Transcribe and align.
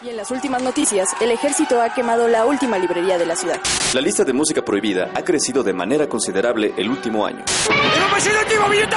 Y 0.00 0.10
en 0.10 0.16
las 0.16 0.30
últimas 0.30 0.62
noticias, 0.62 1.08
el 1.20 1.32
ejército 1.32 1.82
ha 1.82 1.92
quemado 1.92 2.28
la 2.28 2.46
última 2.46 2.78
librería 2.78 3.18
de 3.18 3.26
la 3.26 3.34
ciudad. 3.34 3.58
La 3.94 4.00
lista 4.00 4.22
de 4.24 4.32
música 4.32 4.62
prohibida 4.62 5.10
ha 5.12 5.22
crecido 5.22 5.64
de 5.64 5.72
manera 5.72 6.08
considerable 6.08 6.72
el 6.76 6.88
último 6.88 7.26
año. 7.26 7.44
¡Tenemos 7.66 8.26
el 8.26 8.36
último 8.36 8.68
minuto! 8.68 8.96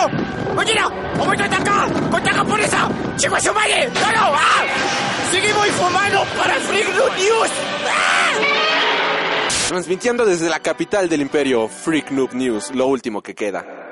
¡Oye, 0.56 0.76
no! 0.76 0.90
¡Momento 1.18 1.44
de 1.44 1.56
atacar! 1.56 2.10
¡Contra 2.12 2.34
japonesa! 2.34 2.90
¡Chico 3.18 3.40
su 3.40 3.52
madre! 3.52 3.88
¡No, 3.88 4.12
no! 4.12 4.36
¡Ah! 4.36 4.66
¡Seguimos 5.32 5.68
informando 5.68 6.24
para 6.38 6.54
Freak 6.56 6.88
News! 6.88 7.50
¡Ah! 7.90 8.32
Transmitiendo 9.70 10.26
desde 10.26 10.50
la 10.50 10.60
capital 10.60 11.10
del 11.10 11.22
imperio, 11.22 11.68
Freak 11.68 12.12
Noob 12.12 12.34
News, 12.34 12.76
lo 12.76 12.86
último 12.86 13.24
que 13.24 13.34
queda. 13.34 13.91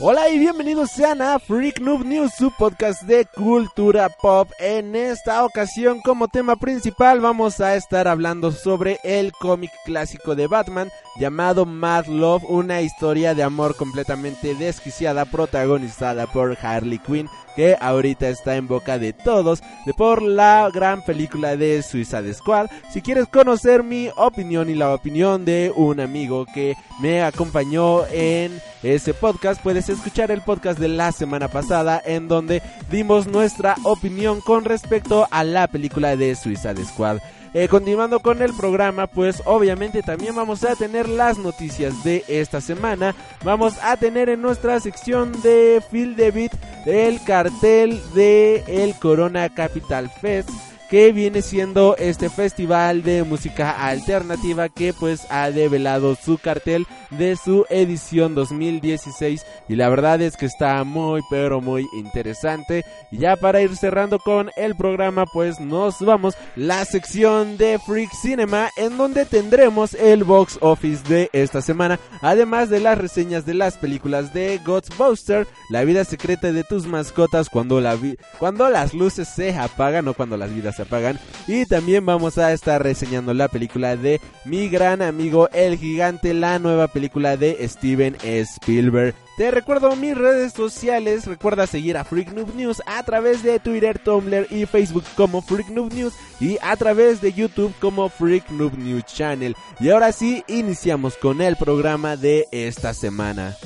Hola 0.00 0.30
y 0.30 0.38
bienvenidos 0.38 0.90
sean 0.90 1.20
a 1.20 1.38
Freak 1.38 1.78
Noob 1.78 2.04
News, 2.04 2.32
su 2.36 2.50
podcast 2.50 3.02
de 3.02 3.26
cultura 3.26 4.08
pop. 4.08 4.50
En 4.58 4.96
esta 4.96 5.44
ocasión, 5.44 6.00
como 6.00 6.28
tema 6.28 6.56
principal, 6.56 7.20
vamos 7.20 7.60
a 7.60 7.76
estar 7.76 8.08
hablando 8.08 8.52
sobre 8.52 8.98
el 9.04 9.32
cómic 9.32 9.70
clásico 9.84 10.34
de 10.34 10.46
Batman 10.46 10.90
llamado 11.20 11.66
Mad 11.66 12.06
Love, 12.06 12.44
una 12.48 12.80
historia 12.80 13.34
de 13.34 13.42
amor 13.42 13.76
completamente 13.76 14.54
desquiciada 14.54 15.26
protagonizada 15.26 16.26
por 16.26 16.56
Harley 16.60 16.98
Quinn 16.98 17.28
que 17.54 17.76
ahorita 17.80 18.28
está 18.28 18.56
en 18.56 18.68
boca 18.68 18.98
de 18.98 19.12
todos 19.12 19.62
de 19.86 19.94
por 19.94 20.22
la 20.22 20.70
gran 20.72 21.02
película 21.02 21.56
de 21.56 21.82
Suicide 21.82 22.32
Squad. 22.34 22.68
Si 22.90 23.02
quieres 23.02 23.26
conocer 23.26 23.82
mi 23.82 24.08
opinión 24.16 24.70
y 24.70 24.74
la 24.74 24.94
opinión 24.94 25.44
de 25.44 25.72
un 25.74 26.00
amigo 26.00 26.46
que 26.46 26.76
me 27.00 27.22
acompañó 27.22 28.06
en 28.06 28.60
ese 28.82 29.14
podcast, 29.14 29.62
puedes 29.62 29.88
escuchar 29.88 30.30
el 30.30 30.42
podcast 30.42 30.78
de 30.78 30.88
la 30.88 31.12
semana 31.12 31.48
pasada 31.48 32.02
en 32.04 32.28
donde 32.28 32.62
dimos 32.90 33.26
nuestra 33.26 33.76
opinión 33.84 34.40
con 34.40 34.64
respecto 34.64 35.26
a 35.30 35.44
la 35.44 35.66
película 35.68 36.16
de 36.16 36.34
Suicide 36.34 36.84
Squad. 36.84 37.18
Eh, 37.54 37.68
continuando 37.68 38.20
con 38.20 38.40
el 38.40 38.54
programa, 38.54 39.06
pues 39.06 39.42
obviamente 39.44 40.02
también 40.02 40.34
vamos 40.34 40.64
a 40.64 40.74
tener 40.74 41.06
las 41.08 41.36
noticias 41.36 42.02
de 42.02 42.24
esta 42.26 42.62
semana. 42.62 43.14
Vamos 43.44 43.74
a 43.82 43.96
tener 43.98 44.30
en 44.30 44.40
nuestra 44.40 44.80
sección 44.80 45.32
de 45.42 45.82
Phil 45.90 46.14
Beat 46.14 46.52
el 46.86 47.22
cartel 47.24 48.00
de 48.14 48.64
el 48.66 48.94
Corona 48.94 49.48
Capital 49.50 50.08
Fest 50.08 50.48
que 50.92 51.10
viene 51.10 51.40
siendo 51.40 51.96
este 51.96 52.28
festival 52.28 53.02
de 53.02 53.24
música 53.24 53.70
alternativa 53.86 54.68
que 54.68 54.92
pues 54.92 55.26
ha 55.30 55.50
develado 55.50 56.14
su 56.22 56.36
cartel 56.36 56.86
de 57.08 57.34
su 57.36 57.64
edición 57.70 58.34
2016 58.34 59.46
y 59.70 59.76
la 59.76 59.88
verdad 59.88 60.20
es 60.20 60.36
que 60.36 60.44
está 60.44 60.84
muy 60.84 61.22
pero 61.30 61.62
muy 61.62 61.86
interesante. 61.94 62.84
Y 63.10 63.16
ya 63.16 63.36
para 63.36 63.62
ir 63.62 63.74
cerrando 63.74 64.18
con 64.18 64.50
el 64.54 64.76
programa 64.76 65.24
pues 65.24 65.60
nos 65.60 65.98
vamos 66.00 66.34
la 66.56 66.84
sección 66.84 67.56
de 67.56 67.78
Freak 67.78 68.12
Cinema 68.12 68.68
en 68.76 68.98
donde 68.98 69.24
tendremos 69.24 69.94
el 69.94 70.24
box 70.24 70.58
office 70.60 71.08
de 71.08 71.30
esta 71.32 71.62
semana 71.62 71.98
además 72.20 72.68
de 72.68 72.80
las 72.80 72.98
reseñas 72.98 73.46
de 73.46 73.54
las 73.54 73.78
películas 73.78 74.34
de 74.34 74.60
Ghostbuster 74.62 75.46
la 75.70 75.84
vida 75.84 76.04
secreta 76.04 76.52
de 76.52 76.64
tus 76.64 76.86
mascotas 76.86 77.48
cuando 77.48 77.80
la 77.80 77.96
cuando 78.38 78.68
las 78.68 78.92
luces 78.92 79.28
se 79.28 79.56
apagan 79.56 80.08
o 80.08 80.14
cuando 80.14 80.36
las 80.36 80.54
vidas 80.54 80.76
se 80.76 80.81
apagan. 80.82 81.18
Y 81.46 81.66
también 81.66 82.06
vamos 82.06 82.38
a 82.38 82.52
estar 82.52 82.82
reseñando 82.82 83.34
la 83.34 83.48
película 83.48 83.96
de 83.96 84.20
mi 84.44 84.68
gran 84.68 85.02
amigo 85.02 85.48
El 85.52 85.78
Gigante, 85.78 86.34
la 86.34 86.58
nueva 86.58 86.88
película 86.88 87.36
de 87.36 87.66
Steven 87.68 88.16
Spielberg. 88.22 89.14
Te 89.36 89.50
recuerdo 89.50 89.96
mis 89.96 90.16
redes 90.16 90.52
sociales, 90.52 91.26
recuerda 91.26 91.66
seguir 91.66 91.96
a 91.96 92.04
Freak 92.04 92.32
Noob 92.32 92.54
News 92.54 92.82
a 92.86 93.02
través 93.02 93.42
de 93.42 93.58
Twitter, 93.58 93.98
Tumblr 93.98 94.46
y 94.50 94.66
Facebook 94.66 95.04
como 95.16 95.40
Freak 95.40 95.70
Noob 95.70 95.92
News 95.94 96.12
y 96.38 96.58
a 96.60 96.76
través 96.76 97.20
de 97.22 97.32
YouTube 97.32 97.72
como 97.80 98.08
Freak 98.10 98.50
Noob 98.50 98.76
News 98.76 99.06
Channel. 99.06 99.56
Y 99.80 99.88
ahora 99.90 100.12
sí, 100.12 100.44
iniciamos 100.48 101.16
con 101.16 101.40
el 101.40 101.56
programa 101.56 102.16
de 102.16 102.46
esta 102.52 102.92
semana. 102.92 103.56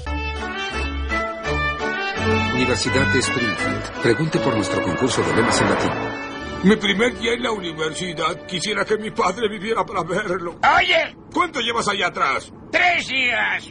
Universidad 2.54 3.12
de 3.12 3.18
Springfield. 3.18 4.02
Pregunte 4.02 4.38
por 4.38 4.54
nuestro 4.54 4.82
concurso 4.82 5.22
de 5.22 5.36
lemas 5.36 5.60
en 5.60 5.68
latín. 5.68 6.25
Mi 6.66 6.74
primer 6.74 7.16
día 7.16 7.34
en 7.34 7.44
la 7.44 7.52
universidad. 7.52 8.44
Quisiera 8.44 8.84
que 8.84 8.98
mi 8.98 9.12
padre 9.12 9.48
viviera 9.48 9.86
para 9.86 10.02
verlo. 10.02 10.58
¡Oye! 10.76 11.16
¿Cuánto 11.32 11.60
llevas 11.60 11.86
allá 11.86 12.08
atrás? 12.08 12.52
¡Tres 12.72 13.06
días! 13.06 13.70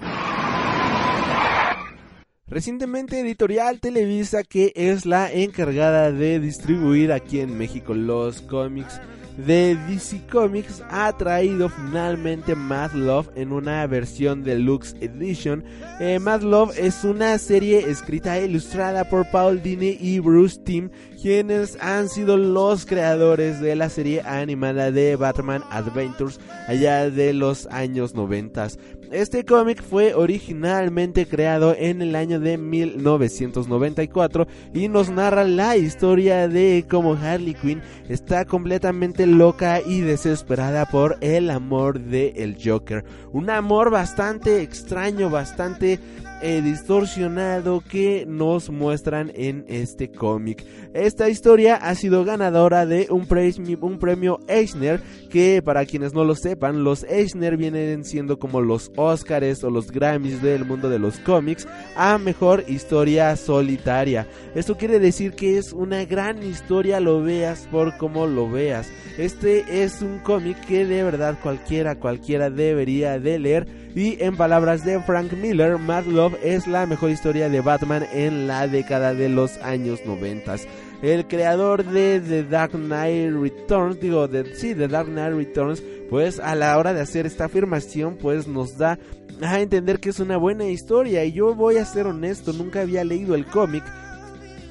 Recientemente 2.48 3.20
Editorial 3.20 3.82
Televisa, 3.82 4.44
que 4.44 4.72
es 4.78 5.06
la 5.06 5.30
encargada 5.30 6.14
de 6.14 6.40
distribuir 6.40 7.12
aquí 7.12 7.42
en 7.42 7.58
México 7.58 7.94
los 7.94 8.42
cómics 8.44 9.02
de 9.38 9.76
DC 9.88 10.28
Comics 10.32 10.82
ha 10.90 11.12
traído 11.18 11.70
finalmente 11.70 12.56
Mad 12.56 12.94
Love 12.94 13.30
en 13.36 13.52
una 13.52 13.86
versión 13.88 14.44
deluxe 14.44 14.96
edition. 15.02 15.64
Eh, 16.00 16.20
Mad 16.20 16.42
Love 16.42 16.78
es 16.78 17.04
una 17.04 17.38
serie 17.38 17.90
escrita 17.90 18.38
e 18.38 18.46
ilustrada 18.46 19.10
por 19.10 19.30
Paul 19.32 19.62
Dini 19.62 19.98
y 20.00 20.20
Bruce 20.20 20.60
Timm, 20.64 20.90
quienes 21.22 21.78
han 21.82 22.10
sido 22.10 22.38
los 22.38 22.86
creadores 22.86 23.60
de 23.60 23.76
la 23.76 23.90
serie 23.90 24.22
animada 24.22 24.92
de 24.92 25.16
Batman 25.16 25.64
Adventures 25.70 26.40
allá 26.68 27.10
de 27.10 27.34
los 27.34 27.68
años 27.68 28.14
90. 28.14 28.68
Este 29.12 29.46
cómic 29.46 29.84
fue 29.84 30.14
originalmente 30.14 31.28
creado 31.28 31.76
en 31.78 32.02
el 32.02 32.16
año 32.16 32.40
de 32.40 32.58
1994 32.58 34.48
y 34.74 34.88
nos 34.88 35.10
narra 35.10 35.44
la 35.44 35.78
historia 35.78 36.48
de 36.48 36.86
cómo 36.90 37.14
Harley 37.14 37.54
Quinn 37.54 37.82
está 38.10 38.46
completamente 38.46 39.26
loca 39.26 39.80
y 39.86 40.02
desesperada 40.02 40.86
por 40.86 41.18
el 41.22 41.50
amor 41.50 42.00
de 42.00 42.34
el 42.38 42.58
Joker. 42.64 43.06
Un 43.32 43.50
amor 43.50 43.92
bastante 43.92 44.62
extraño, 44.62 45.30
bastante 45.30 46.00
eh, 46.48 46.62
distorsionado 46.62 47.82
que 47.82 48.24
nos 48.28 48.70
muestran 48.70 49.32
en 49.34 49.66
este 49.68 50.12
cómic. 50.12 50.64
Esta 50.94 51.28
historia 51.28 51.76
ha 51.76 51.96
sido 51.96 52.24
ganadora 52.24 52.86
de 52.86 53.08
un, 53.10 53.26
premio, 53.26 53.80
un 53.82 53.98
premio 53.98 54.40
Eisner, 54.48 55.02
que 55.32 55.64
para 55.64 55.88
quienes 55.88 56.14
no 56.14 56.24
lo 56.24 56.36
sepan, 56.36 56.84
los 56.84 57.04
Eisner 57.06 57.58
vienen 57.58 58.06
siendo 58.06 58.38
como 58.38 58.62
los 58.62 58.92
Oscars 58.96 59.64
o 59.64 59.72
los 59.72 59.90
Grammys 59.90 60.44
del 60.44 60.66
mundo 60.66 60.88
de 60.88 61.00
los 61.00 61.18
cómics 61.18 61.68
a 61.96 62.20
mejor 62.20 62.64
historia 62.68 63.36
solitaria. 63.38 64.28
Esto 64.54 64.78
quiere 64.78 65.00
decir 65.00 65.32
que 65.32 65.58
es 65.58 65.74
una 65.74 66.06
gran 66.06 66.44
historia, 66.44 67.00
lo 67.00 67.24
veas 67.24 67.68
por 67.72 67.98
como 67.98 68.28
lo 68.28 68.52
veas. 68.52 68.88
Este 69.18 69.84
es 69.84 70.04
un 70.04 70.20
cómic 70.20 70.64
que 70.68 70.86
de 70.86 71.02
verdad 71.02 71.40
cualquiera, 71.42 71.96
cualquiera 71.96 72.52
debería 72.52 73.18
de 73.18 73.40
leer 73.40 73.85
y 73.96 74.22
en 74.22 74.36
palabras 74.36 74.84
de 74.84 75.00
Frank 75.00 75.32
Miller, 75.32 75.78
Mad 75.78 76.04
Love 76.04 76.36
es 76.44 76.68
la 76.68 76.86
mejor 76.86 77.12
historia 77.12 77.48
de 77.48 77.62
Batman 77.62 78.06
en 78.12 78.46
la 78.46 78.68
década 78.68 79.14
de 79.14 79.30
los 79.30 79.58
años 79.60 80.02
90. 80.06 80.56
El 81.02 81.26
creador 81.28 81.86
de 81.86 82.20
The 82.20 82.44
Dark 82.44 82.72
Knight 82.74 83.34
Returns, 83.34 84.02
digo, 84.02 84.28
de, 84.28 84.54
sí, 84.54 84.76
The 84.76 84.90
Dark 84.90 85.08
Knight 85.08 85.34
Returns, 85.34 85.82
pues 86.10 86.40
a 86.40 86.56
la 86.56 86.78
hora 86.78 86.94
de 86.94 87.00
hacer 87.00 87.26
esta 87.26 87.46
afirmación, 87.46 88.18
pues 88.18 88.48
nos 88.48 88.78
da 88.78 89.00
a 89.42 89.62
entender 89.62 90.02
que 90.02 90.10
es 90.10 90.20
una 90.20 90.36
buena 90.36 90.66
historia. 90.66 91.24
Y 91.24 91.32
yo 91.32 91.56
voy 91.56 91.78
a 91.78 91.86
ser 91.86 92.06
honesto, 92.06 92.52
nunca 92.52 92.82
había 92.82 93.06
leído 93.06 93.34
el 93.34 93.46
cómic. 93.46 93.84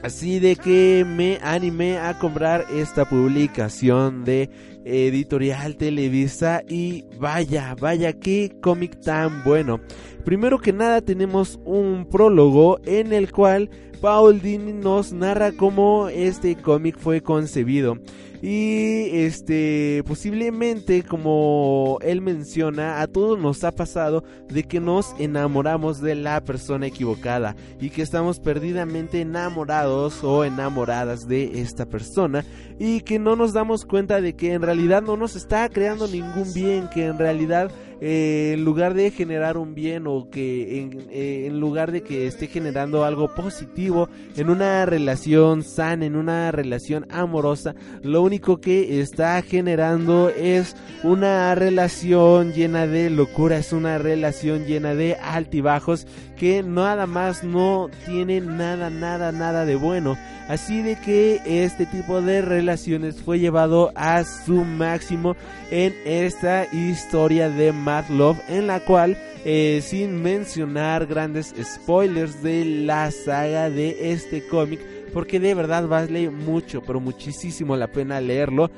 Así 0.04 0.38
de 0.38 0.54
que 0.54 1.02
me 1.08 1.38
animé 1.40 1.96
a 1.96 2.18
comprar 2.18 2.66
esta 2.70 3.06
publicación 3.06 4.22
de 4.22 4.50
Editorial 4.84 5.76
Televisa 5.76 6.62
y 6.68 7.06
vaya, 7.18 7.74
vaya, 7.80 8.12
qué 8.12 8.54
cómic 8.60 9.00
tan 9.00 9.42
bueno. 9.44 9.80
Primero 10.22 10.58
que 10.58 10.74
nada 10.74 11.00
tenemos 11.00 11.58
un 11.64 12.06
prólogo 12.10 12.80
en 12.84 13.14
el 13.14 13.32
cual 13.32 13.70
Paul 14.04 14.42
Dini 14.42 14.74
nos 14.74 15.14
narra 15.14 15.52
cómo 15.52 16.10
este 16.10 16.56
cómic 16.56 16.98
fue 16.98 17.22
concebido. 17.22 17.96
Y 18.42 19.08
este, 19.24 20.02
posiblemente, 20.06 21.02
como 21.02 21.96
él 22.02 22.20
menciona, 22.20 23.00
a 23.00 23.06
todos 23.06 23.38
nos 23.38 23.64
ha 23.64 23.72
pasado 23.72 24.22
de 24.48 24.64
que 24.64 24.78
nos 24.78 25.14
enamoramos 25.18 26.02
de 26.02 26.16
la 26.16 26.44
persona 26.44 26.86
equivocada 26.86 27.56
y 27.80 27.88
que 27.88 28.02
estamos 28.02 28.40
perdidamente 28.40 29.22
enamorados 29.22 30.22
o 30.22 30.44
enamoradas 30.44 31.26
de 31.26 31.62
esta 31.62 31.86
persona 31.86 32.44
y 32.78 33.00
que 33.00 33.18
no 33.18 33.36
nos 33.36 33.54
damos 33.54 33.86
cuenta 33.86 34.20
de 34.20 34.36
que 34.36 34.52
en 34.52 34.60
realidad 34.60 35.00
no 35.00 35.16
nos 35.16 35.34
está 35.34 35.66
creando 35.70 36.08
ningún 36.08 36.52
bien, 36.52 36.90
que 36.92 37.06
en 37.06 37.16
realidad 37.16 37.70
eh, 38.00 38.52
en 38.54 38.64
lugar 38.64 38.94
de 38.94 39.10
generar 39.10 39.56
un 39.56 39.74
bien 39.74 40.06
o 40.06 40.28
que 40.30 40.80
en, 40.80 41.06
eh, 41.10 41.46
en 41.46 41.60
lugar 41.60 41.92
de 41.92 42.02
que 42.02 42.26
esté 42.26 42.46
generando 42.46 43.04
algo 43.04 43.34
positivo 43.34 44.08
en 44.36 44.50
una 44.50 44.86
relación 44.86 45.62
sana, 45.62 46.06
en 46.06 46.16
una 46.16 46.50
relación 46.50 47.06
amorosa, 47.10 47.74
lo 48.02 48.22
único 48.22 48.60
que 48.60 49.00
está 49.00 49.40
generando 49.42 50.28
es 50.30 50.76
una 51.02 51.54
relación 51.54 52.52
llena 52.52 52.86
de 52.86 53.10
locura, 53.10 53.58
es 53.58 53.72
una 53.72 53.98
relación 53.98 54.64
llena 54.64 54.94
de 54.94 55.14
altibajos 55.14 56.06
que 56.36 56.62
nada 56.62 57.06
más 57.06 57.44
no 57.44 57.88
tiene 58.06 58.40
nada, 58.40 58.90
nada, 58.90 59.32
nada 59.32 59.64
de 59.64 59.76
bueno. 59.76 60.16
Así 60.48 60.82
de 60.82 60.96
que 60.96 61.40
este 61.46 61.86
tipo 61.86 62.20
de 62.20 62.42
relaciones 62.42 63.16
fue 63.22 63.38
llevado 63.38 63.92
a 63.94 64.24
su 64.24 64.64
máximo 64.64 65.36
en 65.70 65.94
esta 66.04 66.66
historia 66.72 67.48
de 67.48 67.72
Mad 67.72 68.08
Love, 68.10 68.38
en 68.48 68.66
la 68.66 68.80
cual, 68.80 69.16
eh, 69.44 69.80
sin 69.82 70.22
mencionar 70.22 71.06
grandes 71.06 71.54
spoilers 71.62 72.42
de 72.42 72.64
la 72.64 73.10
saga 73.10 73.70
de 73.70 74.12
este 74.12 74.46
cómic, 74.46 74.80
porque 75.14 75.40
de 75.40 75.54
verdad 75.54 75.88
vale 75.88 76.28
mucho, 76.28 76.82
pero 76.82 77.00
muchísimo 77.00 77.76
la 77.76 77.86
pena 77.86 78.20
leerlo. 78.20 78.70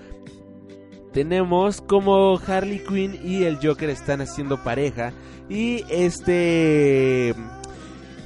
Tenemos 1.16 1.80
como 1.80 2.38
Harley 2.46 2.78
Quinn 2.78 3.18
y 3.24 3.44
el 3.44 3.56
Joker 3.56 3.88
están 3.88 4.20
haciendo 4.20 4.62
pareja. 4.62 5.14
Y 5.48 5.82
este 5.88 7.30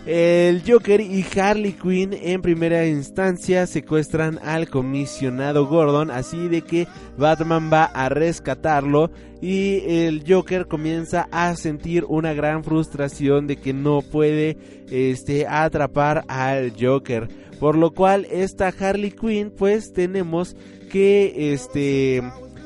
el 0.07 0.65
Joker 0.67 1.01
y 1.01 1.25
Harley 1.39 1.75
Quinn 1.75 2.13
en 2.13 2.43
primera 2.43 2.89
instancia 2.89 3.69
secuestran 3.69 4.41
al 4.43 4.69
comisionado 4.69 5.69
Gordon, 5.69 6.11
así 6.11 6.49
de 6.49 6.63
que 6.63 6.89
Batman 7.17 7.71
va 7.73 7.85
a 7.85 8.09
rescatarlo 8.09 9.13
y 9.41 9.83
el 9.87 10.25
Joker 10.27 10.67
comienza 10.67 11.29
a 11.31 11.55
sentir 11.55 12.05
una 12.09 12.35
gran 12.35 12.65
frustración 12.65 13.47
de 13.47 13.55
que 13.55 13.73
no 13.73 14.03
puede 14.03 14.59
este 14.91 15.47
atrapar 15.47 16.25
al 16.27 16.73
Joker, 16.77 17.29
por 17.61 17.79
lo 17.79 17.93
cual 17.93 18.27
esta 18.33 18.75
Harley 18.77 19.13
Quinn 19.13 19.53
pues 19.57 19.93
tenemos 19.93 20.57
que 20.91 21.53
este 21.53 22.21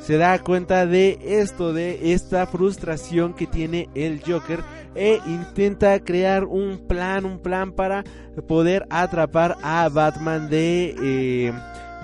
se 0.06 0.18
da 0.18 0.38
cuenta 0.38 0.86
de 0.86 1.18
esto, 1.22 1.72
de 1.72 2.12
esta 2.12 2.46
frustración 2.46 3.32
que 3.32 3.46
tiene 3.46 3.88
el 3.94 4.20
Joker 4.20 4.60
e 4.94 5.18
intenta 5.26 5.98
crear 6.00 6.44
un 6.44 6.78
plan, 6.86 7.24
un 7.24 7.38
plan 7.38 7.72
para 7.72 8.04
poder 8.46 8.86
atrapar 8.90 9.56
a 9.62 9.88
Batman 9.88 10.50
de, 10.50 10.94
eh, 11.02 11.52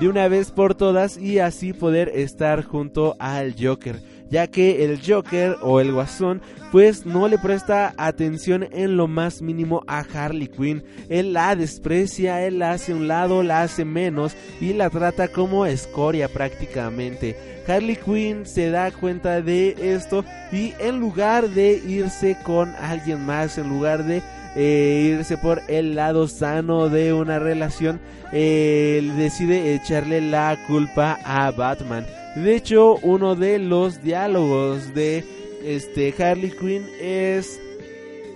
de 0.00 0.08
una 0.08 0.28
vez 0.28 0.50
por 0.50 0.74
todas 0.74 1.18
y 1.18 1.40
así 1.40 1.74
poder 1.74 2.10
estar 2.14 2.64
junto 2.64 3.16
al 3.18 3.54
Joker 3.60 4.00
ya 4.30 4.46
que 4.46 4.84
el 4.84 5.00
Joker 5.04 5.56
o 5.62 5.80
el 5.80 5.92
Guasón 5.92 6.40
pues 6.70 7.04
no 7.04 7.26
le 7.26 7.36
presta 7.36 7.94
atención 7.96 8.68
en 8.70 8.96
lo 8.96 9.08
más 9.08 9.42
mínimo 9.42 9.82
a 9.86 10.00
Harley 10.00 10.46
Quinn. 10.46 10.84
Él 11.08 11.32
la 11.32 11.56
desprecia, 11.56 12.46
él 12.46 12.62
hace 12.62 12.94
un 12.94 13.08
lado, 13.08 13.42
la 13.42 13.62
hace 13.62 13.84
menos 13.84 14.36
y 14.60 14.72
la 14.72 14.88
trata 14.88 15.28
como 15.28 15.66
escoria 15.66 16.28
prácticamente. 16.28 17.36
Harley 17.66 17.96
Quinn 17.96 18.46
se 18.46 18.70
da 18.70 18.90
cuenta 18.90 19.42
de 19.42 19.76
esto 19.80 20.24
y 20.52 20.72
en 20.78 21.00
lugar 21.00 21.48
de 21.50 21.80
irse 21.86 22.36
con 22.44 22.74
alguien 22.76 23.24
más, 23.26 23.58
en 23.58 23.68
lugar 23.68 24.04
de 24.04 24.22
eh, 24.56 25.16
irse 25.16 25.36
por 25.36 25.62
el 25.68 25.94
lado 25.94 26.28
sano 26.28 26.88
de 26.88 27.12
una 27.12 27.38
relación, 27.38 28.00
eh, 28.32 29.12
decide 29.16 29.74
echarle 29.74 30.20
la 30.20 30.56
culpa 30.66 31.18
a 31.24 31.50
Batman. 31.50 32.04
De 32.36 32.54
hecho, 32.54 32.96
uno 33.02 33.34
de 33.34 33.58
los 33.58 34.02
diálogos 34.02 34.94
de 34.94 35.24
este 35.64 36.14
Harley 36.18 36.50
Quinn 36.50 36.84
es 37.00 37.60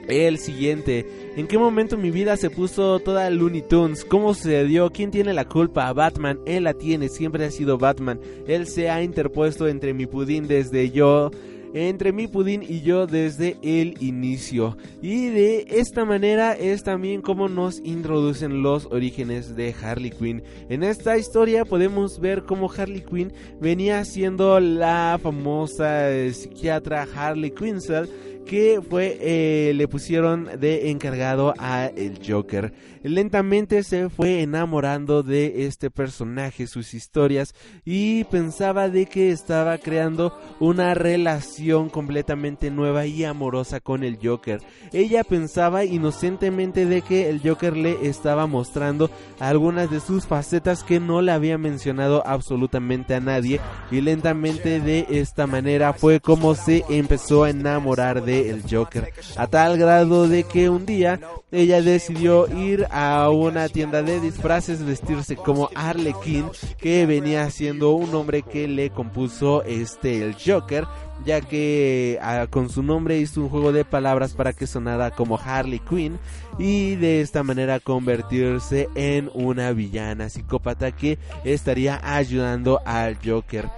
el 0.09 0.39
siguiente. 0.39 1.07
¿En 1.37 1.47
qué 1.47 1.59
momento 1.59 1.97
mi 1.97 2.11
vida 2.11 2.37
se 2.37 2.51
puso 2.51 2.99
toda 3.01 3.31
Looney 3.31 3.63
Tunes? 3.63 4.05
¿Cómo 4.05 4.35
se 4.35 4.65
dio? 4.65 4.91
¿Quién 4.91 5.11
tiene 5.11 5.33
la 5.33 5.45
culpa? 5.45 5.93
Batman. 5.93 6.41
Él 6.45 6.65
la 6.65 6.75
tiene, 6.75 7.09
siempre 7.09 7.45
ha 7.45 7.51
sido 7.51 7.79
Batman. 7.79 8.21
Él 8.47 8.67
se 8.67 8.91
ha 8.91 9.03
interpuesto 9.03 9.69
entre 9.69 9.95
mi 9.95 10.07
pudín 10.07 10.47
desde 10.47 10.91
yo 10.91 11.31
entre 11.75 12.13
mi 12.13 12.29
pudín 12.29 12.63
y 12.63 12.81
yo 12.81 13.07
desde 13.07 13.57
el 13.63 13.97
inicio. 14.01 14.79
Y 15.03 15.27
de 15.29 15.67
esta 15.69 16.05
manera 16.05 16.53
es 16.53 16.83
también 16.83 17.21
como 17.21 17.49
nos 17.49 17.81
introducen 17.81 18.63
los 18.63 18.87
orígenes 18.87 19.57
de 19.57 19.75
Harley 19.83 20.11
Quinn. 20.11 20.43
En 20.69 20.83
esta 20.83 21.19
historia 21.19 21.65
podemos 21.65 22.21
ver 22.21 22.45
cómo 22.45 22.71
Harley 22.73 23.03
Quinn 23.03 23.33
venía 23.61 24.05
siendo 24.05 24.61
la 24.61 25.19
famosa 25.23 26.09
psiquiatra 26.33 27.07
Harley 27.15 27.51
Quinzel 27.51 28.09
que 28.45 28.81
fue 28.89 29.19
eh, 29.21 29.73
le 29.75 29.89
pusieron 29.89 30.49
de 30.59 30.91
encargado 30.91 31.55
a 31.59 31.87
el 31.87 32.19
Joker. 32.27 32.73
Lentamente 33.03 33.83
se 33.83 34.09
fue 34.09 34.41
enamorando 34.41 35.23
de 35.23 35.67
este 35.67 35.91
personaje, 35.91 36.67
sus 36.67 36.95
historias 36.95 37.55
y 37.85 38.25
pensaba 38.25 38.89
de 38.89 39.07
que 39.07 39.31
estaba 39.31 39.77
creando 39.77 40.39
una 40.59 40.95
relación 40.95 41.91
completamente 41.91 42.71
nueva 42.71 43.07
y 43.07 43.25
amorosa 43.25 43.81
con 43.81 44.05
el 44.05 44.19
Joker. 44.23 44.61
Ella 44.93 45.23
pensaba 45.23 45.85
inocentemente 45.85 46.87
de 46.87 47.03
que 47.03 47.29
el 47.29 47.41
Joker 47.41 47.77
le 47.77 48.09
estaba 48.09 48.47
mostrando 48.47 49.11
algunas 49.39 49.91
de 49.91 50.01
sus 50.01 50.27
facetas 50.27 50.83
que 50.83 50.99
no 50.99 51.21
le 51.21 51.33
había 51.33 51.59
mencionado 51.59 52.27
absolutamente 52.27 53.15
a 53.15 53.21
nadie 53.21 53.61
y 53.91 54.01
lentamente 54.01 54.81
de 54.81 55.07
esta 55.11 55.47
manera 55.47 55.93
fue 55.93 56.21
como 56.21 56.55
se 56.55 56.85
empezó 56.89 57.45
a 57.45 57.51
enamorar 57.51 58.25
de 58.25 58.34
el 58.41 58.63
Joker, 58.69 59.13
a 59.37 59.47
tal 59.47 59.79
grado 59.79 60.29
de 60.29 60.45
que 60.45 60.69
un 60.69 60.87
día 60.87 61.21
ella 61.51 61.81
decidió 61.81 62.49
ir 62.59 62.87
a 62.91 63.31
una 63.31 63.69
tienda 63.69 64.03
de 64.03 64.21
disfraces, 64.21 64.85
vestirse 64.85 65.37
como 65.37 65.71
Arlequín, 65.75 66.47
que 66.79 67.07
venía 67.07 67.49
siendo 67.51 67.93
un 67.93 68.15
hombre 68.15 68.43
que 68.43 68.67
le 68.67 68.91
compuso 68.91 69.63
este 69.63 70.23
el 70.25 70.35
Joker, 70.35 70.85
ya 71.25 71.41
que 71.41 72.19
ah, 72.23 72.47
con 72.51 72.69
su 72.69 72.83
nombre 72.83 73.19
hizo 73.19 73.41
un 73.41 73.49
juego 73.49 73.73
de 73.73 73.85
palabras 73.85 74.35
para 74.35 74.53
que 74.53 74.67
sonara 74.67 75.11
como 75.11 75.39
Harley 75.39 75.79
Quinn 75.79 76.19
y 76.59 76.97
de 76.97 77.21
esta 77.21 77.43
manera 77.43 77.81
convertirse 77.81 78.89
en 78.95 79.31
una 79.35 79.73
villana 79.73 80.29
psicópata 80.29 80.93
que 80.93 81.19
estaría 81.45 82.01
ayudando 82.03 82.81
al 82.85 83.19
Joker. 83.25 83.69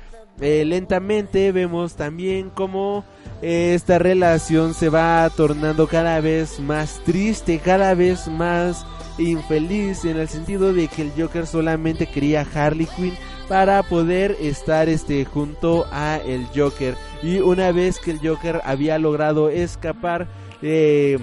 Eh, 0.41 0.65
lentamente 0.67 1.51
vemos 1.53 1.95
también 1.95 2.51
cómo 2.51 3.05
eh, 3.43 3.73
esta 3.75 3.99
relación 3.99 4.75
se 4.75 4.89
va 4.89 5.31
tornando 5.35 5.87
cada 5.87 6.21
vez 6.21 6.61
más 6.61 7.01
triste, 7.05 7.59
cada 7.59 7.95
vez 7.95 8.29
más 8.29 8.87
infeliz 9.19 10.05
en 10.05 10.19
el 10.19 10.29
sentido 10.29 10.73
de 10.73 10.89
que 10.89 11.03
el 11.03 11.13
Joker 11.17 11.47
solamente 11.47 12.07
quería 12.07 12.47
Harley 12.55 12.87
Quinn 12.87 13.15
para 13.49 13.83
poder 13.83 14.37
estar 14.41 14.89
este 14.89 15.25
junto 15.25 15.87
a 15.91 16.17
el 16.19 16.47
Joker. 16.55 16.97
Y 17.23 17.39
una 17.39 17.73
vez 17.73 17.99
que 17.99 18.11
el 18.11 18.19
Joker 18.19 18.61
había 18.65 18.99
logrado 18.99 19.49
escapar 19.49 20.29
eh, 20.63 21.19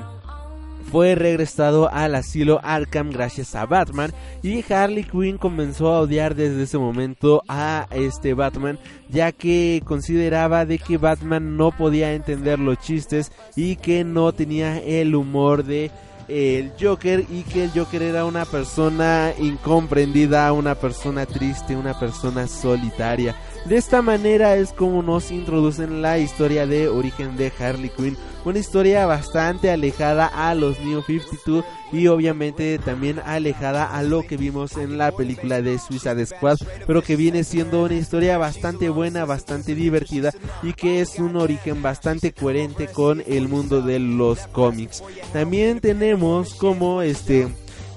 fue 0.91 1.15
regresado 1.15 1.89
al 1.91 2.15
asilo 2.15 2.59
Arkham 2.63 3.09
gracias 3.09 3.55
a 3.55 3.65
Batman 3.65 4.11
y 4.41 4.63
Harley 4.71 5.03
Quinn 5.03 5.37
comenzó 5.37 5.93
a 5.93 6.01
odiar 6.01 6.35
desde 6.35 6.63
ese 6.63 6.77
momento 6.77 7.43
a 7.47 7.87
este 7.91 8.33
Batman 8.33 8.77
ya 9.09 9.31
que 9.31 9.81
consideraba 9.85 10.65
de 10.65 10.79
que 10.79 10.97
Batman 10.97 11.57
no 11.57 11.71
podía 11.71 12.13
entender 12.13 12.59
los 12.59 12.79
chistes 12.79 13.31
y 13.55 13.75
que 13.75 14.03
no 14.03 14.31
tenía 14.33 14.79
el 14.79 15.15
humor 15.15 15.63
de 15.63 15.91
el 16.27 16.71
Joker 16.79 17.25
y 17.29 17.43
que 17.43 17.65
el 17.65 17.71
Joker 17.71 18.01
era 18.01 18.25
una 18.25 18.45
persona 18.45 19.33
incomprendida, 19.37 20.51
una 20.53 20.75
persona 20.75 21.25
triste, 21.25 21.75
una 21.75 21.99
persona 21.99 22.47
solitaria. 22.47 23.35
De 23.65 23.77
esta 23.77 24.01
manera 24.01 24.57
es 24.57 24.73
como 24.73 25.01
nos 25.01 25.31
introducen 25.31 26.01
la 26.01 26.19
historia 26.19 26.67
de 26.67 26.89
origen 26.89 27.37
de 27.37 27.49
Harley 27.57 27.89
Quinn, 27.89 28.17
una 28.43 28.59
historia 28.59 29.05
bastante 29.05 29.71
alejada 29.71 30.27
a 30.27 30.53
los 30.53 30.81
New 30.81 31.01
52 31.01 31.63
y 31.93 32.07
obviamente 32.07 32.77
también 32.77 33.21
alejada 33.25 33.85
a 33.85 34.03
lo 34.03 34.23
que 34.23 34.35
vimos 34.35 34.75
en 34.75 34.97
la 34.97 35.13
película 35.13 35.61
de 35.61 35.79
Suicide 35.79 36.25
Squad, 36.25 36.57
pero 36.85 37.01
que 37.01 37.15
viene 37.15 37.45
siendo 37.45 37.85
una 37.85 37.93
historia 37.93 38.37
bastante 38.37 38.89
buena, 38.89 39.23
bastante 39.23 39.75
divertida 39.75 40.33
y 40.61 40.73
que 40.73 40.99
es 40.99 41.17
un 41.17 41.37
origen 41.37 41.81
bastante 41.81 42.33
coherente 42.33 42.87
con 42.87 43.23
el 43.25 43.47
mundo 43.47 43.81
de 43.81 43.99
los 43.99 44.45
cómics. 44.47 45.01
También 45.31 45.79
tenemos 45.79 46.53
como 46.55 47.01
este 47.01 47.47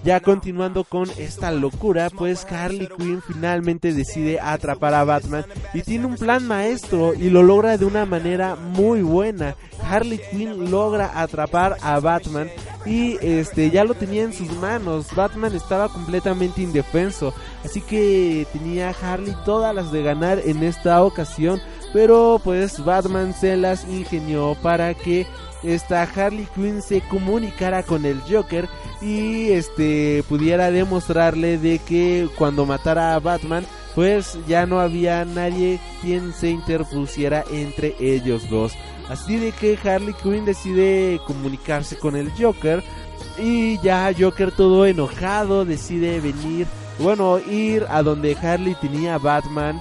ya 0.07 0.21
continuando 0.21 0.85
con 0.85 1.11
esta 1.19 1.51
locura, 1.51 2.11
pues 2.11 2.47
Harley 2.49 2.89
Quinn 2.97 3.21
finalmente 3.27 3.93
decide 3.93 4.39
atrapar 4.41 4.95
a 4.95 5.03
Batman 5.03 5.45
y 5.75 5.83
tiene 5.83 6.07
un 6.07 6.15
plan 6.15 6.47
maestro 6.47 7.13
y 7.13 7.29
lo 7.29 7.43
logra 7.43 7.77
de 7.77 7.87
una 7.87 8.07
manera 8.07 8.55
muy 8.55 9.03
buena. 9.03 9.57
Harley 9.83 10.21
Quinn 10.31 10.71
logra 10.71 11.21
atrapar 11.21 11.77
a 11.83 11.99
Batman 11.99 12.49
y 12.85 13.19
este 13.21 13.69
ya 13.73 13.83
lo 13.83 13.95
tenía 13.95 14.23
en 14.23 14.33
sus 14.33 14.53
manos. 14.59 15.13
Batman 15.13 15.57
estaba 15.57 15.89
completamente 15.89 16.63
indefenso, 16.63 17.35
así 17.65 17.81
que 17.81 18.47
tenía 18.53 18.91
Harley 18.91 19.35
todas 19.45 19.75
las 19.75 19.91
de 19.91 20.05
ganar 20.05 20.41
en 20.45 20.63
esta 20.63 21.03
ocasión 21.03 21.61
pero 21.93 22.41
pues 22.45 22.85
Batman 22.85 23.33
se 23.33 23.57
las 23.57 23.85
ingenió 23.89 24.55
para 24.63 24.93
que 24.93 25.27
esta 25.63 26.03
Harley 26.03 26.47
Quinn 26.55 26.83
se 26.83 27.01
comunicara 27.03 27.83
con 27.83 28.05
el 28.05 28.21
Joker 28.21 28.69
y 29.01 29.51
este 29.51 30.23
pudiera 30.29 30.71
demostrarle 30.71 31.59
de 31.59 31.79
que 31.79 32.29
cuando 32.37 32.67
matara 32.67 33.15
a 33.15 33.21
Batman 33.21 33.65
pues 33.95 34.39
ya 34.47 34.67
no 34.67 34.79
había 34.79 35.25
nadie 35.25 35.81
quien 36.03 36.35
se 36.35 36.51
interpusiera 36.51 37.45
entre 37.51 37.97
ellos 37.99 38.49
dos. 38.51 38.75
Así 39.09 39.37
de 39.39 39.53
que 39.53 39.79
Harley 39.83 40.15
Quinn 40.23 40.45
decide 40.45 41.21
comunicarse 41.27 41.97
con 41.97 42.15
el 42.15 42.31
Joker 42.39 42.83
y 43.39 43.79
ya 43.81 44.13
Joker 44.19 44.53
todo 44.53 44.87
enojado 44.87 45.65
decide 45.65 46.21
venir, 46.21 46.67
bueno, 46.99 47.39
ir 47.39 47.87
a 47.89 48.03
donde 48.03 48.37
Harley 48.37 48.77
tenía 48.81 49.15
a 49.15 49.19
Batman. 49.19 49.81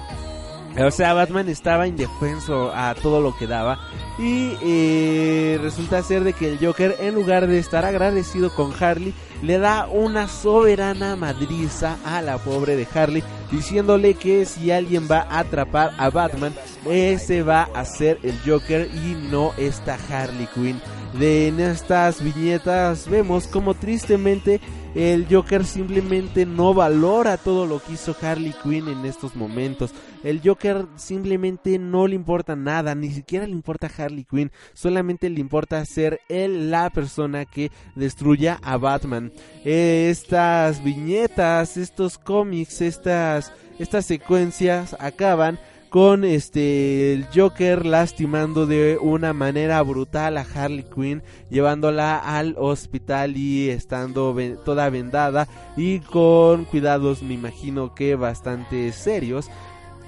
O 0.78 0.92
sea, 0.92 1.14
Batman 1.14 1.48
estaba 1.48 1.88
indefenso 1.88 2.72
a 2.74 2.96
todo 2.96 3.22
lo 3.22 3.36
que 3.38 3.48
daba. 3.48 3.80
Y 4.20 4.58
eh, 4.62 5.58
resulta 5.62 6.04
ser 6.04 6.24
de 6.24 6.34
que 6.34 6.52
el 6.52 6.60
Joker, 6.60 6.96
en 7.00 7.16
lugar 7.16 7.48
de 7.48 7.60
estar 7.60 7.86
agradecido 7.86 8.54
con 8.54 8.74
Harley, 8.78 9.14
le 9.42 9.58
da 9.58 9.88
una 9.88 10.28
soberana 10.28 11.16
madriza 11.16 11.98
a 12.06 12.22
la 12.22 12.38
pobre 12.38 12.76
de 12.76 12.88
Harley, 12.94 13.24
diciéndole 13.52 14.16
que 14.16 14.46
si 14.46 14.72
alguien 14.72 15.08
va 15.10 15.22
a 15.30 15.40
atrapar 15.40 15.94
a 15.98 16.10
Batman, 16.10 16.54
ese 16.90 17.42
va 17.44 17.70
a 17.74 17.86
ser 17.86 18.20
el 18.24 18.38
Joker 18.46 18.90
y 18.94 19.16
no 19.32 19.54
esta 19.58 19.98
Harley 20.10 20.48
Quinn. 20.54 20.82
De 21.20 21.48
en 21.48 21.62
estas 21.62 22.22
viñetas 22.22 23.10
vemos 23.10 23.48
como 23.48 23.74
tristemente 23.74 24.60
el 24.96 25.28
Joker 25.30 25.66
simplemente 25.66 26.46
no 26.46 26.74
valora 26.74 27.36
todo 27.36 27.66
lo 27.66 27.84
que 27.84 27.94
hizo 27.94 28.16
Harley 28.22 28.56
Quinn 28.64 28.88
en 28.88 29.06
estos 29.06 29.36
momentos. 29.36 29.92
El 30.24 30.40
Joker 30.42 30.86
simplemente 30.96 31.78
no 31.78 32.08
le 32.08 32.16
importa 32.16 32.56
nada, 32.56 32.96
ni 32.96 33.12
siquiera 33.12 33.46
le 33.46 33.52
importa 33.52 33.92
Harley 33.96 34.24
Quinn, 34.24 34.52
solamente 34.74 35.30
le 35.30 35.42
importa 35.42 35.84
ser 35.86 36.22
él 36.30 36.72
la 36.72 36.90
persona 36.90 37.44
que 37.44 37.72
destruya 37.96 38.58
a 38.64 38.78
Batman. 38.78 39.34
estas 39.66 40.82
viñetas, 40.82 41.76
estos 41.76 42.18
cómics, 42.18 42.80
estas, 42.80 43.52
estas 43.78 44.06
secuencias 44.06 44.96
acaban 44.98 45.60
con 45.90 46.24
este 46.24 47.14
el 47.14 47.28
Joker 47.34 47.86
lastimando 47.86 48.66
de 48.66 48.98
una 49.00 49.34
manera 49.34 49.82
brutal 49.82 50.38
a 50.38 50.42
Harley 50.42 50.84
Quinn, 50.84 51.24
llevándola 51.50 52.18
al 52.18 52.56
hospital 52.58 53.38
y 53.38 53.70
estando 53.70 54.36
toda 54.64 54.90
vendada 54.90 55.48
y 55.78 56.00
con 56.00 56.66
cuidados 56.66 57.24
me 57.24 57.34
imagino 57.34 57.96
que 57.96 58.16
bastante 58.16 58.92
serios. 58.92 59.50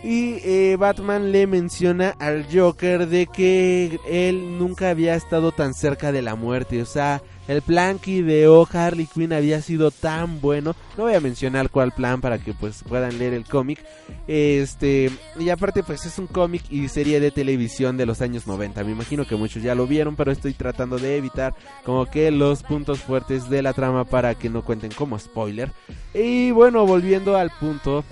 Y 0.08 0.40
eh, 0.46 0.78
Batman 0.80 1.34
le 1.34 1.48
menciona 1.48 2.16
al 2.18 2.46
Joker 2.50 3.10
de 3.10 3.28
que 3.28 4.00
él 4.08 4.58
nunca 4.58 4.90
había 4.90 5.16
estado 5.16 5.52
tan 5.52 5.74
cerca 5.74 6.14
de 6.14 6.22
la 6.22 6.36
muerte, 6.36 6.82
o 6.82 6.86
sea, 6.86 7.22
el 7.50 7.62
plan 7.62 8.00
que 8.00 8.12
ideó 8.12 8.66
Harley 8.72 9.06
Quinn 9.06 9.34
había 9.34 9.62
sido 9.62 9.92
tan 9.92 10.40
bueno. 10.42 10.76
No 10.98 11.04
voy 11.04 11.14
a 11.14 11.20
mencionar 11.20 11.70
cuál 11.70 11.92
plan 11.92 12.22
para 12.22 12.40
que 12.40 12.54
pues 12.54 12.84
puedan 12.88 13.18
leer 13.18 13.34
el 13.34 13.46
cómic. 13.46 13.84
Este, 14.28 15.10
y 15.40 15.50
aparte 15.50 15.84
pues 15.84 16.06
es 16.06 16.20
un 16.20 16.28
cómic 16.28 16.64
y 16.70 16.88
serie 16.90 17.20
de 17.20 17.32
televisión 17.32 17.96
de 17.96 18.06
los 18.06 18.22
años 18.22 18.48
90. 18.48 18.84
Me 18.84 18.92
imagino 18.92 19.26
que 19.26 19.36
muchos 19.36 19.64
ya 19.64 19.76
lo 19.76 19.88
vieron, 19.88 20.16
pero 20.16 20.32
estoy 20.32 20.54
tratando 20.54 20.98
de 20.98 21.18
evitar 21.18 21.54
como 21.86 22.06
que 22.06 22.32
los 22.32 22.64
puntos 22.64 23.00
fuertes 23.00 23.50
de 23.50 23.62
la 23.62 23.74
trama 23.74 24.04
para 24.04 24.36
que 24.36 24.50
no 24.50 24.64
cuenten 24.64 24.92
como 24.92 25.18
spoiler. 25.18 25.72
Y 26.14 26.52
bueno, 26.52 26.86
volviendo 26.86 27.38
al 27.38 27.52
punto, 27.52 28.04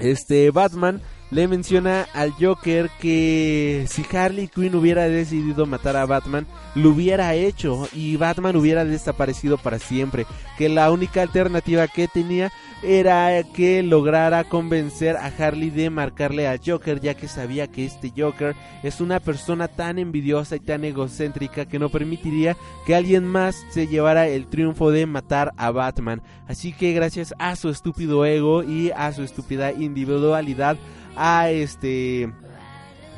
este 0.00 0.50
Batman 0.50 1.00
le 1.30 1.46
menciona 1.48 2.06
al 2.12 2.32
Joker 2.32 2.90
que 3.00 3.86
si 3.88 4.04
Harley 4.16 4.48
Quinn 4.48 4.74
hubiera 4.74 5.08
decidido 5.08 5.66
matar 5.66 5.96
a 5.96 6.06
Batman, 6.06 6.46
lo 6.74 6.90
hubiera 6.90 7.34
hecho 7.34 7.88
y 7.92 8.16
Batman 8.16 8.56
hubiera 8.56 8.84
desaparecido 8.84 9.56
para 9.56 9.78
siempre. 9.78 10.26
Que 10.58 10.68
la 10.68 10.90
única 10.90 11.22
alternativa 11.22 11.86
que 11.88 12.08
tenía 12.08 12.50
era 12.82 13.42
que 13.42 13.82
lograra 13.82 14.44
convencer 14.44 15.16
a 15.16 15.26
Harley 15.26 15.70
de 15.70 15.90
marcarle 15.90 16.48
a 16.48 16.58
Joker, 16.64 17.00
ya 17.00 17.14
que 17.14 17.28
sabía 17.28 17.66
que 17.66 17.84
este 17.84 18.12
Joker 18.16 18.56
es 18.82 19.00
una 19.00 19.20
persona 19.20 19.68
tan 19.68 19.98
envidiosa 19.98 20.56
y 20.56 20.60
tan 20.60 20.84
egocéntrica 20.84 21.66
que 21.66 21.78
no 21.78 21.90
permitiría 21.90 22.56
que 22.86 22.94
alguien 22.94 23.26
más 23.26 23.56
se 23.70 23.86
llevara 23.86 24.28
el 24.28 24.46
triunfo 24.46 24.90
de 24.90 25.06
matar 25.06 25.52
a 25.56 25.70
Batman. 25.70 26.22
Así 26.48 26.72
que 26.72 26.92
gracias 26.92 27.34
a 27.38 27.54
su 27.56 27.68
estúpido 27.68 28.24
ego 28.24 28.62
y 28.62 28.90
a 28.90 29.12
su 29.12 29.22
estúpida 29.22 29.72
individualidad, 29.72 30.76
ha 31.20 31.50
este 31.50 32.32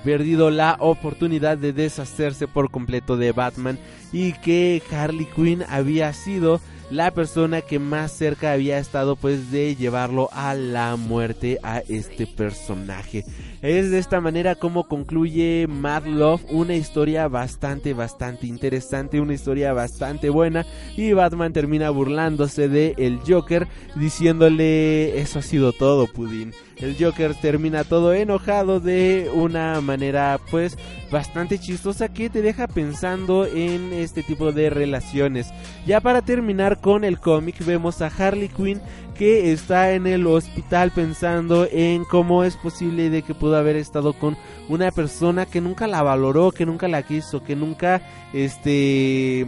perdido 0.04 0.50
la 0.50 0.76
oportunidad 0.80 1.56
de 1.56 1.73
deshacerse 1.73 2.49
por 2.49 2.71
completo 2.71 3.16
de 3.16 3.30
Batman 3.30 3.78
y 4.12 4.32
que 4.32 4.82
Harley 4.90 5.26
Quinn 5.26 5.64
había 5.68 6.12
sido 6.12 6.61
la 6.90 7.11
persona 7.12 7.62
que 7.62 7.78
más 7.78 8.12
cerca 8.12 8.52
había 8.52 8.78
estado 8.78 9.16
pues 9.16 9.50
de 9.50 9.75
llevarlo 9.76 10.28
a 10.32 10.54
la 10.54 10.97
muerte 10.97 11.59
a 11.62 11.78
este 11.78 12.26
personaje. 12.26 13.25
Es 13.62 13.90
de 13.90 13.99
esta 13.99 14.21
manera 14.21 14.56
como 14.56 14.88
concluye 14.88 15.66
Mad 15.68 16.04
Love, 16.04 16.44
una 16.50 16.75
historia 16.75 17.28
bastante, 17.28 17.94
bastante 17.94 18.47
interesante, 18.47 19.21
una 19.21 19.32
historia 19.32 19.73
bastante 19.73 20.28
buena 20.28 20.66
y 20.94 21.12
Batman 21.14 21.54
termina 21.54 21.88
burlándose 21.88 22.68
de 22.68 22.94
el 22.99 23.21
Joker 23.26 23.68
diciéndole 23.94 25.18
eso 25.18 25.38
ha 25.38 25.42
sido 25.42 25.73
todo, 25.73 26.06
Pudín. 26.09 26.52
El 26.83 26.97
Joker 26.99 27.37
termina 27.37 27.85
todo 27.85 28.12
enojado 28.12 28.81
de 28.81 29.31
una 29.33 29.81
manera 29.81 30.41
pues 30.51 30.77
bastante 31.12 31.61
chistosa 31.61 32.12
que 32.12 32.29
te 32.29 32.43
deja 32.43 32.67
pensando 32.67 33.47
en 33.47 33.93
este 33.93 34.25
tipo 34.25 34.51
de 34.51 34.69
relaciones. 34.69 35.53
Ya 35.87 36.01
para 36.01 36.23
terminar 36.23 36.81
con 36.81 37.05
el 37.05 37.21
cómic 37.21 37.65
vemos 37.65 38.03
a 38.03 38.09
Harley 38.09 38.49
Quinn 38.49 38.81
que 39.17 39.53
está 39.53 39.93
en 39.93 40.09
el 40.09 40.27
hospital 40.27 40.91
pensando 40.91 41.69
en 41.71 42.05
cómo 42.05 42.43
es 42.43 42.57
posible 42.57 43.11
de 43.11 43.23
que 43.23 43.35
pudo 43.35 43.57
haber 43.57 43.77
estado 43.77 44.15
con 44.15 44.37
una 44.69 44.91
persona 44.91 45.47
que 45.47 45.61
nunca 45.61 45.87
la 45.87 46.03
valoró, 46.03 46.51
que 46.51 46.67
nunca 46.67 46.89
la 46.89 47.05
quiso, 47.05 47.45
que 47.45 47.55
nunca 47.55 48.03
este 48.33 49.47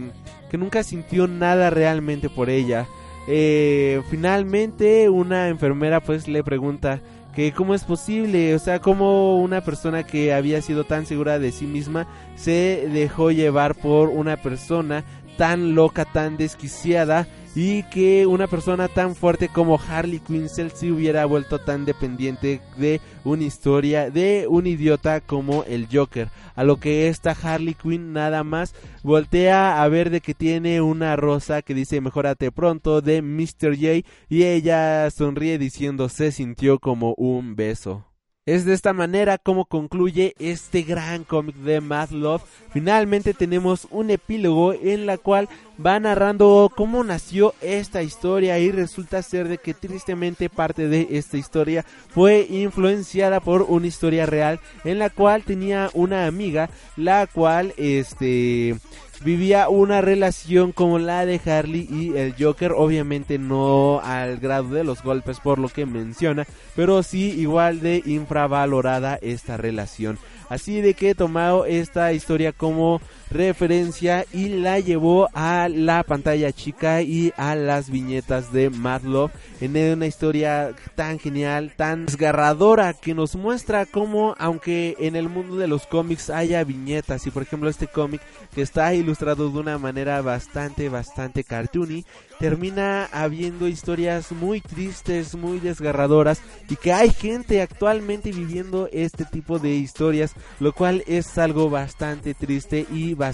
que 0.49 0.57
nunca 0.57 0.83
sintió 0.83 1.27
nada 1.27 1.69
realmente 1.69 2.29
por 2.29 2.49
ella. 2.49 2.87
Eh, 3.27 4.01
finalmente 4.09 5.09
una 5.09 5.49
enfermera 5.49 5.99
pues 5.99 6.27
le 6.27 6.43
pregunta 6.43 7.01
que 7.35 7.51
cómo 7.51 7.75
es 7.75 7.83
posible, 7.83 8.55
o 8.55 8.59
sea, 8.59 8.79
cómo 8.79 9.37
una 9.37 9.61
persona 9.61 10.03
que 10.03 10.33
había 10.33 10.61
sido 10.61 10.85
tan 10.85 11.05
segura 11.05 11.37
de 11.37 11.51
sí 11.51 11.67
misma 11.67 12.07
se 12.35 12.87
dejó 12.91 13.29
llevar 13.31 13.75
por 13.75 14.09
una 14.09 14.37
persona 14.37 15.03
tan 15.37 15.75
loca, 15.75 16.05
tan 16.05 16.37
desquiciada 16.37 17.27
y 17.55 17.83
que 17.83 18.25
una 18.25 18.47
persona 18.47 18.89
tan 18.89 19.15
fuerte 19.15 19.47
como 19.47 19.79
Harley 19.79 20.19
Quinn 20.19 20.49
se 20.49 20.91
hubiera 20.91 21.25
vuelto 21.25 21.59
tan 21.59 21.85
dependiente 21.85 22.59
de 22.77 22.99
una 23.23 23.43
historia 23.43 24.11
de 24.11 24.45
un 24.49 24.67
idiota 24.67 25.21
como 25.21 25.63
el 25.63 25.87
Joker. 25.91 26.27
A 26.55 26.65
lo 26.65 26.77
que 26.77 27.07
esta 27.07 27.31
Harley 27.31 27.73
Quinn 27.73 28.11
nada 28.11 28.43
más 28.43 28.75
voltea 29.03 29.81
a 29.81 29.87
ver 29.87 30.09
de 30.09 30.19
que 30.19 30.33
tiene 30.33 30.81
una 30.81 31.15
rosa 31.15 31.61
que 31.61 31.73
dice 31.73 32.01
mejórate 32.01 32.51
pronto 32.51 33.01
de 33.01 33.21
Mr. 33.21 33.75
J 33.75 34.07
y 34.27 34.43
ella 34.43 35.09
sonríe 35.09 35.57
diciendo 35.57 36.09
se 36.09 36.33
sintió 36.33 36.79
como 36.79 37.13
un 37.15 37.55
beso. 37.55 38.05
Es 38.47 38.63
de 38.63 38.75
esta 38.75 38.93
manera 38.93 39.39
como 39.39 39.65
concluye 39.65 40.35
este 40.37 40.83
gran 40.83 41.23
cómic 41.23 41.55
de 41.55 41.81
Mad 41.81 42.11
Love. 42.11 42.43
Finalmente 42.71 43.33
tenemos 43.33 43.87
un 43.89 44.11
epílogo 44.11 44.71
en 44.71 45.07
la 45.07 45.17
cual 45.17 45.49
va 45.83 45.99
narrando 45.99 46.71
cómo 46.75 47.03
nació 47.03 47.55
esta 47.61 48.03
historia 48.03 48.59
y 48.59 48.69
resulta 48.69 49.23
ser 49.23 49.47
de 49.47 49.57
que 49.57 49.73
tristemente 49.73 50.47
parte 50.47 50.87
de 50.87 51.07
esta 51.09 51.37
historia 51.37 51.83
fue 52.09 52.45
influenciada 52.47 53.39
por 53.39 53.63
una 53.63 53.87
historia 53.87 54.27
real 54.27 54.59
en 54.83 54.99
la 54.99 55.09
cual 55.09 55.41
tenía 55.41 55.89
una 55.95 56.27
amiga 56.27 56.69
la 56.97 57.25
cual 57.25 57.73
este 57.77 58.75
vivía 59.23 59.69
una 59.69 60.01
relación 60.01 60.71
como 60.71 60.99
la 60.99 61.25
de 61.25 61.39
Harley 61.45 61.87
y 61.89 62.17
el 62.17 62.35
Joker, 62.37 62.73
obviamente 62.73 63.37
no 63.37 63.99
al 64.03 64.37
grado 64.37 64.69
de 64.69 64.83
los 64.83 65.03
golpes 65.03 65.39
por 65.39 65.59
lo 65.59 65.69
que 65.69 65.85
menciona, 65.85 66.45
pero 66.75 67.03
sí 67.03 67.31
igual 67.31 67.79
de 67.79 68.01
infravalorada 68.05 69.17
esta 69.21 69.57
relación. 69.57 70.17
Así 70.49 70.81
de 70.81 70.93
que 70.93 71.11
he 71.11 71.15
tomado 71.15 71.65
esta 71.65 72.13
historia 72.13 72.51
como 72.51 73.01
referencia 73.35 74.25
y 74.31 74.47
la 74.47 74.79
llevó 74.79 75.27
a 75.33 75.67
la 75.69 76.03
pantalla 76.03 76.51
chica 76.51 77.01
y 77.01 77.33
a 77.35 77.55
las 77.55 77.89
viñetas 77.89 78.53
de 78.53 78.69
Mad 78.69 79.01
Love 79.01 79.31
en 79.61 79.75
una 79.93 80.07
historia 80.07 80.73
tan 80.95 81.19
genial, 81.19 81.73
tan 81.75 82.05
desgarradora 82.05 82.93
que 82.93 83.13
nos 83.13 83.35
muestra 83.35 83.85
cómo 83.85 84.35
aunque 84.39 84.95
en 84.99 85.15
el 85.15 85.27
mundo 85.27 85.57
de 85.57 85.67
los 85.67 85.85
cómics 85.85 86.29
haya 86.29 86.63
viñetas 86.63 87.27
y 87.27 87.31
por 87.31 87.43
ejemplo 87.43 87.69
este 87.69 87.87
cómic 87.87 88.21
que 88.53 88.61
está 88.61 88.93
ilustrado 88.93 89.49
de 89.49 89.59
una 89.59 89.77
manera 89.77 90.21
bastante 90.21 90.87
bastante 90.87 91.43
cartoony 91.43 92.05
termina 92.39 93.05
habiendo 93.11 93.67
historias 93.67 94.31
muy 94.31 94.61
tristes, 94.61 95.35
muy 95.35 95.59
desgarradoras 95.59 96.41
y 96.69 96.75
que 96.75 96.93
hay 96.93 97.09
gente 97.09 97.61
actualmente 97.61 98.31
viviendo 98.31 98.89
este 98.91 99.25
tipo 99.25 99.59
de 99.59 99.75
historias, 99.75 100.33
lo 100.59 100.73
cual 100.73 101.03
es 101.07 101.37
algo 101.37 101.69
bastante 101.69 102.33
triste 102.33 102.85
y 102.91 103.13
bastante, 103.13 103.24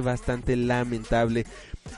bastante 0.00 0.56
lamentable. 0.56 1.44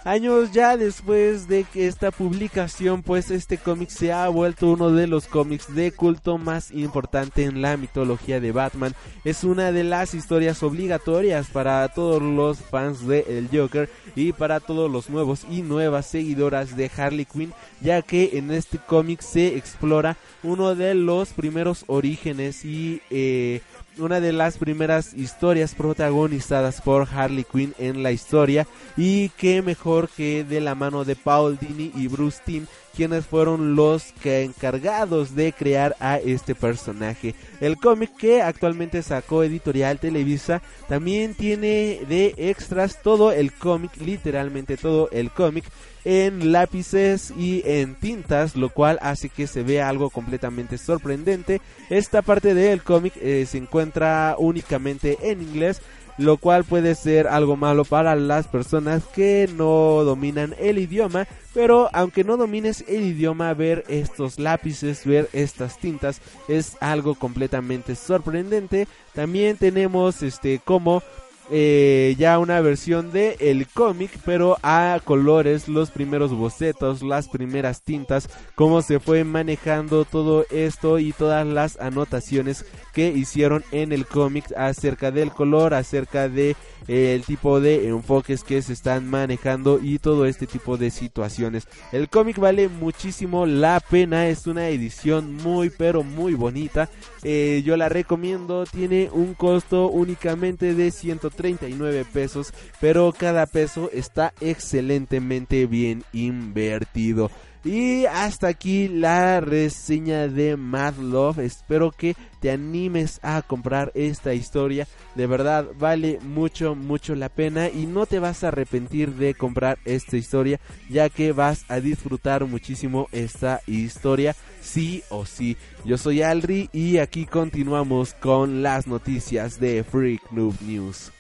Años 0.05 0.53
ya 0.53 0.77
después 0.77 1.49
de 1.49 1.65
que 1.65 1.87
esta 1.87 2.11
publicación, 2.11 3.03
pues 3.03 3.31
este 3.31 3.59
cómic 3.59 3.89
se 3.89 4.13
ha 4.13 4.29
vuelto 4.29 4.71
uno 4.71 4.91
de 4.91 5.07
los 5.07 5.27
cómics 5.27 5.75
de 5.75 5.93
culto 5.93 6.39
más 6.39 6.71
importante 6.71 7.45
en 7.45 7.63
la 7.63 7.77
mitología 7.77 8.41
de 8.41 8.53
Batman. 8.53 8.95
Es 9.25 9.45
una 9.45 9.73
de 9.73 9.85
las 9.85 10.15
historias 10.15 10.63
obligatorias 10.63 11.49
para 11.49 11.89
todos 11.89 12.23
los 12.23 12.59
fans 12.59 13.07
de 13.07 13.25
El 13.29 13.49
Joker 13.53 13.89
y 14.15 14.33
para 14.33 14.61
todos 14.61 14.91
los 14.91 15.11
nuevos 15.11 15.45
y 15.51 15.63
nuevas 15.63 16.07
seguidoras 16.07 16.77
de 16.77 16.91
Harley 16.97 17.25
Quinn, 17.25 17.53
ya 17.81 18.03
que 18.03 18.39
en 18.39 18.51
este 18.53 18.79
cómic 18.79 19.21
se 19.21 19.57
explora 19.57 20.17
uno 20.43 20.75
de 20.75 20.95
los 20.95 21.31
primeros 21.31 21.85
orígenes 21.89 22.65
y 22.65 23.03
eh, 23.11 23.61
una 23.99 24.21
de 24.21 24.33
las 24.33 24.59
primeras 24.59 25.15
historias 25.15 25.75
protagonizadas 25.75 26.81
por 26.81 27.09
Harley 27.13 27.45
Quinn 27.45 27.75
en 27.79 28.03
la 28.03 28.13
historia 28.13 28.67
y 28.97 29.31
que 29.31 29.63
mejor 29.63 30.09
que 30.09 30.45
de 30.45 30.61
la 30.61 30.75
mano 30.75 31.05
de 31.05 31.17
Paul 31.17 31.59
Dini 31.59 31.93
y 31.95 32.09
Bruce 32.09 32.41
Timm 32.45 32.67
quienes 32.97 33.27
fueron 33.27 33.77
los 33.77 34.13
que 34.23 34.43
encargados 34.43 35.35
de 35.35 35.53
crear 35.53 35.95
a 36.01 36.17
este 36.17 36.55
personaje. 36.55 37.35
El 37.61 37.77
cómic 37.77 38.17
que 38.17 38.43
actualmente 38.43 39.03
sacó 39.03 39.45
Editorial 39.45 39.99
Televisa 39.99 40.63
también 40.89 41.35
tiene 41.35 42.01
de 42.09 42.35
extras 42.39 43.03
todo 43.03 43.33
el 43.33 43.53
cómic, 43.53 43.93
literalmente 43.99 44.77
todo 44.77 45.11
el 45.13 45.31
cómic 45.31 45.65
en 46.07 46.53
lápices 46.53 47.33
y 47.37 47.63
en 47.67 47.97
tintas, 47.97 48.55
lo 48.55 48.71
cual 48.71 48.97
hace 49.03 49.29
que 49.29 49.49
se 49.49 49.65
vea 49.65 49.89
algo 49.89 50.09
completamente 50.09 50.79
sorprendente. 50.79 51.61
Esta 51.91 52.23
parte 52.23 52.55
del 52.55 52.83
cómic 52.83 53.15
eh, 53.17 53.45
se 53.47 53.59
encuentra 53.59 54.37
únicamente 54.39 55.19
en 55.21 55.43
inglés, 55.43 55.83
lo 56.19 56.37
cual 56.39 56.65
puede 56.65 56.95
ser 56.95 57.27
algo 57.27 57.57
malo 57.57 57.85
para 57.85 58.17
las 58.17 58.49
personas 58.49 59.05
que 59.05 59.49
no 59.57 60.03
dominan 60.05 60.55
el 60.59 60.79
idioma, 60.79 61.27
pero 61.55 61.89
aunque 61.93 62.25
no 62.25 62.37
domines 62.37 62.85
el 62.89 63.03
idioma, 63.03 63.53
ver 63.55 63.85
estos 63.89 64.39
lápices, 64.39 65.05
ver 65.05 65.29
estas 65.33 65.79
tintas 65.79 66.21
es 66.49 66.77
algo 66.81 67.15
completamente 67.15 67.95
sorprendente. 67.95 68.89
También 69.15 69.57
tenemos 69.57 70.23
este 70.23 70.61
como 70.65 71.03
eh, 71.49 72.17
ya 72.19 72.41
una 72.41 72.61
versión 72.61 73.13
de 73.13 73.37
el 73.39 73.69
cómic, 73.69 74.11
pero 74.25 74.57
a 74.63 75.01
colores, 75.05 75.69
los 75.69 75.91
primeros 75.91 76.35
bocetos, 76.35 77.03
las 77.03 77.29
primeras 77.29 77.83
tintas, 77.83 78.29
cómo 78.57 78.83
se 78.83 78.99
fue 78.99 79.23
manejando 79.23 80.05
todo 80.05 80.45
esto 80.51 80.99
y 80.99 81.13
todas 81.13 81.47
las 81.47 81.79
anotaciones 81.79 82.65
que 82.97 83.09
hicieron 83.11 83.63
en 83.73 83.93
el 83.93 84.07
cómic 84.07 84.47
acerca 84.57 85.11
del 85.11 85.31
color, 85.31 85.75
acerca 85.75 86.31
de 86.31 86.57
eh, 86.89 87.15
el 87.15 87.25
tipo 87.25 87.61
de 87.61 87.89
enfoques 87.89 88.43
que 88.43 88.63
se 88.63 88.73
están 88.73 89.07
manejando 89.07 89.79
y 89.83 89.99
todo 89.99 90.25
este 90.25 90.47
tipo 90.47 90.79
de 90.79 90.91
situaciones. 90.91 91.69
El 91.93 92.09
cómic 92.09 92.39
vale 92.39 92.71
muchísimo 92.71 93.45
la 93.45 93.81
pena, 93.81 94.29
es 94.29 94.47
una 94.47 94.71
edición 94.71 95.35
muy 95.35 95.69
pero 95.69 96.05
muy 96.05 96.33
bonita. 96.33 96.89
Eh, 97.23 97.63
yo 97.67 97.77
la 97.77 97.91
recomiendo, 97.91 98.65
tiene 98.65 99.11
un 99.13 99.35
costo 99.35 99.89
únicamente 99.91 100.75
de 100.75 100.91
139 100.91 102.07
pesos, 102.11 102.55
pero 102.81 103.13
cada 103.13 103.45
peso 103.45 103.91
está 103.93 104.33
excelentemente 104.41 105.67
bien 105.67 106.03
invertido. 106.15 107.31
Y 107.67 108.07
hasta 108.07 108.47
aquí 108.47 108.87
la 108.87 109.41
reseña 109.41 110.29
de 110.29 110.57
Mad 110.57 110.95
Love. 110.99 111.41
Espero 111.41 111.91
que 111.91 112.15
te 112.41 112.53
animes 112.53 113.19
a 113.25 113.43
comprar 113.43 113.91
esta 113.97 114.35
historia. 114.35 114.87
De 115.17 115.27
verdad 115.27 115.67
vale 115.77 116.21
mucho, 116.23 116.77
mucho 116.77 117.17
la 117.17 117.29
pena 117.29 117.69
y 117.69 117.87
no 117.87 118.07
te 118.07 118.21
vas 118.21 118.45
a 118.45 118.49
arrepentir 118.49 119.15
de 119.15 119.35
comprar 119.35 119.79
esta 119.85 120.17
historia 120.17 120.61
ya 120.89 121.09
que 121.09 121.33
vas 121.33 121.65
a 121.69 121.81
disfrutar 121.81 122.45
muchísimo 122.45 123.09
esta 123.11 123.61
historia 123.67 124.37
sí 124.61 125.03
o 125.09 125.27
sí. 125.27 125.57
Yo 125.85 125.99
soy 125.99 126.23
Alri 126.23 126.71
y 126.73 126.99
aquí 126.99 127.27
continuamos 127.27 128.15
con 128.15 128.63
las 128.63 128.87
noticias 128.87 129.59
de 129.59 129.83
Freak 129.83 130.31
Noob 130.31 130.55
News. 130.63 131.11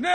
¡Nerd! 0.00 0.14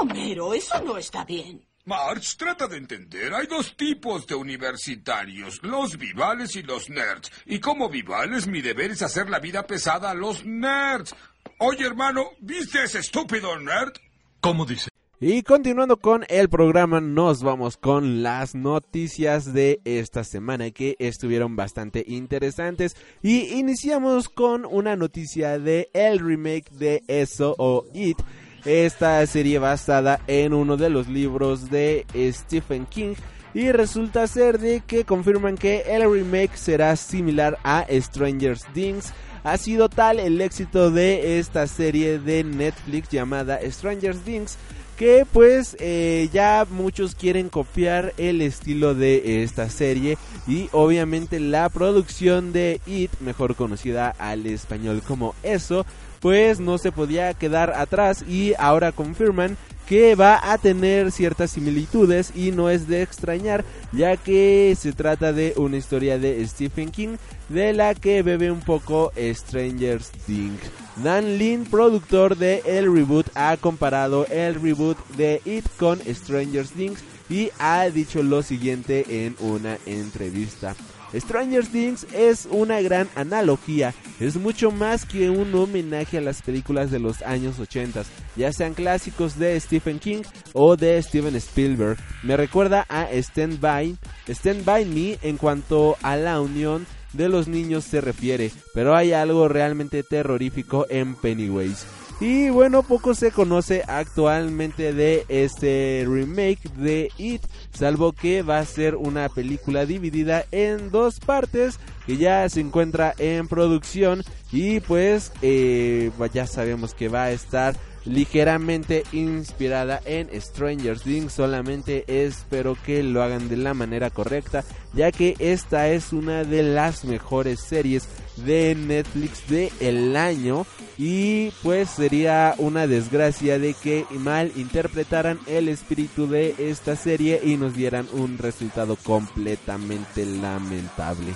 Homero, 0.00 0.52
eso 0.52 0.82
no 0.82 0.96
está 0.96 1.24
bien. 1.24 1.69
March, 1.90 2.36
trata 2.36 2.68
de 2.68 2.76
entender. 2.76 3.34
Hay 3.34 3.48
dos 3.48 3.76
tipos 3.76 4.24
de 4.24 4.36
universitarios, 4.36 5.60
los 5.64 5.98
vivales 5.98 6.54
y 6.54 6.62
los 6.62 6.88
nerds. 6.88 7.32
Y 7.46 7.58
como 7.58 7.88
vivales, 7.88 8.46
mi 8.46 8.60
deber 8.62 8.92
es 8.92 9.02
hacer 9.02 9.28
la 9.28 9.40
vida 9.40 9.66
pesada 9.66 10.12
a 10.12 10.14
los 10.14 10.44
nerds. 10.44 11.16
Oye, 11.58 11.84
hermano, 11.84 12.26
¿viste 12.38 12.84
ese 12.84 13.00
estúpido 13.00 13.58
nerd? 13.58 13.92
¿Cómo 14.40 14.64
dice? 14.66 14.88
Y 15.18 15.42
continuando 15.42 15.96
con 15.96 16.24
el 16.28 16.48
programa, 16.48 17.00
nos 17.00 17.42
vamos 17.42 17.76
con 17.76 18.22
las 18.22 18.54
noticias 18.54 19.52
de 19.52 19.80
esta 19.84 20.22
semana 20.22 20.70
que 20.70 20.94
estuvieron 21.00 21.56
bastante 21.56 22.04
interesantes. 22.06 22.94
Y 23.20 23.58
iniciamos 23.58 24.28
con 24.28 24.64
una 24.64 24.94
noticia 24.94 25.58
de 25.58 25.90
el 25.92 26.20
remake 26.20 26.70
de 26.70 27.02
Eso 27.08 27.56
o 27.58 27.84
It 27.92 28.16
esta 28.64 29.26
serie 29.26 29.58
basada 29.58 30.20
en 30.26 30.54
uno 30.54 30.76
de 30.76 30.90
los 30.90 31.08
libros 31.08 31.70
de 31.70 32.06
Stephen 32.32 32.86
King 32.86 33.14
y 33.54 33.72
resulta 33.72 34.26
ser 34.26 34.58
de 34.58 34.80
que 34.80 35.04
confirman 35.04 35.56
que 35.56 35.82
el 35.88 36.10
remake 36.10 36.56
será 36.56 36.94
similar 36.96 37.58
a 37.64 37.86
Stranger 37.90 38.58
Things. 38.72 39.12
Ha 39.42 39.56
sido 39.56 39.88
tal 39.88 40.20
el 40.20 40.40
éxito 40.40 40.90
de 40.90 41.38
esta 41.38 41.66
serie 41.66 42.18
de 42.18 42.44
Netflix 42.44 43.08
llamada 43.08 43.58
Stranger 43.70 44.16
Things 44.16 44.56
que 45.00 45.26
pues 45.32 45.78
eh, 45.80 46.28
ya 46.30 46.66
muchos 46.70 47.14
quieren 47.14 47.48
copiar 47.48 48.12
el 48.18 48.42
estilo 48.42 48.94
de 48.94 49.42
esta 49.42 49.70
serie 49.70 50.18
y 50.46 50.68
obviamente 50.72 51.40
la 51.40 51.70
producción 51.70 52.52
de 52.52 52.82
It, 52.84 53.10
mejor 53.20 53.54
conocida 53.54 54.14
al 54.18 54.44
español 54.44 55.00
como 55.00 55.34
eso, 55.42 55.86
pues 56.20 56.60
no 56.60 56.78
se 56.78 56.92
podía 56.92 57.34
quedar 57.34 57.70
atrás 57.70 58.22
y 58.28 58.54
ahora 58.58 58.92
confirman 58.92 59.56
que 59.90 60.14
va 60.14 60.52
a 60.52 60.56
tener 60.56 61.10
ciertas 61.10 61.50
similitudes 61.50 62.30
y 62.36 62.52
no 62.52 62.70
es 62.70 62.86
de 62.86 63.02
extrañar 63.02 63.64
ya 63.92 64.16
que 64.16 64.76
se 64.78 64.92
trata 64.92 65.32
de 65.32 65.52
una 65.56 65.78
historia 65.78 66.16
de 66.16 66.46
Stephen 66.46 66.92
King 66.92 67.16
de 67.48 67.72
la 67.72 67.96
que 67.96 68.22
bebe 68.22 68.52
un 68.52 68.60
poco 68.60 69.10
Stranger 69.16 70.00
Things. 70.26 70.60
Dan 71.02 71.38
Lin, 71.38 71.64
productor 71.64 72.36
de 72.36 72.62
el 72.66 72.84
reboot, 72.94 73.26
ha 73.34 73.56
comparado 73.56 74.26
el 74.26 74.54
reboot 74.54 74.96
de 75.16 75.42
It 75.44 75.66
con 75.76 75.98
Stranger 75.98 76.68
Things 76.68 77.02
y 77.28 77.50
ha 77.58 77.88
dicho 77.90 78.22
lo 78.22 78.44
siguiente 78.44 79.26
en 79.26 79.34
una 79.40 79.76
entrevista. 79.86 80.76
Stranger 81.14 81.66
Things 81.66 82.06
es 82.12 82.46
una 82.50 82.80
gran 82.80 83.08
analogía, 83.14 83.94
es 84.20 84.36
mucho 84.36 84.70
más 84.70 85.04
que 85.04 85.30
un 85.30 85.54
homenaje 85.54 86.18
a 86.18 86.20
las 86.20 86.42
películas 86.42 86.90
de 86.90 87.00
los 87.00 87.22
años 87.22 87.58
80, 87.58 88.04
ya 88.36 88.52
sean 88.52 88.74
clásicos 88.74 89.38
de 89.38 89.58
Stephen 89.58 89.98
King 89.98 90.22
o 90.52 90.76
de 90.76 91.02
Steven 91.02 91.34
Spielberg. 91.36 91.98
Me 92.22 92.36
recuerda 92.36 92.86
a 92.88 93.10
Stand 93.10 93.60
By, 93.60 93.96
Stand 94.28 94.64
By 94.64 94.84
Me 94.84 95.18
en 95.22 95.36
cuanto 95.36 95.96
a 96.02 96.16
la 96.16 96.40
unión 96.40 96.86
de 97.12 97.28
los 97.28 97.48
niños 97.48 97.84
se 97.84 98.00
refiere, 98.00 98.52
pero 98.72 98.94
hay 98.94 99.12
algo 99.12 99.48
realmente 99.48 100.02
terrorífico 100.02 100.86
en 100.88 101.16
Pennywise. 101.16 101.84
Y 102.20 102.50
bueno, 102.50 102.82
poco 102.82 103.14
se 103.14 103.32
conoce 103.32 103.82
actualmente 103.88 104.92
de 104.92 105.24
este 105.28 106.04
remake 106.06 106.68
de 106.76 107.10
It, 107.16 107.42
salvo 107.72 108.12
que 108.12 108.42
va 108.42 108.58
a 108.58 108.66
ser 108.66 108.94
una 108.94 109.30
película 109.30 109.86
dividida 109.86 110.44
en 110.50 110.90
dos 110.90 111.18
partes 111.18 111.80
que 112.04 112.18
ya 112.18 112.46
se 112.50 112.60
encuentra 112.60 113.14
en 113.16 113.48
producción 113.48 114.22
y 114.52 114.80
pues 114.80 115.32
eh, 115.40 116.10
ya 116.34 116.46
sabemos 116.46 116.92
que 116.92 117.08
va 117.08 117.24
a 117.24 117.30
estar 117.30 117.74
ligeramente 118.04 119.04
inspirada 119.12 120.00
en 120.04 120.28
Stranger 120.40 120.98
Things. 120.98 121.32
Solamente 121.32 122.04
espero 122.26 122.76
que 122.84 123.02
lo 123.02 123.22
hagan 123.22 123.48
de 123.48 123.56
la 123.56 123.74
manera 123.74 124.10
correcta, 124.10 124.64
ya 124.92 125.12
que 125.12 125.36
esta 125.38 125.88
es 125.88 126.12
una 126.12 126.44
de 126.44 126.62
las 126.62 127.04
mejores 127.04 127.60
series 127.60 128.08
de 128.44 128.74
Netflix 128.74 129.48
de 129.48 129.72
el 129.80 130.16
año 130.16 130.66
y 130.98 131.50
pues 131.62 131.90
sería 131.90 132.54
una 132.58 132.86
desgracia 132.86 133.58
de 133.58 133.74
que 133.74 134.04
mal 134.10 134.52
interpretaran 134.56 135.38
el 135.46 135.68
espíritu 135.68 136.28
de 136.28 136.54
esta 136.58 136.96
serie 136.96 137.40
y 137.42 137.56
nos 137.56 137.74
dieran 137.74 138.06
un 138.12 138.38
resultado 138.38 138.96
completamente 138.96 140.26
lamentable. 140.26 141.34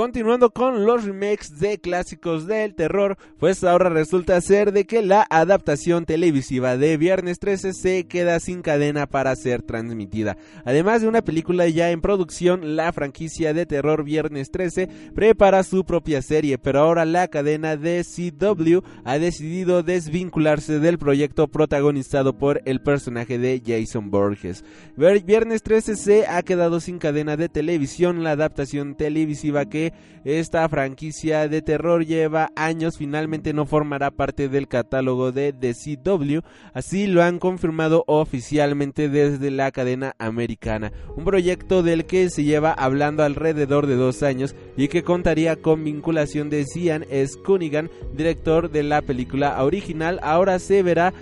Continuando 0.00 0.48
con 0.48 0.86
los 0.86 1.04
remakes 1.04 1.60
de 1.60 1.78
clásicos 1.78 2.46
del 2.46 2.74
terror, 2.74 3.18
pues 3.38 3.62
ahora 3.62 3.90
resulta 3.90 4.40
ser 4.40 4.72
de 4.72 4.86
que 4.86 5.02
la 5.02 5.26
adaptación 5.28 6.06
televisiva 6.06 6.78
de 6.78 6.96
Viernes 6.96 7.38
13 7.38 7.74
se 7.74 8.06
queda 8.06 8.40
sin 8.40 8.62
cadena 8.62 9.06
para 9.06 9.36
ser 9.36 9.60
transmitida. 9.60 10.38
Además 10.64 11.02
de 11.02 11.08
una 11.08 11.20
película 11.20 11.68
ya 11.68 11.90
en 11.90 12.00
producción, 12.00 12.76
la 12.76 12.94
franquicia 12.94 13.52
de 13.52 13.66
terror 13.66 14.02
Viernes 14.02 14.50
13 14.50 14.88
prepara 15.14 15.62
su 15.64 15.84
propia 15.84 16.22
serie, 16.22 16.56
pero 16.56 16.80
ahora 16.80 17.04
la 17.04 17.28
cadena 17.28 17.76
de 17.76 18.02
CW 18.02 18.78
ha 19.04 19.18
decidido 19.18 19.82
desvincularse 19.82 20.78
del 20.78 20.96
proyecto 20.96 21.46
protagonizado 21.48 22.38
por 22.38 22.62
el 22.64 22.80
personaje 22.80 23.38
de 23.38 23.60
Jason 23.62 24.10
Borges. 24.10 24.64
Viernes 24.96 25.62
13 25.62 25.96
se 25.96 26.26
ha 26.26 26.42
quedado 26.42 26.80
sin 26.80 26.98
cadena 26.98 27.36
de 27.36 27.50
televisión, 27.50 28.24
la 28.24 28.30
adaptación 28.30 28.94
televisiva 28.94 29.66
que 29.66 29.89
esta 30.24 30.68
franquicia 30.68 31.48
de 31.48 31.62
terror 31.62 32.04
lleva 32.04 32.50
años 32.54 32.98
finalmente 32.98 33.54
no 33.54 33.64
formará 33.64 34.10
parte 34.10 34.48
del 34.48 34.68
catálogo 34.68 35.32
de 35.32 35.52
The 35.52 35.72
CW, 35.74 36.40
así 36.74 37.06
lo 37.06 37.22
han 37.22 37.38
confirmado 37.38 38.04
oficialmente 38.06 39.08
desde 39.08 39.50
la 39.50 39.70
cadena 39.70 40.14
americana, 40.18 40.92
un 41.16 41.24
proyecto 41.24 41.82
del 41.82 42.04
que 42.04 42.28
se 42.28 42.44
lleva 42.44 42.72
hablando 42.72 43.22
alrededor 43.22 43.86
de 43.86 43.96
dos 43.96 44.22
años 44.22 44.54
y 44.76 44.88
que 44.88 45.02
contaría 45.02 45.56
con 45.56 45.84
vinculación 45.84 46.50
de 46.50 46.64
Cian 46.66 47.06
S. 47.10 47.38
Cunningham, 47.42 47.88
director 48.12 48.70
de 48.70 48.82
la 48.82 49.02
película 49.02 49.62
original, 49.62 50.20
ahora 50.22 50.58
se 50.58 50.82
verá 50.82 51.14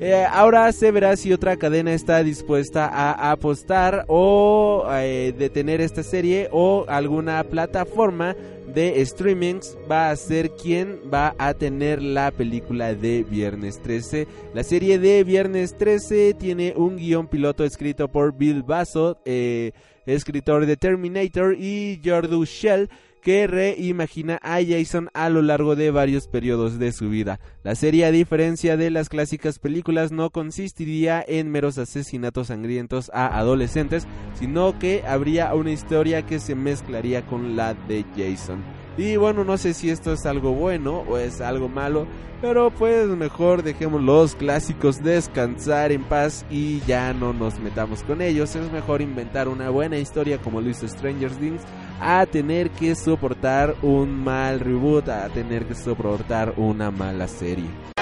eh, 0.00 0.26
ahora 0.30 0.70
se 0.72 0.90
verá 0.90 1.16
si 1.16 1.32
otra 1.32 1.56
cadena 1.56 1.94
está 1.94 2.22
dispuesta 2.22 2.86
a 2.86 3.30
apostar 3.30 4.04
o 4.08 4.84
eh, 4.90 5.34
detener 5.36 5.80
esta 5.80 6.02
serie 6.02 6.48
o 6.52 6.84
alguna 6.88 7.42
plataforma 7.44 8.36
de 8.76 9.02
streamings 9.06 9.74
va 9.90 10.10
a 10.10 10.16
ser 10.16 10.50
quien 10.50 11.00
va 11.12 11.34
a 11.38 11.54
tener 11.54 12.02
la 12.02 12.30
película 12.30 12.94
de 12.94 13.24
Viernes 13.24 13.80
13. 13.80 14.26
La 14.52 14.64
serie 14.64 14.98
de 14.98 15.24
Viernes 15.24 15.74
13 15.78 16.34
tiene 16.34 16.74
un 16.76 16.96
guion 16.96 17.26
piloto 17.26 17.64
escrito 17.64 18.08
por 18.08 18.36
Bill 18.36 18.62
Basso, 18.62 19.18
eh, 19.24 19.72
escritor 20.04 20.66
de 20.66 20.76
Terminator, 20.76 21.56
y 21.58 22.00
Jordu 22.04 22.44
Shell 22.44 22.90
que 23.26 23.48
reimagina 23.48 24.38
a 24.40 24.60
Jason 24.64 25.10
a 25.12 25.28
lo 25.30 25.42
largo 25.42 25.74
de 25.74 25.90
varios 25.90 26.28
periodos 26.28 26.78
de 26.78 26.92
su 26.92 27.10
vida. 27.10 27.40
La 27.64 27.74
serie, 27.74 28.04
a 28.04 28.12
diferencia 28.12 28.76
de 28.76 28.88
las 28.88 29.08
clásicas 29.08 29.58
películas, 29.58 30.12
no 30.12 30.30
consistiría 30.30 31.24
en 31.26 31.50
meros 31.50 31.76
asesinatos 31.76 32.46
sangrientos 32.46 33.10
a 33.12 33.36
adolescentes, 33.36 34.06
sino 34.38 34.78
que 34.78 35.02
habría 35.08 35.52
una 35.56 35.72
historia 35.72 36.24
que 36.24 36.38
se 36.38 36.54
mezclaría 36.54 37.26
con 37.26 37.56
la 37.56 37.74
de 37.74 38.04
Jason. 38.16 38.75
Y 38.96 39.16
bueno, 39.16 39.44
no 39.44 39.58
sé 39.58 39.74
si 39.74 39.90
esto 39.90 40.12
es 40.12 40.24
algo 40.24 40.52
bueno 40.52 41.04
o 41.06 41.18
es 41.18 41.40
algo 41.40 41.68
malo, 41.68 42.06
pero 42.40 42.70
pues 42.70 43.08
mejor 43.08 43.62
dejemos 43.62 44.02
los 44.02 44.34
clásicos 44.34 45.02
descansar 45.02 45.92
en 45.92 46.04
paz 46.04 46.46
y 46.50 46.80
ya 46.86 47.12
no 47.12 47.32
nos 47.32 47.58
metamos 47.58 48.02
con 48.02 48.22
ellos. 48.22 48.56
Es 48.56 48.72
mejor 48.72 49.02
inventar 49.02 49.48
una 49.48 49.68
buena 49.68 49.98
historia 49.98 50.38
como 50.38 50.60
lo 50.60 50.70
hizo 50.70 50.88
Stranger 50.88 51.30
Things 51.32 51.62
a 52.00 52.26
tener 52.26 52.70
que 52.70 52.94
soportar 52.94 53.74
un 53.82 54.22
mal 54.22 54.60
reboot, 54.60 55.08
a 55.08 55.28
tener 55.28 55.66
que 55.66 55.74
soportar 55.74 56.54
una 56.56 56.90
mala 56.90 57.28
serie. 57.28 57.95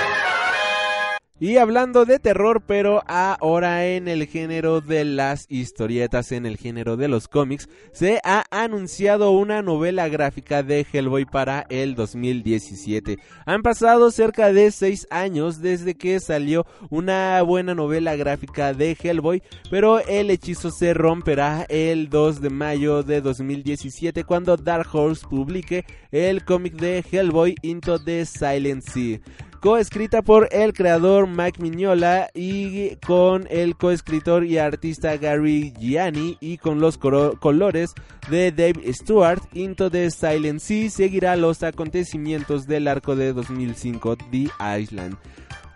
Y 1.45 1.59
hablando 1.59 2.07
de 2.07 2.19
terror, 2.19 2.63
pero 2.67 3.03
ahora 3.07 3.87
en 3.87 4.09
el 4.09 4.27
género 4.27 4.81
de 4.81 5.05
las 5.05 5.45
historietas, 5.51 6.33
en 6.33 6.47
el 6.47 6.57
género 6.57 6.97
de 6.97 7.07
los 7.07 7.29
cómics, 7.29 7.69
se 7.93 8.19
ha 8.25 8.47
anunciado 8.51 9.31
una 9.31 9.61
novela 9.61 10.09
gráfica 10.09 10.63
de 10.63 10.87
Hellboy 10.91 11.27
para 11.27 11.67
el 11.69 11.97
2017. 11.97 13.19
Han 13.45 13.61
pasado 13.61 14.11
cerca 14.11 14.55
de 14.55 14.71
6 14.71 15.09
años 15.11 15.61
desde 15.61 15.97
que 15.97 16.19
salió 16.19 16.65
una 16.89 17.43
buena 17.43 17.75
novela 17.75 18.17
gráfica 18.17 18.73
de 18.73 18.97
Hellboy, 18.99 19.43
pero 19.71 20.01
el 20.01 20.31
hechizo 20.31 20.71
se 20.71 20.95
romperá 20.95 21.67
el 21.69 22.09
2 22.09 22.41
de 22.41 22.49
mayo 22.49 23.03
de 23.03 23.21
2017 23.21 24.25
cuando 24.25 24.57
Dark 24.57 24.89
Horse 24.91 25.27
publique 25.29 25.85
el 26.11 26.43
cómic 26.43 26.73
de 26.77 27.05
Hellboy 27.13 27.55
Into 27.61 28.03
the 28.03 28.25
Silent 28.25 28.83
Sea 28.83 29.21
coescrita 29.65 30.21
por 30.21 30.47
el 30.53 30.75
creador 30.75 31.27
Mike 31.27 31.63
Mignola 31.63 32.29
y 32.35 32.97
con 32.97 33.47
el 33.49 33.77
coescritor 33.77 34.45
y 34.45 34.59
artista 34.59 35.17
Gary 35.17 35.73
Gianni 35.81 36.37
y 36.39 36.59
con 36.59 36.81
los 36.81 36.99
colores 36.99 37.95
de 38.29 38.53
Dave 38.53 38.93
Stewart. 38.93 39.41
Into 39.55 39.89
the 39.89 40.11
Silent 40.11 40.61
Sea 40.61 40.91
seguirá 40.91 41.35
los 41.37 41.63
acontecimientos 41.63 42.67
del 42.67 42.89
arco 42.89 43.17
de 43.17 43.33
2005 43.33 44.17
The 44.31 44.51
Island. 44.79 45.17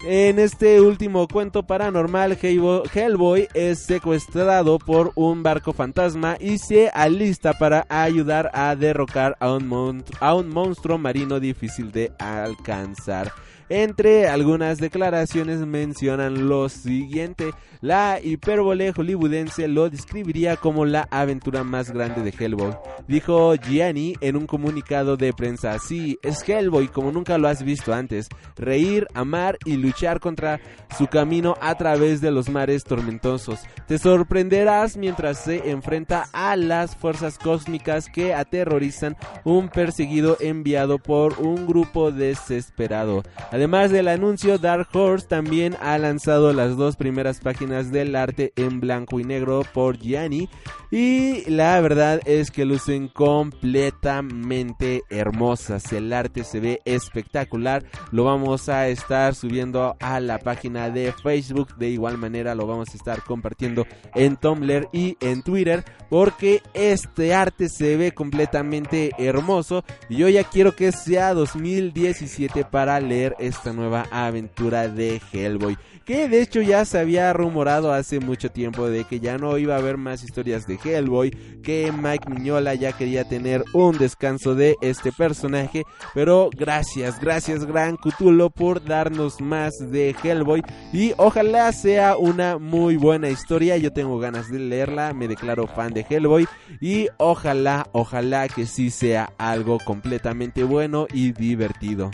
En 0.05 0.39
este 0.39 0.83
último 0.83 1.27
cuento 1.27 1.63
paranormal, 1.63 2.37
Hellboy 2.43 3.49
es 3.55 3.79
secuestrado 3.79 4.79
por 4.79 5.13
un 5.15 5.43
barco 5.43 5.73
fantasma 5.73 6.37
y 6.39 6.59
se 6.59 6.91
alista 6.91 7.55
para 7.55 7.87
ayudar 7.89 8.51
a 8.53 8.77
derrocar 8.77 9.39
a 9.41 9.51
un, 9.51 10.05
a 10.21 10.35
un 10.35 10.51
monstruo 10.51 10.99
marino 10.99 11.41
difícil 11.41 11.91
de 11.91 12.13
alcanzar. 12.19 13.33
Entre 13.71 14.29
algunas 14.29 14.79
declaraciones 14.79 15.59
mencionan 15.67 16.49
lo 16.49 16.71
siguiente, 16.71 17.51
la 17.83 18.19
hipérbole 18.19 18.93
hollywoodense 18.93 19.69
lo 19.69 19.91
describiría 19.91 20.57
como 20.57 20.87
la 20.87 21.07
aventura 21.11 21.65
más 21.65 21.91
grande 21.91 22.23
de 22.23 22.33
Hellboy. 22.37 22.75
Dijo 23.07 23.55
Gianni 23.57 24.15
en 24.23 24.37
un 24.37 24.47
comunicado 24.47 25.19
de 25.19 25.35
prensa, 25.35 25.79
sí, 25.79 26.19
es 26.23 26.49
Hellboy 26.49 26.89
como 26.89 27.13
nunca 27.13 27.37
lo 27.37 27.47
has 27.47 27.63
visto 27.63 27.93
antes, 27.93 28.29
reír, 28.57 29.07
amar 29.13 29.59
y 29.67 29.77
luchar 29.77 30.19
contra 30.19 30.61
su 30.97 31.07
camino 31.07 31.55
a 31.61 31.77
través 31.77 32.23
de 32.23 32.31
los 32.31 32.49
mares 32.49 32.85
tormentosos. 32.85 33.61
Te 33.87 33.99
sorprenderás 33.99 34.97
mientras 34.97 35.45
se 35.45 35.71
enfrenta 35.71 36.25
a 36.33 36.57
las 36.57 36.97
fuerzas 36.97 37.39
cósmicas 37.39 38.07
que 38.09 38.33
aterrorizan 38.33 39.17
un 39.45 39.69
perseguido 39.69 40.39
enviado 40.41 40.99
por 40.99 41.39
un 41.39 41.67
grupo 41.67 42.13
desesperado. 42.13 43.23
Además 43.59 43.91
del 43.91 44.07
anuncio, 44.07 44.57
Dark 44.57 44.87
Horse 44.93 45.27
también 45.27 45.77
ha 45.81 45.99
lanzado 45.99 46.53
las 46.53 46.77
dos 46.77 46.95
primeras 46.95 47.41
páginas 47.41 47.91
del 47.91 48.15
arte 48.15 48.53
en 48.55 48.79
blanco 48.79 49.19
y 49.19 49.25
negro 49.25 49.65
por 49.75 49.99
Gianni 49.99 50.49
y 50.93 51.43
la 51.51 51.81
verdad 51.81 52.21
es 52.25 52.53
que 52.53 52.65
lucen 52.65 53.09
completamente 53.09 55.03
hermosas. 55.11 55.93
El 55.93 56.13
arte 56.13 56.45
se 56.45 56.61
ve 56.61 56.81
espectacular. 56.85 57.85
Lo 58.11 58.25
vamos 58.25 58.69
a 58.69 58.89
estar 58.89 59.35
subiendo 59.35 59.97
a 60.01 60.21
la 60.21 60.39
página 60.39 60.89
de 60.89 61.13
Facebook. 61.13 61.77
De 61.77 61.91
igual 61.91 62.17
manera 62.17 62.55
lo 62.55 62.67
vamos 62.67 62.89
a 62.93 62.97
estar 62.97 63.23
compartiendo 63.23 63.87
en 64.15 64.37
Tumblr 64.37 64.89
y 64.93 65.17
en 65.21 65.43
Twitter 65.43 65.85
porque 66.09 66.63
este 66.73 67.35
arte 67.35 67.69
se 67.69 67.97
ve 67.97 68.13
completamente 68.13 69.11
hermoso 69.19 69.85
y 70.09 70.17
yo 70.17 70.29
ya 70.29 70.45
quiero 70.45 70.75
que 70.75 70.93
sea 70.93 71.35
2017 71.35 72.65
para 72.65 72.99
leer 73.01 73.37
esta 73.49 73.73
nueva 73.73 74.07
aventura 74.11 74.89
de 74.89 75.21
Hellboy 75.33 75.77
que 76.09 76.27
de 76.27 76.41
hecho 76.41 76.63
ya 76.63 76.87
se 76.87 76.99
había 76.99 77.31
rumorado 77.35 77.93
hace 77.93 78.19
mucho 78.19 78.51
tiempo 78.51 78.89
de 78.89 79.05
que 79.05 79.21
ya 79.21 79.37
no 79.37 79.59
iba 79.59 79.75
a 79.75 79.79
haber 79.79 79.99
más 79.99 80.25
historias 80.25 80.67
de 80.67 80.79
Hellboy, 80.83 81.61
que 81.63 81.93
Mike 81.93 82.31
Miñola 82.31 82.75
ya 82.75 82.93
quería 82.93 83.29
tener 83.29 83.63
un 83.75 83.99
descanso 83.99 84.55
de 84.55 84.77
este 84.81 85.13
personaje, 85.13 85.83
pero 86.15 86.49
gracias, 86.57 87.21
gracias 87.21 87.67
Gran 87.67 87.99
Cutulo 87.99 88.49
por 88.49 88.83
darnos 88.83 89.43
más 89.43 89.75
de 89.91 90.17
Hellboy 90.25 90.63
y 90.95 91.13
ojalá 91.19 91.71
sea 91.73 92.17
una 92.17 92.57
muy 92.57 92.97
buena 92.97 93.29
historia, 93.29 93.77
yo 93.77 93.93
tengo 93.93 94.19
ganas 94.19 94.51
de 94.51 94.61
leerla, 94.61 95.13
me 95.13 95.29
declaro 95.29 95.67
fan 95.67 95.93
de 95.93 96.07
Hellboy 96.09 96.49
y 96.81 97.09
ojalá, 97.19 97.87
ojalá 97.93 98.49
que 98.49 98.65
sí 98.65 98.89
sea 98.89 99.35
algo 99.37 99.79
completamente 99.79 100.65
bueno 100.65 101.07
y 101.13 101.33
divertido. 101.33 102.11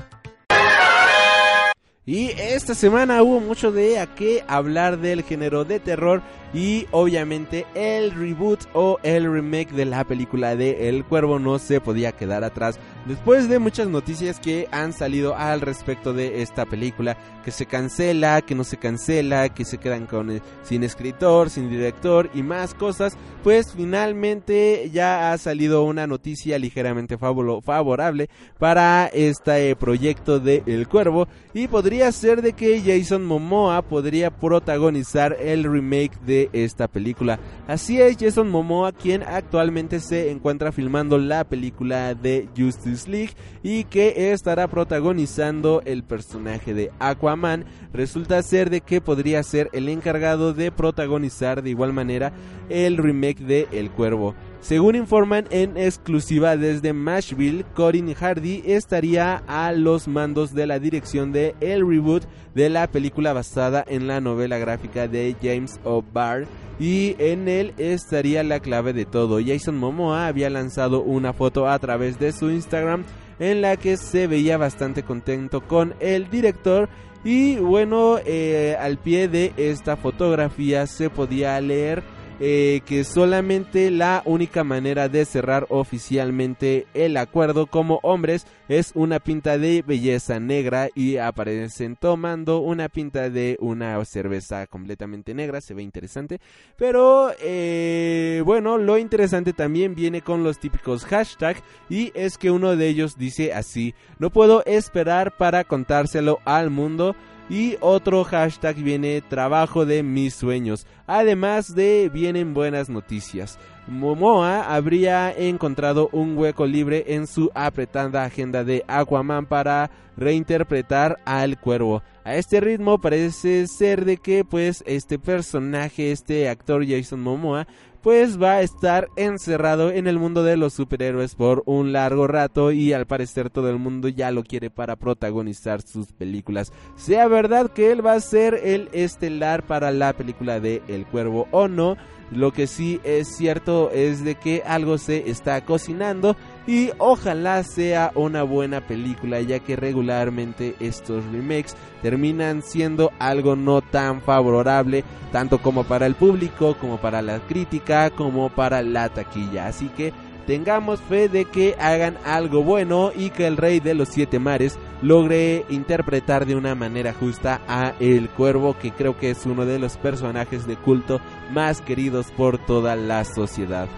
Y 2.07 2.33
esta 2.39 2.75
semana 2.75 3.23
hubo 3.23 3.41
mucho 3.41 3.73
de 3.73 3.99
a 3.99 4.15
qué 4.15 4.45
hablar 4.47 4.99
del 4.99 5.23
género 5.23 5.65
de 5.65 5.81
terror 5.81 6.23
y 6.55 6.87
obviamente 6.93 7.67
el 7.75 8.13
reboot 8.13 8.61
o 8.75 8.99
el 9.03 9.31
remake 9.31 9.73
de 9.73 9.85
la 9.85 10.05
película 10.05 10.55
de 10.55 10.89
El 10.89 11.05
Cuervo 11.05 11.41
no 11.41 11.59
se 11.59 11.81
podía 11.81 12.13
quedar 12.13 12.45
atrás. 12.45 12.79
Después 13.07 13.49
de 13.49 13.59
muchas 13.59 13.89
noticias 13.89 14.39
que 14.39 14.69
han 14.71 14.93
salido 14.93 15.37
al 15.37 15.61
respecto 15.61 16.13
de 16.13 16.43
esta 16.43 16.65
película, 16.65 17.19
que 17.45 17.51
se 17.51 17.67
cancela, 17.67 18.41
que 18.41 18.55
no 18.55 18.65
se 18.65 18.79
cancela, 18.79 19.49
que 19.49 19.65
se 19.65 19.79
quedan 19.79 20.07
con 20.07 20.31
eh, 20.31 20.43
sin 20.63 20.85
escritor, 20.85 21.51
sin 21.51 21.69
director 21.69 22.31
y 22.33 22.43
más 22.43 22.73
cosas, 22.73 23.19
pues 23.43 23.73
finalmente 23.73 24.89
ya 24.93 25.33
ha 25.33 25.39
salido 25.39 25.85
una 25.85 26.07
noticia 26.07 26.59
ligeramente 26.59 27.19
favorable 27.19 28.31
para 28.59 29.07
este 29.07 29.77
proyecto 29.77 30.41
de 30.41 30.63
El 30.67 30.89
Cuervo 30.89 31.29
y 31.53 31.69
podría 31.69 32.11
ser 32.13 32.41
de 32.41 32.55
que 32.55 32.81
Jason 32.81 33.25
Momoa 33.25 33.83
podría 33.83 34.31
protagonizar 34.31 35.37
el 35.39 35.65
remake 35.65 36.19
de 36.21 36.44
esta 36.53 36.89
película. 36.89 37.39
Así 37.67 38.01
es, 38.01 38.17
Jason 38.19 38.51
Momoa 38.51 38.93
quien 38.93 39.23
actualmente 39.23 40.01
se 40.01 40.31
encuentra 40.31 40.73
filmando 40.73 41.19
la 41.19 41.45
película 41.45 42.15
de 42.15 42.49
Justice 42.57 43.11
League 43.11 43.35
y 43.63 43.85
que 43.85 44.33
estará 44.33 44.69
protagonizando 44.69 45.83
el 45.85 46.05
personaje 46.05 46.75
de 46.75 46.91
Aquaman. 46.99 47.65
Resulta 47.93 48.43
ser 48.43 48.71
de 48.71 48.81
que 48.81 49.01
podría 49.01 49.43
ser 49.43 49.71
el 49.73 49.89
encargado 49.89 50.53
de 50.53 50.71
protagonizar 50.71 51.63
de 51.63 51.71
igual 51.71 51.93
manera 51.93 52.33
el 52.69 52.97
remake 52.97 53.41
de 53.41 53.69
El 53.73 53.91
Cuervo. 53.91 54.35
Según 54.65 54.95
informan 54.95 55.45
en 55.51 55.77
exclusiva 55.77 56.57
desde 56.57 56.95
Mashville, 56.95 57.67
Corin 57.75 58.15
Hardy 58.15 58.63
estaría 58.65 59.43
a 59.47 59.73
los 59.73 60.09
mandos 60.09 60.55
de 60.55 60.67
la 60.67 60.79
dirección 60.79 61.33
de 61.33 61.55
el 61.61 61.87
reboot 61.87 62.25
de 62.55 62.71
la 62.71 62.87
película 62.87 63.35
basada 63.35 63.85
en 63.87 64.07
la 64.07 64.23
novela 64.23 64.57
gráfica 64.57 65.07
de 65.07 65.37
James 65.43 65.79
O'Barr 65.85 66.47
y 66.81 67.15
en 67.19 67.47
él 67.47 67.75
estaría 67.77 68.43
la 68.43 68.59
clave 68.61 68.95
de 68.95 69.05
todo. 69.05 69.39
Jason 69.45 69.77
Momoa 69.77 70.29
había 70.29 70.49
lanzado 70.49 71.03
una 71.03 71.35
foto 71.35 71.69
a 71.69 71.79
través 71.79 72.19
de 72.19 72.33
su 72.33 72.51
Instagram 72.51 73.05
en 73.41 73.61
la 73.61 73.77
que 73.77 73.99
se 73.99 74.27
veía 74.29 74.57
bastante 74.57 75.03
contento 75.03 75.61
con 75.61 75.93
el 76.01 76.31
director 76.31 76.89
y 77.23 77.57
bueno, 77.57 78.17
eh, 78.25 78.79
al 78.81 78.97
pie 78.97 79.29
de 79.29 79.53
esta 79.59 79.99
fotografía 79.99 80.87
se 80.87 81.11
podía 81.11 81.61
leer 81.61 82.03
eh, 82.47 82.83
que 82.85 83.05
solamente 83.05 83.91
la 83.91 84.21
única 84.27 84.65
manera 84.65 85.09
de 85.09 85.25
cerrar 85.25 85.65
oficialmente 85.71 86.87
el 86.93 87.17
acuerdo 87.17 87.69
como 87.69 88.01
hombres 88.03 88.47
es 88.69 88.93
una 88.95 89.19
pinta 89.19 89.57
de 89.57 89.81
belleza 89.81 90.39
negra 90.41 90.91
y 90.95 91.17
aparecen 91.17 91.97
tomando 91.97 92.59
una 92.59 92.91
pinta 92.91 93.31
de 93.31 93.57
una 93.61 94.05
cerveza 94.05 94.67
completamente 94.67 95.33
negra, 95.33 95.63
se 95.63 95.73
ve 95.73 95.83
interesante, 95.83 96.39
pero 96.77 97.33
eh, 97.41 98.43
bueno, 98.45 98.77
lo 98.77 98.99
interesante 98.99 99.55
también 99.55 99.95
viene 99.95 100.21
con 100.21 100.45
los 100.45 100.59
típicos 100.59 101.07
hashtags 101.07 101.63
y 101.89 102.13
es 102.15 102.37
que 102.37 102.51
uno 102.51 102.77
de 102.77 102.89
ellos 102.89 103.17
dice 103.17 103.55
así, 103.55 103.95
no 104.19 104.29
puedo 104.29 104.63
esperar 104.67 105.35
para 105.39 105.65
contárselo 105.65 106.41
al 106.45 106.69
mundo, 106.69 107.17
y 107.49 107.77
otro 107.81 108.25
hashtag 108.25 108.77
viene 108.77 109.21
trabajo 109.21 109.85
de 109.85 110.03
mis 110.03 110.35
sueños. 110.35 110.87
Además 111.07 111.75
de 111.75 112.11
vienen 112.13 112.55
buenas 112.55 112.89
noticias. 112.89 113.59
Momoa 113.87 114.75
habría 114.75 115.31
encontrado 115.31 116.09
un 116.13 116.39
hueco 116.39 116.67
libre 116.67 117.05
en 117.09 117.27
su 117.27 117.51
apretada 117.55 118.25
agenda 118.25 118.65
de 118.65 118.83
Aquaman 118.89 119.45
para 119.45 119.91
reinterpretar 120.17 121.19
al 121.27 121.61
cuervo. 121.61 122.03
A 122.25 122.37
este 122.37 122.61
ritmo 122.61 122.99
parece 122.99 123.67
ser 123.67 124.07
de 124.07 124.17
que 124.17 124.45
pues 124.45 124.83
este 124.87 125.19
personaje, 125.19 126.13
este 126.13 126.49
actor 126.49 126.87
Jason 126.87 127.21
Momoa 127.21 127.67
pues 128.05 128.41
va 128.41 128.57
a 128.57 128.61
estar 128.61 129.09
encerrado 129.17 129.91
en 129.91 130.07
el 130.07 130.19
mundo 130.19 130.45
de 130.45 130.59
los 130.59 130.75
superhéroes 130.75 131.35
por 131.35 131.63
un 131.65 131.95
largo 131.95 132.27
rato 132.27 132.71
y 132.71 132.93
al 132.93 133.07
parecer 133.07 133.49
todo 133.49 133.71
el 133.71 133.79
mundo 133.79 134.09
ya 134.09 134.31
lo 134.31 134.45
quiere 134.45 134.69
para 134.69 134.97
protagonizar 134.97 135.81
sus 135.81 136.13
películas. 136.13 136.71
Sea 136.97 137.27
verdad 137.29 137.71
que 137.71 137.91
él 137.91 138.05
va 138.05 138.13
a 138.13 138.21
ser 138.21 138.61
el 138.63 138.91
estelar 138.93 139.63
para 139.63 139.91
la 139.91 140.13
película 140.13 140.61
de 140.61 140.83
El 140.87 141.07
Cuervo 141.07 141.49
o 141.51 141.67
no, 141.67 141.97
lo 142.31 142.53
que 142.53 142.67
sí 142.67 143.01
es 143.05 143.37
cierto 143.37 143.91
es 143.91 144.23
de 144.23 144.35
que 144.35 144.63
algo 144.67 144.99
se 144.99 145.31
está 145.31 145.65
cocinando 145.65 146.37
y 146.67 146.91
ojalá 146.99 147.63
sea 147.63 148.11
una 148.15 148.43
buena 148.43 148.81
película 148.81 149.41
ya 149.41 149.59
que 149.59 149.77
regularmente 149.77 150.75
estos 150.81 151.25
remakes 151.27 151.77
terminan 152.03 152.63
siendo 152.63 153.13
algo 153.19 153.57
no 153.57 153.83
tan 153.83 154.23
favorable 154.23 155.05
tanto 155.33 155.59
como 155.59 155.85
para 155.85 156.07
el 156.07 156.15
público 156.15 156.77
como 156.81 156.99
para 156.99 157.23
la 157.23 157.41
crítica 157.41 158.11
como 158.11 158.49
para 158.49 158.83
la 158.83 159.09
taquilla 159.09 159.67
así 159.67 159.89
que 159.89 160.13
tengamos 160.47 161.01
fe 161.01 161.29
de 161.29 161.45
que 161.45 161.75
hagan 161.79 162.19
algo 162.25 162.63
bueno 162.63 163.13
y 163.15 163.31
que 163.31 163.47
el 163.47 163.57
rey 163.57 163.81
de 163.81 163.95
los 163.95 164.09
siete 164.09 164.39
mares 164.39 164.79
logre 165.03 165.65
interpretar 165.69 166.47
de 166.47 166.55
una 166.55 166.75
manera 166.75 167.13
justa 167.13 167.61
a 167.69 167.95
el 168.01 168.29
cuervo 168.29 168.77
que 168.79 168.93
creo 168.93 169.19
que 169.19 169.31
es 169.31 169.47
uno 169.47 169.67
de 169.67 169.79
los 169.79 169.97
personajes 169.97 170.67
de 170.67 170.77
culto 170.77 171.21
más 171.53 171.81
queridos 171.81 172.27
por 172.37 172.59
toda 172.59 172.97
la 172.97 173.25
sociedad. 173.25 173.89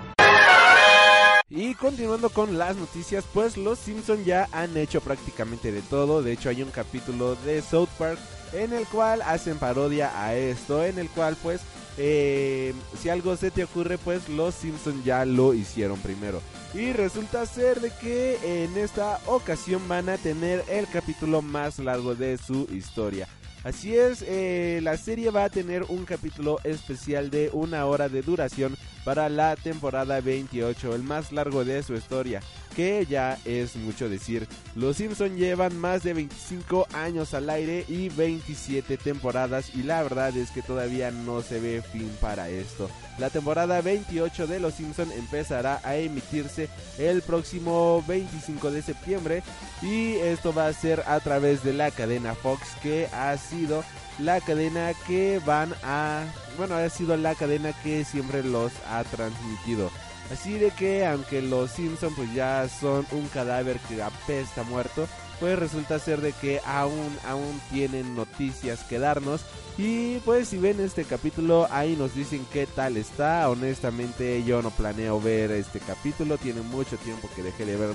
Y 1.49 1.75
continuando 1.75 2.29
con 2.31 2.59
las 2.59 2.77
noticias, 2.77 3.25
pues 3.33 3.57
los 3.57 3.79
Simpson 3.79 4.25
ya 4.25 4.49
han 4.51 4.77
hecho 4.77 5.01
prácticamente 5.01 5.71
de 5.71 5.81
todo. 5.81 6.21
De 6.21 6.33
hecho 6.33 6.49
hay 6.49 6.61
un 6.61 6.73
capítulo 6.73 7.37
de 7.37 7.63
South 7.63 7.89
Park 7.99 8.19
en 8.53 8.73
el 8.73 8.85
cual 8.87 9.23
hacen 9.23 9.57
parodia 9.59 10.11
a 10.21 10.35
esto, 10.35 10.85
en 10.85 10.99
el 10.99 11.09
cual 11.09 11.37
pues 11.41 11.61
eh, 11.99 12.75
si 13.01 13.11
algo 13.11 13.37
se 13.37 13.53
te 13.53 13.63
ocurre, 13.63 13.97
pues 13.97 14.29
los 14.29 14.57
Simpsons 14.57 15.05
ya 15.05 15.25
lo 15.25 15.55
hicieron 15.55 16.01
primero. 16.01 16.43
Y 16.75 16.93
resulta 16.93 17.47
ser 17.47 17.81
de 17.81 17.91
que 17.91 18.65
en 18.65 18.77
esta 18.77 19.21
ocasión 19.27 19.87
van 19.87 20.09
a 20.09 20.19
tener 20.19 20.65
el 20.69 20.89
capítulo 20.89 21.43
más 21.43 21.79
largo 21.79 22.17
de 22.17 22.39
su 22.39 22.67
historia. 22.73 23.29
Así 23.65 23.97
es, 23.97 24.23
eh, 24.27 24.81
la 24.83 24.97
serie 24.97 25.31
va 25.31 25.45
a 25.45 25.51
tener 25.51 25.85
un 25.89 26.05
capítulo 26.05 26.59
especial 26.63 27.31
de 27.31 27.51
una 27.53 27.87
hora 27.87 28.09
de 28.09 28.23
duración 28.23 28.77
para 29.05 29.29
la 29.29 29.57
temporada 29.57 30.21
28, 30.21 30.95
el 30.95 31.03
más 31.03 31.33
largo 31.33 31.65
de 31.65 31.83
su 31.83 31.95
historia, 31.95 32.41
que 32.77 33.07
ya 33.09 33.39
es 33.47 33.75
mucho 33.75 34.11
decir. 34.11 34.47
Los 34.75 34.99
Simpson 34.99 35.37
llevan 35.37 35.79
más 35.79 36.03
de 36.03 36.13
25 36.13 36.87
años 36.93 37.33
al 37.33 37.49
aire 37.49 37.87
y 37.89 38.11
27 38.11 38.99
temporadas 38.99 39.75
y 39.75 39.83
la 39.83 40.03
verdad 40.03 40.37
es 40.37 40.51
que 40.51 40.61
todavía 40.61 41.11
no 41.11 41.41
se 41.41 41.59
ve 41.59 41.81
fin 41.81 42.11
para 42.21 42.51
esto. 42.51 42.91
La 43.19 43.31
temporada 43.31 43.81
28 43.81 44.47
de 44.47 44.61
Los 44.61 44.75
Simpson 44.75 45.11
empezará 45.13 45.81
a 45.85 45.97
emitirse 45.97 46.69
el 46.99 47.23
próximo 47.23 48.05
25 48.07 48.71
de 48.71 48.83
septiembre 48.83 49.43
y 49.81 50.17
esto 50.17 50.53
va 50.53 50.67
a 50.67 50.73
ser 50.75 51.03
a 51.07 51.19
través 51.21 51.65
de 51.65 51.73
la 51.73 51.91
cadena 51.91 52.35
Fox 52.35 52.61
que 52.83 53.07
ha 53.07 53.35
sido 53.39 53.85
la 54.19 54.41
cadena 54.41 54.93
que 55.07 55.41
van 55.47 55.75
a 55.83 56.25
bueno 56.59 56.75
ha 56.75 56.89
sido 56.89 57.17
la 57.17 57.35
cadena 57.35 57.73
que 57.83 58.05
siempre 58.05 58.43
los 58.43 58.73
ha 58.91 59.05
transmitido 59.05 59.91
así 60.33 60.59
de 60.59 60.71
que 60.71 61.07
aunque 61.07 61.43
los 61.43 61.71
Simpson 61.71 62.15
pues 62.15 62.33
ya 62.35 62.69
son 62.69 63.07
un 63.13 63.29
cadáver 63.29 63.79
que 63.89 64.03
apesta 64.03 64.63
muerto 64.65 65.07
pues 65.41 65.59
resulta 65.59 65.99
ser 65.99 66.21
de 66.21 66.33
que 66.33 66.61
aún 66.65 67.17
aún 67.27 67.61
tienen 67.71 68.15
noticias 68.15 68.85
que 68.85 68.99
darnos 68.99 69.45
y 69.79 70.19
pues 70.21 70.49
si 70.49 70.57
ven 70.57 70.81
este 70.81 71.05
capítulo 71.05 71.69
ahí 71.71 71.97
nos 71.97 72.15
dicen 72.15 72.47
qué 72.51 72.67
tal 72.67 72.97
está. 72.97 73.49
Honestamente 73.51 74.43
yo 74.43 74.63
no 74.63 74.71
planeo 74.71 75.21
ver 75.21 75.51
este 75.51 75.81
capítulo. 75.81 76.39
Tiene 76.39 76.63
mucho 76.63 76.97
tiempo 76.97 77.29
que 77.37 77.43
dejé 77.43 77.67
de 77.67 77.77
ver 77.77 77.91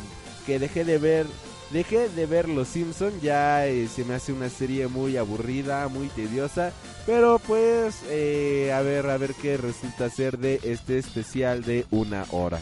que 0.45 0.59
dejé 0.59 0.85
de 0.85 0.97
ver 0.99 1.25
dejé 1.71 2.09
de 2.09 2.25
ver 2.25 2.49
Los 2.49 2.67
Simpson. 2.69 3.11
Ya 3.21 3.67
eh, 3.67 3.87
se 3.87 4.05
me 4.05 4.15
hace 4.15 4.33
una 4.33 4.49
serie 4.49 4.87
muy 4.87 5.17
aburrida, 5.17 5.87
muy 5.87 6.07
tediosa. 6.07 6.71
Pero 7.05 7.39
pues 7.39 8.01
eh, 8.09 8.71
a 8.73 8.81
ver 8.81 9.09
a 9.09 9.17
ver 9.17 9.33
qué 9.33 9.57
resulta 9.57 10.09
ser 10.09 10.37
de 10.37 10.59
este 10.63 10.97
especial 10.97 11.63
de 11.63 11.85
una 11.91 12.25
hora. 12.31 12.61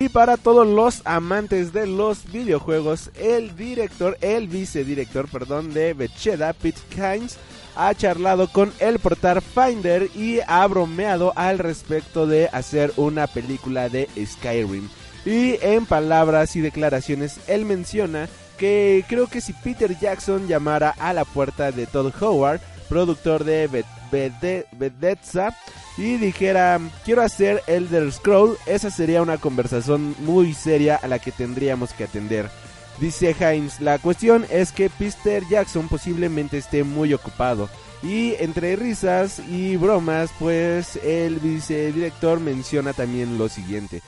Y 0.00 0.08
para 0.08 0.36
todos 0.36 0.66
los 0.66 1.02
amantes 1.04 1.72
de 1.72 1.86
los 1.86 2.30
videojuegos, 2.32 3.10
el 3.14 3.54
director, 3.54 4.18
el 4.20 4.48
vicedirector, 4.48 5.28
perdón, 5.28 5.72
de 5.72 5.94
Becheda, 5.94 6.52
Pete 6.54 6.80
Kynes, 6.90 7.38
ha 7.76 7.94
charlado 7.94 8.48
con 8.48 8.72
el 8.80 8.98
portal 8.98 9.40
Finder 9.40 10.10
y 10.14 10.40
ha 10.46 10.66
bromeado 10.66 11.32
al 11.36 11.58
respecto 11.58 12.26
de 12.26 12.48
hacer 12.52 12.92
una 12.96 13.28
película 13.28 13.88
de 13.88 14.08
Skyrim. 14.26 14.88
Y 15.24 15.58
en 15.62 15.86
palabras 15.86 16.56
y 16.56 16.60
declaraciones, 16.60 17.38
él 17.46 17.64
menciona 17.64 18.28
que 18.58 19.04
creo 19.08 19.26
que 19.28 19.40
si 19.40 19.52
Peter 19.52 19.98
Jackson 19.98 20.48
llamara 20.48 20.90
a 20.98 21.12
la 21.12 21.24
puerta 21.24 21.72
de 21.72 21.86
Todd 21.86 22.12
Howard, 22.20 22.60
productor 22.88 23.44
de 23.44 23.84
Bethesda, 24.72 25.56
y 25.96 26.16
dijera, 26.16 26.80
quiero 27.04 27.22
hacer 27.22 27.62
Elder 27.66 28.10
Scroll, 28.12 28.56
esa 28.66 28.90
sería 28.90 29.22
una 29.22 29.38
conversación 29.38 30.14
muy 30.20 30.54
seria 30.54 30.96
a 30.96 31.06
la 31.06 31.18
que 31.18 31.32
tendríamos 31.32 31.92
que 31.92 32.04
atender. 32.04 32.48
Dice 32.98 33.34
Hines, 33.38 33.80
la 33.80 33.98
cuestión 33.98 34.46
es 34.50 34.72
que 34.72 34.90
Peter 34.90 35.42
Jackson 35.48 35.88
posiblemente 35.88 36.58
esté 36.58 36.84
muy 36.84 37.14
ocupado. 37.14 37.68
Y 38.02 38.34
entre 38.38 38.76
risas 38.76 39.40
y 39.48 39.76
bromas, 39.76 40.30
pues 40.38 40.96
el 40.96 41.38
vicedirector 41.38 42.40
menciona 42.40 42.92
también 42.92 43.38
lo 43.38 43.48
siguiente. 43.48 44.02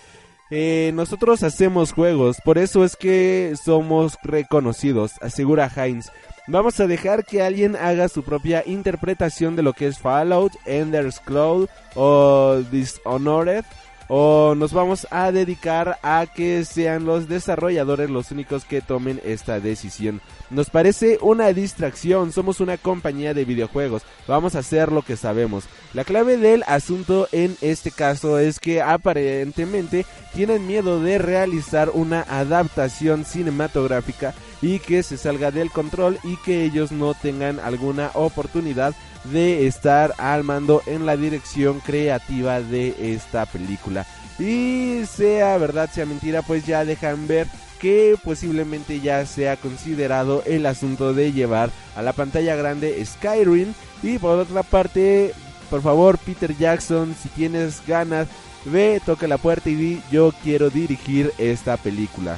Eh, 0.56 0.92
nosotros 0.94 1.42
hacemos 1.42 1.90
juegos, 1.90 2.36
por 2.44 2.58
eso 2.58 2.84
es 2.84 2.94
que 2.94 3.54
somos 3.60 4.16
reconocidos, 4.22 5.14
asegura 5.20 5.68
Heinz. 5.74 6.12
Vamos 6.46 6.78
a 6.78 6.86
dejar 6.86 7.24
que 7.24 7.42
alguien 7.42 7.74
haga 7.74 8.08
su 8.08 8.22
propia 8.22 8.62
interpretación 8.64 9.56
de 9.56 9.64
lo 9.64 9.72
que 9.72 9.88
es 9.88 9.98
Fallout, 9.98 10.52
Ender's 10.64 11.18
Cloud 11.18 11.66
o 11.96 12.62
Dishonored 12.70 13.64
o 14.08 14.54
nos 14.56 14.72
vamos 14.72 15.06
a 15.10 15.32
dedicar 15.32 15.98
a 16.02 16.26
que 16.26 16.64
sean 16.64 17.04
los 17.04 17.28
desarrolladores 17.28 18.10
los 18.10 18.30
únicos 18.30 18.64
que 18.64 18.80
tomen 18.80 19.20
esta 19.24 19.60
decisión. 19.60 20.20
Nos 20.50 20.70
parece 20.70 21.18
una 21.20 21.52
distracción, 21.52 22.32
somos 22.32 22.60
una 22.60 22.76
compañía 22.76 23.34
de 23.34 23.44
videojuegos, 23.44 24.02
vamos 24.26 24.54
a 24.54 24.60
hacer 24.60 24.92
lo 24.92 25.02
que 25.02 25.16
sabemos. 25.16 25.64
La 25.92 26.04
clave 26.04 26.36
del 26.36 26.64
asunto 26.66 27.28
en 27.32 27.56
este 27.60 27.90
caso 27.90 28.38
es 28.38 28.60
que 28.60 28.82
aparentemente 28.82 30.04
tienen 30.34 30.66
miedo 30.66 31.00
de 31.00 31.18
realizar 31.18 31.90
una 31.90 32.22
adaptación 32.22 33.24
cinematográfica 33.24 34.34
y 34.60 34.78
que 34.78 35.02
se 35.02 35.16
salga 35.16 35.50
del 35.50 35.70
control 35.70 36.18
y 36.24 36.36
que 36.38 36.64
ellos 36.64 36.90
no 36.90 37.14
tengan 37.14 37.60
alguna 37.60 38.10
oportunidad 38.14 38.94
de 39.24 39.66
estar 39.66 40.14
al 40.18 40.44
mando 40.44 40.82
en 40.86 41.06
la 41.06 41.16
dirección 41.16 41.80
creativa 41.80 42.60
de 42.60 43.14
esta 43.14 43.46
película. 43.46 43.93
Y 44.38 45.02
sea 45.06 45.56
verdad, 45.58 45.90
sea 45.92 46.06
mentira, 46.06 46.42
pues 46.42 46.66
ya 46.66 46.84
dejan 46.84 47.26
ver 47.26 47.46
que 47.78 48.16
posiblemente 48.22 49.00
ya 49.00 49.26
sea 49.26 49.56
considerado 49.56 50.42
el 50.46 50.66
asunto 50.66 51.12
de 51.12 51.32
llevar 51.32 51.70
a 51.94 52.02
la 52.02 52.12
pantalla 52.12 52.56
grande 52.56 53.04
Skyrim. 53.04 53.74
Y 54.02 54.18
por 54.18 54.38
otra 54.38 54.62
parte, 54.62 55.32
por 55.70 55.82
favor, 55.82 56.18
Peter 56.18 56.56
Jackson, 56.56 57.14
si 57.20 57.28
tienes 57.28 57.82
ganas, 57.86 58.28
ve, 58.64 59.00
toca 59.04 59.28
la 59.28 59.38
puerta 59.38 59.70
y 59.70 59.74
di 59.74 60.02
yo 60.10 60.32
quiero 60.42 60.70
dirigir 60.70 61.32
esta 61.38 61.76
película. 61.76 62.36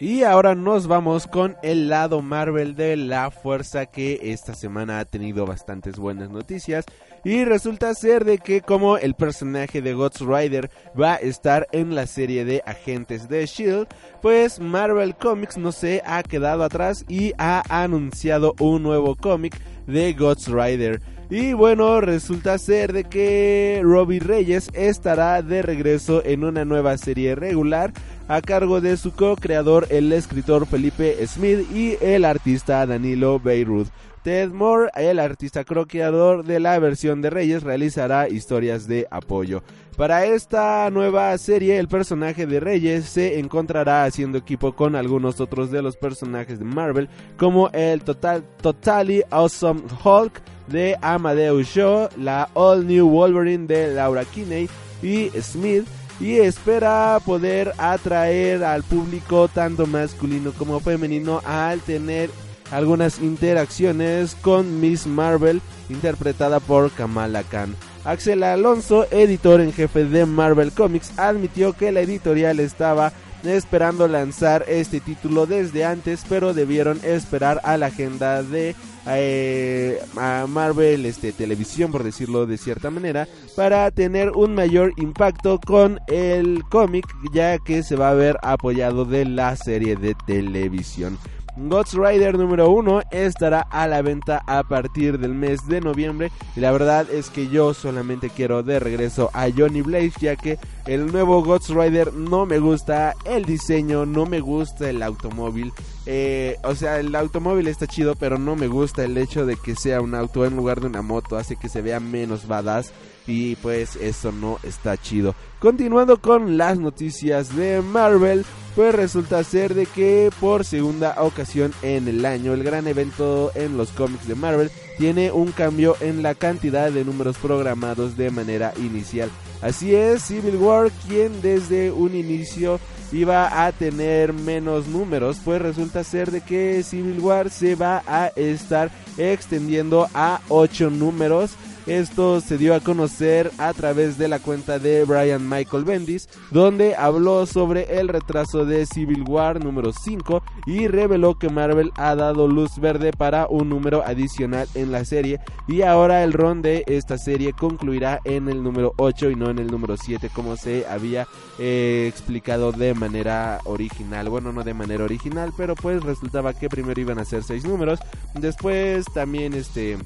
Y 0.00 0.22
ahora 0.22 0.54
nos 0.54 0.86
vamos 0.86 1.26
con 1.26 1.58
el 1.62 1.90
lado 1.90 2.22
Marvel 2.22 2.74
de 2.74 2.96
la 2.96 3.30
fuerza 3.30 3.84
que 3.84 4.18
esta 4.22 4.54
semana 4.54 4.98
ha 4.98 5.04
tenido 5.04 5.44
bastantes 5.44 5.98
buenas 5.98 6.30
noticias. 6.30 6.86
Y 7.22 7.44
resulta 7.44 7.92
ser 7.92 8.24
de 8.24 8.38
que 8.38 8.62
como 8.62 8.96
el 8.96 9.12
personaje 9.12 9.82
de 9.82 9.92
Ghost 9.92 10.22
Rider 10.22 10.70
va 10.98 11.16
a 11.16 11.16
estar 11.16 11.68
en 11.72 11.94
la 11.94 12.06
serie 12.06 12.46
de 12.46 12.62
agentes 12.64 13.28
de 13.28 13.44
Shield, 13.44 13.88
pues 14.22 14.58
Marvel 14.58 15.14
Comics 15.16 15.58
no 15.58 15.70
se 15.70 16.02
ha 16.06 16.22
quedado 16.22 16.64
atrás 16.64 17.04
y 17.06 17.34
ha 17.36 17.62
anunciado 17.68 18.54
un 18.58 18.82
nuevo 18.82 19.16
cómic 19.16 19.60
de 19.86 20.14
Ghost 20.14 20.48
Rider. 20.48 21.02
Y 21.28 21.52
bueno, 21.52 22.00
resulta 22.00 22.58
ser 22.58 22.92
de 22.92 23.04
que 23.04 23.80
Robbie 23.84 24.18
Reyes 24.18 24.68
estará 24.72 25.42
de 25.42 25.62
regreso 25.62 26.24
en 26.24 26.42
una 26.42 26.64
nueva 26.64 26.98
serie 26.98 27.36
regular 27.36 27.92
a 28.30 28.40
cargo 28.42 28.80
de 28.80 28.96
su 28.96 29.10
co-creador 29.10 29.88
el 29.90 30.12
escritor 30.12 30.64
Felipe 30.64 31.16
Smith 31.26 31.68
y 31.74 31.96
el 32.00 32.24
artista 32.24 32.86
Danilo 32.86 33.40
Beirut. 33.40 33.88
Ted 34.22 34.50
Moore, 34.50 34.88
el 34.94 35.18
artista 35.18 35.64
croqueador 35.64 36.44
de 36.44 36.60
la 36.60 36.78
versión 36.78 37.22
de 37.22 37.30
Reyes, 37.30 37.64
realizará 37.64 38.28
historias 38.28 38.86
de 38.86 39.08
apoyo. 39.10 39.64
Para 39.96 40.26
esta 40.26 40.88
nueva 40.90 41.36
serie, 41.38 41.78
el 41.78 41.88
personaje 41.88 42.46
de 42.46 42.60
Reyes 42.60 43.06
se 43.06 43.40
encontrará 43.40 44.04
haciendo 44.04 44.38
equipo 44.38 44.76
con 44.76 44.94
algunos 44.94 45.40
otros 45.40 45.72
de 45.72 45.82
los 45.82 45.96
personajes 45.96 46.60
de 46.60 46.64
Marvel, 46.64 47.08
como 47.36 47.68
el 47.70 48.02
Total, 48.02 48.44
Totally 48.62 49.24
Awesome 49.30 49.82
Hulk 50.04 50.40
de 50.68 50.96
Amadeus 51.02 51.66
Shaw, 51.66 52.10
la 52.16 52.48
All 52.54 52.86
New 52.86 53.08
Wolverine 53.08 53.66
de 53.66 53.92
Laura 53.92 54.24
Kinney 54.24 54.68
y 55.02 55.30
Smith, 55.40 55.84
y 56.20 56.36
espera 56.36 57.18
poder 57.24 57.72
atraer 57.78 58.62
al 58.62 58.82
público 58.82 59.48
tanto 59.48 59.86
masculino 59.86 60.52
como 60.52 60.78
femenino 60.80 61.40
al 61.44 61.80
tener 61.80 62.30
algunas 62.70 63.20
interacciones 63.20 64.36
con 64.36 64.80
Miss 64.80 65.06
Marvel 65.06 65.60
interpretada 65.88 66.60
por 66.60 66.90
Kamala 66.92 67.42
Khan. 67.42 67.74
Axel 68.04 68.42
Alonso, 68.42 69.06
editor 69.10 69.60
en 69.60 69.72
jefe 69.72 70.04
de 70.04 70.24
Marvel 70.26 70.72
Comics, 70.72 71.18
admitió 71.18 71.72
que 71.72 71.90
la 71.92 72.00
editorial 72.00 72.60
estaba 72.60 73.12
esperando 73.44 74.06
lanzar 74.06 74.64
este 74.68 75.00
título 75.00 75.46
desde 75.46 75.84
antes, 75.84 76.24
pero 76.28 76.54
debieron 76.54 77.00
esperar 77.02 77.60
a 77.64 77.76
la 77.76 77.86
agenda 77.86 78.42
de 78.42 78.74
eh, 79.18 80.00
a 80.16 80.46
Marvel 80.48 81.06
este, 81.06 81.32
Televisión, 81.32 81.90
por 81.90 82.04
decirlo 82.04 82.46
de 82.46 82.58
cierta 82.58 82.90
manera, 82.90 83.26
para 83.56 83.90
tener 83.90 84.30
un 84.30 84.54
mayor 84.54 84.92
impacto 84.96 85.58
con 85.58 85.98
el 86.08 86.62
cómic, 86.70 87.06
ya 87.32 87.58
que 87.58 87.82
se 87.82 87.96
va 87.96 88.10
a 88.10 88.14
ver 88.14 88.36
apoyado 88.42 89.04
de 89.04 89.24
la 89.24 89.56
serie 89.56 89.96
de 89.96 90.14
televisión. 90.26 91.18
Ghost 91.56 91.94
Rider 91.94 92.38
número 92.38 92.70
1 92.70 93.02
estará 93.10 93.60
a 93.70 93.86
la 93.86 94.02
venta 94.02 94.42
a 94.46 94.62
partir 94.62 95.18
del 95.18 95.34
mes 95.34 95.66
de 95.66 95.80
noviembre. 95.80 96.30
Y 96.56 96.60
la 96.60 96.72
verdad 96.72 97.10
es 97.10 97.30
que 97.30 97.48
yo 97.48 97.74
solamente 97.74 98.30
quiero 98.30 98.62
de 98.62 98.80
regreso 98.80 99.30
a 99.32 99.48
Johnny 99.54 99.82
Blaze 99.82 100.12
ya 100.20 100.36
que 100.36 100.58
el 100.86 101.06
nuevo 101.12 101.42
Ghost 101.42 101.70
Rider 101.70 102.12
no 102.14 102.46
me 102.46 102.58
gusta 102.58 103.14
el 103.24 103.44
diseño, 103.44 104.06
no 104.06 104.26
me 104.26 104.40
gusta 104.40 104.88
el 104.88 105.02
automóvil, 105.02 105.72
eh, 106.06 106.56
o 106.64 106.74
sea 106.74 106.98
el 106.98 107.14
automóvil 107.14 107.68
está 107.68 107.86
chido 107.86 108.16
pero 108.16 108.38
no 108.38 108.56
me 108.56 108.66
gusta 108.66 109.04
el 109.04 109.16
hecho 109.18 109.46
de 109.46 109.56
que 109.56 109.76
sea 109.76 110.00
un 110.00 110.14
auto 110.14 110.44
en 110.44 110.56
lugar 110.56 110.80
de 110.80 110.86
una 110.86 111.02
moto, 111.02 111.36
hace 111.36 111.56
que 111.56 111.68
se 111.68 111.82
vea 111.82 112.00
menos 112.00 112.48
badass 112.48 112.92
y 113.30 113.56
pues 113.56 113.96
eso 113.96 114.32
no 114.32 114.58
está 114.62 114.96
chido. 114.96 115.34
Continuando 115.60 116.20
con 116.20 116.58
las 116.58 116.78
noticias 116.78 117.54
de 117.54 117.80
Marvel, 117.80 118.44
pues 118.74 118.94
resulta 118.94 119.44
ser 119.44 119.74
de 119.74 119.86
que 119.86 120.30
por 120.40 120.64
segunda 120.64 121.14
ocasión 121.22 121.72
en 121.82 122.08
el 122.08 122.24
año 122.24 122.54
el 122.54 122.64
gran 122.64 122.86
evento 122.88 123.52
en 123.54 123.76
los 123.76 123.90
cómics 123.90 124.26
de 124.26 124.34
Marvel 124.34 124.70
tiene 124.98 125.30
un 125.30 125.52
cambio 125.52 125.96
en 126.00 126.22
la 126.22 126.34
cantidad 126.34 126.90
de 126.90 127.04
números 127.04 127.36
programados 127.38 128.16
de 128.16 128.30
manera 128.30 128.72
inicial. 128.78 129.30
Así 129.62 129.94
es, 129.94 130.22
Civil 130.22 130.56
War, 130.56 130.90
quien 131.06 131.40
desde 131.42 131.90
un 131.90 132.14
inicio 132.14 132.80
iba 133.12 133.66
a 133.66 133.72
tener 133.72 134.32
menos 134.32 134.86
números, 134.86 135.38
pues 135.44 135.60
resulta 135.60 136.04
ser 136.04 136.30
de 136.30 136.40
que 136.40 136.82
Civil 136.82 137.20
War 137.20 137.50
se 137.50 137.74
va 137.74 138.02
a 138.06 138.28
estar 138.28 138.90
extendiendo 139.18 140.08
a 140.14 140.40
8 140.48 140.90
números 140.90 141.50
esto 141.86 142.40
se 142.40 142.58
dio 142.58 142.74
a 142.74 142.80
conocer 142.80 143.50
a 143.58 143.72
través 143.72 144.18
de 144.18 144.28
la 144.28 144.38
cuenta 144.38 144.78
de 144.78 145.04
Brian 145.04 145.48
Michael 145.48 145.84
Bendis, 145.84 146.28
donde 146.50 146.94
habló 146.94 147.46
sobre 147.46 147.98
el 147.98 148.08
retraso 148.08 148.64
de 148.64 148.86
Civil 148.86 149.24
War 149.26 149.62
número 149.62 149.92
5 149.92 150.42
y 150.66 150.88
reveló 150.88 151.38
que 151.38 151.48
Marvel 151.48 151.92
ha 151.96 152.14
dado 152.14 152.48
luz 152.48 152.78
verde 152.78 153.12
para 153.12 153.46
un 153.48 153.68
número 153.68 154.04
adicional 154.04 154.68
en 154.74 154.92
la 154.92 155.04
serie 155.04 155.40
y 155.68 155.82
ahora 155.82 156.22
el 156.24 156.32
ron 156.32 156.62
de 156.62 156.84
esta 156.86 157.18
serie 157.18 157.52
concluirá 157.52 158.20
en 158.24 158.48
el 158.48 158.62
número 158.62 158.92
8 158.96 159.30
y 159.30 159.36
no 159.36 159.50
en 159.50 159.58
el 159.58 159.68
número 159.68 159.96
7 159.96 160.30
como 160.34 160.56
se 160.56 160.86
había 160.86 161.26
eh, 161.58 162.06
explicado 162.08 162.72
de 162.72 162.94
manera 162.94 163.60
original. 163.64 164.28
Bueno, 164.28 164.52
no 164.52 164.64
de 164.64 164.74
manera 164.74 165.04
original, 165.04 165.52
pero 165.56 165.74
pues 165.74 166.02
resultaba 166.02 166.54
que 166.54 166.68
primero 166.68 167.00
iban 167.00 167.18
a 167.18 167.24
ser 167.24 167.42
6 167.42 167.64
números, 167.64 168.00
después 168.34 169.04
también 169.12 169.54
este 169.54 169.98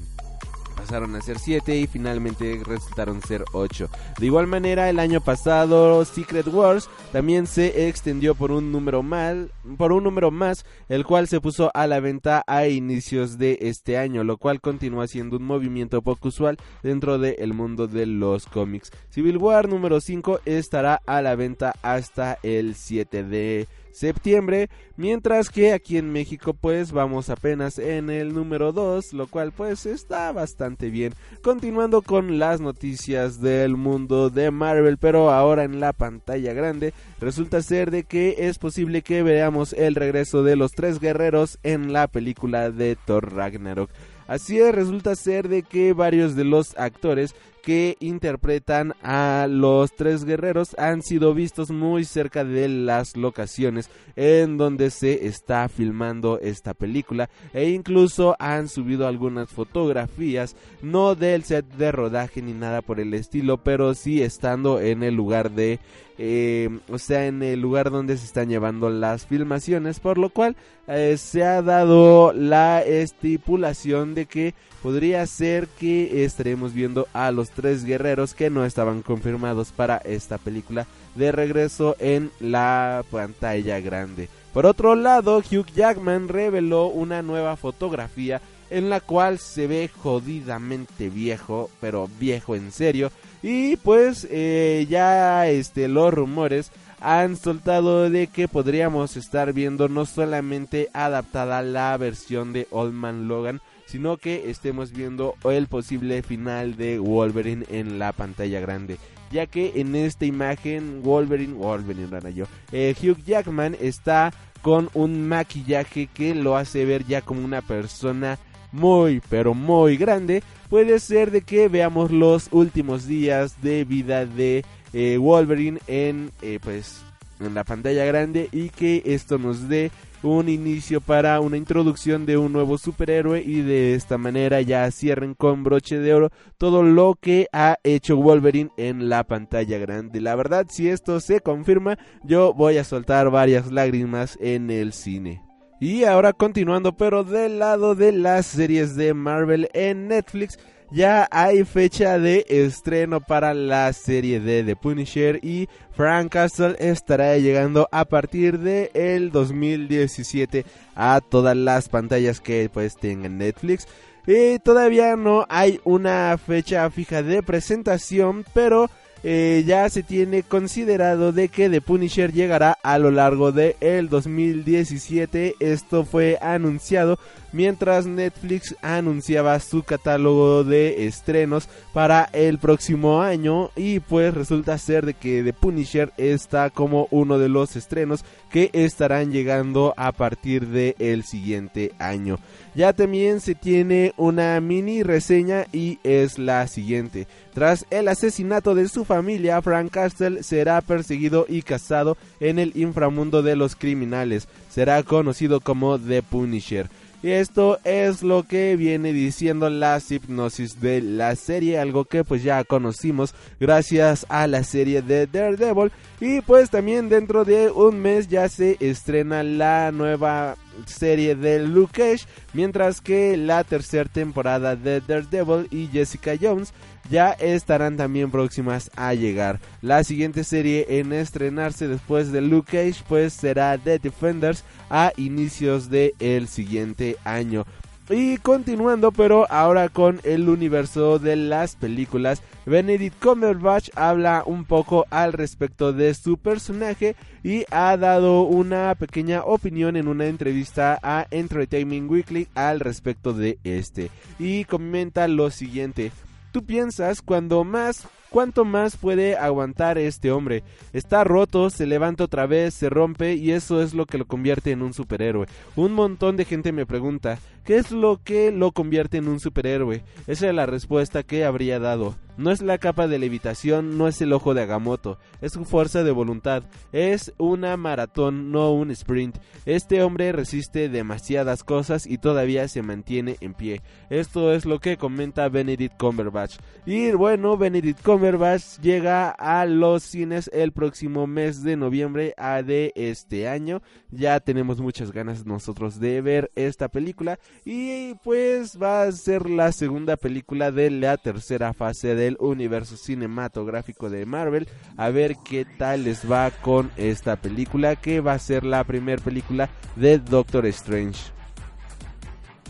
pasaron 0.75 1.15
a 1.15 1.21
ser 1.21 1.39
7 1.39 1.77
y 1.77 1.87
finalmente 1.87 2.61
resultaron 2.63 3.21
ser 3.21 3.43
8. 3.53 3.89
De 4.19 4.25
igual 4.25 4.47
manera, 4.47 4.89
el 4.89 4.99
año 4.99 5.21
pasado 5.21 6.03
Secret 6.05 6.47
Wars 6.47 6.89
también 7.11 7.47
se 7.47 7.87
extendió 7.87 8.35
por 8.35 8.51
un 8.51 8.71
número 8.71 9.01
más, 9.01 10.65
el 10.89 11.05
cual 11.05 11.27
se 11.27 11.41
puso 11.41 11.71
a 11.73 11.87
la 11.87 11.99
venta 11.99 12.43
a 12.47 12.67
inicios 12.67 13.37
de 13.37 13.57
este 13.61 13.97
año, 13.97 14.23
lo 14.23 14.37
cual 14.37 14.61
continúa 14.61 15.07
siendo 15.07 15.37
un 15.37 15.43
movimiento 15.43 16.01
poco 16.01 16.27
usual 16.27 16.57
dentro 16.83 17.17
del 17.17 17.53
mundo 17.53 17.87
de 17.87 18.05
los 18.05 18.45
cómics. 18.45 18.91
Civil 19.09 19.37
War 19.37 19.67
número 19.67 20.01
5 20.01 20.41
estará 20.45 21.01
a 21.05 21.21
la 21.21 21.35
venta 21.35 21.73
hasta 21.81 22.37
el 22.43 22.75
7 22.75 23.23
de 23.23 23.67
septiembre, 23.95 24.69
mientras 24.97 25.49
que 25.49 25.73
aquí 25.73 25.97
en 25.97 26.11
México 26.11 26.53
pues 26.53 26.91
vamos 26.91 27.29
apenas 27.29 27.79
en 27.79 28.09
el 28.09 28.33
número 28.33 28.73
2, 28.73 29.13
lo 29.13 29.27
cual 29.27 29.51
pues 29.51 29.85
está 29.85 30.31
bastante 30.31 30.89
bien. 30.89 31.13
Continuando 31.41 32.01
con 32.01 32.37
las 32.37 32.59
noticias 32.59 33.39
del 33.41 33.77
mundo 33.77 34.29
de 34.29 34.51
Marvel, 34.51 34.97
pero 34.97 35.31
ahora 35.31 35.63
en 35.63 35.79
la 35.79 35.93
pantalla 35.93 36.53
grande, 36.53 36.93
resulta 37.19 37.61
ser 37.61 37.89
de 37.89 38.03
que 38.03 38.35
es 38.39 38.57
posible 38.57 39.01
que 39.01 39.23
veamos 39.23 39.73
el 39.73 39.95
regreso 39.95 40.43
de 40.43 40.55
los 40.55 40.71
tres 40.71 40.99
guerreros 40.99 41.57
en 41.63 41.93
la 41.93 42.07
película 42.07 42.71
de 42.71 42.97
Thor 42.97 43.33
Ragnarok. 43.33 43.89
Así 44.27 44.59
es, 44.59 44.73
resulta 44.73 45.15
ser 45.15 45.49
de 45.49 45.61
que 45.61 45.93
varios 45.93 46.35
de 46.35 46.45
los 46.45 46.75
actores 46.77 47.35
que 47.65 47.97
interpretan 47.99 48.93
a 49.01 49.47
los 49.49 49.91
tres 49.95 50.23
guerreros 50.23 50.75
han 50.77 51.01
sido 51.01 51.33
vistos 51.33 51.71
muy 51.71 52.05
cerca 52.05 52.45
de 52.45 52.69
las 52.69 53.17
locaciones 53.17 53.89
en 54.15 54.57
donde 54.57 54.91
se 54.91 55.25
está 55.25 55.67
filmando 55.67 56.39
esta 56.39 56.75
película 56.75 57.27
e 57.53 57.71
incluso 57.71 58.35
han 58.37 58.69
subido 58.69 59.07
algunas 59.07 59.49
fotografías 59.49 60.55
no 60.83 61.15
del 61.15 61.43
set 61.43 61.65
de 61.65 61.91
rodaje 61.91 62.43
ni 62.43 62.53
nada 62.53 62.83
por 62.83 62.99
el 62.99 63.15
estilo 63.15 63.57
pero 63.57 63.95
sí 63.95 64.21
estando 64.21 64.79
en 64.79 65.01
el 65.01 65.15
lugar 65.15 65.49
de 65.49 65.79
eh, 66.19 66.69
o 66.89 66.99
sea 66.99 67.25
en 67.25 67.41
el 67.41 67.59
lugar 67.59 67.89
donde 67.89 68.15
se 68.15 68.25
están 68.25 68.47
llevando 68.47 68.91
las 68.91 69.25
filmaciones 69.25 69.99
por 69.99 70.19
lo 70.19 70.29
cual 70.29 70.55
eh, 70.87 71.17
se 71.17 71.43
ha 71.43 71.63
dado 71.63 72.31
la 72.31 72.83
estipulación 72.83 74.13
de 74.13 74.27
que 74.27 74.53
podría 74.85 75.25
ser 75.25 75.67
que 75.67 76.23
estaremos 76.25 76.73
viendo 76.73 77.07
a 77.11 77.31
los 77.31 77.49
tres 77.55 77.85
guerreros 77.85 78.33
que 78.33 78.49
no 78.49 78.65
estaban 78.65 79.01
confirmados 79.01 79.71
para 79.71 79.97
esta 79.97 80.37
película 80.37 80.85
de 81.15 81.31
regreso 81.31 81.95
en 81.99 82.31
la 82.39 83.03
pantalla 83.09 83.79
grande. 83.79 84.29
Por 84.53 84.65
otro 84.65 84.95
lado, 84.95 85.39
Hugh 85.39 85.65
Jackman 85.75 86.27
reveló 86.27 86.87
una 86.87 87.21
nueva 87.21 87.55
fotografía 87.55 88.41
en 88.69 88.89
la 88.89 88.99
cual 88.99 89.39
se 89.39 89.67
ve 89.67 89.89
jodidamente 89.89 91.09
viejo, 91.09 91.69
pero 91.79 92.09
viejo 92.19 92.55
en 92.55 92.71
serio. 92.71 93.11
Y 93.43 93.77
pues 93.77 94.27
eh, 94.29 94.87
ya 94.89 95.47
este, 95.47 95.87
los 95.87 96.13
rumores 96.13 96.71
han 96.99 97.35
soltado 97.35 98.09
de 98.09 98.27
que 98.27 98.47
podríamos 98.47 99.17
estar 99.17 99.53
viendo 99.53 99.87
no 99.89 100.05
solamente 100.05 100.89
adaptada 100.93 101.61
la 101.61 101.95
versión 101.97 102.53
de 102.53 102.67
Old 102.71 102.93
Man 102.93 103.27
Logan, 103.27 103.61
sino 103.85 104.17
que 104.17 104.49
estemos 104.49 104.91
viendo 104.91 105.35
el 105.43 105.67
posible 105.67 106.23
final 106.23 106.75
de 106.75 106.99
Wolverine 106.99 107.65
en 107.69 107.99
la 107.99 108.11
pantalla 108.11 108.59
grande. 108.59 108.97
Ya 109.31 109.47
que 109.47 109.73
en 109.75 109.95
esta 109.95 110.25
imagen 110.25 111.01
Wolverine, 111.03 111.53
Wolverine 111.53 112.07
rana 112.07 112.29
yo, 112.29 112.45
eh, 112.71 112.95
Hugh 113.01 113.23
Jackman 113.25 113.75
está 113.79 114.33
con 114.61 114.89
un 114.93 115.27
maquillaje 115.27 116.07
que 116.07 116.35
lo 116.35 116.57
hace 116.57 116.85
ver 116.85 117.05
ya 117.05 117.21
como 117.21 117.43
una 117.43 117.61
persona 117.61 118.39
muy 118.71 119.21
pero 119.29 119.53
muy 119.53 119.97
grande. 119.97 120.43
Puede 120.69 120.99
ser 120.99 121.31
de 121.31 121.41
que 121.41 121.67
veamos 121.69 122.11
los 122.11 122.49
últimos 122.51 123.07
días 123.07 123.61
de 123.61 123.85
vida 123.85 124.25
de 124.25 124.65
eh, 124.93 125.17
Wolverine 125.17 125.79
en 125.87 126.31
eh, 126.41 126.59
pues 126.61 127.01
en 127.39 127.53
la 127.53 127.63
pantalla 127.63 128.05
grande 128.05 128.49
y 128.51 128.69
que 128.69 129.01
esto 129.05 129.37
nos 129.37 129.67
dé 129.67 129.91
un 130.25 130.49
inicio 130.49 131.01
para 131.01 131.39
una 131.39 131.57
introducción 131.57 132.25
de 132.25 132.37
un 132.37 132.51
nuevo 132.51 132.77
superhéroe 132.77 133.41
y 133.41 133.61
de 133.61 133.93
esta 133.93 134.17
manera 134.17 134.61
ya 134.61 134.89
cierren 134.91 135.35
con 135.35 135.63
broche 135.63 135.99
de 135.99 136.13
oro 136.13 136.31
todo 136.57 136.83
lo 136.83 137.15
que 137.19 137.47
ha 137.53 137.77
hecho 137.83 138.17
Wolverine 138.17 138.71
en 138.77 139.07
la 139.09 139.23
pantalla 139.23 139.77
grande. 139.77 140.21
La 140.21 140.35
verdad, 140.35 140.65
si 140.69 140.89
esto 140.89 141.19
se 141.19 141.41
confirma, 141.41 141.97
yo 142.23 142.53
voy 142.53 142.77
a 142.77 142.83
soltar 142.83 143.29
varias 143.29 143.71
lágrimas 143.71 144.37
en 144.41 144.71
el 144.71 144.93
cine. 144.93 145.41
Y 145.79 146.05
ahora 146.05 146.33
continuando, 146.33 146.95
pero 146.95 147.23
del 147.23 147.59
lado 147.59 147.95
de 147.95 148.11
las 148.11 148.45
series 148.45 148.95
de 148.95 149.13
Marvel 149.13 149.69
en 149.73 150.07
Netflix, 150.07 150.57
ya 150.91 151.27
hay 151.31 151.63
fecha 151.63 152.19
de 152.19 152.45
estreno 152.47 153.21
para 153.21 153.53
la 153.53 153.91
serie 153.93 154.39
de 154.39 154.63
The 154.63 154.75
Punisher 154.75 155.39
y 155.43 155.67
Frank 155.91 156.31
Castle 156.31 156.75
estará 156.79 157.37
llegando 157.37 157.87
a 157.91 158.05
partir 158.05 158.59
de 158.59 158.91
el 158.93 159.31
2017 159.31 160.65
a 160.95 161.21
todas 161.21 161.55
las 161.55 161.89
pantallas 161.89 162.41
que 162.41 162.69
pues 162.71 162.95
tengan 162.95 163.37
Netflix. 163.37 163.87
Y 164.27 164.59
todavía 164.59 165.15
no 165.15 165.45
hay 165.49 165.79
una 165.83 166.37
fecha 166.37 166.89
fija 166.89 167.21
de 167.21 167.43
presentación, 167.43 168.43
pero 168.53 168.89
eh, 169.27 169.63
ya 169.65 169.89
se 169.89 170.03
tiene 170.03 170.43
considerado 170.43 171.31
de 171.31 171.49
que 171.49 171.67
The 171.67 171.81
Punisher 171.81 172.31
llegará 172.31 172.77
a 172.83 172.99
lo 172.99 173.09
largo 173.09 173.51
de 173.51 173.75
el 173.79 174.07
2017. 174.07 175.55
Esto 175.59 176.05
fue 176.05 176.37
anunciado 176.41 177.17
mientras 177.55 178.05
Netflix 178.05 178.75
anunciaba 178.81 179.57
su 179.61 179.83
catálogo 179.83 180.65
de 180.65 181.07
estrenos 181.07 181.69
para 181.93 182.29
el 182.33 182.59
próximo 182.59 183.21
año 183.21 183.71
y 183.77 184.01
pues 184.01 184.33
resulta 184.33 184.77
ser 184.77 185.05
de 185.05 185.13
que 185.13 185.41
The 185.41 185.53
Punisher 185.53 186.11
está 186.17 186.69
como 186.69 187.07
uno 187.11 187.39
de 187.39 187.47
los 187.47 187.77
estrenos 187.77 188.25
que 188.51 188.69
estarán 188.73 189.31
llegando 189.31 189.93
a 189.95 190.11
partir 190.11 190.67
del 190.67 190.95
el 190.99 191.23
siguiente 191.23 191.93
año. 191.97 192.39
Ya 192.75 192.91
también 192.91 193.39
se 193.39 193.55
tiene 193.55 194.13
una 194.17 194.59
mini 194.59 195.01
reseña 195.01 195.65
y 195.71 195.99
es 196.03 196.37
la 196.37 196.67
siguiente. 196.67 197.25
Tras 197.53 197.85
el 197.89 198.09
asesinato 198.09 198.75
de 198.75 198.89
su 198.89 199.05
familia, 199.05 199.61
Frank 199.61 199.91
Castle 199.91 200.43
será 200.43 200.81
perseguido 200.81 201.45
y 201.47 201.61
casado 201.61 202.17
en 202.41 202.59
el 202.59 202.73
inframundo 202.75 203.43
de 203.43 203.55
los 203.55 203.77
criminales. 203.77 204.49
Será 204.69 205.01
conocido 205.03 205.61
como 205.61 205.97
The 205.97 206.21
Punisher. 206.21 206.89
Y 207.25 207.31
esto 207.31 207.79
es 207.83 208.21
lo 208.21 208.43
que 208.43 208.75
viene 208.75 209.11
diciendo 209.11 209.67
la 209.67 209.99
hipnosis 210.07 210.79
de 210.79 211.01
la 211.01 211.35
serie, 211.35 211.79
algo 211.79 212.05
que 212.05 212.23
pues 212.23 212.43
ya 212.43 212.63
conocimos 212.63 213.33
gracias 213.59 214.27
a 214.29 214.45
la 214.45 214.63
serie 214.63 215.01
de 215.01 215.25
Daredevil. 215.25 215.91
Y 216.19 216.41
pues 216.41 216.69
también 216.69 217.09
dentro 217.09 217.43
de 217.43 217.71
un 217.71 217.99
mes 217.99 218.27
ya 218.27 218.47
se 218.47 218.77
estrena 218.79 219.41
la 219.41 219.91
nueva 219.91 220.55
serie 220.85 221.35
de 221.35 221.59
Luke 221.59 221.93
Cage, 221.93 222.25
mientras 222.53 223.01
que 223.01 223.37
la 223.37 223.63
tercera 223.63 224.09
temporada 224.09 224.75
de 224.75 225.01
Daredevil 225.01 225.67
y 225.71 225.87
Jessica 225.87 226.33
Jones 226.39 226.73
ya 227.09 227.31
estarán 227.31 227.97
también 227.97 228.31
próximas 228.31 228.89
a 228.95 229.13
llegar. 229.13 229.59
La 229.81 230.03
siguiente 230.03 230.43
serie 230.43 230.85
en 230.99 231.13
estrenarse 231.13 231.87
después 231.87 232.31
de 232.31 232.41
Luke 232.41 232.71
Cage 232.71 233.03
pues 233.07 233.33
será 233.33 233.77
The 233.77 233.99
Defenders 233.99 234.63
a 234.89 235.13
inicios 235.17 235.89
del 235.89 236.13
el 236.19 236.47
siguiente 236.47 237.17
año. 237.23 237.65
Y 238.09 238.37
continuando, 238.37 239.11
pero 239.11 239.51
ahora 239.51 239.89
con 239.89 240.21
el 240.23 240.47
universo 240.47 241.17
de 241.17 241.35
las 241.35 241.75
películas, 241.75 242.43
Benedict 242.67 243.19
Cumberbatch 243.19 243.89
habla 243.95 244.43
un 244.45 244.63
poco 244.63 245.07
al 245.09 245.33
respecto 245.33 245.91
de 245.91 246.13
su 246.13 246.37
personaje 246.37 247.15
y 247.43 247.65
ha 247.71 247.97
dado 247.97 248.43
una 248.43 248.93
pequeña 248.93 249.43
opinión 249.43 249.95
en 249.95 250.07
una 250.07 250.27
entrevista 250.27 250.99
a 251.01 251.25
Entertainment 251.31 252.11
Weekly 252.11 252.47
al 252.53 252.79
respecto 252.79 253.33
de 253.33 253.57
este. 253.63 254.11
Y 254.37 254.65
comenta 254.65 255.27
lo 255.27 255.49
siguiente. 255.49 256.11
Tú 256.51 256.63
piensas 256.63 257.23
cuando 257.23 257.63
más 257.63 258.07
¿Cuánto 258.35 258.65
más 258.65 258.97
puede 258.97 259.37
aguantar 259.37 259.97
este 259.97 260.29
hombre? 260.29 260.61
Está 260.91 261.23
roto, 261.23 261.69
se 261.69 261.85
levanta 261.85 262.25
otra 262.25 262.45
vez, 262.47 262.73
se 262.73 262.89
rompe 262.89 263.35
y 263.35 263.51
eso 263.51 263.81
es 263.81 263.93
lo 263.93 264.05
que 264.05 264.17
lo 264.17 264.25
convierte 264.25 264.71
en 264.71 264.81
un 264.81 264.93
superhéroe. 264.93 265.47
Un 265.77 265.93
montón 265.93 266.35
de 266.35 266.43
gente 266.43 266.73
me 266.73 266.85
pregunta, 266.85 267.39
¿qué 267.65 267.77
es 267.77 267.91
lo 267.91 268.21
que 268.23 268.51
lo 268.51 268.71
convierte 268.71 269.17
en 269.17 269.27
un 269.27 269.39
superhéroe? 269.39 270.03
Esa 270.27 270.47
es 270.47 270.55
la 270.55 270.65
respuesta 270.65 271.23
que 271.23 271.43
habría 271.43 271.79
dado. 271.79 272.15
No 272.37 272.51
es 272.51 272.61
la 272.61 272.77
capa 272.79 273.07
de 273.07 273.17
levitación, 273.17 273.97
no 273.97 274.09
es 274.09 274.19
el 274.21 274.33
ojo 274.33 274.53
de 274.53 274.63
Agamotto, 274.63 275.17
es 275.39 275.53
su 275.53 275.63
fuerza 275.63 276.03
de 276.03 276.11
voluntad, 276.11 276.63
es 276.91 277.33
una 277.37 277.77
maratón, 277.77 278.51
no 278.51 278.73
un 278.73 278.91
sprint. 278.91 279.37
Este 279.65 280.03
hombre 280.03 280.33
resiste 280.33 280.89
demasiadas 280.89 281.63
cosas 281.63 282.05
y 282.05 282.17
todavía 282.17 282.67
se 282.67 282.81
mantiene 282.81 283.37
en 283.39 283.53
pie. 283.53 283.81
Esto 284.09 284.51
es 284.51 284.65
lo 284.65 284.79
que 284.79 284.97
comenta 284.97 285.47
Benedict 285.47 285.97
Cumberbatch. 285.97 286.57
Y 286.85 287.11
bueno, 287.11 287.55
Benedict 287.55 288.03
Cumberbatch 288.03 288.79
llega 288.81 289.29
a 289.29 289.65
los 289.65 290.03
cines 290.03 290.49
el 290.53 290.73
próximo 290.73 291.27
mes 291.27 291.63
de 291.63 291.77
noviembre 291.77 292.33
a 292.37 292.63
de 292.63 292.91
este 292.95 293.47
año. 293.47 293.81
Ya 294.11 294.41
tenemos 294.41 294.81
muchas 294.81 295.13
ganas 295.13 295.45
nosotros 295.45 296.01
de 296.01 296.19
ver 296.19 296.51
esta 296.55 296.89
película 296.89 297.39
y 297.63 298.15
pues 298.15 298.77
va 298.81 299.03
a 299.03 299.11
ser 299.13 299.49
la 299.49 299.71
segunda 299.71 300.17
película 300.17 300.71
de 300.71 300.91
la 300.91 301.17
tercera 301.17 301.73
fase 301.73 302.13
de 302.13 302.25
del 302.25 302.37
universo 302.39 302.97
cinematográfico 302.97 304.09
de 304.09 304.25
Marvel. 304.25 304.67
A 304.97 305.09
ver 305.09 305.35
qué 305.45 305.65
tal 305.77 306.03
les 306.05 306.29
va 306.29 306.49
con 306.49 306.91
esta 306.97 307.35
película 307.35 307.95
que 307.95 308.19
va 308.19 308.33
a 308.33 308.39
ser 308.39 308.63
la 308.63 308.83
primera 308.83 309.23
película 309.23 309.69
de 309.95 310.17
Doctor 310.17 310.65
Strange. 310.65 311.34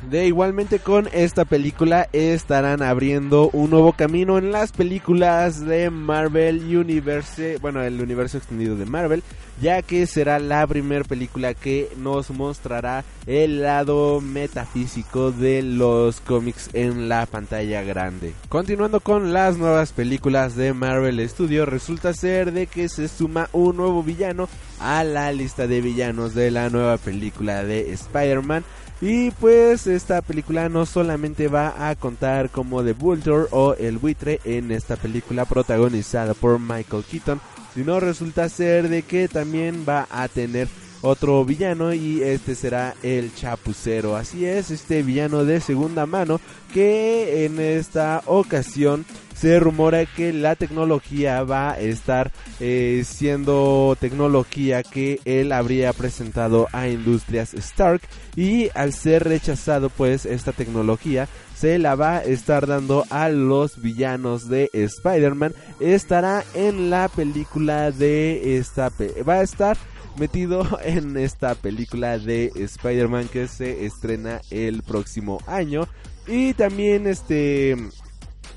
De 0.10 0.28
igualmente 0.28 0.78
con 0.78 1.10
esta 1.14 1.46
película 1.46 2.08
estarán 2.14 2.84
abriendo 2.84 3.50
un 3.54 3.72
nuevo 3.72 3.94
camino 3.94 4.38
en 4.38 4.52
las 4.52 4.72
películas 4.72 5.66
de 5.66 5.90
Marvel 5.90 6.78
Universe, 6.78 7.58
bueno, 7.60 7.82
el 7.82 8.00
universo 8.00 8.38
extendido 8.38 8.76
de 8.76 8.86
Marvel, 8.86 9.24
ya 9.60 9.82
que 9.82 10.06
será 10.06 10.38
la 10.38 10.68
primera 10.68 11.04
película 11.04 11.56
que 11.56 11.90
nos 11.98 12.30
mostrará 12.30 13.04
el 13.26 13.64
lado 13.64 14.22
metafísico 14.22 15.32
de 15.32 15.64
los 15.64 16.22
cómics 16.22 16.70
en 16.74 17.10
la 17.10 17.26
pantalla 17.26 17.82
grande. 17.82 18.34
Continuando 18.48 19.00
con 19.00 19.34
las 19.34 19.58
nuevas 19.58 19.92
películas 19.92 20.56
de 20.56 20.74
Marvel 20.74 21.28
Studios, 21.28 21.68
resulta 21.68 22.14
ser 22.14 22.52
de 22.52 22.68
que 22.68 22.90
se 22.90 23.08
suma 23.08 23.50
un 23.54 23.78
nuevo 23.78 24.04
villano 24.04 24.50
a 24.80 25.04
la 25.04 25.32
lista 25.32 25.66
de 25.66 25.82
villanos 25.82 26.36
de 26.36 26.52
la 26.52 26.70
nueva 26.70 26.98
película 26.98 27.64
de 27.64 27.92
Spider-Man 27.92 28.64
Y 29.02 29.32
pues 29.32 29.88
esta 29.88 30.22
película 30.22 30.70
no 30.70 30.86
solamente 30.86 31.48
va 31.48 31.90
a 31.90 31.96
contar 31.96 32.50
como 32.50 32.84
The 32.84 32.94
Vulture 32.94 33.48
o 33.52 33.74
El 33.74 33.98
Buitre 33.98 34.40
en 34.46 34.72
esta 34.72 34.96
película 34.96 35.46
protagonizada 35.46 36.34
por 36.34 36.60
Michael 36.60 37.04
Keaton, 37.04 37.42
sino 37.74 38.00
resulta 38.00 38.48
ser 38.48 38.88
de 38.88 39.02
que 39.04 39.28
también 39.28 39.86
va 39.88 40.08
a 40.10 40.28
tener 40.30 40.70
otro 41.06 41.46
villano 41.46 41.94
y 41.94 42.22
este 42.22 42.56
será 42.56 42.96
el 43.04 43.34
chapucero. 43.34 44.16
Así 44.16 44.46
es, 44.46 44.72
este 44.72 45.04
villano 45.04 45.46
de 45.46 45.62
segunda 45.62 46.06
mano 46.06 46.42
que 46.74 47.46
en 47.46 47.60
esta 47.60 48.24
ocasión 48.26 49.06
se 49.36 49.60
rumora 49.60 50.06
que 50.06 50.34
la 50.34 50.56
tecnología 50.56 51.44
va 51.44 51.74
a 51.74 51.80
estar 51.80 52.32
eh, 52.60 53.04
siendo 53.06 53.96
tecnología 54.00 54.82
que 54.82 55.20
él 55.26 55.52
habría 55.52 55.94
presentado 55.94 56.68
a 56.72 56.88
Industrias 56.88 57.54
Stark 57.54 58.02
y 58.36 58.70
al 58.74 58.94
ser 58.94 59.26
rechazado 59.26 59.90
pues 59.90 60.26
esta 60.26 60.54
tecnología 60.54 61.28
se 61.54 61.78
la 61.80 61.96
va 61.96 62.18
a 62.18 62.24
estar 62.24 62.66
dando 62.66 63.06
a 63.10 63.30
los 63.30 63.82
villanos 63.82 64.50
de 64.50 64.70
Spider-Man 64.74 65.54
estará 65.80 66.44
en 66.54 66.90
la 66.90 67.10
película 67.10 67.92
de 67.92 68.58
esta 68.58 68.90
va 69.28 69.36
a 69.36 69.44
estar 69.44 69.78
metido 70.18 70.68
en 70.84 71.18
esta 71.18 71.56
película 71.56 72.18
de 72.18 72.52
Spider-Man 72.56 73.28
que 73.28 73.48
se 73.48 73.86
estrena 73.86 74.42
el 74.50 74.84
próximo 74.84 75.40
año 75.48 75.88
y 76.28 76.54
también 76.54 77.08
este 77.08 77.78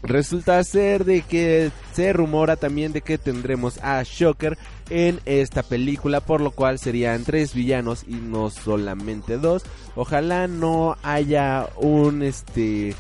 Resulta 0.03 0.63
ser 0.63 1.05
de 1.05 1.23
que 1.23 1.73
se 1.93 2.13
rumora 2.13 2.57
también 2.57 2.93
de 2.93 3.01
que 3.01 3.19
tendremos 3.19 3.79
a 3.83 4.03
Shocker 4.05 4.57
en 4.91 5.21
esta 5.25 5.63
película, 5.63 6.21
por 6.21 6.41
lo 6.41 6.53
cual 6.53 6.79
serían 6.79 7.25
tres 7.25 7.53
villanos 7.53 8.05
y 8.07 8.15
no 8.15 8.51
solamente 8.51 9.39
dos. 9.39 9.65
Ojalá 9.97 10.47
no 10.47 10.97
haya 11.03 11.69
un 11.77 12.23
este 12.23 12.95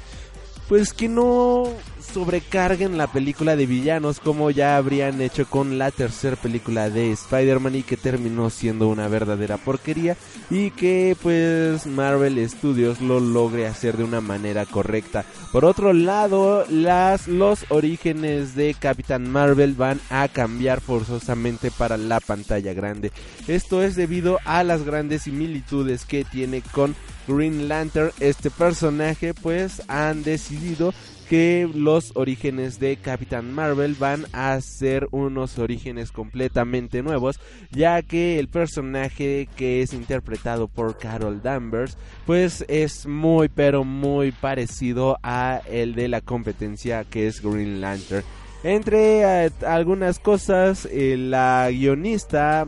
pues 0.68 0.92
que 0.92 1.08
no 1.08 1.64
sobrecarguen 2.12 2.96
la 2.96 3.06
película 3.06 3.56
de 3.56 3.66
villanos 3.66 4.20
como 4.20 4.50
ya 4.50 4.76
habrían 4.76 5.20
hecho 5.20 5.46
con 5.46 5.78
la 5.78 5.90
tercera 5.90 6.36
película 6.36 6.90
de 6.90 7.12
Spider-Man 7.12 7.76
y 7.76 7.82
que 7.82 7.96
terminó 7.96 8.50
siendo 8.50 8.88
una 8.88 9.08
verdadera 9.08 9.56
porquería 9.56 10.16
y 10.50 10.70
que 10.70 11.16
pues 11.22 11.86
Marvel 11.86 12.48
Studios 12.48 13.00
lo 13.00 13.20
logre 13.20 13.66
hacer 13.66 13.96
de 13.96 14.04
una 14.04 14.20
manera 14.20 14.64
correcta. 14.66 15.24
Por 15.52 15.64
otro 15.64 15.92
lado, 15.92 16.64
las 16.68 17.28
los 17.28 17.64
orígenes 17.70 18.54
de 18.54 18.74
Capitán 18.74 19.30
Marvel 19.30 19.74
van 19.74 20.00
a 20.10 20.28
cambiar 20.28 20.80
forzosamente 20.80 21.70
para 21.70 21.96
la 21.96 22.20
pantalla 22.20 22.72
grande. 22.72 23.12
Esto 23.46 23.82
es 23.82 23.96
debido 23.96 24.38
a 24.44 24.62
las 24.64 24.82
grandes 24.82 25.22
similitudes 25.22 26.04
que 26.04 26.24
tiene 26.24 26.62
con 26.72 26.94
Green 27.28 27.68
Lantern, 27.68 28.10
este 28.20 28.50
personaje, 28.50 29.34
pues 29.34 29.82
han 29.88 30.22
decidido 30.22 30.94
que 31.28 31.68
los 31.74 32.12
orígenes 32.14 32.80
de 32.80 32.96
Capitán 32.96 33.52
Marvel 33.52 33.94
van 33.94 34.24
a 34.32 34.58
ser 34.62 35.08
unos 35.10 35.58
orígenes 35.58 36.10
completamente 36.10 37.02
nuevos, 37.02 37.38
ya 37.70 38.00
que 38.00 38.38
el 38.38 38.48
personaje 38.48 39.46
que 39.54 39.82
es 39.82 39.92
interpretado 39.92 40.68
por 40.68 40.96
Carol 40.96 41.42
Danvers, 41.42 41.98
pues 42.24 42.64
es 42.68 43.06
muy 43.06 43.48
pero 43.48 43.84
muy 43.84 44.32
parecido 44.32 45.18
a 45.22 45.60
el 45.70 45.94
de 45.94 46.08
la 46.08 46.22
competencia 46.22 47.04
que 47.04 47.26
es 47.26 47.42
Green 47.42 47.82
Lantern. 47.82 48.24
Entre 48.64 49.20
eh, 49.20 49.50
algunas 49.66 50.18
cosas, 50.18 50.88
eh, 50.90 51.16
la 51.16 51.68
guionista 51.70 52.66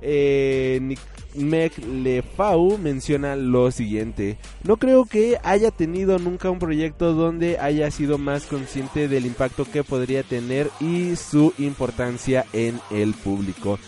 eh, 0.00 0.94
Meg 1.34 1.72
Lefau 1.78 2.78
menciona 2.78 3.36
lo 3.36 3.70
siguiente. 3.70 4.38
No 4.64 4.76
creo 4.76 5.04
que 5.04 5.38
haya 5.42 5.70
tenido 5.70 6.18
nunca 6.18 6.50
un 6.50 6.58
proyecto 6.58 7.12
donde 7.14 7.58
haya 7.58 7.90
sido 7.90 8.18
más 8.18 8.46
consciente 8.46 9.08
del 9.08 9.26
impacto 9.26 9.64
que 9.64 9.84
podría 9.84 10.22
tener 10.22 10.70
y 10.80 11.16
su 11.16 11.52
importancia 11.58 12.44
en 12.52 12.80
el 12.90 13.14
público. 13.14 13.78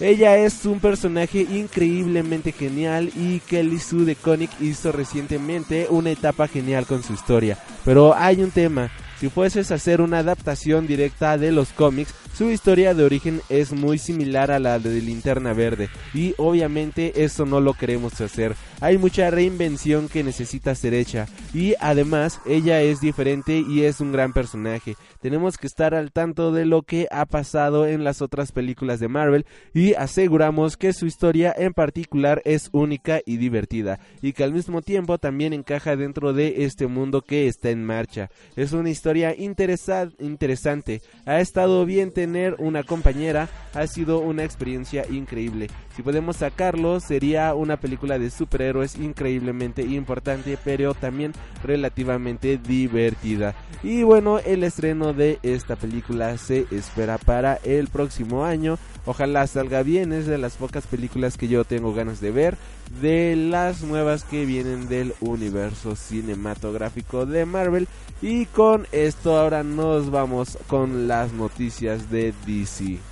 Ella 0.00 0.36
es 0.36 0.64
un 0.64 0.80
personaje 0.80 1.42
increíblemente 1.42 2.50
genial 2.50 3.12
y 3.14 3.38
Kelly 3.38 3.78
Sue 3.78 4.04
de 4.04 4.16
Conic 4.16 4.50
hizo 4.60 4.90
recientemente 4.90 5.86
una 5.90 6.10
etapa 6.10 6.48
genial 6.48 6.86
con 6.86 7.04
su 7.04 7.12
historia. 7.12 7.56
Pero 7.84 8.12
hay 8.14 8.42
un 8.42 8.50
tema, 8.50 8.90
si 9.22 9.28
fueses 9.28 9.70
a 9.70 9.76
hacer 9.76 10.00
una 10.00 10.18
adaptación 10.18 10.88
directa 10.88 11.38
de 11.38 11.52
los 11.52 11.68
cómics, 11.68 12.12
su 12.34 12.50
historia 12.50 12.92
de 12.92 13.04
origen 13.04 13.40
es 13.50 13.72
muy 13.72 13.98
similar 13.98 14.50
a 14.50 14.58
la 14.58 14.80
de 14.80 15.00
Linterna 15.00 15.52
Verde 15.52 15.90
y 16.12 16.34
obviamente 16.38 17.22
eso 17.22 17.46
no 17.46 17.60
lo 17.60 17.74
queremos 17.74 18.20
hacer. 18.20 18.56
Hay 18.80 18.98
mucha 18.98 19.30
reinvención 19.30 20.08
que 20.08 20.24
necesita 20.24 20.74
ser 20.74 20.92
hecha 20.92 21.28
y 21.54 21.74
además 21.78 22.40
ella 22.46 22.80
es 22.80 23.00
diferente 23.00 23.62
y 23.64 23.82
es 23.82 24.00
un 24.00 24.10
gran 24.10 24.32
personaje. 24.32 24.96
Tenemos 25.20 25.56
que 25.56 25.68
estar 25.68 25.94
al 25.94 26.10
tanto 26.10 26.50
de 26.50 26.64
lo 26.64 26.82
que 26.82 27.06
ha 27.12 27.26
pasado 27.26 27.86
en 27.86 28.02
las 28.02 28.22
otras 28.22 28.50
películas 28.50 28.98
de 28.98 29.06
Marvel 29.06 29.46
y 29.72 29.94
aseguramos 29.94 30.76
que 30.76 30.92
su 30.92 31.06
historia 31.06 31.54
en 31.56 31.74
particular 31.74 32.42
es 32.44 32.70
única 32.72 33.20
y 33.24 33.36
divertida 33.36 34.00
y 34.20 34.32
que 34.32 34.42
al 34.42 34.52
mismo 34.52 34.82
tiempo 34.82 35.18
también 35.18 35.52
encaja 35.52 35.94
dentro 35.94 36.32
de 36.32 36.64
este 36.64 36.88
mundo 36.88 37.22
que 37.22 37.46
está 37.46 37.70
en 37.70 37.84
marcha. 37.84 38.30
Es 38.56 38.72
una 38.72 38.90
historia 38.90 39.11
interesante. 39.36 41.02
Ha 41.26 41.40
estado 41.40 41.84
bien 41.84 42.12
tener 42.12 42.56
una 42.58 42.82
compañera 42.82 43.48
ha 43.74 43.86
sido 43.86 44.18
una 44.18 44.44
experiencia 44.44 45.04
increíble. 45.10 45.68
Si 45.96 46.02
podemos 46.02 46.36
sacarlo, 46.36 47.00
sería 47.00 47.54
una 47.54 47.78
película 47.78 48.18
de 48.18 48.30
superhéroes 48.30 48.96
increíblemente 48.96 49.82
importante, 49.82 50.58
pero 50.64 50.94
también 50.94 51.32
relativamente 51.62 52.58
divertida. 52.58 53.54
Y 53.82 54.02
bueno, 54.02 54.38
el 54.38 54.64
estreno 54.64 55.12
de 55.12 55.38
esta 55.42 55.76
película 55.76 56.36
se 56.38 56.66
espera 56.70 57.18
para 57.18 57.56
el 57.56 57.88
próximo 57.88 58.44
año. 58.44 58.78
Ojalá 59.04 59.46
salga 59.46 59.82
bien, 59.82 60.12
es 60.12 60.26
de 60.26 60.38
las 60.38 60.54
pocas 60.54 60.86
películas 60.86 61.36
que 61.36 61.48
yo 61.48 61.64
tengo 61.64 61.92
ganas 61.92 62.20
de 62.20 62.30
ver, 62.30 62.56
de 63.00 63.34
las 63.34 63.82
nuevas 63.82 64.22
que 64.22 64.46
vienen 64.46 64.88
del 64.88 65.14
universo 65.20 65.96
cinematográfico 65.96 67.26
de 67.26 67.44
Marvel. 67.44 67.88
Y 68.20 68.46
con 68.46 68.86
esto 68.92 69.36
ahora 69.38 69.64
nos 69.64 70.10
vamos 70.10 70.56
con 70.68 71.08
las 71.08 71.32
noticias 71.32 72.10
de 72.10 72.32
DC. 72.46 73.11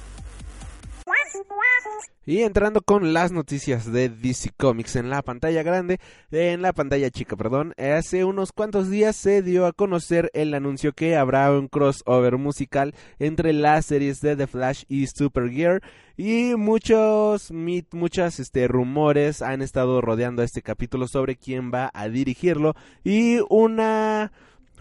Y 2.27 2.43
entrando 2.43 2.83
con 2.83 3.13
las 3.13 3.33
noticias 3.33 3.91
de 3.91 4.09
DC 4.09 4.51
Comics 4.57 4.95
en 4.97 5.11
la 5.11 5.23
pantalla 5.23 5.63
grande, 5.63 5.99
en 6.31 6.63
la 6.63 6.73
pantalla 6.73 7.11
chica, 7.11 7.35
perdón, 7.35 7.75
hace 7.77 8.25
unos 8.25 8.53
cuantos 8.53 8.89
días 8.89 9.17
se 9.17 9.43
dio 9.43 9.67
a 9.67 9.73
conocer 9.73 10.31
el 10.35 10.55
anuncio 10.55 10.93
que 10.93 11.17
habrá 11.17 11.51
un 11.51 11.67
crossover 11.67 12.37
musical 12.37 12.95
entre 13.19 13.53
las 13.53 13.87
series 13.87 14.21
de 14.21 14.37
The 14.37 14.47
Flash 14.47 14.85
y 14.87 15.07
Supergear 15.07 15.83
y 16.17 16.55
muchos 16.57 17.51
muchas 17.51 18.39
este 18.39 18.69
rumores 18.69 19.41
han 19.41 19.63
estado 19.63 20.03
rodeando 20.03 20.43
este 20.43 20.61
capítulo 20.61 21.09
sobre 21.09 21.37
quién 21.37 21.73
va 21.73 21.91
a 21.95 22.09
dirigirlo 22.09 22.75
y 23.03 23.39
una 23.49 24.31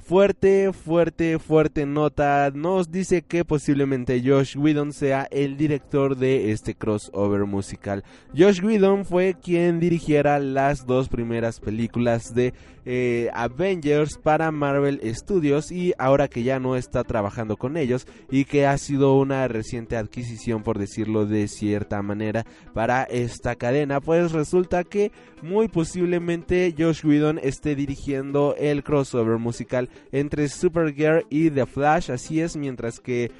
fuerte, 0.02 0.72
fuerte, 0.74 1.40
fuerte 1.40 1.86
nota. 1.86 2.52
Nos 2.54 2.92
dice 2.92 3.22
que 3.22 3.46
posiblemente 3.46 4.22
Josh 4.26 4.58
Whedon 4.58 4.94
sea 4.94 5.28
el 5.32 5.58
director 5.58 6.16
de 6.16 6.52
este 6.52 6.76
crossover 6.76 7.46
musical. 7.46 8.04
Josh 8.38 8.64
Whedon 8.64 9.06
fue 9.06 9.36
quien 9.42 9.80
dirigiera 9.80 10.40
las 10.40 10.86
dos 10.86 11.10
primeras 11.10 11.60
películas 11.60 12.34
de 12.34 12.54
eh, 12.86 13.30
Avengers 13.34 14.18
para 14.18 14.52
Marvel 14.52 15.02
Studios 15.16 15.72
y 15.72 15.94
ahora 15.98 16.28
que 16.28 16.44
ya 16.44 16.60
no 16.60 16.76
está 16.76 17.04
trabajando 17.04 17.58
con 17.58 17.78
ellos 17.78 18.08
y 18.30 18.46
que 18.46 18.66
ha 18.66 18.78
sido 18.78 19.16
una 19.18 19.48
reciente 19.48 19.98
adquisición 19.98 20.64
por 20.64 20.80
decirlo 20.80 21.26
de 21.26 21.48
cierta 21.48 22.02
manera 22.02 22.46
para 22.74 23.04
esta 23.04 23.56
cadena, 23.56 24.02
pues 24.02 24.32
resulta 24.32 24.84
que 24.84 25.12
muy 25.42 25.68
posiblemente 25.68 26.74
Josh 26.78 27.06
Whedon 27.06 27.40
esté 27.42 27.76
dirigiendo 27.76 28.56
el 28.58 28.84
crossover 28.84 29.38
musical 29.38 29.90
entre 30.12 30.50
Supergirl 30.50 31.26
y 31.30 31.50
The 31.50 31.66
Flash, 31.66 32.12
así 32.12 32.42
es, 32.42 32.58
mientras 32.58 33.00
que 33.00 33.32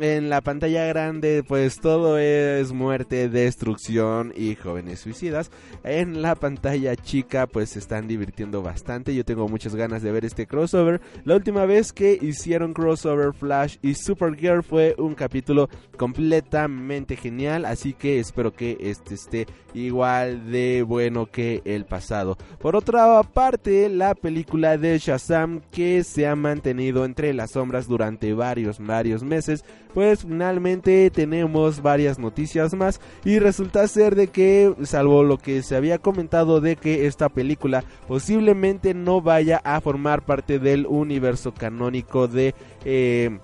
en 0.00 0.28
la 0.30 0.40
pantalla 0.40 0.86
grande 0.86 1.44
pues 1.46 1.80
todo 1.80 2.18
es 2.18 2.72
muerte, 2.72 3.28
destrucción 3.28 4.32
y 4.36 4.54
jóvenes 4.54 5.00
suicidas. 5.00 5.50
En 5.84 6.22
la 6.22 6.34
pantalla 6.34 6.96
chica 6.96 7.46
pues 7.46 7.70
se 7.70 7.78
están 7.78 8.08
divirtiendo 8.08 8.62
bastante. 8.62 9.14
Yo 9.14 9.24
tengo 9.24 9.48
muchas 9.48 9.74
ganas 9.74 10.02
de 10.02 10.12
ver 10.12 10.24
este 10.24 10.46
crossover. 10.46 11.00
La 11.24 11.36
última 11.36 11.66
vez 11.66 11.92
que 11.92 12.18
hicieron 12.20 12.74
crossover 12.74 13.32
Flash 13.32 13.76
y 13.82 13.94
Supergirl 13.94 14.62
fue 14.62 14.94
un 14.98 15.14
capítulo 15.14 15.68
completamente 15.96 17.16
genial. 17.16 17.64
Así 17.64 17.94
que 17.94 18.18
espero 18.18 18.52
que 18.52 18.76
este 18.80 19.14
esté 19.14 19.46
igual 19.74 20.50
de 20.50 20.82
bueno 20.82 21.26
que 21.26 21.62
el 21.64 21.84
pasado. 21.84 22.36
Por 22.58 22.76
otra 22.76 23.22
parte, 23.22 23.88
la 23.88 24.14
película 24.14 24.76
de 24.76 24.98
Shazam 24.98 25.60
que 25.70 26.04
se 26.04 26.26
ha 26.26 26.36
mantenido 26.36 27.04
entre 27.04 27.32
las 27.34 27.52
sombras 27.52 27.88
durante 27.88 28.32
varios, 28.34 28.78
varios 28.78 29.22
meses 29.22 29.64
pues 29.98 30.20
finalmente 30.20 31.10
tenemos 31.10 31.82
varias 31.82 32.20
noticias 32.20 32.72
más 32.72 33.00
y 33.24 33.40
resulta 33.40 33.88
ser 33.88 34.14
de 34.14 34.28
que, 34.28 34.72
salvo 34.84 35.24
lo 35.24 35.38
que 35.38 35.60
se 35.64 35.74
había 35.74 35.98
comentado 35.98 36.60
de 36.60 36.76
que 36.76 37.08
esta 37.08 37.28
película 37.28 37.82
posiblemente 38.06 38.94
no 38.94 39.20
vaya 39.20 39.60
a 39.64 39.80
formar 39.80 40.24
parte 40.24 40.60
del 40.60 40.86
universo 40.86 41.52
canónico 41.52 42.28
de... 42.28 42.54
Eh, 42.84 43.40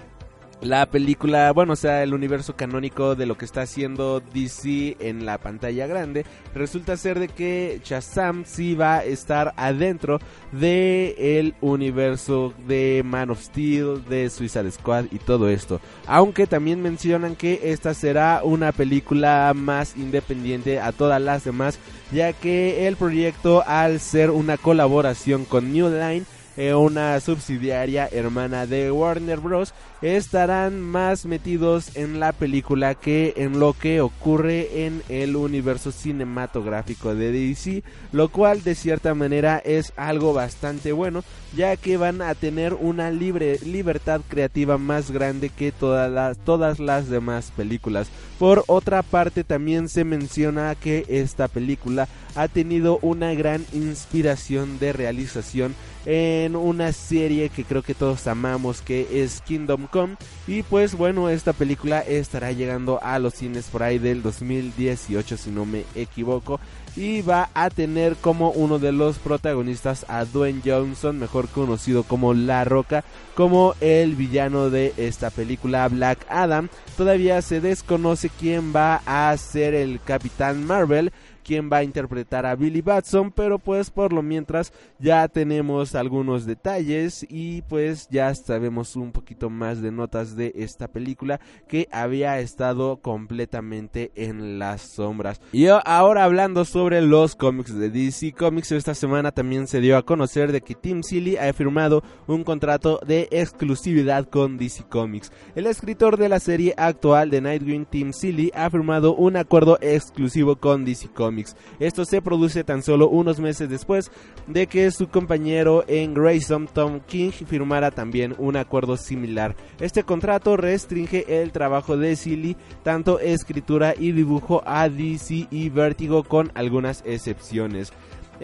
la 0.60 0.86
película, 0.86 1.52
bueno, 1.52 1.74
o 1.74 1.76
sea, 1.76 2.02
el 2.02 2.14
universo 2.14 2.56
canónico 2.56 3.14
de 3.14 3.26
lo 3.26 3.36
que 3.36 3.44
está 3.44 3.62
haciendo 3.62 4.20
DC 4.20 4.96
en 5.00 5.26
la 5.26 5.38
pantalla 5.38 5.86
grande, 5.86 6.24
resulta 6.54 6.96
ser 6.96 7.18
de 7.18 7.28
que 7.28 7.80
Shazam 7.84 8.44
sí 8.46 8.74
va 8.74 8.96
a 8.96 9.04
estar 9.04 9.52
adentro 9.56 10.20
de 10.52 11.38
el 11.38 11.54
universo 11.60 12.54
de 12.66 13.02
Man 13.04 13.30
of 13.30 13.42
Steel, 13.42 14.04
de 14.08 14.30
Suicide 14.30 14.70
Squad 14.70 15.06
y 15.10 15.18
todo 15.18 15.48
esto. 15.48 15.80
Aunque 16.06 16.46
también 16.46 16.82
mencionan 16.82 17.36
que 17.36 17.60
esta 17.64 17.92
será 17.92 18.40
una 18.42 18.72
película 18.72 19.52
más 19.54 19.96
independiente 19.96 20.80
a 20.80 20.92
todas 20.92 21.20
las 21.20 21.44
demás, 21.44 21.78
ya 22.10 22.32
que 22.32 22.86
el 22.86 22.96
proyecto 22.96 23.62
al 23.66 24.00
ser 24.00 24.30
una 24.30 24.56
colaboración 24.56 25.44
con 25.44 25.72
New 25.72 25.88
Line 25.90 26.24
eh, 26.56 26.74
una 26.74 27.18
subsidiaria 27.20 28.08
hermana 28.10 28.66
de 28.66 28.90
Warner 28.90 29.40
Bros. 29.40 29.74
estarán 30.02 30.80
más 30.80 31.26
metidos 31.26 31.96
en 31.96 32.20
la 32.20 32.32
película 32.32 32.94
que 32.94 33.34
en 33.36 33.58
lo 33.58 33.72
que 33.72 34.00
ocurre 34.00 34.86
en 34.86 35.02
el 35.08 35.36
universo 35.36 35.90
cinematográfico 35.92 37.14
de 37.14 37.32
DC, 37.32 37.82
lo 38.12 38.28
cual 38.28 38.62
de 38.62 38.74
cierta 38.74 39.14
manera 39.14 39.58
es 39.58 39.92
algo 39.96 40.32
bastante 40.32 40.92
bueno, 40.92 41.24
ya 41.56 41.76
que 41.76 41.96
van 41.96 42.22
a 42.22 42.34
tener 42.34 42.74
una 42.74 43.10
libre 43.10 43.58
libertad 43.64 44.20
creativa 44.28 44.78
más 44.78 45.10
grande 45.10 45.48
que 45.48 45.72
todas 45.72 46.36
todas 46.38 46.78
las 46.78 47.08
demás 47.08 47.52
películas. 47.56 48.08
Por 48.38 48.64
otra 48.66 49.02
parte, 49.02 49.44
también 49.44 49.88
se 49.88 50.04
menciona 50.04 50.74
que 50.74 51.04
esta 51.08 51.48
película 51.48 52.08
ha 52.34 52.48
tenido 52.48 52.98
una 53.02 53.32
gran 53.34 53.64
inspiración 53.72 54.78
de 54.78 54.92
realización 54.92 55.74
en 56.06 56.56
una 56.56 56.92
serie 56.92 57.48
que 57.48 57.64
creo 57.64 57.82
que 57.82 57.94
todos 57.94 58.26
amamos 58.26 58.80
que 58.80 59.22
es 59.22 59.40
Kingdom 59.40 59.86
Come 59.86 60.16
y 60.46 60.62
pues 60.62 60.94
bueno 60.94 61.28
esta 61.28 61.52
película 61.52 62.00
estará 62.00 62.52
llegando 62.52 63.02
a 63.02 63.18
los 63.18 63.34
cines 63.34 63.66
por 63.66 63.82
ahí 63.82 63.98
del 63.98 64.22
2018 64.22 65.36
si 65.36 65.50
no 65.50 65.64
me 65.64 65.84
equivoco 65.94 66.60
y 66.96 67.22
va 67.22 67.50
a 67.54 67.70
tener 67.70 68.16
como 68.16 68.50
uno 68.50 68.78
de 68.78 68.92
los 68.92 69.18
protagonistas 69.18 70.06
a 70.08 70.24
Dwayne 70.24 70.62
Johnson, 70.64 71.18
mejor 71.18 71.48
conocido 71.48 72.04
como 72.04 72.34
La 72.34 72.64
Roca, 72.64 73.04
como 73.34 73.74
el 73.80 74.14
villano 74.14 74.70
de 74.70 74.94
esta 74.96 75.30
película 75.30 75.88
Black 75.88 76.24
Adam. 76.28 76.68
Todavía 76.96 77.42
se 77.42 77.60
desconoce 77.60 78.30
quién 78.30 78.72
va 78.74 79.02
a 79.06 79.36
ser 79.36 79.74
el 79.74 80.00
Capitán 80.00 80.64
Marvel 80.66 81.12
quién 81.44 81.70
va 81.70 81.76
a 81.78 81.84
interpretar 81.84 82.46
a 82.46 82.56
Billy 82.56 82.80
Batson, 82.80 83.30
pero 83.30 83.58
pues 83.58 83.90
por 83.90 84.12
lo 84.12 84.22
mientras 84.22 84.72
ya 84.98 85.28
tenemos 85.28 85.94
algunos 85.94 86.46
detalles 86.46 87.24
y 87.28 87.62
pues 87.62 88.08
ya 88.10 88.34
sabemos 88.34 88.96
un 88.96 89.12
poquito 89.12 89.50
más 89.50 89.82
de 89.82 89.92
notas 89.92 90.34
de 90.36 90.52
esta 90.56 90.88
película 90.88 91.38
que 91.68 91.86
había 91.92 92.40
estado 92.40 92.96
completamente 92.96 94.10
en 94.16 94.58
las 94.58 94.80
sombras. 94.80 95.40
Y 95.52 95.66
ahora 95.66 96.24
hablando 96.24 96.64
sobre 96.64 97.02
los 97.02 97.36
cómics 97.36 97.78
de 97.78 97.90
DC 97.90 98.32
Comics, 98.32 98.72
esta 98.72 98.94
semana 98.94 99.30
también 99.30 99.66
se 99.66 99.80
dio 99.80 99.98
a 99.98 100.04
conocer 100.04 100.50
de 100.50 100.62
que 100.62 100.74
Tim 100.74 101.02
Seeley 101.02 101.36
ha 101.36 101.52
firmado 101.52 102.02
un 102.26 102.42
contrato 102.42 102.98
de 103.06 103.28
exclusividad 103.30 104.28
con 104.28 104.56
DC 104.56 104.84
Comics. 104.88 105.30
El 105.54 105.66
escritor 105.66 106.16
de 106.16 106.30
la 106.30 106.40
serie 106.40 106.74
actual 106.78 107.28
de 107.28 107.42
Nightwing, 107.42 107.84
Tim 107.84 108.12
Seeley, 108.12 108.50
ha 108.54 108.70
firmado 108.70 109.14
un 109.14 109.36
acuerdo 109.36 109.78
exclusivo 109.82 110.56
con 110.56 110.86
DC 110.86 111.08
Comics 111.08 111.33
esto 111.78 112.04
se 112.04 112.22
produce 112.22 112.64
tan 112.64 112.82
solo 112.82 113.08
unos 113.08 113.40
meses 113.40 113.68
después 113.68 114.10
de 114.46 114.66
que 114.66 114.90
su 114.90 115.08
compañero 115.08 115.84
en 115.88 116.14
Grayson, 116.14 116.68
Tom 116.68 117.00
King, 117.00 117.30
firmara 117.30 117.90
también 117.90 118.34
un 118.38 118.56
acuerdo 118.56 118.96
similar. 118.96 119.56
Este 119.80 120.02
contrato 120.02 120.56
restringe 120.56 121.42
el 121.42 121.52
trabajo 121.52 121.96
de 121.96 122.16
Silly, 122.16 122.56
tanto 122.82 123.18
escritura 123.20 123.94
y 123.98 124.12
dibujo 124.12 124.62
a 124.66 124.88
DC 124.88 125.48
y 125.50 125.68
Vertigo 125.68 126.24
con 126.24 126.52
algunas 126.54 127.02
excepciones. 127.06 127.92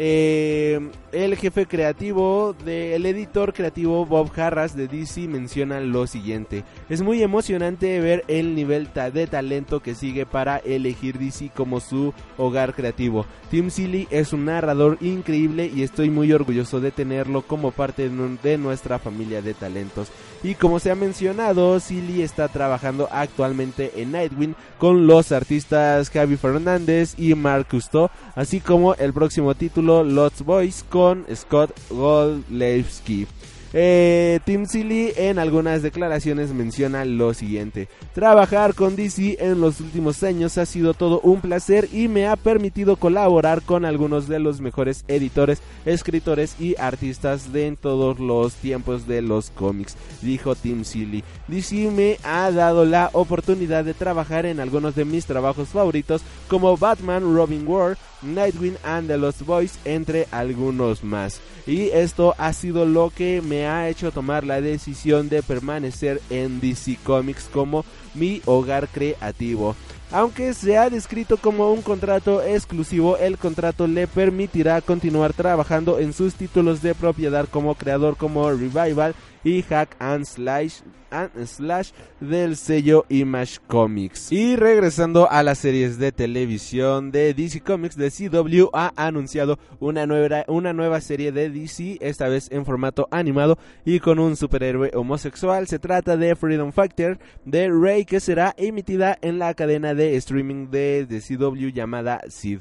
Eh, 0.03 0.81
el 1.13 1.37
jefe 1.37 1.67
creativo 1.67 2.57
del 2.65 3.05
editor 3.05 3.53
creativo 3.53 4.07
Bob 4.07 4.31
Harras 4.35 4.75
de 4.75 4.89
DC 4.89 5.29
menciona 5.29 5.79
lo 5.81 6.07
siguiente: 6.07 6.65
Es 6.89 7.03
muy 7.03 7.23
emocionante 7.23 8.01
ver 8.01 8.25
el 8.27 8.55
nivel 8.55 8.89
de 8.95 9.27
talento 9.27 9.81
que 9.81 9.95
sigue 9.95 10.25
para 10.25 10.57
elegir 10.57 11.19
DC 11.19 11.51
como 11.55 11.81
su 11.81 12.15
hogar 12.39 12.75
creativo. 12.75 13.27
Tim 13.51 13.69
Seeley 13.69 14.09
es 14.11 14.33
un 14.33 14.47
narrador 14.47 14.97
increíble 15.03 15.71
y 15.75 15.83
estoy 15.83 16.09
muy 16.09 16.33
orgulloso 16.33 16.81
de 16.81 16.93
tenerlo 16.93 17.43
como 17.43 17.71
parte 17.71 18.09
de 18.09 18.57
nuestra 18.57 18.99
familia 18.99 19.43
de 19.43 19.53
talentos. 19.53 20.09
Y 20.43 20.55
como 20.55 20.79
se 20.79 20.91
ha 20.91 20.95
mencionado, 20.95 21.79
Seeley 21.79 22.23
está 22.23 22.49
trabajando 22.49 23.07
actualmente 23.13 23.93
en 23.97 24.13
Nightwing 24.13 24.55
con 24.79 25.07
los 25.07 25.31
artistas 25.33 26.09
Javi 26.09 26.37
Fernández 26.37 27.15
y 27.19 27.35
Mark 27.35 27.67
Cousteau, 27.69 28.09
así 28.35 28.61
como 28.61 28.95
el 28.95 29.13
próximo 29.13 29.55
título 29.55 29.90
Lost 29.99 30.45
Boys 30.45 30.85
con 30.89 31.25
Scott 31.35 31.73
Goldlewski. 31.89 33.27
Eh, 33.73 34.41
Tim 34.45 34.67
Seeley 34.67 35.13
en 35.17 35.39
algunas 35.39 35.83
declaraciones 35.83 36.53
menciona 36.53 37.05
lo 37.05 37.35
siguiente. 37.35 37.89
Trabajar 38.15 38.75
con 38.75 38.97
DC 38.97 39.37
en 39.41 39.61
los 39.61 39.81
últimos 39.81 40.23
años 40.25 40.59
ha 40.59 40.67
sido 40.67 40.93
todo 40.93 41.21
un 41.21 41.41
placer 41.41 41.89
y 41.93 42.09
me 42.09 42.27
ha 42.27 42.37
permitido 42.37 42.97
colaborar 42.97 43.63
con 43.63 43.85
algunos 43.85 44.27
de 44.27 44.41
los 44.41 44.61
mejores 44.61 45.05
editores, 45.07 45.63
escritores 45.85 46.57
y 46.59 46.75
artistas 46.79 47.53
de 47.53 47.61
en 47.67 47.77
todos 47.77 48.19
los 48.19 48.55
tiempos 48.55 49.07
de 49.07 49.23
los 49.23 49.51
cómics, 49.51 49.97
dijo 50.23 50.55
Tim 50.55 50.85
Seeley. 50.85 51.23
DC 51.49 51.91
me 51.91 52.19
ha 52.25 52.51
dado 52.51 52.85
la 52.85 53.11
oportunidad 53.13 53.85
de 53.85 53.95
trabajar 53.95 54.47
en 54.47 54.61
algunos 54.61 54.95
de 54.95 55.05
mis 55.05 55.27
trabajos 55.27 55.69
favoritos 55.69 56.23
como 56.49 56.77
Batman, 56.77 57.35
Robin 57.35 57.67
War, 57.67 57.97
Nightwing 58.23 58.77
and 58.85 59.09
the 59.09 59.17
Lost 59.17 59.43
Boys, 59.43 59.79
entre 59.85 60.27
algunos 60.31 61.05
más. 61.05 61.41
Y 61.67 61.91
esto 61.91 62.35
ha 62.39 62.53
sido 62.53 62.85
lo 62.85 63.11
que 63.11 63.43
me 63.43 63.60
ha 63.67 63.89
hecho 63.89 64.13
tomar 64.13 64.45
la 64.45 64.61
decisión 64.61 65.29
de 65.29 65.43
permanecer 65.43 66.21
en 66.31 66.61
DC 66.61 66.99
Comics 67.03 67.49
como 67.53 67.85
mi 68.15 68.43
hogar 68.45 68.89
creativo. 68.89 69.75
Aunque 70.13 70.55
se 70.55 70.77
ha 70.77 70.91
descrito 70.91 71.37
como 71.37 71.73
un 71.73 71.83
contrato 71.83 72.43
exclusivo, 72.43 73.17
el 73.17 73.39
contrato 73.39 73.87
le 73.87 74.09
permitirá 74.09 74.81
continuar 74.81 75.33
trabajando 75.33 76.01
en 76.01 76.13
sus 76.13 76.35
títulos 76.35 76.83
de 76.83 76.97
propiedad 76.97 77.49
como 77.49 77.77
creador 77.77 78.17
como 78.17 78.51
Revival 78.51 79.15
y 79.45 79.63
Hack 79.63 79.97
and 79.99 80.25
Slash, 80.25 81.93
del 82.21 82.57
sello 82.57 83.05
Image 83.09 83.59
Comics. 83.67 84.31
Y 84.31 84.57
regresando 84.57 85.31
a 85.31 85.43
las 85.43 85.59
series 85.59 85.99
de 85.99 86.13
televisión 86.13 87.11
de 87.11 87.35
DC 87.35 87.61
Comics, 87.61 87.97
de 87.97 88.11
CW 88.11 88.69
ha 88.73 88.93
anunciado 88.97 89.59
una 89.81 90.07
nueva, 90.07 90.45
una 90.49 90.73
nueva 90.73 91.01
serie 91.01 91.33
de 91.33 91.51
DC, 91.51 91.99
esta 92.01 92.29
vez 92.29 92.49
en 92.51 92.65
formato 92.65 93.09
animado 93.11 93.59
y 93.85 93.99
con 94.01 94.19
un 94.19 94.37
superhéroe 94.37 94.93
homosexual. 94.95 95.67
Se 95.67 95.79
trata 95.79 96.17
de 96.17 96.37
Freedom 96.37 96.73
Factor 96.73 97.19
de 97.45 97.69
Ray 97.69 98.05
que 98.05 98.21
será 98.21 98.55
emitida 98.57 99.19
en 99.21 99.39
la 99.39 99.55
cadena 99.55 99.95
de 99.95 100.17
streaming 100.17 100.71
de, 100.71 101.07
de 101.07 101.21
CW 101.21 101.69
llamada 101.69 102.21
Sid. 102.29 102.61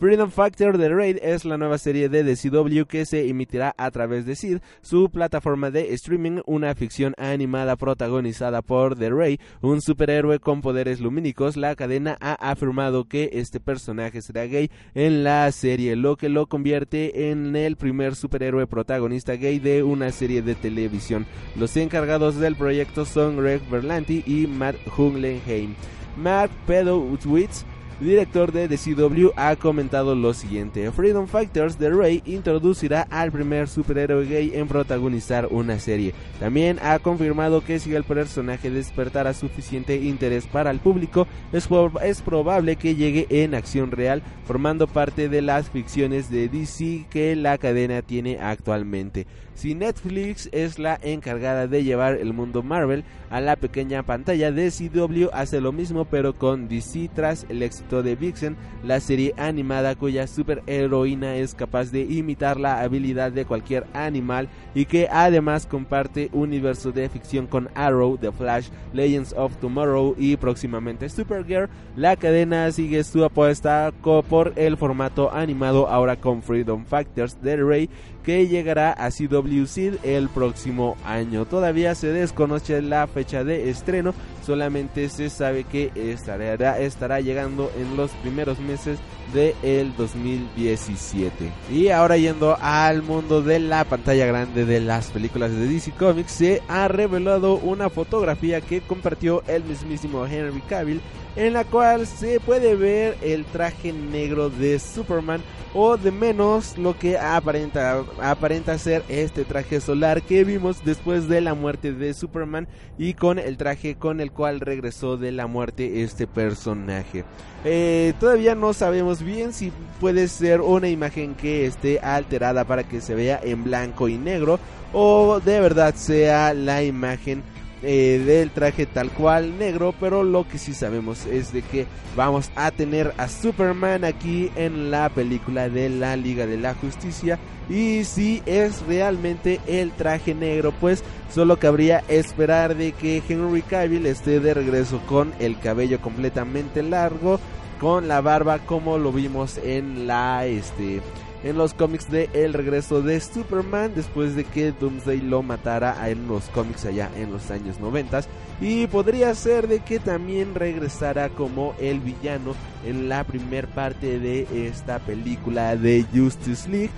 Freedom 0.00 0.30
Factor 0.30 0.78
The 0.78 0.88
Raid 0.88 1.18
es 1.20 1.44
la 1.44 1.58
nueva 1.58 1.76
serie 1.76 2.08
de 2.08 2.24
The 2.24 2.34
CW 2.34 2.84
que 2.86 3.04
se 3.04 3.28
emitirá 3.28 3.74
a 3.76 3.90
través 3.90 4.24
de 4.24 4.34
Sid, 4.34 4.60
su 4.80 5.10
plataforma 5.10 5.70
de 5.70 5.92
streaming, 5.92 6.40
una 6.46 6.74
ficción 6.74 7.12
animada 7.18 7.76
protagonizada 7.76 8.62
por 8.62 8.96
The 8.96 9.10
Ray, 9.10 9.38
un 9.60 9.82
superhéroe 9.82 10.38
con 10.38 10.62
poderes 10.62 11.00
lumínicos. 11.00 11.58
La 11.58 11.76
cadena 11.76 12.16
ha 12.22 12.32
afirmado 12.32 13.08
que 13.08 13.28
este 13.34 13.60
personaje 13.60 14.22
será 14.22 14.46
gay 14.46 14.70
en 14.94 15.22
la 15.22 15.52
serie, 15.52 15.96
lo 15.96 16.16
que 16.16 16.30
lo 16.30 16.46
convierte 16.46 17.30
en 17.30 17.54
el 17.54 17.76
primer 17.76 18.14
superhéroe 18.14 18.66
protagonista 18.66 19.34
gay 19.34 19.58
de 19.58 19.82
una 19.82 20.12
serie 20.12 20.40
de 20.40 20.54
televisión. 20.54 21.26
Los 21.56 21.76
encargados 21.76 22.36
del 22.36 22.56
proyecto 22.56 23.04
son 23.04 23.36
Greg 23.36 23.60
Berlanti 23.68 24.24
y 24.26 24.46
Matt 24.46 24.76
Hunglenheim. 24.96 25.74
Matt 26.16 26.50
Pedowitz 26.66 27.66
director 28.06 28.52
de 28.52 28.68
DCW, 28.68 29.30
ha 29.36 29.54
comentado 29.56 30.14
lo 30.14 30.34
siguiente: 30.34 30.90
Freedom 30.90 31.26
Fighters 31.26 31.78
de 31.78 31.90
Rey 31.90 32.22
introducirá 32.24 33.06
al 33.10 33.30
primer 33.30 33.68
superhéroe 33.68 34.26
gay 34.26 34.52
en 34.54 34.68
protagonizar 34.68 35.48
una 35.50 35.78
serie. 35.78 36.14
También 36.38 36.78
ha 36.82 36.98
confirmado 36.98 37.62
que 37.62 37.78
si 37.78 37.94
el 37.94 38.04
personaje 38.04 38.70
despertara 38.70 39.34
suficiente 39.34 39.96
interés 39.96 40.46
para 40.46 40.70
el 40.70 40.80
público, 40.80 41.26
es 41.52 42.22
probable 42.22 42.76
que 42.76 42.94
llegue 42.96 43.26
en 43.30 43.54
acción 43.54 43.90
real, 43.90 44.22
formando 44.46 44.86
parte 44.86 45.28
de 45.28 45.42
las 45.42 45.70
ficciones 45.70 46.30
de 46.30 46.48
DC 46.48 47.06
que 47.10 47.36
la 47.36 47.58
cadena 47.58 48.02
tiene 48.02 48.38
actualmente. 48.40 49.26
Si 49.60 49.74
Netflix 49.74 50.48
es 50.52 50.78
la 50.78 50.98
encargada 51.02 51.66
de 51.66 51.84
llevar 51.84 52.14
el 52.14 52.32
mundo 52.32 52.62
Marvel 52.62 53.04
a 53.28 53.42
la 53.42 53.56
pequeña 53.56 54.02
pantalla, 54.02 54.50
DCW 54.50 55.28
hace 55.34 55.60
lo 55.60 55.70
mismo 55.70 56.06
pero 56.06 56.32
con 56.32 56.66
DC 56.66 57.10
tras 57.14 57.44
el 57.50 57.62
éxito 57.62 58.02
de 58.02 58.16
Vixen, 58.16 58.56
la 58.82 59.00
serie 59.00 59.34
animada 59.36 59.96
cuya 59.96 60.26
superheroína 60.26 61.36
es 61.36 61.54
capaz 61.54 61.92
de 61.92 62.00
imitar 62.00 62.58
la 62.58 62.80
habilidad 62.80 63.32
de 63.32 63.44
cualquier 63.44 63.84
animal 63.92 64.48
y 64.74 64.86
que 64.86 65.08
además 65.10 65.66
comparte 65.66 66.30
universo 66.32 66.90
de 66.90 67.10
ficción 67.10 67.46
con 67.46 67.68
Arrow, 67.74 68.16
The 68.16 68.32
Flash, 68.32 68.70
Legends 68.94 69.34
of 69.34 69.58
Tomorrow 69.58 70.14
y 70.16 70.38
próximamente 70.38 71.10
Supergirl, 71.10 71.68
la 71.96 72.16
cadena 72.16 72.72
sigue 72.72 73.04
su 73.04 73.22
apuesta 73.26 73.92
por 74.30 74.54
el 74.56 74.78
formato 74.78 75.30
animado 75.30 75.86
ahora 75.86 76.16
con 76.16 76.42
Freedom 76.42 76.86
Factors 76.86 77.42
de 77.42 77.56
Rey 77.58 77.90
que 78.24 78.48
llegará 78.48 78.92
a 78.92 79.10
CW 79.10 79.64
el 80.02 80.28
próximo 80.28 80.96
año. 81.04 81.46
Todavía 81.46 81.94
se 81.94 82.08
desconoce 82.08 82.82
la 82.82 83.06
fecha 83.06 83.44
de 83.44 83.70
estreno, 83.70 84.14
solamente 84.44 85.08
se 85.08 85.30
sabe 85.30 85.64
que 85.64 85.90
estará, 85.94 86.78
estará 86.78 87.20
llegando 87.20 87.70
en 87.78 87.96
los 87.96 88.10
primeros 88.22 88.58
meses 88.58 88.98
del 89.32 89.54
el 89.62 89.94
2017. 89.96 91.52
Y 91.70 91.88
ahora 91.88 92.16
yendo 92.16 92.56
al 92.60 93.02
mundo 93.02 93.42
de 93.42 93.58
la 93.58 93.84
pantalla 93.84 94.26
grande 94.26 94.64
de 94.64 94.80
las 94.80 95.08
películas 95.08 95.52
de 95.52 95.66
DC 95.66 95.92
Comics, 95.92 96.32
se 96.32 96.62
ha 96.68 96.88
revelado 96.88 97.56
una 97.56 97.90
fotografía 97.90 98.60
que 98.60 98.80
compartió 98.80 99.42
el 99.46 99.64
mismísimo 99.64 100.26
Henry 100.26 100.60
Cavill 100.62 101.00
en 101.36 101.52
la 101.52 101.64
cual 101.64 102.06
se 102.06 102.40
puede 102.40 102.74
ver 102.74 103.16
el 103.22 103.44
traje 103.44 103.92
negro 103.92 104.50
de 104.50 104.78
Superman 104.78 105.42
o 105.74 105.96
de 105.96 106.10
menos 106.10 106.76
lo 106.76 106.98
que 106.98 107.16
aparenta, 107.16 108.02
aparenta 108.22 108.78
ser 108.78 109.02
este 109.08 109.44
traje 109.44 109.80
solar 109.80 110.22
que 110.22 110.44
vimos 110.44 110.84
después 110.84 111.28
de 111.28 111.40
la 111.40 111.54
muerte 111.54 111.92
de 111.92 112.14
Superman 112.14 112.68
y 112.98 113.14
con 113.14 113.38
el 113.38 113.56
traje 113.56 113.96
con 113.96 114.20
el 114.20 114.32
cual 114.32 114.60
regresó 114.60 115.16
de 115.16 115.32
la 115.32 115.46
muerte 115.46 116.02
este 116.02 116.26
personaje. 116.26 117.24
Eh, 117.64 118.14
todavía 118.18 118.54
no 118.54 118.72
sabemos 118.72 119.22
bien 119.22 119.52
si 119.52 119.72
puede 120.00 120.28
ser 120.28 120.60
una 120.60 120.88
imagen 120.88 121.34
que 121.34 121.66
esté 121.66 122.00
alterada 122.00 122.64
para 122.64 122.84
que 122.84 123.00
se 123.00 123.14
vea 123.14 123.40
en 123.42 123.64
blanco 123.64 124.08
y 124.08 124.16
negro 124.16 124.58
o 124.92 125.40
de 125.40 125.60
verdad 125.60 125.94
sea 125.94 126.54
la 126.54 126.82
imagen 126.82 127.42
eh, 127.82 128.22
del 128.24 128.50
traje 128.50 128.86
tal 128.86 129.10
cual 129.10 129.58
negro, 129.58 129.94
pero 129.98 130.22
lo 130.22 130.46
que 130.46 130.58
sí 130.58 130.74
sabemos 130.74 131.26
es 131.26 131.52
de 131.52 131.62
que 131.62 131.86
vamos 132.16 132.50
a 132.54 132.70
tener 132.70 133.14
a 133.16 133.28
Superman 133.28 134.04
aquí 134.04 134.50
en 134.56 134.90
la 134.90 135.08
película 135.08 135.68
de 135.68 135.88
la 135.88 136.16
Liga 136.16 136.46
de 136.46 136.58
la 136.58 136.74
Justicia. 136.74 137.38
Y 137.68 138.04
si 138.04 138.42
es 138.46 138.82
realmente 138.82 139.60
el 139.66 139.92
traje 139.92 140.34
negro, 140.34 140.72
pues 140.72 141.04
solo 141.32 141.58
cabría 141.58 142.02
esperar 142.08 142.76
de 142.76 142.92
que 142.92 143.22
Henry 143.28 143.62
Cavill 143.62 144.06
esté 144.06 144.40
de 144.40 144.54
regreso 144.54 145.00
con 145.06 145.32
el 145.38 145.58
cabello 145.58 146.00
completamente 146.00 146.82
largo, 146.82 147.38
con 147.80 148.08
la 148.08 148.20
barba 148.20 148.58
como 148.58 148.98
lo 148.98 149.12
vimos 149.12 149.58
en 149.58 150.06
la 150.06 150.44
este 150.46 151.00
en 151.42 151.56
los 151.56 151.74
cómics 151.74 152.10
de 152.10 152.28
El 152.32 152.52
regreso 152.52 153.02
de 153.02 153.20
Superman 153.20 153.92
después 153.94 154.36
de 154.36 154.44
que 154.44 154.72
Doomsday 154.72 155.20
lo 155.20 155.42
matara 155.42 156.08
en 156.10 156.28
los 156.28 156.44
cómics 156.50 156.84
allá 156.84 157.10
en 157.16 157.32
los 157.32 157.50
años 157.50 157.80
90 157.80 158.22
y 158.60 158.86
podría 158.86 159.34
ser 159.34 159.68
de 159.68 159.80
que 159.80 159.98
también 159.98 160.54
regresara 160.54 161.30
como 161.30 161.74
el 161.80 162.00
villano 162.00 162.54
en 162.84 163.08
la 163.08 163.24
primer 163.24 163.68
parte 163.68 164.18
de 164.18 164.46
esta 164.66 164.98
película 164.98 165.76
de 165.76 166.04
Justice 166.14 166.68
League. 166.68 166.90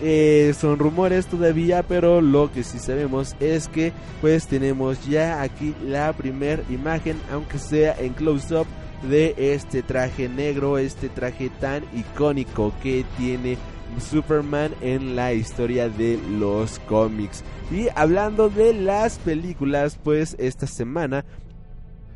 Eh, 0.00 0.54
son 0.56 0.78
rumores 0.78 1.26
todavía, 1.26 1.82
pero 1.82 2.20
lo 2.20 2.52
que 2.52 2.62
sí 2.62 2.78
sabemos 2.78 3.34
es 3.40 3.68
que 3.68 3.92
pues 4.20 4.46
tenemos 4.46 5.04
ya 5.08 5.42
aquí 5.42 5.74
la 5.84 6.12
primera 6.12 6.62
imagen, 6.70 7.16
aunque 7.32 7.58
sea 7.58 7.96
en 7.98 8.12
close-up, 8.12 8.66
de 9.02 9.34
este 9.36 9.82
traje 9.82 10.28
negro, 10.28 10.78
este 10.78 11.08
traje 11.08 11.50
tan 11.60 11.84
icónico 11.94 12.72
que 12.82 13.04
tiene 13.16 13.56
Superman 14.00 14.72
en 14.80 15.16
la 15.16 15.32
historia 15.32 15.88
de 15.88 16.18
los 16.38 16.78
cómics. 16.80 17.44
Y 17.70 17.88
hablando 17.94 18.48
de 18.48 18.74
las 18.74 19.18
películas, 19.18 19.98
pues 20.02 20.36
esta 20.38 20.66
semana 20.66 21.24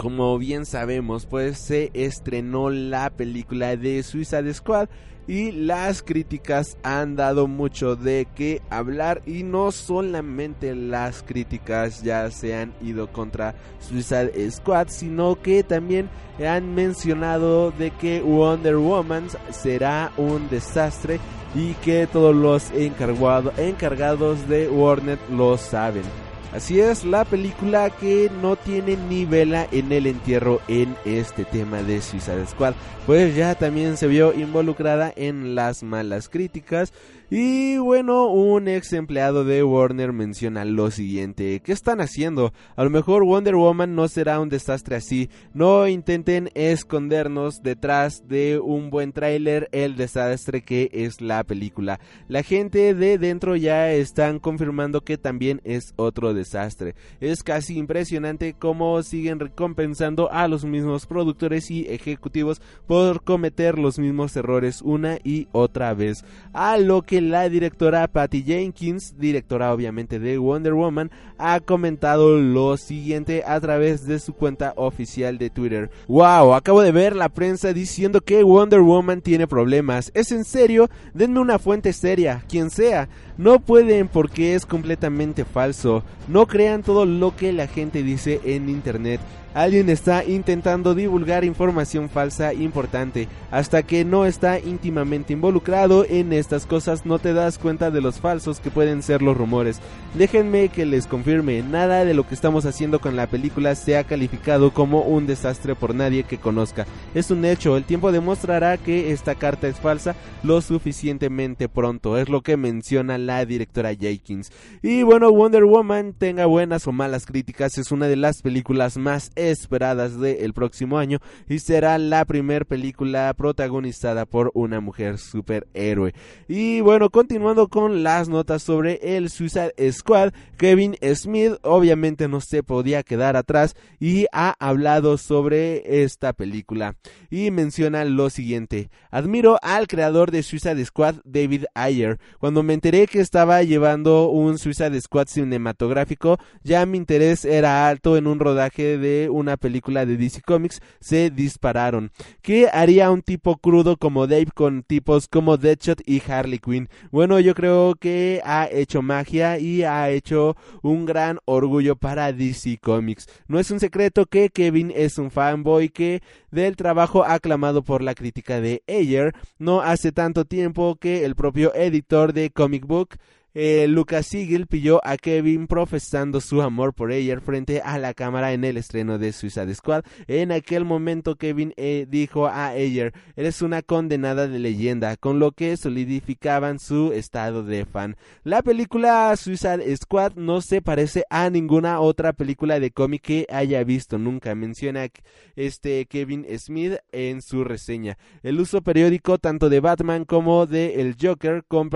como 0.02 0.36
bien 0.36 0.66
sabemos, 0.66 1.26
pues 1.26 1.58
se 1.58 1.92
estrenó 1.94 2.70
la 2.70 3.10
película 3.10 3.76
de 3.76 4.02
Suicide 4.02 4.52
Squad 4.52 4.88
y 5.26 5.52
las 5.52 6.02
críticas 6.02 6.76
han 6.82 7.16
dado 7.16 7.46
mucho 7.46 7.96
de 7.96 8.26
qué 8.34 8.60
hablar 8.70 9.22
y 9.26 9.42
no 9.42 9.70
solamente 9.70 10.74
las 10.74 11.22
críticas 11.22 12.02
ya 12.02 12.30
se 12.30 12.56
han 12.56 12.72
ido 12.82 13.12
contra 13.12 13.54
Suicide 13.80 14.50
Squad, 14.50 14.88
sino 14.88 15.40
que 15.40 15.62
también 15.62 16.08
han 16.44 16.74
mencionado 16.74 17.70
de 17.70 17.90
que 17.92 18.20
Wonder 18.20 18.76
Woman 18.76 19.28
será 19.50 20.12
un 20.16 20.48
desastre 20.48 21.20
y 21.54 21.74
que 21.74 22.06
todos 22.06 22.34
los 22.34 22.70
encargados 22.72 24.48
de 24.48 24.68
Warner 24.68 25.18
lo 25.30 25.58
saben. 25.58 26.31
Así 26.55 26.80
es, 26.80 27.05
la 27.05 27.24
película 27.24 27.88
que 27.88 28.30
no 28.42 28.57
tiene 28.57 28.98
ni 29.09 29.24
vela 29.24 29.66
en 29.72 29.90
el 29.90 30.07
entierro 30.07 30.61
en 30.68 30.94
este 31.07 31.46
tema 31.46 31.82
de 31.82 32.03
Suicide 32.03 32.46
Squad, 32.46 32.74
pues 33.07 33.34
ya 33.34 33.55
también 33.55 33.96
se 33.96 34.07
vio 34.07 34.34
involucrada 34.34 35.14
en 35.16 35.55
las 35.55 35.82
malas 35.82 36.28
críticas 36.28 36.92
y 37.34 37.78
bueno, 37.78 38.26
un 38.26 38.68
ex 38.68 38.92
empleado 38.92 39.42
de 39.46 39.64
Warner 39.64 40.12
menciona 40.12 40.66
lo 40.66 40.90
siguiente, 40.90 41.62
¿qué 41.64 41.72
están 41.72 42.02
haciendo? 42.02 42.52
A 42.76 42.84
lo 42.84 42.90
mejor 42.90 43.24
Wonder 43.24 43.56
Woman 43.56 43.94
no 43.94 44.06
será 44.08 44.38
un 44.38 44.50
desastre 44.50 44.96
así, 44.96 45.30
no 45.54 45.88
intenten 45.88 46.50
escondernos 46.52 47.62
detrás 47.62 48.28
de 48.28 48.58
un 48.58 48.90
buen 48.90 49.14
tráiler 49.14 49.70
el 49.72 49.96
desastre 49.96 50.60
que 50.60 50.90
es 50.92 51.22
la 51.22 51.42
película. 51.42 52.00
La 52.28 52.42
gente 52.42 52.92
de 52.92 53.16
dentro 53.16 53.56
ya 53.56 53.90
están 53.92 54.38
confirmando 54.38 55.00
que 55.00 55.16
también 55.16 55.62
es 55.64 55.94
otro 55.96 56.34
desastre. 56.34 56.96
Es 57.18 57.42
casi 57.42 57.78
impresionante 57.78 58.52
cómo 58.58 59.02
siguen 59.02 59.40
recompensando 59.40 60.30
a 60.30 60.48
los 60.48 60.66
mismos 60.66 61.06
productores 61.06 61.70
y 61.70 61.86
ejecutivos 61.88 62.60
por 62.86 63.24
cometer 63.24 63.78
los 63.78 63.98
mismos 63.98 64.36
errores 64.36 64.82
una 64.82 65.16
y 65.24 65.48
otra 65.52 65.94
vez. 65.94 66.26
A 66.52 66.76
lo 66.76 67.00
que 67.00 67.21
la 67.30 67.48
directora 67.48 68.06
Patty 68.08 68.42
Jenkins, 68.42 69.18
directora 69.18 69.72
obviamente 69.72 70.18
de 70.18 70.38
Wonder 70.38 70.74
Woman, 70.74 71.10
ha 71.38 71.60
comentado 71.60 72.38
lo 72.38 72.76
siguiente 72.76 73.42
a 73.46 73.60
través 73.60 74.06
de 74.06 74.18
su 74.18 74.34
cuenta 74.34 74.72
oficial 74.76 75.38
de 75.38 75.50
Twitter. 75.50 75.90
Wow, 76.08 76.54
acabo 76.54 76.82
de 76.82 76.92
ver 76.92 77.16
la 77.16 77.28
prensa 77.28 77.72
diciendo 77.72 78.20
que 78.20 78.42
Wonder 78.42 78.80
Woman 78.80 79.22
tiene 79.22 79.46
problemas. 79.46 80.10
¿Es 80.14 80.32
en 80.32 80.44
serio? 80.44 80.90
Denme 81.14 81.40
una 81.40 81.58
fuente 81.58 81.92
seria, 81.92 82.44
quien 82.48 82.70
sea. 82.70 83.08
No 83.38 83.60
pueden 83.60 84.08
porque 84.08 84.54
es 84.54 84.66
completamente 84.66 85.44
falso. 85.44 86.04
No 86.28 86.46
crean 86.46 86.82
todo 86.82 87.06
lo 87.06 87.34
que 87.34 87.52
la 87.52 87.66
gente 87.66 88.02
dice 88.02 88.40
en 88.44 88.68
internet. 88.68 89.20
Alguien 89.55 89.90
está 89.90 90.24
intentando 90.24 90.94
divulgar 90.94 91.44
información 91.44 92.09
falsa 92.09 92.55
importante. 92.55 93.28
Hasta 93.50 93.82
que 93.82 94.05
no 94.05 94.24
está 94.24 94.59
íntimamente 94.59 95.34
involucrado 95.34 96.07
en 96.09 96.32
estas 96.32 96.64
cosas 96.64 97.05
no 97.05 97.18
te 97.18 97.34
das 97.34 97.59
cuenta 97.59 97.90
de 97.90 98.00
los 98.00 98.18
falsos 98.18 98.61
que 98.61 98.70
pueden 98.70 99.03
ser 99.03 99.20
los 99.20 99.36
rumores. 99.36 99.80
Déjenme 100.14 100.70
que 100.70 100.86
les 100.86 101.07
confirme, 101.07 101.62
nada 101.62 102.05
de 102.05 102.14
lo 102.14 102.26
que 102.26 102.34
estamos 102.34 102.64
haciendo 102.64 103.00
con 103.00 103.14
la 103.14 103.26
película 103.26 103.74
se 103.74 103.98
ha 103.98 104.05
calificado 104.05 104.72
como 104.72 105.03
un 105.03 105.26
desastre 105.26 105.74
por 105.74 105.94
nadie 105.94 106.24
que 106.24 106.38
conozca. 106.38 106.86
Es 107.14 107.30
un 107.30 107.44
hecho, 107.44 107.76
el 107.76 107.84
tiempo 107.84 108.11
demostrará 108.11 108.78
que 108.78 109.12
esta 109.12 109.34
carta 109.34 109.68
es 109.68 109.78
falsa 109.78 110.14
lo 110.42 110.61
suficientemente 110.61 111.68
pronto, 111.68 112.16
es 112.16 112.28
lo 112.28 112.42
que 112.42 112.57
menciona 112.57 113.18
la 113.18 113.44
directora 113.44 113.94
Jenkins. 113.94 114.50
Y 114.82 115.03
bueno, 115.03 115.30
Wonder 115.30 115.64
Woman, 115.64 116.14
tenga 116.14 116.46
buenas 116.46 116.86
o 116.86 116.92
malas 116.92 117.26
críticas, 117.26 117.78
es 117.78 117.92
una 117.92 118.09
de 118.09 118.16
las 118.16 118.42
películas 118.42 118.96
más 118.96 119.30
esperadas 119.51 120.18
del 120.18 120.53
próximo 120.53 120.99
año 120.99 121.18
y 121.49 121.59
será 121.59 121.99
la 121.99 122.24
primera 122.24 122.64
película 122.64 123.32
protagonizada 123.34 124.26
por 124.26 124.51
una 124.55 124.80
mujer 124.80 125.18
superhéroe. 125.18 126.14
Y 126.49 126.80
bueno, 126.80 127.11
continuando 127.11 127.68
con 127.68 128.03
las 128.03 128.28
notas 128.28 128.62
sobre 128.62 129.16
el 129.16 129.30
Suicide 129.30 129.72
Squad, 129.93 130.32
Kevin 130.57 130.97
Smith 131.14 131.55
obviamente 131.62 132.28
no 132.28 132.40
se 132.40 132.62
podía 132.62 133.03
quedar 133.03 133.36
atrás 133.36 133.74
y 133.99 134.26
ha 134.32 134.55
hablado 134.59 135.18
sobre 135.18 136.03
esta 136.03 136.32
película 136.32 136.97
y 137.30 137.51
menciona 137.51 138.05
lo 138.05 138.30
siguiente, 138.30 138.90
admiro 139.11 139.59
al 139.62 139.86
creador 139.86 140.30
de 140.30 140.43
Suicide 140.43 140.84
Squad, 140.84 141.16
David 141.24 141.64
Ayer, 141.74 142.18
cuando 142.38 142.62
me 142.62 142.74
enteré 142.74 143.07
que 143.07 143.20
estaba 143.20 143.62
llevando 143.62 144.28
un 144.28 144.59
Suicide 144.59 145.01
Squad 145.01 145.28
cinematográfico, 145.28 146.38
ya 146.62 146.84
mi 146.86 146.99
interés 146.99 147.45
era 147.45 147.88
alto 147.88 148.16
en 148.16 148.26
un 148.26 148.38
rodaje 148.38 148.99
de 148.99 149.28
una 149.32 149.56
película 149.56 150.06
de 150.06 150.16
DC 150.16 150.42
Comics, 150.42 150.80
se 151.00 151.30
dispararon. 151.30 152.12
¿Qué 152.42 152.68
haría 152.72 153.10
un 153.10 153.22
tipo 153.22 153.56
crudo 153.56 153.96
como 153.96 154.26
Dave 154.26 154.50
con 154.54 154.82
tipos 154.82 155.26
como 155.28 155.56
Deadshot 155.56 156.02
y 156.06 156.22
Harley 156.26 156.58
Quinn? 156.58 156.88
Bueno, 157.10 157.40
yo 157.40 157.54
creo 157.54 157.94
que 157.96 158.40
ha 158.44 158.68
hecho 158.70 159.02
magia 159.02 159.58
y 159.58 159.82
ha 159.82 160.10
hecho 160.10 160.56
un 160.82 161.06
gran 161.06 161.38
orgullo 161.44 161.96
para 161.96 162.32
DC 162.32 162.78
Comics. 162.78 163.26
No 163.48 163.58
es 163.58 163.70
un 163.70 163.80
secreto 163.80 164.26
que 164.26 164.50
Kevin 164.50 164.92
es 164.94 165.18
un 165.18 165.30
fanboy 165.30 165.88
que 165.88 166.22
del 166.50 166.76
trabajo 166.76 167.24
aclamado 167.24 167.82
por 167.82 168.02
la 168.02 168.14
crítica 168.14 168.60
de 168.60 168.82
Ayer 168.86 169.34
no 169.58 169.80
hace 169.80 170.12
tanto 170.12 170.44
tiempo 170.44 170.96
que 170.96 171.24
el 171.24 171.34
propio 171.34 171.74
editor 171.74 172.32
de 172.32 172.50
Comic 172.50 172.86
Book 172.86 173.16
eh, 173.55 173.86
Lucas 173.88 174.26
Siegel 174.26 174.66
pilló 174.66 175.00
a 175.05 175.16
Kevin 175.16 175.66
profesando 175.66 176.40
su 176.40 176.62
amor 176.62 176.94
por 176.94 177.12
ella 177.12 177.40
frente 177.40 177.80
a 177.80 177.98
la 177.98 178.14
cámara 178.14 178.53
en 178.53 178.64
el 178.64 178.76
estreno 178.76 179.18
de 179.18 179.32
Suicide 179.32 179.74
Squad. 179.74 180.05
En 180.26 180.53
aquel 180.53 180.84
momento 180.84 181.36
Kevin 181.36 181.74
eh, 181.76 182.07
dijo 182.09 182.46
a 182.46 182.68
Ayer, 182.68 183.12
eres 183.36 183.62
una 183.62 183.82
condenada 183.82 184.48
de 184.48 184.59
leyenda, 184.59 185.16
con 185.16 185.38
lo 185.38 185.53
que 185.53 185.76
solidificaban 185.76 186.78
su 186.78 187.12
estado 187.12 187.62
de 187.62 187.84
fan. 187.84 188.16
La 188.44 188.62
película 188.62 189.34
Suicide 189.36 189.96
Squad 189.96 190.34
no 190.36 190.61
se 190.61 190.82
parece 190.82 191.24
a 191.30 191.50
ninguna 191.50 192.00
otra 192.00 192.32
película 192.32 192.80
de 192.80 192.90
cómic 192.90 193.22
que 193.22 193.46
haya 193.50 193.84
visto 193.84 194.18
nunca, 194.18 194.55
menciona 194.55 195.09
este 195.57 196.07
Kevin 196.07 196.46
Smith 196.59 196.94
en 197.12 197.42
su 197.42 197.64
reseña. 197.64 198.18
El 198.42 198.61
uso 198.61 198.82
periódico 198.82 199.38
tanto 199.38 199.68
de 199.68 199.80
Batman 199.80 200.24
como 200.24 200.66
de 200.66 201.00
el 201.00 201.16
Joker 201.20 201.64
con 201.68 201.90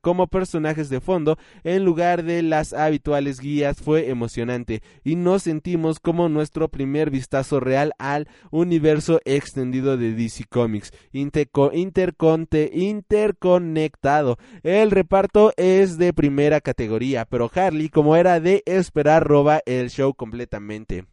como 0.00 0.26
personajes 0.28 0.88
de 0.88 0.99
fondo 1.00 1.38
en 1.64 1.84
lugar 1.84 2.22
de 2.24 2.42
las 2.42 2.72
habituales 2.72 3.40
guías 3.40 3.80
fue 3.80 4.08
emocionante 4.08 4.82
y 5.04 5.16
nos 5.16 5.44
sentimos 5.44 6.00
como 6.00 6.28
nuestro 6.28 6.68
primer 6.68 7.10
vistazo 7.10 7.60
real 7.60 7.92
al 7.98 8.28
universo 8.50 9.20
extendido 9.24 9.96
de 9.96 10.14
DC 10.14 10.44
Comics, 10.48 10.92
interconectado. 12.72 14.38
El 14.62 14.90
reparto 14.90 15.52
es 15.56 15.98
de 15.98 16.12
primera 16.12 16.60
categoría, 16.60 17.24
pero 17.24 17.50
Harley, 17.54 17.88
como 17.88 18.16
era 18.16 18.40
de 18.40 18.62
esperar, 18.66 19.24
roba 19.26 19.60
el 19.66 19.90
show 19.90 20.14
completamente. 20.14 21.04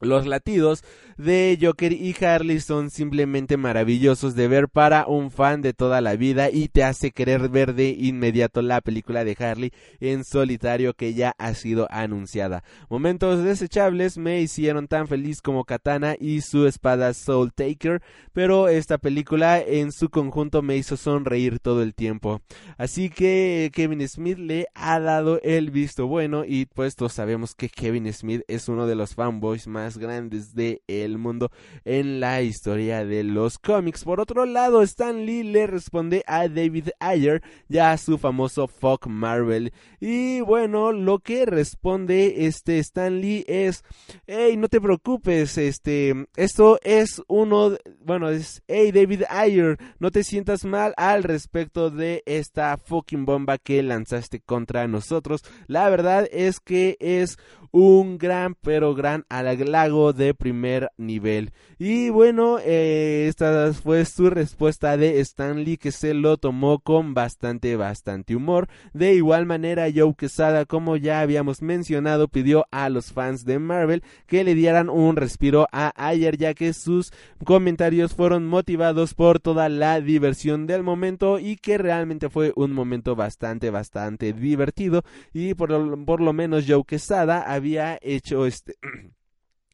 Los 0.00 0.26
latidos 0.26 0.84
de 1.16 1.58
Joker 1.60 1.92
y 1.92 2.14
Harley 2.24 2.60
son 2.60 2.90
simplemente 2.90 3.56
maravillosos 3.56 4.36
de 4.36 4.46
ver 4.46 4.68
para 4.68 5.06
un 5.08 5.32
fan 5.32 5.60
de 5.60 5.72
toda 5.72 6.00
la 6.00 6.14
vida 6.14 6.50
y 6.50 6.68
te 6.68 6.84
hace 6.84 7.10
querer 7.10 7.48
ver 7.48 7.74
de 7.74 7.88
inmediato 7.90 8.62
la 8.62 8.80
película 8.80 9.24
de 9.24 9.36
Harley 9.38 9.72
en 9.98 10.24
solitario 10.24 10.94
que 10.94 11.14
ya 11.14 11.34
ha 11.38 11.54
sido 11.54 11.88
anunciada. 11.90 12.62
Momentos 12.88 13.42
desechables 13.42 14.18
me 14.18 14.40
hicieron 14.40 14.86
tan 14.86 15.08
feliz 15.08 15.42
como 15.42 15.64
Katana 15.64 16.14
y 16.20 16.42
su 16.42 16.68
espada 16.68 17.12
Soul 17.12 17.52
Taker, 17.52 18.00
pero 18.32 18.68
esta 18.68 18.98
película 18.98 19.60
en 19.60 19.90
su 19.90 20.10
conjunto 20.10 20.62
me 20.62 20.76
hizo 20.76 20.96
sonreír 20.96 21.58
todo 21.58 21.82
el 21.82 21.94
tiempo. 21.94 22.40
Así 22.76 23.10
que 23.10 23.72
Kevin 23.74 24.06
Smith 24.08 24.38
le 24.38 24.68
ha 24.74 25.00
dado 25.00 25.40
el 25.42 25.72
visto 25.72 26.06
bueno 26.06 26.44
y 26.44 26.66
pues 26.66 26.94
todos 26.94 27.14
sabemos 27.14 27.56
que 27.56 27.68
Kevin 27.68 28.12
Smith 28.12 28.42
es 28.46 28.68
uno 28.68 28.86
de 28.86 28.94
los 28.94 29.16
fanboys 29.16 29.66
más 29.66 29.87
grandes 29.96 30.54
del 30.54 30.82
el 30.86 31.18
mundo 31.18 31.50
en 31.84 32.20
la 32.20 32.42
historia 32.42 33.04
de 33.04 33.24
los 33.24 33.58
cómics. 33.58 34.04
Por 34.04 34.20
otro 34.20 34.44
lado, 34.44 34.82
Stan 34.82 35.24
Lee 35.24 35.44
le 35.44 35.66
responde 35.66 36.22
a 36.26 36.48
David 36.48 36.88
Ayer, 37.00 37.42
ya 37.68 37.96
su 37.96 38.18
famoso 38.18 38.66
Fuck 38.66 39.06
Marvel. 39.06 39.72
Y 40.00 40.40
bueno, 40.40 40.92
lo 40.92 41.20
que 41.20 41.46
responde 41.46 42.46
este 42.46 42.78
Stan 42.80 43.20
Lee 43.20 43.44
es, 43.46 43.84
hey, 44.26 44.56
no 44.56 44.68
te 44.68 44.80
preocupes, 44.80 45.56
este, 45.56 46.26
esto 46.36 46.78
es 46.82 47.22
uno, 47.28 47.76
bueno, 48.04 48.28
es, 48.30 48.62
hey 48.66 48.92
David 48.92 49.22
Ayer, 49.30 49.78
no 49.98 50.10
te 50.10 50.24
sientas 50.24 50.64
mal 50.64 50.94
al 50.96 51.22
respecto 51.22 51.90
de 51.90 52.22
esta 52.26 52.76
fucking 52.76 53.24
bomba 53.24 53.58
que 53.58 53.82
lanzaste 53.82 54.40
contra 54.40 54.88
nosotros. 54.88 55.42
La 55.66 55.88
verdad 55.88 56.28
es 56.32 56.60
que 56.60 56.96
es 57.00 57.38
un 57.70 58.18
gran, 58.18 58.54
pero 58.54 58.94
gran 58.94 59.24
halago 59.28 60.12
de 60.12 60.34
primer 60.34 60.90
nivel. 60.96 61.52
Y 61.78 62.10
bueno, 62.10 62.58
eh, 62.60 63.26
esta 63.28 63.72
fue 63.72 64.04
su 64.04 64.30
respuesta 64.30 64.96
de 64.96 65.20
Stanley 65.20 65.76
que 65.76 65.92
se 65.92 66.12
lo 66.12 66.36
tomó 66.36 66.80
con 66.80 67.14
bastante, 67.14 67.76
bastante 67.76 68.34
humor. 68.34 68.68
De 68.92 69.14
igual 69.14 69.46
manera, 69.46 69.86
Joe 69.94 70.14
Quesada, 70.16 70.64
como 70.64 70.96
ya 70.96 71.20
habíamos 71.20 71.62
mencionado, 71.62 72.28
pidió 72.28 72.66
a 72.72 72.88
los 72.88 73.12
fans 73.12 73.44
de 73.44 73.58
Marvel 73.58 74.02
que 74.26 74.42
le 74.42 74.54
dieran 74.54 74.88
un 74.88 75.16
respiro 75.16 75.68
a 75.70 75.92
Ayer, 75.94 76.36
ya 76.36 76.54
que 76.54 76.72
sus 76.72 77.12
comentarios 77.44 78.14
fueron 78.14 78.46
motivados 78.46 79.14
por 79.14 79.38
toda 79.38 79.68
la 79.68 80.00
diversión 80.00 80.66
del 80.66 80.82
momento 80.82 81.38
y 81.38 81.56
que 81.56 81.78
realmente 81.78 82.28
fue 82.28 82.52
un 82.56 82.72
momento 82.72 83.14
bastante, 83.14 83.70
bastante 83.70 84.32
divertido. 84.32 85.02
Y 85.32 85.54
por, 85.54 86.04
por 86.04 86.20
lo 86.20 86.32
menos 86.32 86.64
Joe 86.66 86.84
Quesada 86.84 87.40
había 87.58 87.98
hecho 88.00 88.46
este 88.46 88.74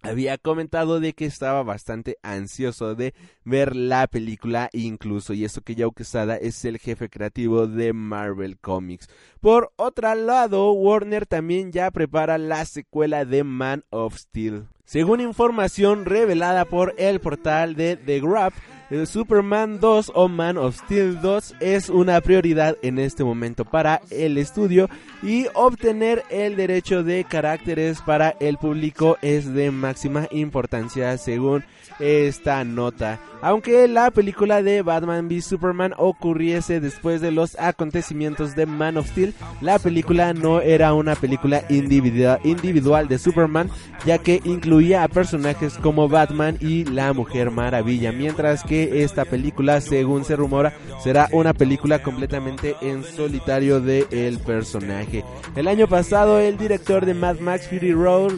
había 0.04 0.36
comentado 0.36 1.00
de 1.00 1.14
que 1.14 1.24
estaba 1.24 1.62
bastante 1.62 2.18
ansioso 2.22 2.94
de 2.94 3.14
ver 3.44 3.74
la 3.74 4.06
película 4.06 4.68
incluso 4.72 5.32
y 5.32 5.44
eso 5.44 5.62
que 5.62 5.74
Joe 5.78 5.92
Quesada 5.96 6.36
es 6.36 6.64
el 6.66 6.78
jefe 6.78 7.08
creativo 7.08 7.66
de 7.66 7.94
Marvel 7.94 8.58
Comics. 8.58 9.08
Por 9.40 9.72
otro 9.76 10.14
lado, 10.14 10.72
Warner 10.72 11.24
también 11.26 11.72
ya 11.72 11.90
prepara 11.90 12.36
la 12.36 12.64
secuela 12.66 13.24
de 13.24 13.44
Man 13.44 13.84
of 13.90 14.18
Steel. 14.18 14.66
Según 14.84 15.20
información 15.20 16.04
revelada 16.04 16.66
por 16.66 16.94
el 16.98 17.18
portal 17.18 17.74
de 17.74 17.96
The 17.96 18.20
Graph, 18.20 18.54
el 18.90 19.06
Superman 19.06 19.80
2 19.80 20.12
o 20.14 20.28
Man 20.28 20.58
of 20.58 20.76
Steel 20.76 21.22
2 21.22 21.54
es 21.60 21.88
una 21.88 22.20
prioridad 22.20 22.76
en 22.82 22.98
este 22.98 23.24
momento 23.24 23.64
para 23.64 24.02
el 24.10 24.36
estudio 24.36 24.90
y 25.22 25.46
obtener 25.54 26.22
el 26.28 26.54
derecho 26.54 27.02
de 27.02 27.24
caracteres 27.24 28.02
para 28.02 28.36
el 28.40 28.58
público 28.58 29.16
es 29.22 29.54
de 29.54 29.70
máxima 29.70 30.28
importancia 30.30 31.16
según 31.16 31.64
esta 31.98 32.62
nota. 32.64 33.18
Aunque 33.40 33.88
la 33.88 34.10
película 34.10 34.62
de 34.62 34.82
Batman 34.82 35.26
v 35.26 35.40
Superman 35.40 35.94
ocurriese 35.96 36.80
después 36.80 37.20
de 37.20 37.30
los 37.30 37.58
acontecimientos 37.58 38.54
de 38.54 38.66
Man 38.66 38.96
of 38.96 39.08
Steel, 39.08 39.34
la 39.60 39.78
película 39.78 40.34
no 40.34 40.60
era 40.60 40.92
una 40.94 41.14
película 41.14 41.62
individual 41.68 43.08
de 43.08 43.18
Superman, 43.18 43.70
ya 44.04 44.18
que 44.18 44.40
incluía 44.44 44.73
a 44.74 45.06
personajes 45.06 45.74
como 45.78 46.08
Batman 46.08 46.56
y 46.60 46.84
la 46.84 47.12
Mujer 47.12 47.52
Maravilla, 47.52 48.10
mientras 48.10 48.64
que 48.64 49.04
esta 49.04 49.24
película, 49.24 49.80
según 49.80 50.24
se 50.24 50.34
rumora, 50.34 50.72
será 51.00 51.28
una 51.30 51.54
película 51.54 52.02
completamente 52.02 52.74
en 52.82 53.04
solitario 53.04 53.80
de 53.80 54.08
el 54.10 54.40
personaje. 54.40 55.24
El 55.54 55.68
año 55.68 55.86
pasado, 55.86 56.40
el 56.40 56.58
director 56.58 57.06
de 57.06 57.14
Mad 57.14 57.38
Max 57.38 57.68
Fury 57.68 57.92
Road, 57.92 58.32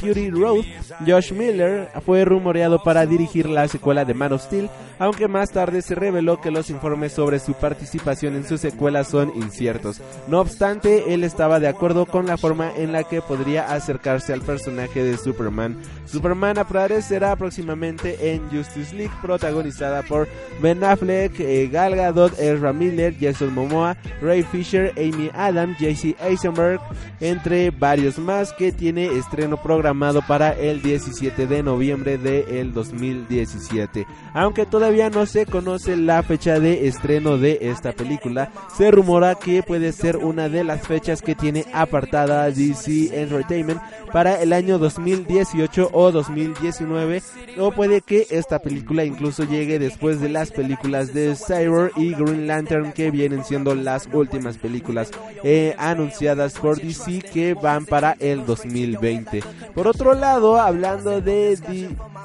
Fury 0.00 0.30
Road 0.30 0.64
Josh 1.06 1.32
Miller, 1.32 1.88
fue 2.04 2.24
rumoreado 2.24 2.82
para 2.82 3.06
dirigir 3.06 3.48
la 3.48 3.68
secuela 3.68 4.04
de 4.04 4.14
Man 4.14 4.32
of 4.32 4.42
Steel, 4.42 4.68
aunque 4.98 5.28
más 5.28 5.50
tarde 5.50 5.82
se 5.82 5.94
reveló 5.94 6.40
que 6.40 6.50
los 6.50 6.70
informes 6.70 7.12
sobre 7.12 7.38
su 7.38 7.54
participación 7.54 8.34
en 8.34 8.46
su 8.46 8.58
secuela 8.58 9.04
son 9.04 9.32
inciertos. 9.36 10.00
No 10.28 10.40
obstante, 10.40 11.14
él 11.14 11.24
estaba 11.24 11.60
de 11.60 11.68
acuerdo 11.68 12.06
con 12.06 12.26
la 12.26 12.36
forma 12.36 12.70
en 12.76 12.92
la 12.92 13.04
que 13.04 13.22
podría 13.22 13.72
acercarse 13.72 14.32
al 14.32 14.42
personaje 14.42 15.02
de 15.02 15.16
Superman. 15.16 15.76
Superman 16.06 16.58
aparecerá 16.58 17.36
próximamente 17.36 18.32
en 18.32 18.48
Justice 18.50 18.94
League, 18.94 19.12
protagonizada 19.20 20.02
por 20.02 20.28
Ben 20.60 20.82
Affleck, 20.82 21.38
eh, 21.40 21.68
Gal 21.70 21.96
Gadot, 21.96 22.38
Ezra 22.38 22.72
Miller, 22.72 23.14
Jason 23.18 23.54
Momoa, 23.54 23.96
Ray 24.20 24.42
Fisher, 24.42 24.92
Amy 24.96 25.30
Adams, 25.34 25.78
JC 25.78 26.16
Eisenberg, 26.20 26.80
entre 27.20 27.70
varios 27.70 28.18
más, 28.18 28.52
que 28.52 28.72
tiene 28.72 29.06
estreno 29.06 29.60
programado 29.60 30.22
para 30.22 30.52
el 30.52 30.82
17 30.82 31.46
de 31.46 31.62
noviembre 31.62 32.18
del 32.18 32.72
2017. 32.72 34.06
Aunque 34.34 34.66
todavía 34.86 35.10
no 35.10 35.26
se 35.26 35.46
conoce 35.46 35.96
la 35.96 36.22
fecha 36.22 36.60
de 36.60 36.86
estreno 36.86 37.38
de 37.38 37.58
esta 37.60 37.90
película. 37.90 38.52
Se 38.76 38.92
rumora 38.92 39.34
que 39.34 39.64
puede 39.64 39.90
ser 39.90 40.16
una 40.16 40.48
de 40.48 40.62
las 40.62 40.86
fechas 40.86 41.22
que 41.22 41.34
tiene 41.34 41.64
apartada 41.72 42.48
DC 42.52 43.20
Entertainment 43.20 43.80
para 44.12 44.40
el 44.40 44.52
año 44.52 44.78
2018 44.78 45.90
o 45.92 46.12
2019 46.12 47.20
o 47.58 47.72
puede 47.72 48.00
que 48.00 48.28
esta 48.30 48.60
película 48.60 49.04
incluso 49.04 49.42
llegue 49.42 49.80
después 49.80 50.20
de 50.20 50.28
las 50.28 50.52
películas 50.52 51.12
de 51.12 51.34
Cyber 51.34 51.90
y 51.96 52.14
Green 52.14 52.46
Lantern 52.46 52.92
que 52.92 53.10
vienen 53.10 53.44
siendo 53.44 53.74
las 53.74 54.08
últimas 54.12 54.56
películas 54.56 55.10
eh, 55.42 55.74
anunciadas 55.78 56.54
por 56.54 56.80
DC 56.80 57.22
que 57.32 57.54
van 57.54 57.86
para 57.86 58.12
el 58.20 58.46
2020. 58.46 59.42
Por 59.74 59.88
otro 59.88 60.14
lado, 60.14 60.60
hablando 60.60 61.20
de, 61.20 61.56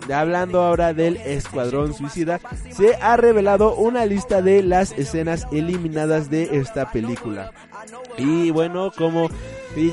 de 0.08 0.14
hablando 0.14 0.62
ahora 0.62 0.94
del 0.94 1.18
Escuadrón 1.18 1.94
Suicida, 1.96 2.40
se 2.72 2.96
ha 2.96 3.18
revelado 3.18 3.76
una 3.76 4.06
lista 4.06 4.42
de 4.42 4.64
las 4.64 4.92
escenas 4.94 5.48
eliminadas 5.52 6.30
de 6.30 6.50
esta 6.58 6.92
película. 6.92 7.52
Y 8.18 8.52
bueno, 8.52 8.92
como 8.96 9.30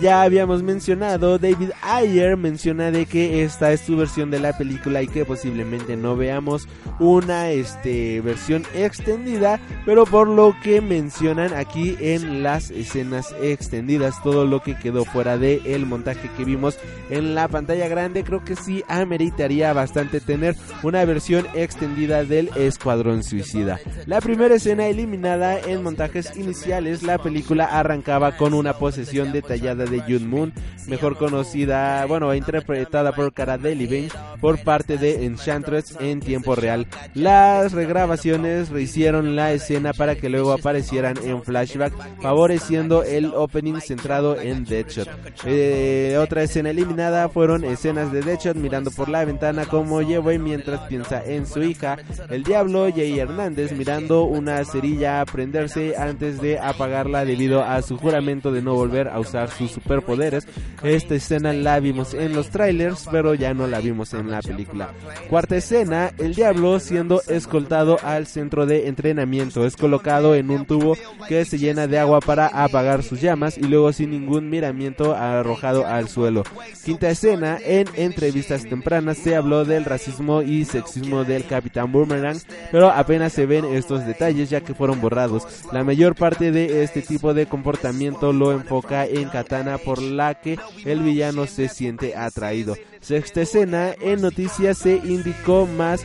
ya 0.03 0.23
habíamos 0.23 0.63
mencionado, 0.63 1.39
David 1.39 1.71
Ayer 1.83 2.37
menciona 2.37 2.91
de 2.91 3.07
que 3.07 3.45
esta 3.45 3.73
es 3.73 3.81
su 3.81 3.97
versión 3.97 4.31
de 4.31 4.41
la 4.41 4.57
película 4.57 5.03
y 5.03 5.09
que 5.09 5.25
posiblemente 5.25 5.97
no 5.97 6.17
veamos 6.17 6.67
una 6.99 7.51
este, 7.51 8.21
versión 8.21 8.65
extendida, 8.75 9.61
pero 9.87 10.05
por 10.05 10.29
lo 10.29 10.55
que 10.63 10.81
mencionan 10.81 11.55
aquí 11.55 11.97
en 12.01 12.43
las 12.43 12.71
escenas 12.71 13.35
extendidas, 13.41 14.21
todo 14.23 14.45
lo 14.45 14.63
que 14.63 14.77
quedó 14.77 15.05
fuera 15.05 15.39
del 15.39 15.65
el 15.65 15.87
montaje 15.87 16.29
que 16.37 16.45
vimos 16.45 16.77
en 17.09 17.35
la 17.35 17.47
pantalla 17.49 17.89
grande, 17.89 18.25
creo 18.25 18.45
que 18.45 18.57
sí 18.57 18.83
ameritaría 18.89 19.73
bastante 19.73 20.21
tener 20.21 20.57
una 20.83 21.05
versión 21.05 21.47
extendida 21.55 22.25
del 22.25 22.51
Escuadrón 22.57 23.23
Suicida. 23.23 23.79
La 24.07 24.21
primera 24.21 24.57
escena 24.57 24.87
eliminada 24.87 25.59
en 25.61 25.83
montajes 25.83 26.37
iniciales, 26.37 27.03
la 27.03 27.19
película 27.19 27.78
arrancaba 27.81 28.37
con 28.37 28.55
una 28.55 28.75
posesión 28.75 29.33
detallada 29.33 29.85
de 29.85 30.01
Jun 30.01 30.29
Moon, 30.29 30.53
mejor 30.87 31.17
conocida, 31.17 32.05
bueno, 32.07 32.35
interpretada 32.35 33.13
por 33.13 33.33
Cara 33.33 33.59
Delevingne 33.59 34.11
por 34.41 34.63
parte 34.63 34.97
de 34.99 35.25
Enchantress 35.27 35.97
en 36.01 36.21
tiempo 36.21 36.55
real. 36.55 36.87
Las 37.15 37.73
regrabaciones 37.73 38.71
rehicieron 38.71 39.37
la 39.37 39.53
escena 39.53 39.93
para 39.93 40.15
que 40.15 40.29
luego 40.29 40.53
aparecieran 40.53 41.17
en 41.25 41.43
flashback, 41.43 41.93
favoreciendo 42.21 43.03
el 43.03 43.33
opening 43.35 43.81
centrado 43.81 44.41
en 44.41 44.65
Deadshot. 44.65 45.09
Eh, 45.45 46.17
otra 46.21 46.43
escena 46.43 46.71
eliminada 46.71 47.29
fueron 47.29 47.65
escenas 47.65 48.13
de 48.13 48.23
Deadshot 48.23 48.57
mirando 48.57 48.91
por 48.91 49.09
la 49.09 49.25
ventana 49.25 49.67
como 49.67 50.03
llevo 50.03 50.29
mientras 50.39 50.81
piensa 50.89 51.25
en 51.25 51.47
su 51.47 51.63
hija, 51.63 51.97
el 52.29 52.43
diablo 52.43 52.89
Jay 52.95 53.19
Hernández 53.19 53.73
mirando 53.73 54.25
una 54.25 54.65
cerilla 54.65 55.25
prenderse 55.25 55.97
antes 55.97 56.41
de 56.41 56.59
apagarla 56.59 57.25
debido 57.25 57.63
a 57.75 57.83
su 57.83 57.97
juramento 57.97 58.53
de 58.53 58.63
no 58.63 58.75
volver 58.75 59.09
a 59.09 59.19
usar 59.19 59.51
sus 59.51 59.71
superpoderes. 59.71 60.47
Esta 60.83 61.15
escena 61.15 61.53
la 61.53 61.81
vimos 61.81 62.15
en 62.15 62.35
los 62.35 62.51
trailers, 62.51 63.07
pero 63.11 63.35
ya 63.35 63.55
no 63.55 63.67
la 63.67 63.81
vimos 63.81 64.15
en 64.15 64.31
la 64.31 64.41
película. 64.41 64.93
Cuarta 65.29 65.57
escena, 65.57 66.13
el 66.19 66.35
diablo 66.35 66.79
siendo 66.81 67.23
escoltado 67.29 67.99
al 68.03 68.27
centro 68.27 68.67
de 68.67 68.89
entrenamiento. 68.89 69.65
Es 69.65 69.77
colocado 69.77 70.35
en 70.35 70.51
un 70.51 70.67
tubo 70.67 70.97
que 71.29 71.45
se 71.45 71.59
llena 71.59 71.87
de 71.87 71.99
agua 71.99 72.21
para 72.21 72.47
apagar 72.47 73.03
sus 73.03 73.21
llamas 73.21 73.59
y 73.59 73.63
luego 73.63 73.93
sin 73.93 74.11
ningún 74.11 74.49
miramiento 74.51 75.15
arrojado 75.15 75.87
al 75.87 76.09
suelo. 76.09 76.45
Quinta 76.85 77.11
escena, 77.11 77.59
en 77.65 77.87
entrevistas 77.95 78.65
tempranas 78.65 79.19
se 79.19 79.37
habló 79.37 79.65
del 79.65 79.85
racismo 79.85 80.43
y 80.43 80.65
sexismo 80.65 81.25
del 81.25 81.47
Capitán 81.47 81.93
Boomerang, 81.93 82.39
pero 82.71 82.91
apenas 82.91 83.33
se 83.33 83.47
ven 83.47 83.65
estos 83.65 84.07
detalles 84.07 84.51
ya 84.51 84.61
que 84.61 84.75
fueron 84.75 85.01
borrados. 85.01 85.47
La 85.73 85.85
mayor 85.85 86.15
parte 86.15 86.53
de 86.53 86.83
este 86.83 87.03
tipo 87.03 87.35
de 87.35 87.47
comportamiento 87.59 88.33
lo 88.33 88.53
enfoca 88.53 89.05
en 89.05 89.29
katana 89.29 89.79
por 89.79 90.01
la 90.01 90.35
que 90.35 90.59
el 90.85 91.03
villano 91.03 91.47
se 91.47 91.69
siente 91.69 92.17
atraído. 92.17 92.77
Sexta 93.01 93.41
escena, 93.43 93.95
en 94.01 94.21
noticias 94.21 94.79
se 94.79 94.97
indicó 94.97 95.67
más 95.67 96.05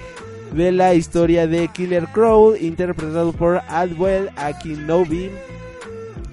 de 0.51 0.72
la 0.72 0.95
historia 0.95 1.45
de 1.45 1.68
Killer 1.68 2.08
Crow, 2.08 2.56
interpretado 2.56 3.34
por 3.34 3.62
Adwell 3.68 4.32
Akinobi, 4.36 5.30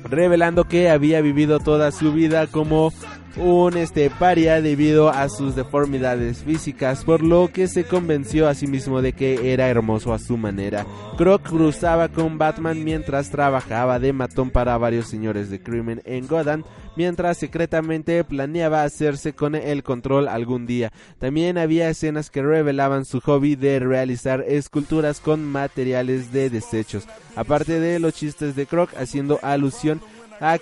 revelando 0.04 0.64
que 0.64 0.88
había 0.88 1.20
vivido 1.20 1.60
toda 1.60 1.92
su 1.92 2.14
vida 2.14 2.46
como 2.46 2.90
un 3.36 3.76
este 3.76 4.10
paria 4.10 4.60
debido 4.60 5.10
a 5.10 5.28
sus 5.28 5.54
deformidades 5.54 6.42
físicas, 6.42 7.04
por 7.04 7.22
lo 7.22 7.48
que 7.52 7.68
se 7.68 7.84
convenció 7.84 8.48
a 8.48 8.54
sí 8.54 8.66
mismo 8.66 9.02
de 9.02 9.12
que 9.12 9.52
era 9.52 9.68
hermoso 9.68 10.12
a 10.12 10.18
su 10.18 10.36
manera. 10.36 10.86
Croc 11.16 11.42
cruzaba 11.42 12.08
con 12.08 12.38
Batman 12.38 12.82
mientras 12.82 13.30
trabajaba 13.30 13.98
de 13.98 14.12
matón 14.12 14.50
para 14.50 14.76
varios 14.78 15.06
señores 15.06 15.50
de 15.50 15.62
crimen 15.62 16.02
en 16.04 16.26
Gotham, 16.26 16.64
mientras 16.96 17.38
secretamente 17.38 18.24
planeaba 18.24 18.82
hacerse 18.82 19.32
con 19.32 19.54
el 19.54 19.82
control 19.82 20.28
algún 20.28 20.66
día. 20.66 20.92
También 21.18 21.58
había 21.58 21.88
escenas 21.88 22.30
que 22.30 22.42
revelaban 22.42 23.04
su 23.04 23.20
hobby 23.20 23.54
de 23.54 23.78
realizar 23.78 24.44
esculturas 24.46 25.20
con 25.20 25.44
materiales 25.44 26.32
de 26.32 26.50
desechos, 26.50 27.06
aparte 27.36 27.80
de 27.80 27.98
los 28.00 28.14
chistes 28.14 28.56
de 28.56 28.66
Croc 28.66 28.90
haciendo 28.96 29.38
alusión 29.42 30.00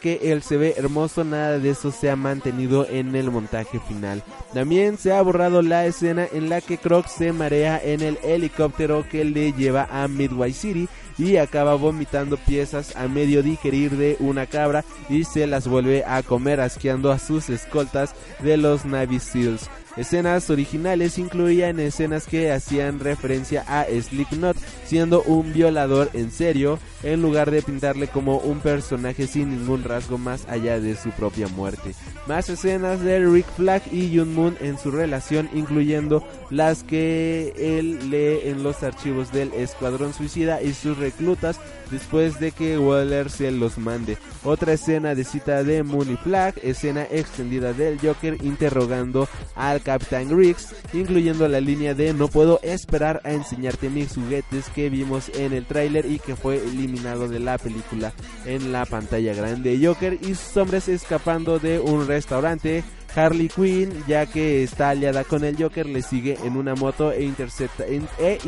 que 0.01 0.33
él 0.33 0.43
se 0.43 0.57
ve 0.57 0.75
hermoso, 0.77 1.25
nada 1.25 1.59
de 1.59 1.71
eso 1.71 1.93
se 1.93 2.11
ha 2.11 2.17
mantenido 2.17 2.87
en 2.89 3.15
el 3.15 3.31
montaje 3.31 3.81
final. 3.81 4.23
También 4.53 4.99
se 4.99 5.13
ha 5.13 5.23
borrado 5.23 5.63
la 5.63 5.87
escena 5.87 6.27
en 6.33 6.49
la 6.49 6.61
que 6.61 6.79
Croc 6.79 7.07
se 7.07 7.33
marea 7.33 7.81
en 7.83 8.03
el 8.03 8.19
helicóptero 8.23 9.07
que 9.09 9.25
le 9.25 9.53
lleva 9.53 9.89
a 9.91 10.09
Midway 10.09 10.53
City 10.53 10.89
y 11.17 11.37
acaba 11.37 11.75
vomitando 11.75 12.37
piezas 12.37 12.95
a 12.97 13.09
medio 13.09 13.43
digerir 13.43 13.97
de 13.97 14.17
una 14.21 14.47
cabra 14.47 14.85
y 15.09 15.25
se 15.25 15.47
las 15.47 15.67
vuelve 15.67 16.05
a 16.05 16.23
comer 16.23 16.61
asqueando 16.61 17.11
a 17.11 17.19
sus 17.19 17.49
escoltas 17.49 18.15
de 18.41 18.57
los 18.57 18.85
Navy 18.85 19.21
Seals. 19.21 19.69
Escenas 19.99 20.49
originales 20.49 21.19
incluían 21.19 21.81
escenas 21.81 22.29
que 22.29 22.53
hacían 22.53 23.01
referencia 23.01 23.65
a 23.67 23.85
Slipknot 23.85 24.57
siendo 24.87 25.25
un 25.25 25.53
violador 25.53 26.09
en 26.13 26.31
serio 26.31 26.79
en 27.03 27.21
lugar 27.21 27.51
de 27.51 27.63
pintarle 27.63 28.07
como 28.07 28.39
un 28.39 28.61
personaje 28.61 29.27
sin 29.27 29.51
ningún 29.51 29.83
rasgo 29.83 30.17
más 30.17 30.47
allá 30.49 30.79
de 30.79 30.95
su 30.95 31.11
propia 31.11 31.49
muerte. 31.49 31.97
Más 32.29 32.49
escenas 32.49 33.01
de 33.01 33.27
Rick 33.27 33.47
Flag 33.57 33.83
y 33.91 34.17
Jun 34.17 34.35
Moon 34.35 34.57
en 34.61 34.79
su 34.79 34.93
relación 34.93 35.51
incluyendo 35.53 36.25
las 36.49 36.85
que 36.85 37.53
él 37.57 38.11
lee 38.11 38.49
en 38.49 38.63
los 38.63 38.85
archivos 38.85 39.33
del 39.33 39.53
Escuadrón 39.53 40.15
Suicida 40.15 40.63
y 40.63 40.75
sus 40.75 40.97
reclutas 40.97 41.59
después 41.91 42.39
de 42.39 42.53
que 42.53 42.79
Waller 42.79 43.31
se 43.31 43.51
los 43.51 43.79
mande. 43.79 44.17
Otra 44.45 44.75
escena 44.75 45.15
de 45.15 45.25
cita 45.25 45.65
de 45.65 45.83
Moon 45.83 46.13
y 46.13 46.17
Flag, 46.17 46.55
escena 46.63 47.05
extendida 47.11 47.73
del 47.73 47.99
Joker 47.99 48.37
interrogando 48.45 49.29
al 49.57 49.81
Captain 49.89 50.37
Riggs, 50.37 50.75
incluyendo 50.93 51.49
la 51.49 51.63
línea 51.63 51.95
de 51.95 52.13
no 52.13 52.29
puedo 52.29 52.61
esperar 52.63 53.23
a 53.25 53.33
enseñarte 53.33 53.89
mis 53.89 54.15
juguetes 54.15 54.69
que 54.75 54.91
vimos 54.91 55.31
en 55.31 55.55
el 55.55 55.65
tráiler 55.65 56.05
y 56.05 56.19
que 56.19 56.37
fue 56.37 56.59
eliminado 56.59 57.27
de 57.27 57.39
la 57.39 57.57
película 57.57 58.13
en 58.45 58.71
la 58.71 58.85
pantalla 58.85 59.33
grande. 59.33 59.81
Joker 59.83 60.19
y 60.21 60.35
sus 60.35 60.55
hombres 60.59 60.89
escapando 60.89 61.59
de 61.59 61.81
un 61.81 62.07
restaurante. 62.07 62.85
Harley 63.17 63.49
Quinn, 63.49 64.05
ya 64.07 64.27
que 64.27 64.63
está 64.63 64.91
aliada 64.91 65.25
con 65.25 65.43
el 65.43 65.57
Joker, 65.57 65.87
le 65.87 66.03
sigue 66.03 66.37
en 66.45 66.59
una 66.59 66.75
moto 66.75 67.11
e 67.11 67.23
intercepta, 67.25 67.87
e 67.89 68.39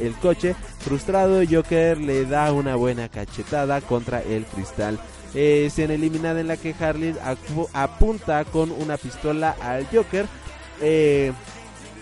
el 0.00 0.12
coche. 0.16 0.54
Frustrado, 0.80 1.40
Joker 1.50 1.98
le 1.98 2.26
da 2.26 2.52
una 2.52 2.76
buena 2.76 3.08
cachetada 3.08 3.80
contra 3.80 4.20
el 4.20 4.44
cristal. 4.44 5.00
Eh, 5.34 5.64
escena 5.66 5.94
eliminada 5.94 6.40
en 6.40 6.48
la 6.48 6.58
que 6.58 6.74
Harley 6.78 7.14
apunta 7.72 8.44
con 8.44 8.70
una 8.70 8.98
pistola 8.98 9.56
al 9.62 9.86
Joker 9.86 10.26
eh, 10.80 11.32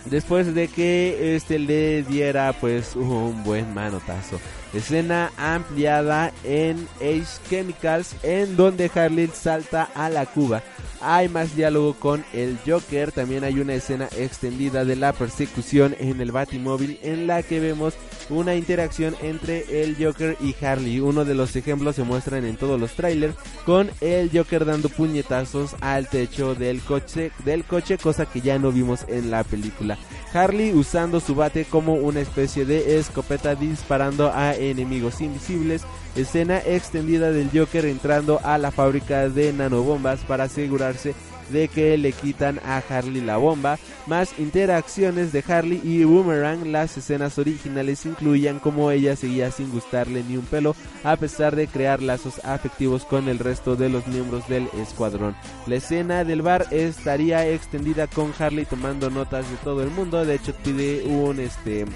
después 0.06 0.54
de 0.54 0.68
que 0.68 1.36
este 1.36 1.58
le 1.58 2.02
diera 2.02 2.52
pues 2.52 2.96
un 2.96 3.42
buen 3.44 3.72
manotazo. 3.74 4.40
Escena 4.76 5.32
ampliada 5.38 6.32
en 6.44 6.86
Ace 6.96 7.40
Chemicals 7.48 8.14
en 8.22 8.56
donde 8.56 8.90
Harley 8.94 9.30
salta 9.32 9.88
a 9.94 10.10
la 10.10 10.26
cuba. 10.26 10.62
Hay 11.00 11.28
más 11.28 11.54
diálogo 11.54 11.94
con 11.94 12.24
el 12.32 12.58
Joker, 12.66 13.12
también 13.12 13.44
hay 13.44 13.60
una 13.60 13.74
escena 13.74 14.08
extendida 14.16 14.84
de 14.84 14.96
la 14.96 15.12
persecución 15.12 15.94
en 15.98 16.20
el 16.20 16.32
Batimóvil 16.32 16.98
en 17.02 17.26
la 17.26 17.42
que 17.42 17.60
vemos 17.60 17.94
una 18.30 18.54
interacción 18.54 19.14
entre 19.22 19.82
el 19.82 19.96
Joker 19.96 20.36
y 20.40 20.54
Harley. 20.64 21.00
Uno 21.00 21.24
de 21.24 21.34
los 21.34 21.54
ejemplos 21.54 21.96
se 21.96 22.02
muestran 22.02 22.44
en 22.44 22.56
todos 22.56 22.80
los 22.80 22.92
trailers 22.92 23.36
con 23.64 23.90
el 24.00 24.30
Joker 24.32 24.64
dando 24.64 24.88
puñetazos 24.88 25.76
al 25.80 26.08
techo 26.08 26.54
del 26.54 26.80
coche, 26.80 27.30
del 27.44 27.64
coche, 27.64 27.98
cosa 27.98 28.26
que 28.26 28.40
ya 28.40 28.58
no 28.58 28.72
vimos 28.72 29.04
en 29.08 29.30
la 29.30 29.44
película. 29.44 29.98
Harley 30.32 30.72
usando 30.72 31.20
su 31.20 31.34
bate 31.34 31.64
como 31.64 31.94
una 31.94 32.20
especie 32.20 32.64
de 32.64 32.98
escopeta 32.98 33.54
disparando 33.54 34.32
a 34.32 34.54
enemigos 34.70 35.20
invisibles. 35.20 35.82
Escena 36.14 36.58
extendida 36.58 37.30
del 37.30 37.50
Joker 37.52 37.84
entrando 37.84 38.40
a 38.42 38.58
la 38.58 38.70
fábrica 38.70 39.28
de 39.28 39.52
nanobombas 39.52 40.20
para 40.20 40.44
asegurarse 40.44 41.14
de 41.50 41.68
que 41.68 41.96
le 41.96 42.12
quitan 42.12 42.60
a 42.64 42.78
Harley 42.88 43.20
la 43.20 43.36
bomba, 43.36 43.78
más 44.06 44.38
interacciones 44.38 45.32
de 45.32 45.44
Harley 45.46 45.80
y 45.82 46.04
Boomerang. 46.04 46.72
Las 46.72 46.96
escenas 46.96 47.38
originales 47.38 48.06
incluían 48.06 48.58
como 48.58 48.90
ella 48.90 49.16
seguía 49.16 49.50
sin 49.50 49.70
gustarle 49.70 50.24
ni 50.24 50.36
un 50.36 50.44
pelo, 50.44 50.74
a 51.04 51.16
pesar 51.16 51.56
de 51.56 51.68
crear 51.68 52.02
lazos 52.02 52.44
afectivos 52.44 53.04
con 53.04 53.28
el 53.28 53.38
resto 53.38 53.76
de 53.76 53.88
los 53.88 54.06
miembros 54.06 54.48
del 54.48 54.68
escuadrón. 54.80 55.36
La 55.66 55.76
escena 55.76 56.24
del 56.24 56.42
bar 56.42 56.66
estaría 56.70 57.48
extendida 57.48 58.06
con 58.06 58.32
Harley 58.38 58.64
tomando 58.64 59.10
notas 59.10 59.48
de 59.50 59.56
todo 59.58 59.82
el 59.82 59.90
mundo. 59.90 60.24
De 60.24 60.34
hecho, 60.34 60.54
pide 60.64 61.04
un 61.04 61.40
este 61.40 61.86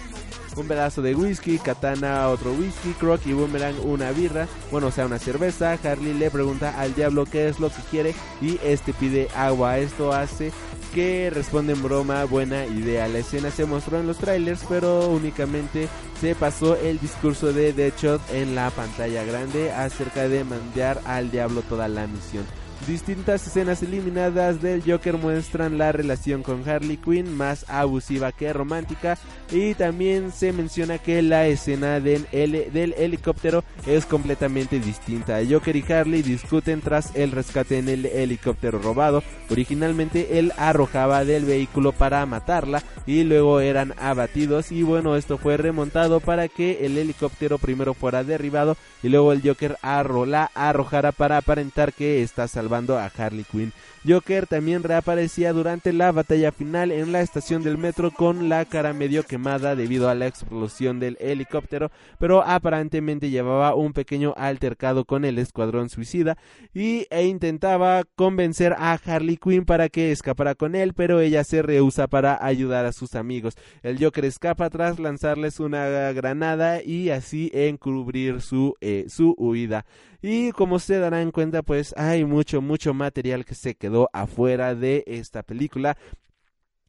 un 0.57 0.67
pedazo 0.67 1.03
de 1.03 1.15
whisky, 1.15 1.59
Katana 1.59 2.29
otro 2.29 2.53
whisky, 2.53 2.93
Croc 2.99 3.25
y 3.27 3.33
Boomerang 3.33 3.79
una 3.85 4.11
birra, 4.13 4.49
bueno, 4.71 4.89
o 4.89 4.91
sea, 4.91 5.07
una 5.07 5.19
cerveza. 5.19 5.79
Harley 5.83 6.15
le 6.15 6.31
pregunta 6.31 6.79
al 6.79 6.95
diablo 6.95 7.25
qué 7.25 7.49
es 7.49 7.61
lo 7.61 7.71
que 7.71 7.83
quiere 7.91 8.15
y 8.41 8.59
este 8.63 8.93
pide 8.93 9.29
agua. 9.35 9.79
Esto 9.79 10.13
hace 10.13 10.53
que 10.95 11.31
responde 11.31 11.73
en 11.73 11.83
broma, 11.83 12.25
buena 12.25 12.67
idea. 12.67 13.09
La 13.09 13.19
escena 13.19 13.51
se 13.51 13.65
mostró 13.65 13.99
en 13.99 14.07
los 14.07 14.19
trailers, 14.19 14.65
pero 14.69 15.09
únicamente 15.09 15.89
se 16.21 16.35
pasó 16.35 16.77
el 16.77 16.99
discurso 16.99 17.53
de 17.53 17.73
Deadshot 17.73 18.21
en 18.33 18.55
la 18.55 18.71
pantalla 18.71 19.25
grande 19.25 19.73
acerca 19.73 20.29
de 20.29 20.45
mandar 20.45 21.01
al 21.05 21.31
diablo 21.31 21.63
toda 21.63 21.89
la 21.89 22.07
misión. 22.07 22.45
Distintas 22.87 23.47
escenas 23.47 23.83
eliminadas 23.83 24.63
del 24.63 24.83
Joker 24.83 25.19
muestran 25.19 25.77
la 25.77 25.93
relación 25.93 26.43
con 26.43 26.67
Harley 26.69 26.97
Quinn 26.97 27.37
más 27.37 27.67
abusiva 27.69 28.33
que 28.33 28.53
romántica 28.53 29.19
y 29.53 29.75
también 29.75 30.33
se 30.33 30.53
menciona 30.53 30.99
que 30.99 31.21
la 31.21 31.47
escena 31.47 32.01
del, 32.01 32.27
del 32.31 32.95
helicóptero 32.95 33.65
es 33.87 34.07
completamente 34.07 34.81
distinta. 34.81 35.41
Joker 35.49 35.77
y 35.77 35.93
Harley 35.93 36.23
discuten 36.23 36.81
tras 36.81 37.15
el 37.15 37.33
rescate 37.33 37.79
en 37.79 37.89
el 37.89 38.07
helicóptero 38.07 38.79
robado. 38.79 39.23
Originalmente 39.51 40.39
él 40.39 40.53
arrojaba 40.57 41.25
del 41.25 41.45
vehículo 41.45 41.93
para 41.93 42.25
matarla 42.25 42.83
y 43.07 43.25
luego 43.25 43.61
eran 43.61 43.95
abatidos 43.99 44.73
y 44.73 44.83
bueno 44.83 45.17
esto 45.17 45.37
fue 45.37 45.57
remontado 45.57 46.21
para 46.21 46.49
que 46.49 46.87
el 46.87 46.97
helicóptero 46.97 47.59
primero 47.59 47.93
fuera 47.93 48.25
derribado 48.25 48.77
y 49.03 49.09
luego 49.09 49.33
el 49.33 49.43
Joker 49.43 49.77
arro 49.83 50.27
la 50.27 50.51
arrojara 50.55 51.13
para 51.13 51.39
aparentar 51.39 51.93
que 51.93 52.23
está 52.23 52.49
salvando 52.71 52.97
a 52.97 53.11
Harley 53.19 53.45
Quinn. 53.45 53.73
Joker 54.09 54.47
también 54.47 54.83
reaparecía 54.83 55.53
durante 55.53 55.93
la 55.93 56.11
batalla 56.11 56.53
final 56.53 56.91
en 56.91 57.13
la 57.13 57.21
estación 57.21 57.63
del 57.63 57.77
metro 57.77 58.11
con 58.11 58.49
la 58.49 58.65
cara 58.65 58.95
medio 58.95 59.25
quemada 59.25 59.77
debido 59.77 60.09
a 60.09 60.15
la 60.15 60.27
explosión 60.27 60.99
del 61.01 61.19
helicóptero, 61.21 61.91
pero 62.19 62.43
aparentemente 62.43 63.29
llevaba 63.29 63.75
un 63.75 63.93
pequeño 63.93 64.33
altercado 64.39 65.05
con 65.05 65.27
el 65.27 65.39
escuadrón 65.39 65.91
suicida 65.91 66.39
y, 66.73 67.09
e 67.11 67.27
intentaba 67.27 68.05
convencer 68.17 68.73
a 68.73 68.95
Harley 68.95 69.37
Quinn 69.37 69.67
para 69.67 69.91
que 69.91 70.13
escapara 70.13 70.55
con 70.55 70.75
él, 70.75 70.95
pero 70.95 71.21
ella 71.21 71.45
se 71.45 71.61
rehúsa 71.61 72.07
para 72.07 72.43
ayudar 72.43 72.87
a 72.87 72.93
sus 72.93 73.15
amigos. 73.15 73.55
El 73.83 74.03
Joker 74.03 74.25
escapa 74.25 74.71
tras 74.71 74.99
lanzarles 74.99 75.61
una 75.61 76.13
granada 76.13 76.83
y 76.83 77.11
así 77.11 77.51
encubrir 77.53 78.41
su, 78.41 78.77
eh, 78.81 79.05
su 79.09 79.35
huida. 79.37 79.85
Y 80.23 80.53
como 80.53 80.79
se 80.79 80.99
darán 80.99 81.31
cuenta, 81.31 81.63
pues 81.63 81.95
hay 81.97 82.27
mucho, 82.27 82.61
mucho 82.61 82.93
material 82.93 83.47
que 83.47 83.55
se 83.55 83.75
quedó 83.75 83.90
afuera 84.13 84.75
de 84.75 85.05
esta 85.07 85.43
película. 85.43 85.97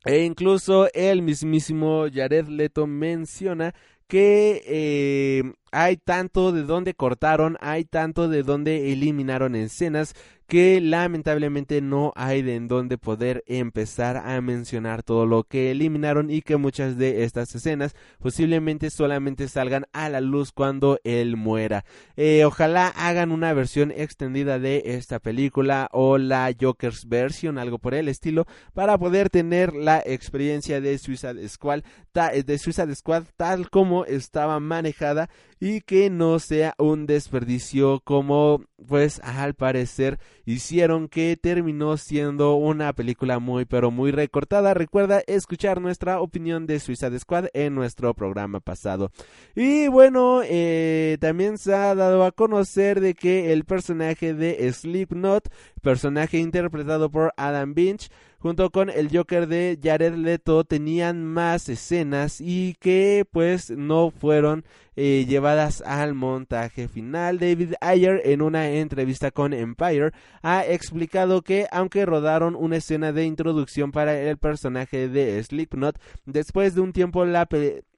E 0.04 0.24
incluso 0.24 0.90
el 0.94 1.22
mismísimo 1.22 2.06
Jared 2.12 2.48
Leto 2.48 2.88
menciona 2.88 3.76
que 4.08 4.64
eh, 4.66 5.54
hay 5.72 5.96
tanto 5.96 6.52
de 6.52 6.64
donde 6.64 6.96
cortaron, 6.96 7.58
hay 7.62 7.86
tanto 7.86 8.28
de 8.28 8.44
donde 8.44 8.92
eliminaron 8.92 9.56
escenas 9.56 10.16
que 10.52 10.82
lamentablemente 10.82 11.80
no 11.80 12.12
hay 12.18 12.42
de 12.42 12.56
en 12.56 12.68
donde 12.68 12.98
poder 12.98 13.42
empezar 13.48 14.18
a 14.18 14.42
mencionar 14.42 15.02
todo 15.02 15.26
lo 15.26 15.46
que 15.46 15.72
eliminaron 15.72 16.30
y 16.30 16.42
que 16.42 16.58
muchas 16.58 16.98
de 16.98 17.24
estas 17.24 17.56
escenas 17.56 17.96
posiblemente 18.20 18.90
solamente 18.90 19.48
salgan 19.48 19.86
a 19.94 20.10
la 20.10 20.20
luz 20.20 20.52
cuando 20.52 21.00
él 21.06 21.38
muera. 21.38 21.86
Eh, 22.18 22.44
ojalá 22.44 22.90
hagan 22.90 23.32
una 23.32 23.54
versión 23.54 23.92
extendida 23.92 24.60
de 24.60 24.82
esta 24.88 25.20
película 25.20 25.88
o 25.94 26.18
la 26.18 26.54
Joker's 26.60 27.08
version, 27.08 27.58
algo 27.58 27.80
por 27.80 27.94
el 27.94 28.10
estilo, 28.10 28.46
para 28.74 28.98
poder 28.98 29.30
tener 29.30 29.74
la 29.74 30.04
experiencia 30.06 30.82
de 30.82 30.98
Suicide 30.98 31.48
Squad, 31.48 31.84
de 32.14 32.58
Suicide 32.58 32.94
Squad 32.94 33.24
tal 33.38 33.70
como 33.70 34.04
estaba 34.04 34.60
manejada 34.60 35.30
y 35.62 35.80
que 35.80 36.10
no 36.10 36.40
sea 36.40 36.74
un 36.78 37.06
desperdicio 37.06 38.02
como 38.04 38.66
pues 38.88 39.22
al 39.24 39.54
parecer 39.54 40.20
hicieron 40.46 41.08
que 41.08 41.38
terminó 41.42 41.98
siendo 41.98 42.56
una 42.56 42.94
película 42.94 43.40
muy 43.40 43.66
pero 43.66 43.92
muy 43.92 44.12
recortada. 44.12 44.74
Recuerda 44.74 45.22
escuchar 45.28 45.82
nuestra 45.82 46.20
opinión 46.22 46.66
de 46.68 46.80
Suicide 46.80 47.20
Squad 47.20 47.48
en 47.54 47.76
nuestro 47.76 48.14
programa 48.14 48.60
pasado. 48.60 49.12
Y 49.56 49.88
bueno, 49.88 50.42
eh, 50.44 51.18
también 51.20 51.58
se 51.58 51.74
ha 51.74 51.96
dado 51.96 52.24
a 52.24 52.32
conocer 52.32 53.02
de 53.02 53.14
que 53.14 53.54
el 53.54 53.66
personaje 53.66 54.34
de 54.34 54.72
Slipknot, 54.72 55.50
personaje 55.82 56.38
interpretado 56.38 57.10
por 57.10 57.34
Adam 57.38 57.74
Binch, 57.74 58.10
junto 58.42 58.72
con 58.72 58.90
el 58.90 59.16
Joker 59.16 59.48
de 59.48 59.80
Jared 59.82 60.16
Leto 60.16 60.64
tenían 60.64 61.24
más 61.24 61.70
escenas 61.70 62.42
y 62.42 62.76
que 62.80 63.26
pues 63.32 63.70
no 63.70 64.10
fueron 64.10 64.66
eh, 64.96 65.26
llevadas 65.28 65.82
al 65.86 66.16
montaje 66.16 66.88
final. 66.88 67.38
David 67.38 67.74
Ayer 67.82 68.22
en 68.26 68.42
una 68.42 68.70
entrevista 68.72 69.30
con 69.30 69.54
Empire 69.54 70.12
ha 70.42 70.66
explicado 70.66 71.44
que 71.44 71.68
aunque 71.72 72.06
rodaron 72.06 72.56
una 72.56 72.78
escena 72.78 73.12
de 73.12 73.26
introducción 73.26 73.92
para 73.92 74.20
el 74.20 74.38
personaje 74.38 75.08
de 75.08 75.42
Slipknot, 75.44 76.00
después 76.26 76.74
de 76.74 76.82
un 76.82 76.94
tiempo 76.94 77.24
la 77.26 77.48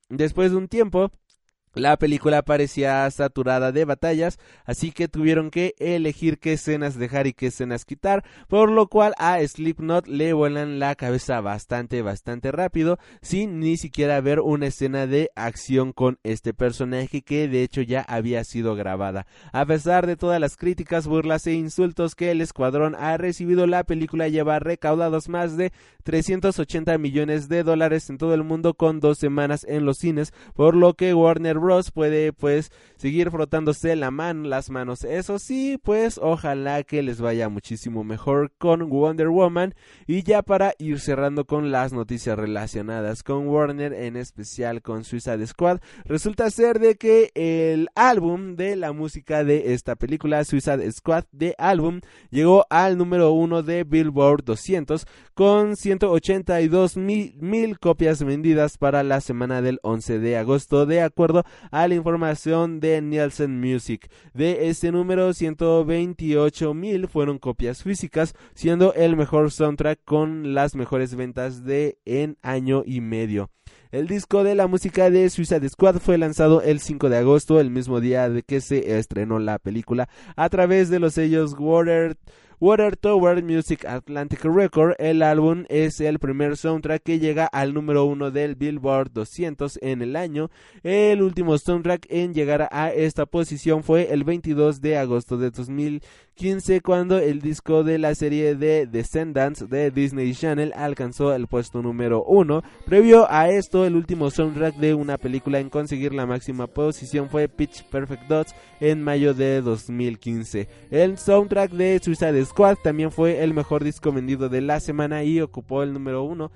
después 0.10 0.52
de 0.52 0.58
un 0.58 0.68
tiempo 0.68 1.12
la 1.76 1.98
película 1.98 2.44
parecía 2.44 3.10
saturada 3.10 3.72
de 3.72 3.86
batallas, 3.86 4.38
así 4.66 4.92
que 4.92 5.08
tuvieron 5.08 5.50
que 5.50 5.74
elegir 5.80 6.38
qué 6.38 6.54
escenas 6.54 6.98
dejar 6.98 7.26
y 7.26 7.34
qué 7.34 7.48
escenas 7.48 7.86
quitar, 7.86 8.24
por 8.48 8.72
lo 8.72 8.88
cual 8.88 9.14
a 9.18 9.40
Slipknot 9.40 10.08
le 10.08 10.34
vuelan 10.34 10.80
la 10.80 10.94
cabeza 10.96 11.42
bastante, 11.42 12.02
bastante 12.02 12.52
rápido, 12.52 13.00
sin 13.22 13.60
ni 13.60 13.78
siquiera 13.78 14.22
ver 14.22 14.40
una 14.40 14.68
escena 14.68 15.08
de 15.08 15.32
acción 15.36 15.94
con 15.94 16.20
este 16.24 16.54
personaje 16.54 17.22
que 17.24 17.48
de 17.48 17.64
hecho 17.64 17.82
ya 17.82 18.02
había 18.02 18.44
sido 18.44 18.76
grabada. 18.76 19.26
A 19.52 19.66
pesar 19.66 20.06
de 20.06 20.16
todas 20.16 20.40
las 20.40 20.58
críticas, 20.58 21.08
burlas 21.08 21.48
e 21.48 21.54
insultos 21.54 22.16
que 22.16 22.32
el 22.32 22.42
escuadrón 22.42 22.96
ha 22.96 23.18
recibido, 23.18 23.66
la 23.66 23.84
película 23.84 24.28
lleva 24.28 24.60
recaudados 24.60 25.28
más 25.28 25.58
de 25.58 25.72
380 26.04 26.98
millones 26.98 27.50
de 27.50 27.64
dólares 27.64 28.10
en 28.10 28.18
todo 28.18 28.34
el 28.34 28.44
mundo 28.44 28.76
con 28.76 29.00
dos 29.00 29.18
semanas 29.18 29.66
en 29.68 29.86
los 29.86 29.98
cines, 29.98 30.34
por 30.54 30.76
lo 30.76 30.94
que 30.94 31.14
Warner 31.14 31.63
Bros 31.64 31.92
puede 31.92 32.34
pues 32.34 32.72
seguir 32.98 33.32
frotándose 33.32 33.96
la 33.96 34.12
mano, 34.12 34.48
las 34.48 34.70
manos. 34.70 35.04
Eso 35.04 35.40
sí, 35.40 35.80
pues 35.82 36.20
ojalá 36.22 36.84
que 36.84 37.02
les 37.02 37.22
vaya 37.22 37.50
muchísimo 37.50 38.04
mejor 38.04 38.52
con 38.58 38.90
Wonder 38.90 39.30
Woman 39.30 39.74
y 40.06 40.24
ya 40.24 40.42
para 40.42 40.74
ir 40.78 41.00
cerrando 41.00 41.46
con 41.46 41.72
las 41.72 41.94
noticias 41.94 42.38
relacionadas 42.38 43.24
con 43.24 43.48
Warner, 43.48 43.94
en 43.94 44.18
especial 44.18 44.82
con 44.82 45.04
Suicide 45.04 45.46
Squad, 45.48 45.80
resulta 46.06 46.50
ser 46.50 46.80
de 46.80 46.96
que 46.96 47.32
el 47.36 47.88
álbum 47.96 48.56
de 48.56 48.76
la 48.76 48.92
música 48.92 49.44
de 49.44 49.74
esta 49.74 49.96
película 49.96 50.44
Suicide 50.44 50.92
Squad 50.92 51.26
de 51.32 51.56
álbum 51.58 52.02
llegó 52.30 52.66
al 52.70 52.98
número 52.98 53.32
uno 53.32 53.64
de 53.64 53.84
Billboard 53.84 54.44
200 54.44 55.08
con 55.34 55.76
182 55.76 56.98
mil, 56.98 57.36
mil 57.40 57.80
copias 57.80 58.24
vendidas 58.24 58.78
para 58.78 59.04
la 59.04 59.22
semana 59.22 59.62
del 59.62 59.80
11 59.84 60.20
de 60.20 60.38
agosto 60.38 60.86
de 60.86 61.02
acuerdo 61.02 61.44
a 61.72 61.88
la 61.88 61.96
información 61.96 62.80
de 62.80 63.02
Nielsen 63.02 63.60
Music. 63.60 64.10
De 64.34 64.70
este 64.70 64.92
número, 64.92 65.34
128 65.34 66.74
mil 66.74 67.08
fueron 67.08 67.40
copias 67.40 67.84
físicas, 67.84 68.34
siendo 68.54 68.94
el 68.94 69.16
mejor 69.16 69.52
soundtrack 69.52 70.00
con 70.06 70.54
las 70.54 70.76
mejores 70.76 71.16
ventas 71.16 71.64
de 71.64 71.98
en 72.06 72.38
año 72.42 72.84
y 72.86 73.02
medio. 73.02 73.50
El 73.94 74.08
disco 74.08 74.44
de 74.44 74.56
la 74.56 74.66
música 74.66 75.12
de 75.12 75.30
Suicide 75.30 75.70
Squad 75.70 75.98
fue 75.98 76.18
lanzado 76.18 76.64
el 76.64 76.80
5 76.80 77.10
de 77.10 77.18
agosto, 77.18 77.60
el 77.60 77.70
mismo 77.70 78.02
día 78.02 78.28
de 78.28 78.42
que 78.42 78.60
se 78.60 78.98
estrenó 78.98 79.38
la 79.38 79.60
película, 79.60 80.10
a 80.36 80.50
través 80.50 80.90
de 80.90 81.00
los 81.00 81.14
sellos 81.14 81.54
Water 81.60 82.18
Water 82.64 82.96
Tower 82.96 83.44
Music 83.44 83.84
Atlantic 83.84 84.46
Record, 84.46 84.96
el 84.98 85.22
álbum 85.22 85.66
es 85.68 86.00
el 86.00 86.18
primer 86.18 86.56
soundtrack 86.56 87.04
que 87.04 87.20
llega 87.20 87.46
al 87.46 87.74
número 87.74 88.06
uno 88.06 88.32
del 88.32 88.56
Billboard 88.56 89.12
200 89.12 89.80
en 89.82 90.02
el 90.02 90.16
año. 90.16 90.50
El 90.82 91.24
último 91.24 91.58
soundtrack 91.58 92.06
en 92.10 92.34
llegar 92.34 92.70
a 92.72 92.94
esta 92.94 93.26
posición 93.26 93.84
fue 93.84 94.14
el 94.14 94.24
22 94.24 94.80
de 94.80 94.98
agosto 94.98 95.36
de 95.36 95.52
2015 95.52 96.80
cuando 96.80 97.20
el 97.20 97.42
disco 97.42 97.84
de 97.84 97.98
la 97.98 98.16
serie 98.16 98.56
de 98.56 98.88
Descendants 98.88 99.70
de 99.70 99.92
Disney 99.92 100.34
Channel 100.34 100.72
alcanzó 100.74 101.34
el 101.34 101.48
puesto 101.48 101.82
número 101.82 102.24
uno. 102.24 102.64
Previo 102.86 103.30
a 103.30 103.50
esto, 103.50 103.86
el 103.86 103.98
último 103.98 104.32
soundtrack 104.32 104.78
de 104.78 104.94
una 104.94 105.18
película 105.18 105.60
en 105.60 105.70
conseguir 105.70 106.14
la 106.14 106.26
máxima 106.26 106.68
posición 106.68 107.30
fue 107.30 107.50
Pitch 107.50 107.84
Perfect 107.90 108.30
Dots 108.30 108.56
en 108.80 109.04
mayo 109.04 109.34
de 109.34 109.62
2015. 109.62 110.70
El 110.92 111.18
soundtrack 111.18 111.72
de 111.72 112.00
Suicide 112.02 112.53
También 112.84 113.12
fue 113.12 113.44
el 113.44 113.54
mejor 113.54 113.84
disco 113.84 114.12
vendido 114.12 114.48
de 114.48 114.62
la 114.62 114.80
semana 114.80 115.24
y 115.24 115.42
ocupó 115.42 115.82
el 115.82 115.92
número 115.92 116.22
uno 116.22 116.52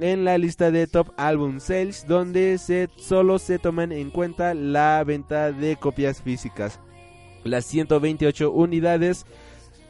en 0.00 0.24
la 0.24 0.38
lista 0.38 0.70
de 0.70 0.86
Top 0.86 1.08
Album 1.16 1.58
Sales, 1.58 2.06
donde 2.06 2.56
se, 2.58 2.88
solo 2.96 3.38
se 3.40 3.58
toman 3.58 3.90
en 3.90 4.10
cuenta 4.10 4.54
la 4.54 5.02
venta 5.04 5.50
de 5.50 5.76
copias 5.76 6.22
físicas. 6.22 6.78
Las 7.42 7.66
128 7.66 8.52
unidades 8.52 9.26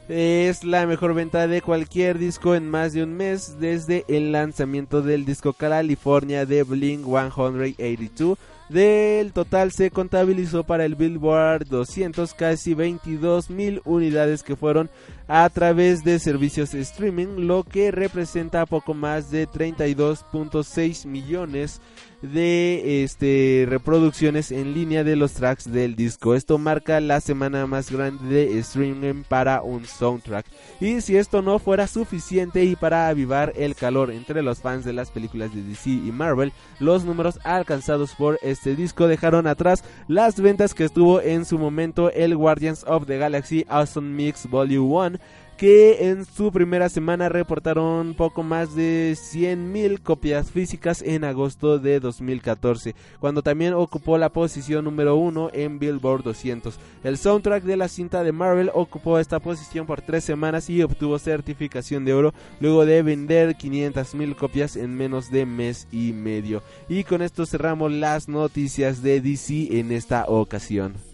es 0.09 0.63
la 0.63 0.87
mejor 0.87 1.13
venta 1.13 1.47
de 1.47 1.61
cualquier 1.61 2.17
disco 2.17 2.55
en 2.55 2.67
más 2.67 2.93
de 2.93 3.03
un 3.03 3.13
mes 3.13 3.59
desde 3.59 4.03
el 4.07 4.31
lanzamiento 4.31 5.03
del 5.03 5.25
disco 5.25 5.53
California 5.53 6.47
de 6.47 6.63
Blink 6.63 7.05
182 7.05 8.37
del 8.71 9.33
total 9.33 9.71
se 9.71 9.91
contabilizó 9.91 10.63
para 10.63 10.85
el 10.85 10.95
Billboard 10.95 11.67
200 11.67 12.33
casi 12.33 12.73
22 12.73 13.49
mil 13.49 13.81
unidades 13.85 14.43
que 14.43 14.55
fueron 14.55 14.89
a 15.27 15.49
través 15.49 16.03
de 16.03 16.19
servicios 16.19 16.71
de 16.71 16.81
streaming, 16.81 17.45
lo 17.45 17.63
que 17.63 17.91
representa 17.91 18.65
poco 18.65 18.93
más 18.93 19.29
de 19.29 19.47
32.6 19.47 21.05
millones 21.05 21.81
de 22.21 23.03
este, 23.03 23.65
reproducciones 23.67 24.51
en 24.51 24.73
línea 24.73 25.03
de 25.03 25.15
los 25.15 25.33
tracks 25.33 25.71
del 25.71 25.95
disco. 25.95 26.35
Esto 26.35 26.57
marca 26.57 26.99
la 26.99 27.19
semana 27.19 27.65
más 27.67 27.91
grande 27.91 28.27
de 28.27 28.59
streaming 28.59 29.23
para 29.27 29.61
un 29.61 29.85
soundtrack. 29.85 30.45
Y 30.79 31.01
si 31.01 31.17
esto 31.17 31.41
no 31.41 31.59
fuera 31.59 31.87
suficiente 31.87 32.63
y 32.63 32.75
para 32.75 33.07
avivar 33.07 33.53
el 33.55 33.75
calor 33.75 34.11
entre 34.11 34.43
los 34.43 34.59
fans 34.59 34.85
de 34.85 34.93
las 34.93 35.09
películas 35.09 35.53
de 35.53 35.63
DC 35.63 35.89
y 35.89 36.11
Marvel, 36.11 36.53
los 36.79 37.03
números 37.03 37.39
alcanzados 37.43 38.13
por 38.15 38.39
este 38.41 38.75
disco 38.75 39.07
dejaron 39.07 39.47
atrás 39.47 39.83
las 40.07 40.39
ventas 40.39 40.73
que 40.73 40.85
estuvo 40.85 41.21
en 41.21 41.45
su 41.45 41.57
momento 41.57 42.11
el 42.11 42.35
Guardians 42.35 42.83
of 42.87 43.05
the 43.05 43.17
Galaxy 43.17 43.65
Awesome 43.67 44.09
Mix 44.09 44.47
Volume 44.49 45.09
1 45.09 45.19
que 45.61 46.09
en 46.09 46.25
su 46.25 46.51
primera 46.51 46.89
semana 46.89 47.29
reportaron 47.29 48.15
poco 48.15 48.41
más 48.41 48.73
de 48.73 49.11
100.000 49.11 50.01
copias 50.01 50.49
físicas 50.49 51.03
en 51.03 51.23
agosto 51.23 51.77
de 51.77 51.99
2014, 51.99 52.95
cuando 53.19 53.43
también 53.43 53.75
ocupó 53.75 54.17
la 54.17 54.29
posición 54.29 54.85
número 54.85 55.17
uno 55.17 55.51
en 55.53 55.77
Billboard 55.77 56.23
200. 56.23 56.79
El 57.03 57.15
soundtrack 57.15 57.63
de 57.63 57.77
la 57.77 57.89
cinta 57.89 58.23
de 58.23 58.31
Marvel 58.31 58.71
ocupó 58.73 59.19
esta 59.19 59.39
posición 59.39 59.85
por 59.85 60.01
tres 60.01 60.23
semanas 60.23 60.67
y 60.67 60.81
obtuvo 60.81 61.19
certificación 61.19 62.05
de 62.05 62.15
oro 62.15 62.33
luego 62.59 62.83
de 62.87 63.03
vender 63.03 63.55
500.000 63.55 64.35
copias 64.35 64.75
en 64.75 64.95
menos 64.95 65.29
de 65.29 65.45
mes 65.45 65.87
y 65.91 66.11
medio. 66.11 66.63
Y 66.89 67.03
con 67.03 67.21
esto 67.21 67.45
cerramos 67.45 67.91
las 67.91 68.27
noticias 68.27 69.03
de 69.03 69.21
DC 69.21 69.77
en 69.77 69.91
esta 69.91 70.25
ocasión. 70.27 71.10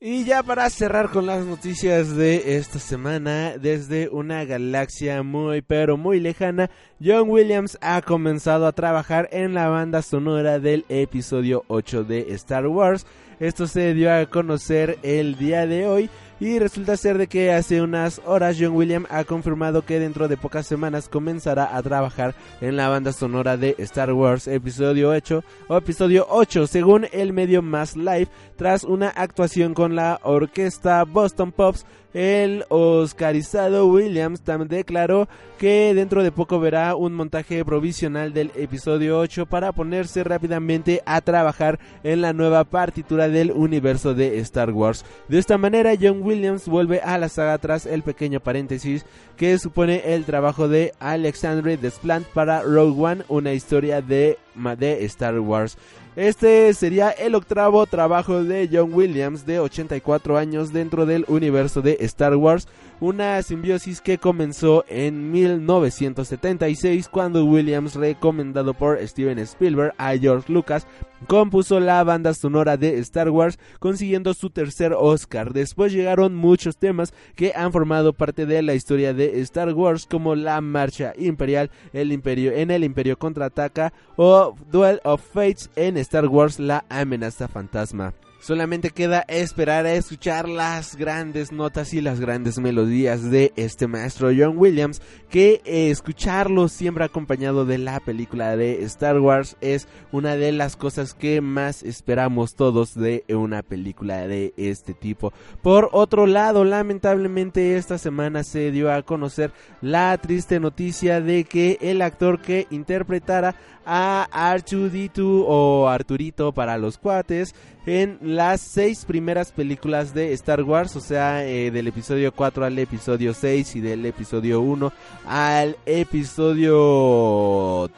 Y 0.00 0.24
ya 0.24 0.42
para 0.42 0.70
cerrar 0.70 1.10
con 1.10 1.26
las 1.26 1.44
noticias 1.44 2.16
de 2.16 2.56
esta 2.56 2.78
semana, 2.78 3.58
desde 3.58 4.08
una 4.08 4.44
galaxia 4.44 5.22
muy 5.22 5.60
pero 5.60 5.96
muy 5.96 6.20
lejana, 6.20 6.70
John 7.04 7.28
Williams 7.28 7.76
ha 7.82 8.00
comenzado 8.00 8.66
a 8.66 8.72
trabajar 8.72 9.28
en 9.30 9.52
la 9.52 9.68
banda 9.68 10.00
sonora 10.00 10.58
del 10.58 10.86
episodio 10.88 11.64
8 11.68 12.04
de 12.04 12.32
Star 12.34 12.66
Wars. 12.66 13.06
Esto 13.40 13.66
se 13.66 13.94
dio 13.94 14.12
a 14.14 14.26
conocer 14.26 14.98
el 15.02 15.36
día 15.36 15.66
de 15.66 15.86
hoy 15.86 16.10
y 16.40 16.58
resulta 16.58 16.96
ser 16.96 17.18
de 17.18 17.26
que 17.26 17.52
hace 17.52 17.82
unas 17.82 18.20
horas 18.24 18.56
John 18.58 18.74
Williams 18.74 19.06
ha 19.10 19.24
confirmado 19.24 19.84
que 19.84 20.00
dentro 20.00 20.26
de 20.26 20.38
pocas 20.38 20.66
semanas 20.66 21.08
comenzará 21.08 21.76
a 21.76 21.82
trabajar 21.82 22.34
en 22.62 22.76
la 22.76 22.88
banda 22.88 23.12
sonora 23.12 23.58
de 23.58 23.74
Star 23.78 24.12
Wars 24.14 24.48
episodio 24.48 25.10
8 25.10 25.44
o 25.68 25.76
episodio 25.76 26.26
8 26.30 26.66
según 26.66 27.06
el 27.12 27.34
medio 27.34 27.60
Mass 27.60 27.94
Live 27.94 28.28
tras 28.56 28.84
una 28.84 29.10
actuación 29.10 29.74
con 29.74 29.94
la 29.94 30.18
orquesta 30.22 31.04
Boston 31.04 31.52
Pops 31.52 31.84
el 32.12 32.64
oscarizado 32.68 33.86
Williams 33.86 34.40
también 34.40 34.68
declaró 34.68 35.28
que 35.58 35.92
dentro 35.94 36.22
de 36.22 36.32
poco 36.32 36.58
verá 36.58 36.96
un 36.96 37.12
montaje 37.12 37.64
provisional 37.64 38.32
del 38.32 38.50
episodio 38.56 39.18
8 39.18 39.46
para 39.46 39.72
ponerse 39.72 40.24
rápidamente 40.24 41.02
a 41.04 41.20
trabajar 41.20 41.78
en 42.02 42.22
la 42.22 42.32
nueva 42.32 42.64
partitura 42.64 43.28
del 43.28 43.52
universo 43.52 44.14
de 44.14 44.38
Star 44.38 44.70
Wars. 44.72 45.04
De 45.28 45.38
esta 45.38 45.58
manera, 45.58 45.92
John 46.00 46.22
Williams 46.22 46.66
vuelve 46.66 47.00
a 47.00 47.18
la 47.18 47.28
saga 47.28 47.58
tras 47.58 47.84
el 47.84 48.02
pequeño 48.02 48.40
paréntesis 48.40 49.04
que 49.36 49.58
supone 49.58 50.14
el 50.14 50.24
trabajo 50.24 50.66
de 50.66 50.94
Alexandre 50.98 51.76
Desplat 51.76 52.22
para 52.22 52.62
Rogue 52.62 53.02
One, 53.02 53.24
una 53.28 53.52
historia 53.52 54.00
de, 54.00 54.38
de 54.78 55.04
Star 55.04 55.38
Wars. 55.40 55.76
Este 56.20 56.74
sería 56.74 57.08
el 57.12 57.34
octavo 57.34 57.86
trabajo 57.86 58.44
de 58.44 58.68
John 58.70 58.92
Williams 58.92 59.46
de 59.46 59.58
84 59.58 60.36
años 60.36 60.70
dentro 60.70 61.06
del 61.06 61.24
universo 61.28 61.80
de 61.80 61.96
Star 62.00 62.36
Wars, 62.36 62.68
una 63.00 63.40
simbiosis 63.40 64.02
que 64.02 64.18
comenzó 64.18 64.84
en 64.86 65.32
1976 65.32 67.08
cuando 67.08 67.46
Williams, 67.46 67.94
recomendado 67.94 68.74
por 68.74 68.98
Steven 69.08 69.38
Spielberg 69.38 69.94
a 69.96 70.14
George 70.14 70.52
Lucas, 70.52 70.86
compuso 71.26 71.80
la 71.80 72.02
banda 72.04 72.34
sonora 72.34 72.76
de 72.76 72.98
Star 72.98 73.30
Wars 73.30 73.58
consiguiendo 73.78 74.34
su 74.34 74.50
tercer 74.50 74.94
Oscar. 74.96 75.52
Después 75.52 75.92
llegaron 75.92 76.34
muchos 76.34 76.76
temas 76.76 77.14
que 77.36 77.52
han 77.54 77.72
formado 77.72 78.12
parte 78.12 78.46
de 78.46 78.62
la 78.62 78.74
historia 78.74 79.14
de 79.14 79.40
Star 79.40 79.72
Wars 79.72 80.06
como 80.06 80.34
la 80.34 80.60
marcha 80.60 81.12
imperial, 81.16 81.70
el 81.92 82.12
imperio 82.12 82.52
en 82.52 82.70
el 82.70 82.84
imperio 82.84 83.18
contraataca 83.18 83.92
o 84.16 84.54
Duel 84.70 85.00
of 85.04 85.22
Fates 85.22 85.70
en 85.76 85.96
Star 85.96 86.26
Wars 86.26 86.58
la 86.58 86.84
amenaza 86.88 87.48
fantasma. 87.48 88.14
Solamente 88.40 88.88
queda 88.88 89.26
esperar 89.28 89.84
a 89.84 89.92
escuchar 89.92 90.48
las 90.48 90.96
grandes 90.96 91.52
notas 91.52 91.92
y 91.92 92.00
las 92.00 92.20
grandes 92.20 92.58
melodías 92.58 93.30
de 93.30 93.52
este 93.54 93.86
maestro 93.86 94.30
John 94.34 94.56
Williams, 94.56 95.02
que 95.28 95.60
eh, 95.66 95.90
escucharlo 95.90 96.68
siempre 96.68 97.04
acompañado 97.04 97.66
de 97.66 97.76
la 97.76 98.00
película 98.00 98.56
de 98.56 98.82
Star 98.84 99.20
Wars 99.20 99.58
es 99.60 99.88
una 100.10 100.36
de 100.36 100.52
las 100.52 100.76
cosas 100.76 101.12
que 101.12 101.42
más 101.42 101.82
esperamos 101.82 102.54
todos 102.54 102.94
de 102.94 103.24
una 103.28 103.62
película 103.62 104.26
de 104.26 104.54
este 104.56 104.94
tipo. 104.94 105.34
Por 105.60 105.90
otro 105.92 106.26
lado, 106.26 106.64
lamentablemente 106.64 107.76
esta 107.76 107.98
semana 107.98 108.42
se 108.42 108.70
dio 108.70 108.90
a 108.90 109.02
conocer 109.02 109.52
la 109.82 110.16
triste 110.16 110.60
noticia 110.60 111.20
de 111.20 111.44
que 111.44 111.76
el 111.82 112.00
actor 112.00 112.40
que 112.40 112.66
interpretara 112.70 113.54
a 113.84 114.28
R2D2 114.32 115.44
o 115.46 115.88
Arturito 115.88 116.52
para 116.52 116.78
los 116.78 116.98
cuates 116.98 117.54
en 117.90 118.18
las 118.22 118.60
seis 118.60 119.04
primeras 119.04 119.50
películas 119.50 120.14
de 120.14 120.32
Star 120.34 120.62
Wars, 120.62 120.94
o 120.94 121.00
sea, 121.00 121.44
eh, 121.44 121.72
del 121.72 121.88
episodio 121.88 122.30
4 122.32 122.64
al 122.64 122.78
episodio 122.78 123.34
6 123.34 123.74
y 123.74 123.80
del 123.80 124.06
episodio 124.06 124.60
1 124.60 124.92
al 125.26 125.76
episodio 125.86 126.70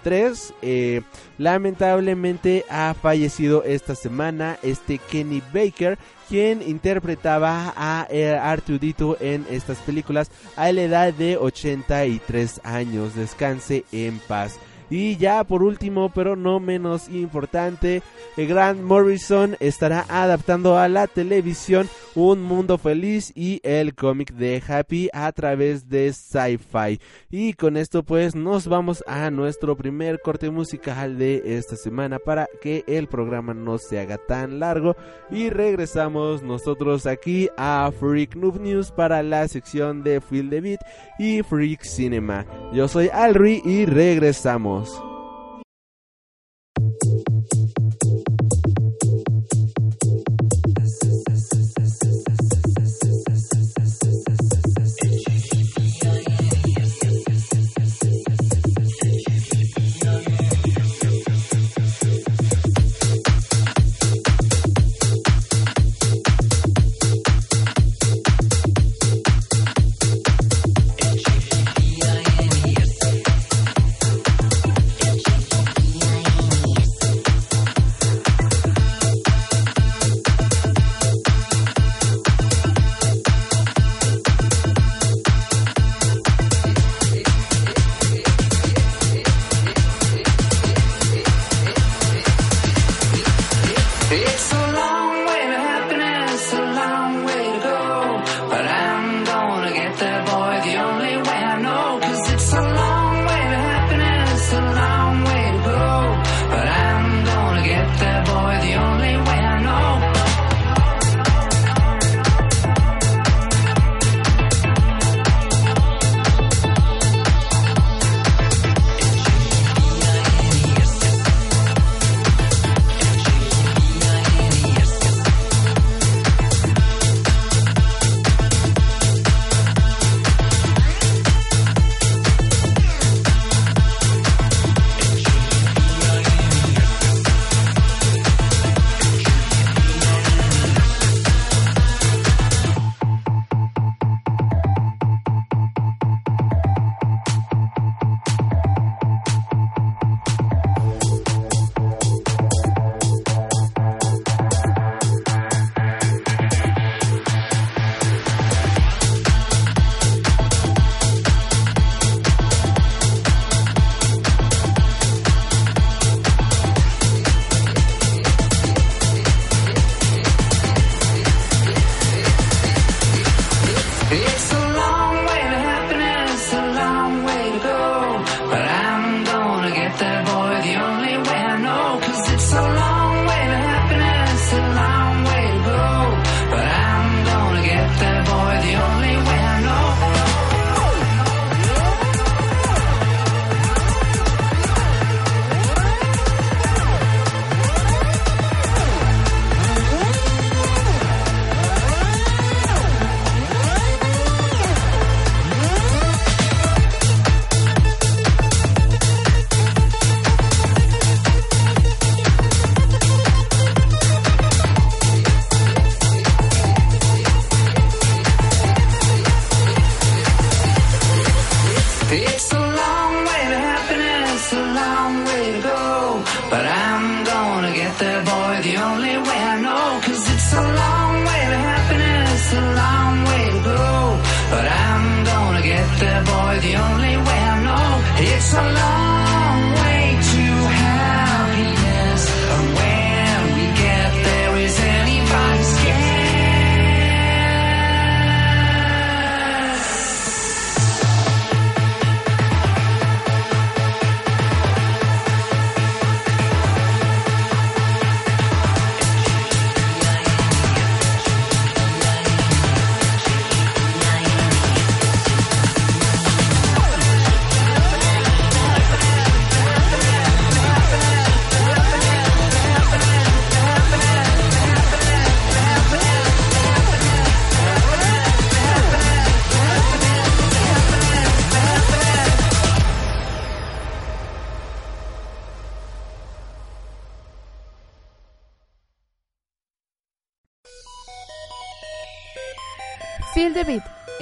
3. 0.02 0.54
Eh, 0.62 1.02
lamentablemente 1.36 2.64
ha 2.70 2.94
fallecido 2.94 3.64
esta 3.64 3.94
semana 3.94 4.56
este 4.62 4.96
Kenny 4.96 5.42
Baker, 5.52 5.98
quien 6.26 6.62
interpretaba 6.62 7.74
a 7.76 8.06
eh, 8.08 8.34
Arturito 8.34 9.18
en 9.20 9.44
estas 9.50 9.76
películas 9.80 10.30
a 10.56 10.72
la 10.72 10.84
edad 10.84 11.12
de 11.12 11.36
83 11.36 12.62
años. 12.64 13.14
Descanse 13.14 13.84
en 13.92 14.18
paz. 14.20 14.58
Y 14.92 15.16
ya 15.16 15.42
por 15.44 15.62
último, 15.62 16.12
pero 16.14 16.36
no 16.36 16.60
menos 16.60 17.08
importante, 17.08 18.02
Grant 18.36 18.82
Morrison 18.82 19.56
estará 19.58 20.04
adaptando 20.10 20.76
a 20.76 20.86
la 20.86 21.06
televisión 21.06 21.88
Un 22.14 22.42
Mundo 22.42 22.76
Feliz 22.76 23.32
y 23.34 23.58
el 23.62 23.94
cómic 23.94 24.34
de 24.34 24.62
Happy 24.68 25.08
a 25.14 25.32
través 25.32 25.88
de 25.88 26.12
Sci-Fi. 26.12 27.00
Y 27.30 27.54
con 27.54 27.78
esto 27.78 28.02
pues 28.02 28.34
nos 28.34 28.68
vamos 28.68 29.02
a 29.06 29.30
nuestro 29.30 29.78
primer 29.78 30.20
corte 30.20 30.50
musical 30.50 31.16
de 31.16 31.42
esta 31.56 31.76
semana 31.76 32.18
para 32.18 32.46
que 32.60 32.84
el 32.86 33.08
programa 33.08 33.54
no 33.54 33.78
se 33.78 33.98
haga 33.98 34.18
tan 34.18 34.60
largo. 34.60 34.94
Y 35.30 35.48
regresamos 35.48 36.42
nosotros 36.42 37.06
aquí 37.06 37.48
a 37.56 37.90
Freak 37.98 38.36
Noob 38.36 38.60
News 38.60 38.92
para 38.92 39.22
la 39.22 39.48
sección 39.48 40.02
de 40.02 40.20
Feel 40.20 40.50
the 40.50 40.60
Beat 40.60 40.80
y 41.18 41.42
Freak 41.42 41.82
Cinema. 41.82 42.44
Yo 42.74 42.88
soy 42.88 43.08
Alri 43.10 43.62
y 43.64 43.86
regresamos. 43.86 44.81
Dios. 44.82 45.11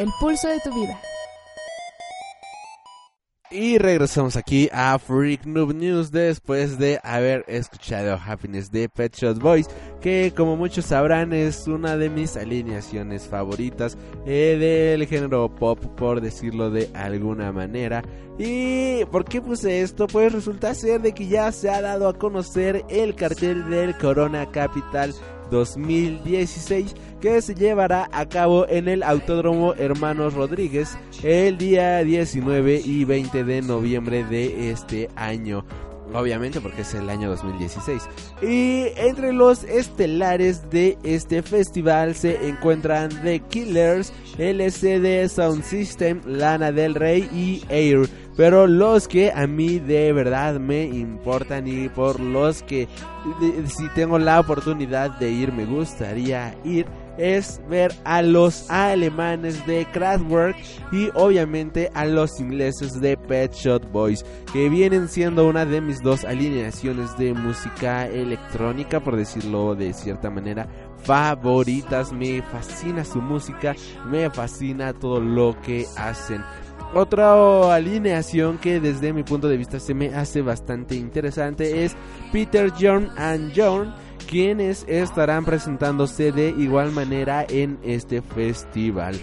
El 0.01 0.09
pulso 0.19 0.49
de 0.49 0.61
tu 0.61 0.73
vida. 0.75 0.99
Y 3.53 3.79
regresamos 3.79 4.37
aquí 4.37 4.71
a 4.73 4.97
Freak 4.99 5.45
Noob 5.45 5.75
News 5.75 6.13
después 6.13 6.79
de 6.79 7.01
haber 7.03 7.45
escuchado 7.49 8.17
Happiness 8.25 8.71
de 8.71 8.89
Pet 8.89 9.15
Shop 9.15 9.37
Boys, 9.41 9.67
que 10.01 10.33
como 10.35 10.57
muchos 10.57 10.87
sabrán 10.87 11.33
es 11.33 11.67
una 11.67 11.97
de 11.97 12.09
mis 12.09 12.37
alineaciones 12.37 13.27
favoritas 13.27 13.99
eh, 14.25 14.57
del 14.59 15.07
género 15.09 15.53
pop, 15.53 15.85
por 15.97 16.21
decirlo 16.21 16.71
de 16.71 16.89
alguna 16.95 17.51
manera. 17.51 18.05
¿Y 18.39 19.05
por 19.07 19.25
qué 19.25 19.43
puse 19.43 19.83
esto? 19.83 20.07
Pues 20.07 20.33
resulta 20.33 20.73
ser 20.73 21.03
de 21.03 21.13
que 21.13 21.27
ya 21.27 21.51
se 21.51 21.69
ha 21.69 21.83
dado 21.83 22.09
a 22.09 22.17
conocer 22.17 22.85
el 22.89 23.17
cartel 23.17 23.69
del 23.69 23.99
Corona 23.99 24.49
Capital 24.51 25.13
2016 25.51 26.95
que 27.21 27.43
se 27.43 27.55
llevará 27.55 28.09
a 28.13 28.29
cabo 28.29 28.67
en 28.69 28.89
el 28.89 29.03
Autódromo 29.03 29.75
Hermanos 29.75 30.35
Rodríguez 30.35 30.97
el 31.23 31.59
día 31.59 31.99
19 31.99 32.81
y 32.85 33.05
20 33.05 33.45
de 33.45 33.63
noviembre 33.63 34.25
de 34.25 34.71
este 34.71 35.09
año. 35.17 35.65
Obviamente 36.13 36.61
porque 36.61 36.83
es 36.83 36.95
el 36.95 37.09
año 37.09 37.29
2016. 37.29 38.09
Y 38.43 38.87
entre 38.97 39.33
los 39.33 39.63
estelares 39.65 40.69
de 40.71 40.99
este 41.05 41.43
festival 41.43 42.15
se 42.15 42.49
encuentran 42.49 43.11
The 43.23 43.41
Killers, 43.41 44.13
LCD 44.37 45.29
Sound 45.29 45.63
System, 45.63 46.21
Lana 46.27 46.73
del 46.73 46.95
Rey 46.95 47.29
y 47.33 47.63
Air. 47.69 48.09
Pero 48.37 48.67
los 48.67 49.07
que 49.07 49.31
a 49.31 49.47
mí 49.47 49.79
de 49.79 50.13
verdad 50.13 50.59
me 50.59 50.85
importan 50.85 51.69
y 51.69 51.89
por 51.89 52.19
los 52.19 52.63
que 52.63 52.89
si 53.67 53.89
tengo 53.95 54.19
la 54.19 54.41
oportunidad 54.41 55.11
de 55.19 55.31
ir 55.31 55.53
me 55.53 55.67
gustaría 55.67 56.57
ir 56.65 56.87
es 57.21 57.61
ver 57.69 57.93
a 58.05 58.23
los 58.23 58.71
alemanes 58.71 59.67
de 59.67 59.87
Kraftwerk 59.93 60.57
y 60.91 61.11
obviamente 61.15 61.91
a 61.95 62.07
los 62.07 62.41
ingleses 62.41 63.01
de 63.01 63.17
Pet 63.17 63.53
Shop 63.53 63.83
Boys 63.93 64.25
que 64.53 64.69
vienen 64.69 65.09
siendo 65.09 65.47
una 65.47 65.67
de 65.67 65.81
mis 65.81 66.03
dos 66.03 66.25
alineaciones 66.25 67.17
de 67.19 67.35
música 67.35 68.07
electrónica 68.07 69.01
por 69.01 69.17
decirlo 69.17 69.75
de 69.75 69.93
cierta 69.93 70.31
manera 70.31 70.67
favoritas. 71.03 72.13
Me 72.13 72.43
fascina 72.43 73.05
su 73.05 73.21
música 73.21 73.75
me 74.07 74.31
fascina 74.31 74.93
todo 74.93 75.21
lo 75.21 75.61
que 75.61 75.87
hacen. 75.97 76.43
Otra 76.93 77.73
alineación 77.73 78.59
que 78.59 78.81
desde 78.81 79.13
mi 79.13 79.23
punto 79.23 79.49
de 79.49 79.57
vista 79.57 79.79
se 79.79 79.95
me 79.95 80.09
hace 80.15 80.43
bastante 80.43 80.97
interesante 80.97 81.85
es 81.85 81.95
Peter 82.33 82.73
John 82.79 83.11
and 83.17 83.53
John 83.55 83.95
quienes 84.31 84.85
estarán 84.87 85.45
presentándose 85.45 86.31
de 86.31 86.51
igual 86.51 86.93
manera 86.93 87.45
en 87.49 87.79
este 87.83 88.23
festival. 88.23 89.19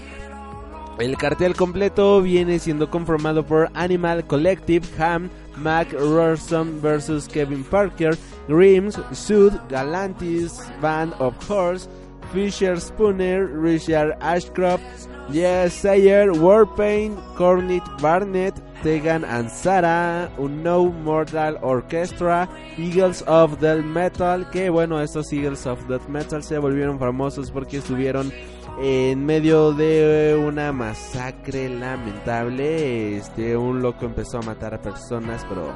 El 0.99 1.15
cartel 1.15 1.55
completo 1.55 2.21
viene 2.21 2.59
siendo 2.59 2.89
conformado 2.89 3.45
por 3.45 3.69
Animal 3.73 4.27
Collective, 4.27 4.85
Ham, 4.99 5.29
Mac 5.55 5.93
Rorson 5.93 6.81
vs 6.81 7.29
Kevin 7.29 7.63
Parker, 7.63 8.17
Grims, 8.49 8.99
Sud, 9.13 9.53
Galantis, 9.69 10.59
Band 10.81 11.13
of 11.19 11.35
Horse, 11.49 11.87
Fisher 12.31 12.79
Spooner, 12.79 13.47
Richard 13.47 14.17
Ashcroft, 14.21 14.83
Yes 15.29 15.73
Sayer, 15.73 16.31
Warpaint, 16.31 17.17
Cornit 17.35 17.83
Barnett, 18.01 18.55
Tegan 18.83 19.25
and 19.25 19.49
Sarah, 19.49 20.31
Unknown 20.37 21.03
Mortal 21.03 21.57
Orchestra, 21.61 22.47
Eagles 22.77 23.23
of 23.27 23.59
Death 23.59 23.83
Metal, 23.83 24.49
que 24.51 24.69
bueno, 24.69 25.01
estos 25.01 25.31
Eagles 25.33 25.65
of 25.65 25.87
Death 25.87 26.07
Metal 26.07 26.43
se 26.43 26.57
volvieron 26.57 26.99
famosos 26.99 27.51
porque 27.51 27.77
estuvieron 27.77 28.31
en 28.79 29.25
medio 29.25 29.73
de 29.73 30.39
una 30.39 30.71
masacre 30.71 31.69
lamentable. 31.69 33.17
Este, 33.17 33.57
un 33.57 33.81
loco 33.81 34.05
empezó 34.05 34.37
a 34.37 34.43
matar 34.43 34.73
a 34.73 34.81
personas, 34.81 35.45
pero 35.49 35.73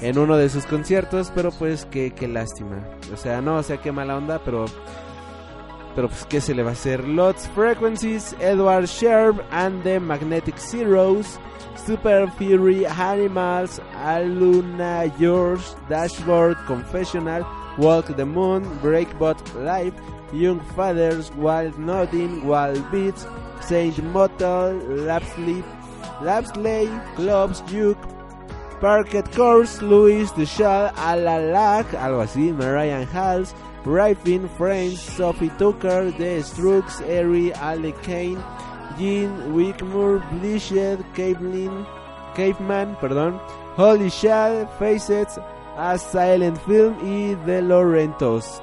en 0.00 0.18
uno 0.18 0.36
de 0.36 0.48
sus 0.48 0.66
conciertos, 0.66 1.32
pero 1.34 1.50
pues 1.50 1.86
qué, 1.86 2.12
qué 2.14 2.28
lástima. 2.28 2.84
O 3.12 3.16
sea, 3.16 3.40
no, 3.40 3.56
o 3.56 3.62
sea, 3.62 3.78
qué 3.78 3.92
mala 3.92 4.16
onda, 4.16 4.40
pero 4.44 4.66
pero 5.94 6.08
pues 6.08 6.24
qué 6.26 6.40
se 6.40 6.54
le 6.54 6.62
va 6.62 6.70
a 6.70 6.72
hacer. 6.72 7.06
Lots 7.06 7.48
Frequencies, 7.48 8.34
Edward 8.40 8.84
Sherb 8.86 9.44
and 9.50 9.82
the 9.82 10.00
Magnetic 10.00 10.58
Zeros, 10.58 11.38
Super 11.76 12.30
Fury 12.38 12.86
Animals, 12.86 13.80
Aluna 13.94 15.12
George, 15.18 15.62
Dashboard 15.88 16.56
Confessional, 16.66 17.46
Walk 17.78 18.16
the 18.16 18.24
Moon, 18.24 18.64
Breakbot 18.80 19.38
Live, 19.64 19.94
Young 20.32 20.60
Fathers, 20.74 21.30
Wild 21.32 21.78
Nothing, 21.78 22.46
Wild 22.46 22.90
Beats, 22.90 23.26
Saint 23.60 24.02
Motel, 24.12 24.80
Lapsley, 25.06 25.62
Lapsley, 26.20 26.88
Clubs, 27.16 27.62
Juke, 27.62 27.98
Parket 28.80 29.30
Course, 29.32 29.80
Louis 29.82 30.30
the 30.32 30.44
Shah, 30.44 30.92
Alalag, 30.96 31.86
algo 31.98 32.22
así, 32.22 32.52
Mariah 32.52 33.04
Halls, 33.06 33.54
Riffin, 33.84 34.48
Friends, 34.56 35.00
Sophie 35.00 35.50
Tucker, 35.58 36.10
The 36.12 36.42
Strokes, 36.42 37.00
Eri, 37.02 37.52
Ale 37.52 37.92
Kane, 38.02 38.42
Jean 38.98 39.54
Wickmore, 39.54 40.22
Bleached, 40.30 41.04
Cavelin, 41.14 41.86
Caveman, 42.34 42.96
perdón, 43.00 43.40
Holy 43.76 44.08
Shell, 44.08 44.66
Facets, 44.78 45.38
A 45.76 45.98
Silent 45.98 46.58
Film 46.64 46.94
y 47.02 47.34
The 47.44 47.62
Laurentos 47.62 48.62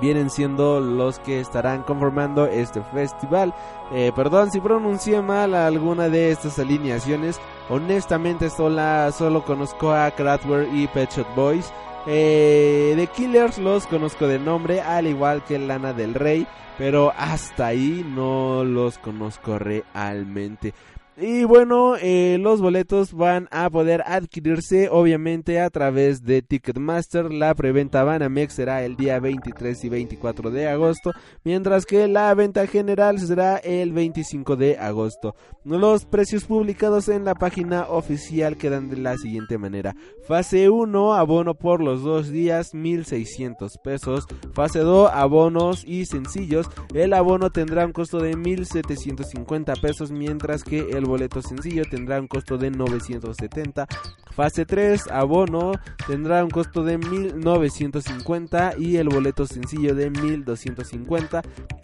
vienen 0.00 0.30
siendo 0.30 0.80
los 0.80 1.18
que 1.18 1.40
estarán 1.40 1.82
conformando 1.82 2.46
este 2.46 2.82
festival. 2.82 3.54
Eh, 3.92 4.12
perdón 4.14 4.50
si 4.50 4.60
pronuncié 4.60 5.20
mal 5.20 5.54
alguna 5.54 6.08
de 6.08 6.30
estas 6.30 6.58
alineaciones. 6.58 7.40
Honestamente 7.68 8.50
solo, 8.50 9.12
solo 9.12 9.44
conozco 9.44 9.92
a 9.92 10.10
Kraftwerk 10.10 10.72
y 10.72 10.86
Pet 10.88 11.10
Shop 11.10 11.26
Boys. 11.34 11.72
Eh, 12.06 12.94
The 12.96 13.06
Killers 13.08 13.58
los 13.58 13.86
conozco 13.86 14.26
de 14.26 14.38
nombre, 14.38 14.80
al 14.80 15.06
igual 15.06 15.44
que 15.44 15.58
Lana 15.58 15.92
del 15.92 16.14
Rey, 16.14 16.46
pero 16.76 17.12
hasta 17.16 17.66
ahí 17.66 18.04
no 18.08 18.64
los 18.64 18.98
conozco 18.98 19.58
realmente. 19.58 20.74
Y 21.18 21.44
bueno, 21.44 21.96
eh, 22.00 22.38
los 22.40 22.62
boletos 22.62 23.12
van 23.12 23.46
a 23.50 23.68
poder 23.68 24.02
adquirirse 24.06 24.88
obviamente 24.88 25.60
a 25.60 25.68
través 25.68 26.24
de 26.24 26.40
Ticketmaster. 26.40 27.30
La 27.30 27.54
preventa 27.54 28.02
Banamex 28.02 28.54
será 28.54 28.82
el 28.82 28.96
día 28.96 29.20
23 29.20 29.84
y 29.84 29.88
24 29.90 30.50
de 30.50 30.68
agosto, 30.68 31.12
mientras 31.44 31.84
que 31.84 32.08
la 32.08 32.32
venta 32.32 32.66
general 32.66 33.18
será 33.18 33.58
el 33.58 33.92
25 33.92 34.56
de 34.56 34.78
agosto. 34.78 35.34
Los 35.64 36.06
precios 36.06 36.44
publicados 36.44 37.08
en 37.08 37.26
la 37.26 37.34
página 37.34 37.88
oficial 37.88 38.56
quedan 38.56 38.88
de 38.88 38.96
la 38.96 39.18
siguiente 39.18 39.58
manera. 39.58 39.94
Fase 40.26 40.70
1, 40.70 41.14
abono 41.14 41.54
por 41.54 41.82
los 41.82 42.02
dos 42.02 42.30
días, 42.30 42.72
1600 42.72 43.78
pesos. 43.84 44.26
Fase 44.54 44.78
2, 44.78 45.10
abonos 45.12 45.84
y 45.86 46.06
sencillos. 46.06 46.70
El 46.94 47.12
abono 47.12 47.50
tendrá 47.50 47.84
un 47.84 47.92
costo 47.92 48.18
de 48.18 48.34
1750 48.34 49.74
pesos, 49.74 50.10
mientras 50.10 50.64
que 50.64 50.80
el 50.80 51.01
el 51.02 51.08
boleto 51.08 51.42
sencillo 51.42 51.82
tendrá 51.84 52.20
un 52.20 52.28
costo 52.28 52.56
de 52.56 52.70
970. 52.70 53.86
Fase 54.34 54.64
3, 54.64 55.08
abono, 55.08 55.72
tendrá 56.06 56.42
un 56.42 56.50
costo 56.50 56.84
de 56.84 56.96
1950 56.96 58.74
y 58.78 58.96
el 58.96 59.08
boleto 59.08 59.46
sencillo 59.46 59.94
de 59.94 60.10
1250. 60.10 61.42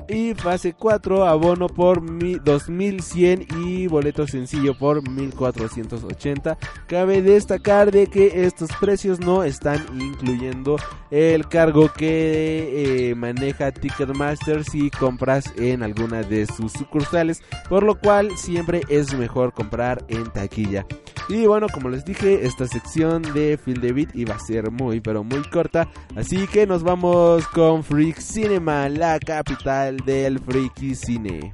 Y 0.09 0.33
fase 0.35 0.73
4, 0.73 1.27
abono 1.27 1.67
por 1.67 2.01
2100 2.01 3.47
y 3.59 3.87
boleto 3.89 4.27
sencillo 4.27 4.79
por 4.79 5.07
1480. 5.07 6.57
Cabe 6.87 7.21
destacar 7.21 7.91
de 7.91 8.07
que 8.07 8.47
estos 8.47 8.71
precios 8.81 9.21
no 9.21 9.45
están 9.45 9.85
incluyendo 10.01 10.77
el 11.11 11.47
cargo 11.49 11.93
que 11.93 13.11
eh, 13.11 13.15
maneja 13.15 13.73
Ticketmaster 13.73 14.65
si 14.65 14.91
compras 14.91 15.53
en 15.57 15.83
alguna 15.83 16.23
de 16.23 16.47
sus 16.47 16.73
sucursales, 16.73 17.43
por 17.69 17.83
lo 17.83 17.99
cual 17.99 18.37
siempre 18.37 18.83
es 18.89 19.08
mejor 19.17 19.53
comprar 19.53 20.05
en 20.09 20.25
taquilla. 20.31 20.87
Y 21.29 21.47
bueno, 21.47 21.67
como 21.73 21.89
les 21.89 22.05
dije, 22.05 22.47
esta 22.47 22.67
sección 22.67 23.23
de 23.23 23.59
Phil 23.59 23.81
David 23.81 24.11
iba 24.15 24.35
a 24.35 24.39
ser 24.39 24.71
muy 24.71 25.01
pero 25.01 25.25
muy 25.25 25.43
corta, 25.43 25.89
así 26.17 26.47
que 26.47 26.67
nos 26.67 26.83
vamos 26.83 27.47
con 27.49 27.85
Freak 27.85 28.19
Cinema, 28.19 28.89
la 28.89 29.19
capital 29.19 29.99
del 29.99 30.39
freaky 30.39 30.95
cine. 30.95 31.53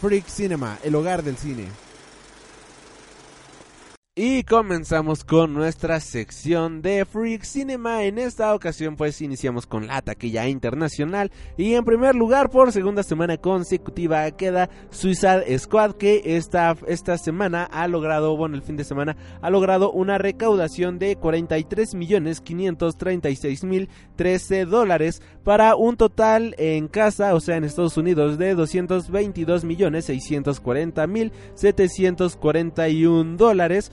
Freak 0.00 0.26
Cinema, 0.26 0.78
el 0.82 0.96
hogar 0.96 1.22
del 1.22 1.36
cine. 1.36 1.66
Y 4.14 4.42
comenzamos 4.42 5.24
con 5.24 5.54
nuestra 5.54 5.98
sección 5.98 6.82
de 6.82 7.06
Freak 7.06 7.44
Cinema. 7.44 8.04
En 8.04 8.18
esta 8.18 8.54
ocasión 8.54 8.94
pues 8.94 9.22
iniciamos 9.22 9.66
con 9.66 9.86
la 9.86 10.02
taquilla 10.02 10.48
internacional. 10.48 11.32
Y 11.56 11.72
en 11.72 11.86
primer 11.86 12.14
lugar 12.14 12.50
por 12.50 12.72
segunda 12.72 13.04
semana 13.04 13.38
consecutiva 13.38 14.30
queda 14.32 14.68
Suicide 14.90 15.58
Squad 15.58 15.92
que 15.92 16.20
esta, 16.36 16.76
esta 16.88 17.16
semana 17.16 17.64
ha 17.64 17.88
logrado, 17.88 18.36
bueno 18.36 18.54
el 18.54 18.60
fin 18.60 18.76
de 18.76 18.84
semana 18.84 19.16
ha 19.40 19.48
logrado 19.48 19.90
una 19.90 20.18
recaudación 20.18 20.98
de 20.98 21.16
43 21.16 21.94
millones 21.94 22.42
536 22.42 23.64
mil 23.64 23.88
13 24.16 24.66
dólares 24.66 25.22
para 25.42 25.74
un 25.74 25.96
total 25.96 26.54
en 26.58 26.86
casa, 26.86 27.34
o 27.34 27.40
sea 27.40 27.56
en 27.56 27.64
Estados 27.64 27.96
Unidos 27.96 28.36
de 28.36 28.54
222 28.54 29.64
millones 29.64 30.04
640 30.04 31.06
mil 31.06 31.32
741 31.54 33.38
dólares. 33.38 33.90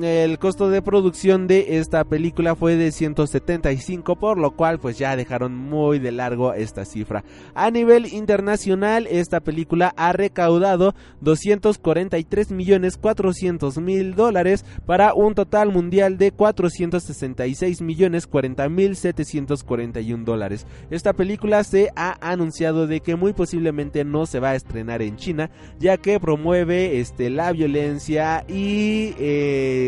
El 0.00 0.38
costo 0.38 0.70
de 0.70 0.80
producción 0.80 1.46
de 1.46 1.76
esta 1.76 2.04
película 2.04 2.56
fue 2.56 2.76
de 2.76 2.92
175, 2.92 4.16
por 4.16 4.38
lo 4.38 4.52
cual 4.52 4.78
pues 4.78 4.96
ya 4.96 5.16
dejaron 5.16 5.54
muy 5.54 5.98
de 5.98 6.12
largo 6.12 6.54
esta 6.54 6.86
cifra. 6.86 7.24
A 7.54 7.70
nivel 7.70 8.06
internacional, 8.06 9.06
esta 9.06 9.40
película 9.40 9.92
ha 9.98 10.14
recaudado 10.14 10.94
243 11.20 12.52
millones 12.52 12.96
400 12.96 13.76
mil 13.82 14.14
dólares 14.14 14.64
para 14.86 15.12
un 15.12 15.34
total 15.34 15.70
mundial 15.70 16.16
de 16.16 16.30
466 16.30 17.82
millones 17.82 18.26
40 18.26 18.70
mil 18.70 18.96
741 18.96 20.24
dólares. 20.24 20.66
Esta 20.88 21.12
película 21.12 21.64
se 21.64 21.90
ha 21.96 22.16
anunciado 22.26 22.86
de 22.86 23.00
que 23.00 23.16
muy 23.16 23.34
posiblemente 23.34 24.04
no 24.06 24.24
se 24.24 24.40
va 24.40 24.52
a 24.52 24.54
estrenar 24.54 25.02
en 25.02 25.16
China, 25.16 25.50
ya 25.78 25.98
que 25.98 26.18
promueve 26.18 26.98
este, 26.98 27.28
la 27.28 27.52
violencia 27.52 28.46
y... 28.48 29.14
Eh, 29.18 29.80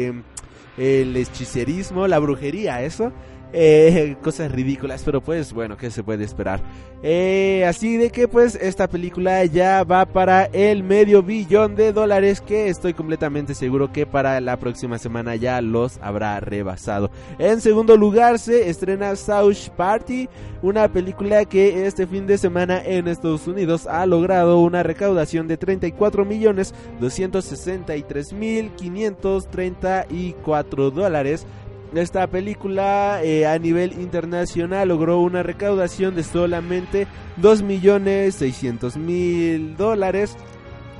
el 0.76 1.16
hechicerismo, 1.16 2.06
la 2.06 2.18
brujería, 2.18 2.82
eso. 2.82 3.12
Eh, 3.56 4.16
cosas 4.20 4.50
ridículas, 4.50 5.02
pero 5.04 5.20
pues 5.20 5.52
bueno, 5.52 5.76
¿qué 5.76 5.88
se 5.88 6.02
puede 6.02 6.24
esperar? 6.24 6.60
Eh, 7.04 7.64
así 7.68 7.96
de 7.96 8.10
que 8.10 8.26
pues 8.26 8.56
esta 8.56 8.88
película 8.88 9.44
ya 9.44 9.84
va 9.84 10.06
para 10.06 10.46
el 10.46 10.82
medio 10.82 11.22
billón 11.22 11.76
de 11.76 11.92
dólares 11.92 12.40
que 12.40 12.68
estoy 12.68 12.94
completamente 12.94 13.54
seguro 13.54 13.92
que 13.92 14.06
para 14.06 14.40
la 14.40 14.56
próxima 14.56 14.98
semana 14.98 15.36
ya 15.36 15.60
los 15.60 16.00
habrá 16.02 16.40
rebasado. 16.40 17.12
En 17.38 17.60
segundo 17.60 17.96
lugar 17.96 18.40
se 18.40 18.68
estrena 18.68 19.14
South 19.14 19.68
Party, 19.76 20.28
una 20.60 20.88
película 20.88 21.44
que 21.44 21.86
este 21.86 22.08
fin 22.08 22.26
de 22.26 22.38
semana 22.38 22.82
en 22.84 23.06
Estados 23.06 23.46
Unidos 23.46 23.86
ha 23.86 24.04
logrado 24.04 24.58
una 24.58 24.82
recaudación 24.82 25.46
de 25.46 25.58
34 25.58 26.24
millones 26.24 26.74
263 26.98 28.32
mil 28.32 28.72
534 28.72 30.90
dólares 30.90 31.46
esta 31.98 32.26
película 32.26 33.20
eh, 33.22 33.46
a 33.46 33.58
nivel 33.58 33.92
internacional 33.92 34.88
logró 34.88 35.20
una 35.20 35.42
recaudación 35.42 36.14
de 36.14 36.24
solamente 36.24 37.06
2.600.000 37.40 39.76
dólares 39.76 40.36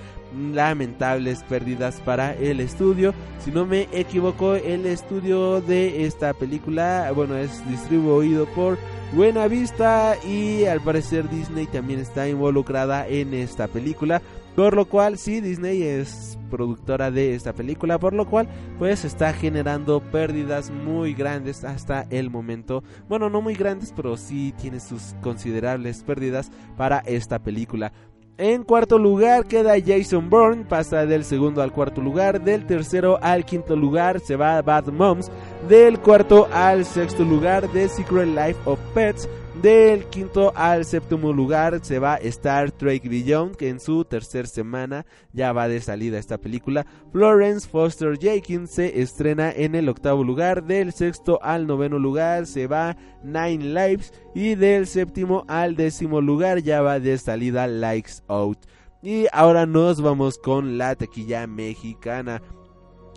lamentables 0.53 1.43
pérdidas 1.43 2.01
para 2.01 2.33
el 2.33 2.59
estudio. 2.59 3.13
Si 3.39 3.51
no 3.51 3.65
me 3.65 3.87
equivoco, 3.91 4.55
el 4.55 4.85
estudio 4.85 5.61
de 5.61 6.05
esta 6.05 6.33
película, 6.33 7.11
bueno, 7.15 7.35
es 7.35 7.67
distribuido 7.67 8.45
por 8.47 8.77
Buena 9.13 9.47
Vista 9.47 10.15
y 10.25 10.65
al 10.65 10.81
parecer 10.81 11.29
Disney 11.29 11.67
también 11.67 11.99
está 11.99 12.27
involucrada 12.27 13.07
en 13.07 13.33
esta 13.33 13.67
película. 13.67 14.21
Por 14.55 14.75
lo 14.75 14.85
cual, 14.85 15.17
sí, 15.17 15.41
Disney 15.41 15.81
es 15.81 16.37
productora 16.51 17.09
de 17.09 17.33
esta 17.33 17.53
película, 17.53 17.97
por 17.97 18.13
lo 18.13 18.27
cual, 18.27 18.47
pues 18.77 19.03
está 19.03 19.33
generando 19.33 19.99
pérdidas 19.99 20.69
muy 20.69 21.15
grandes 21.15 21.63
hasta 21.63 22.05
el 22.11 22.29
momento. 22.29 22.83
Bueno, 23.09 23.31
no 23.31 23.41
muy 23.41 23.55
grandes, 23.55 23.91
pero 23.95 24.15
sí 24.15 24.53
tiene 24.61 24.79
sus 24.79 25.15
considerables 25.23 26.03
pérdidas 26.03 26.51
para 26.77 26.99
esta 26.99 27.39
película. 27.39 27.91
En 28.39 28.63
cuarto 28.63 28.97
lugar 28.97 29.45
queda 29.45 29.79
Jason 29.79 30.27
Bourne, 30.27 30.65
pasa 30.65 31.05
del 31.05 31.23
segundo 31.23 31.61
al 31.61 31.71
cuarto 31.71 32.01
lugar, 32.01 32.41
del 32.41 32.65
tercero 32.65 33.19
al 33.21 33.45
quinto 33.45 33.75
lugar 33.75 34.19
se 34.19 34.35
va 34.35 34.59
Bad 34.63 34.87
Moms, 34.87 35.29
del 35.69 35.99
cuarto 35.99 36.47
al 36.51 36.83
sexto 36.83 37.23
lugar 37.23 37.67
The 37.67 37.87
Secret 37.87 38.29
Life 38.29 38.59
of 38.65 38.79
Pets, 38.95 39.29
del 39.63 40.03
quinto 40.07 40.51
al 40.57 40.83
séptimo 40.83 41.31
lugar 41.31 41.79
se 41.83 41.97
va 41.97 42.17
Star 42.17 42.71
Trek 42.71 43.07
Beyond, 43.07 43.55
que 43.55 43.69
en 43.69 43.79
su 43.79 44.03
tercera 44.03 44.45
semana 44.45 45.05
ya 45.31 45.53
va 45.53 45.69
de 45.69 45.79
salida 45.79 46.19
esta 46.19 46.37
película. 46.37 46.85
Florence 47.13 47.69
Foster 47.69 48.19
Jenkins 48.19 48.71
se 48.71 49.01
estrena 49.01 49.53
en 49.53 49.75
el 49.75 49.87
octavo 49.87 50.21
lugar, 50.21 50.65
del 50.65 50.91
sexto 50.91 51.41
al 51.41 51.65
noveno 51.65 51.97
lugar 51.97 52.45
se 52.45 52.67
va 52.67 52.97
Nine 53.23 53.63
Lives 53.63 54.11
y 54.35 54.55
del 54.55 54.85
séptimo 54.85 55.45
al 55.47 55.77
décimo 55.77 56.19
lugar 56.19 56.59
ya 56.59 56.81
va 56.81 56.99
de 56.99 57.17
salida 57.17 57.65
Likes 57.65 58.15
Out. 58.27 58.57
Y 59.01 59.27
ahora 59.31 59.65
nos 59.65 60.01
vamos 60.01 60.39
con 60.39 60.77
la 60.77 60.95
taquilla 60.95 61.47
mexicana. 61.47 62.41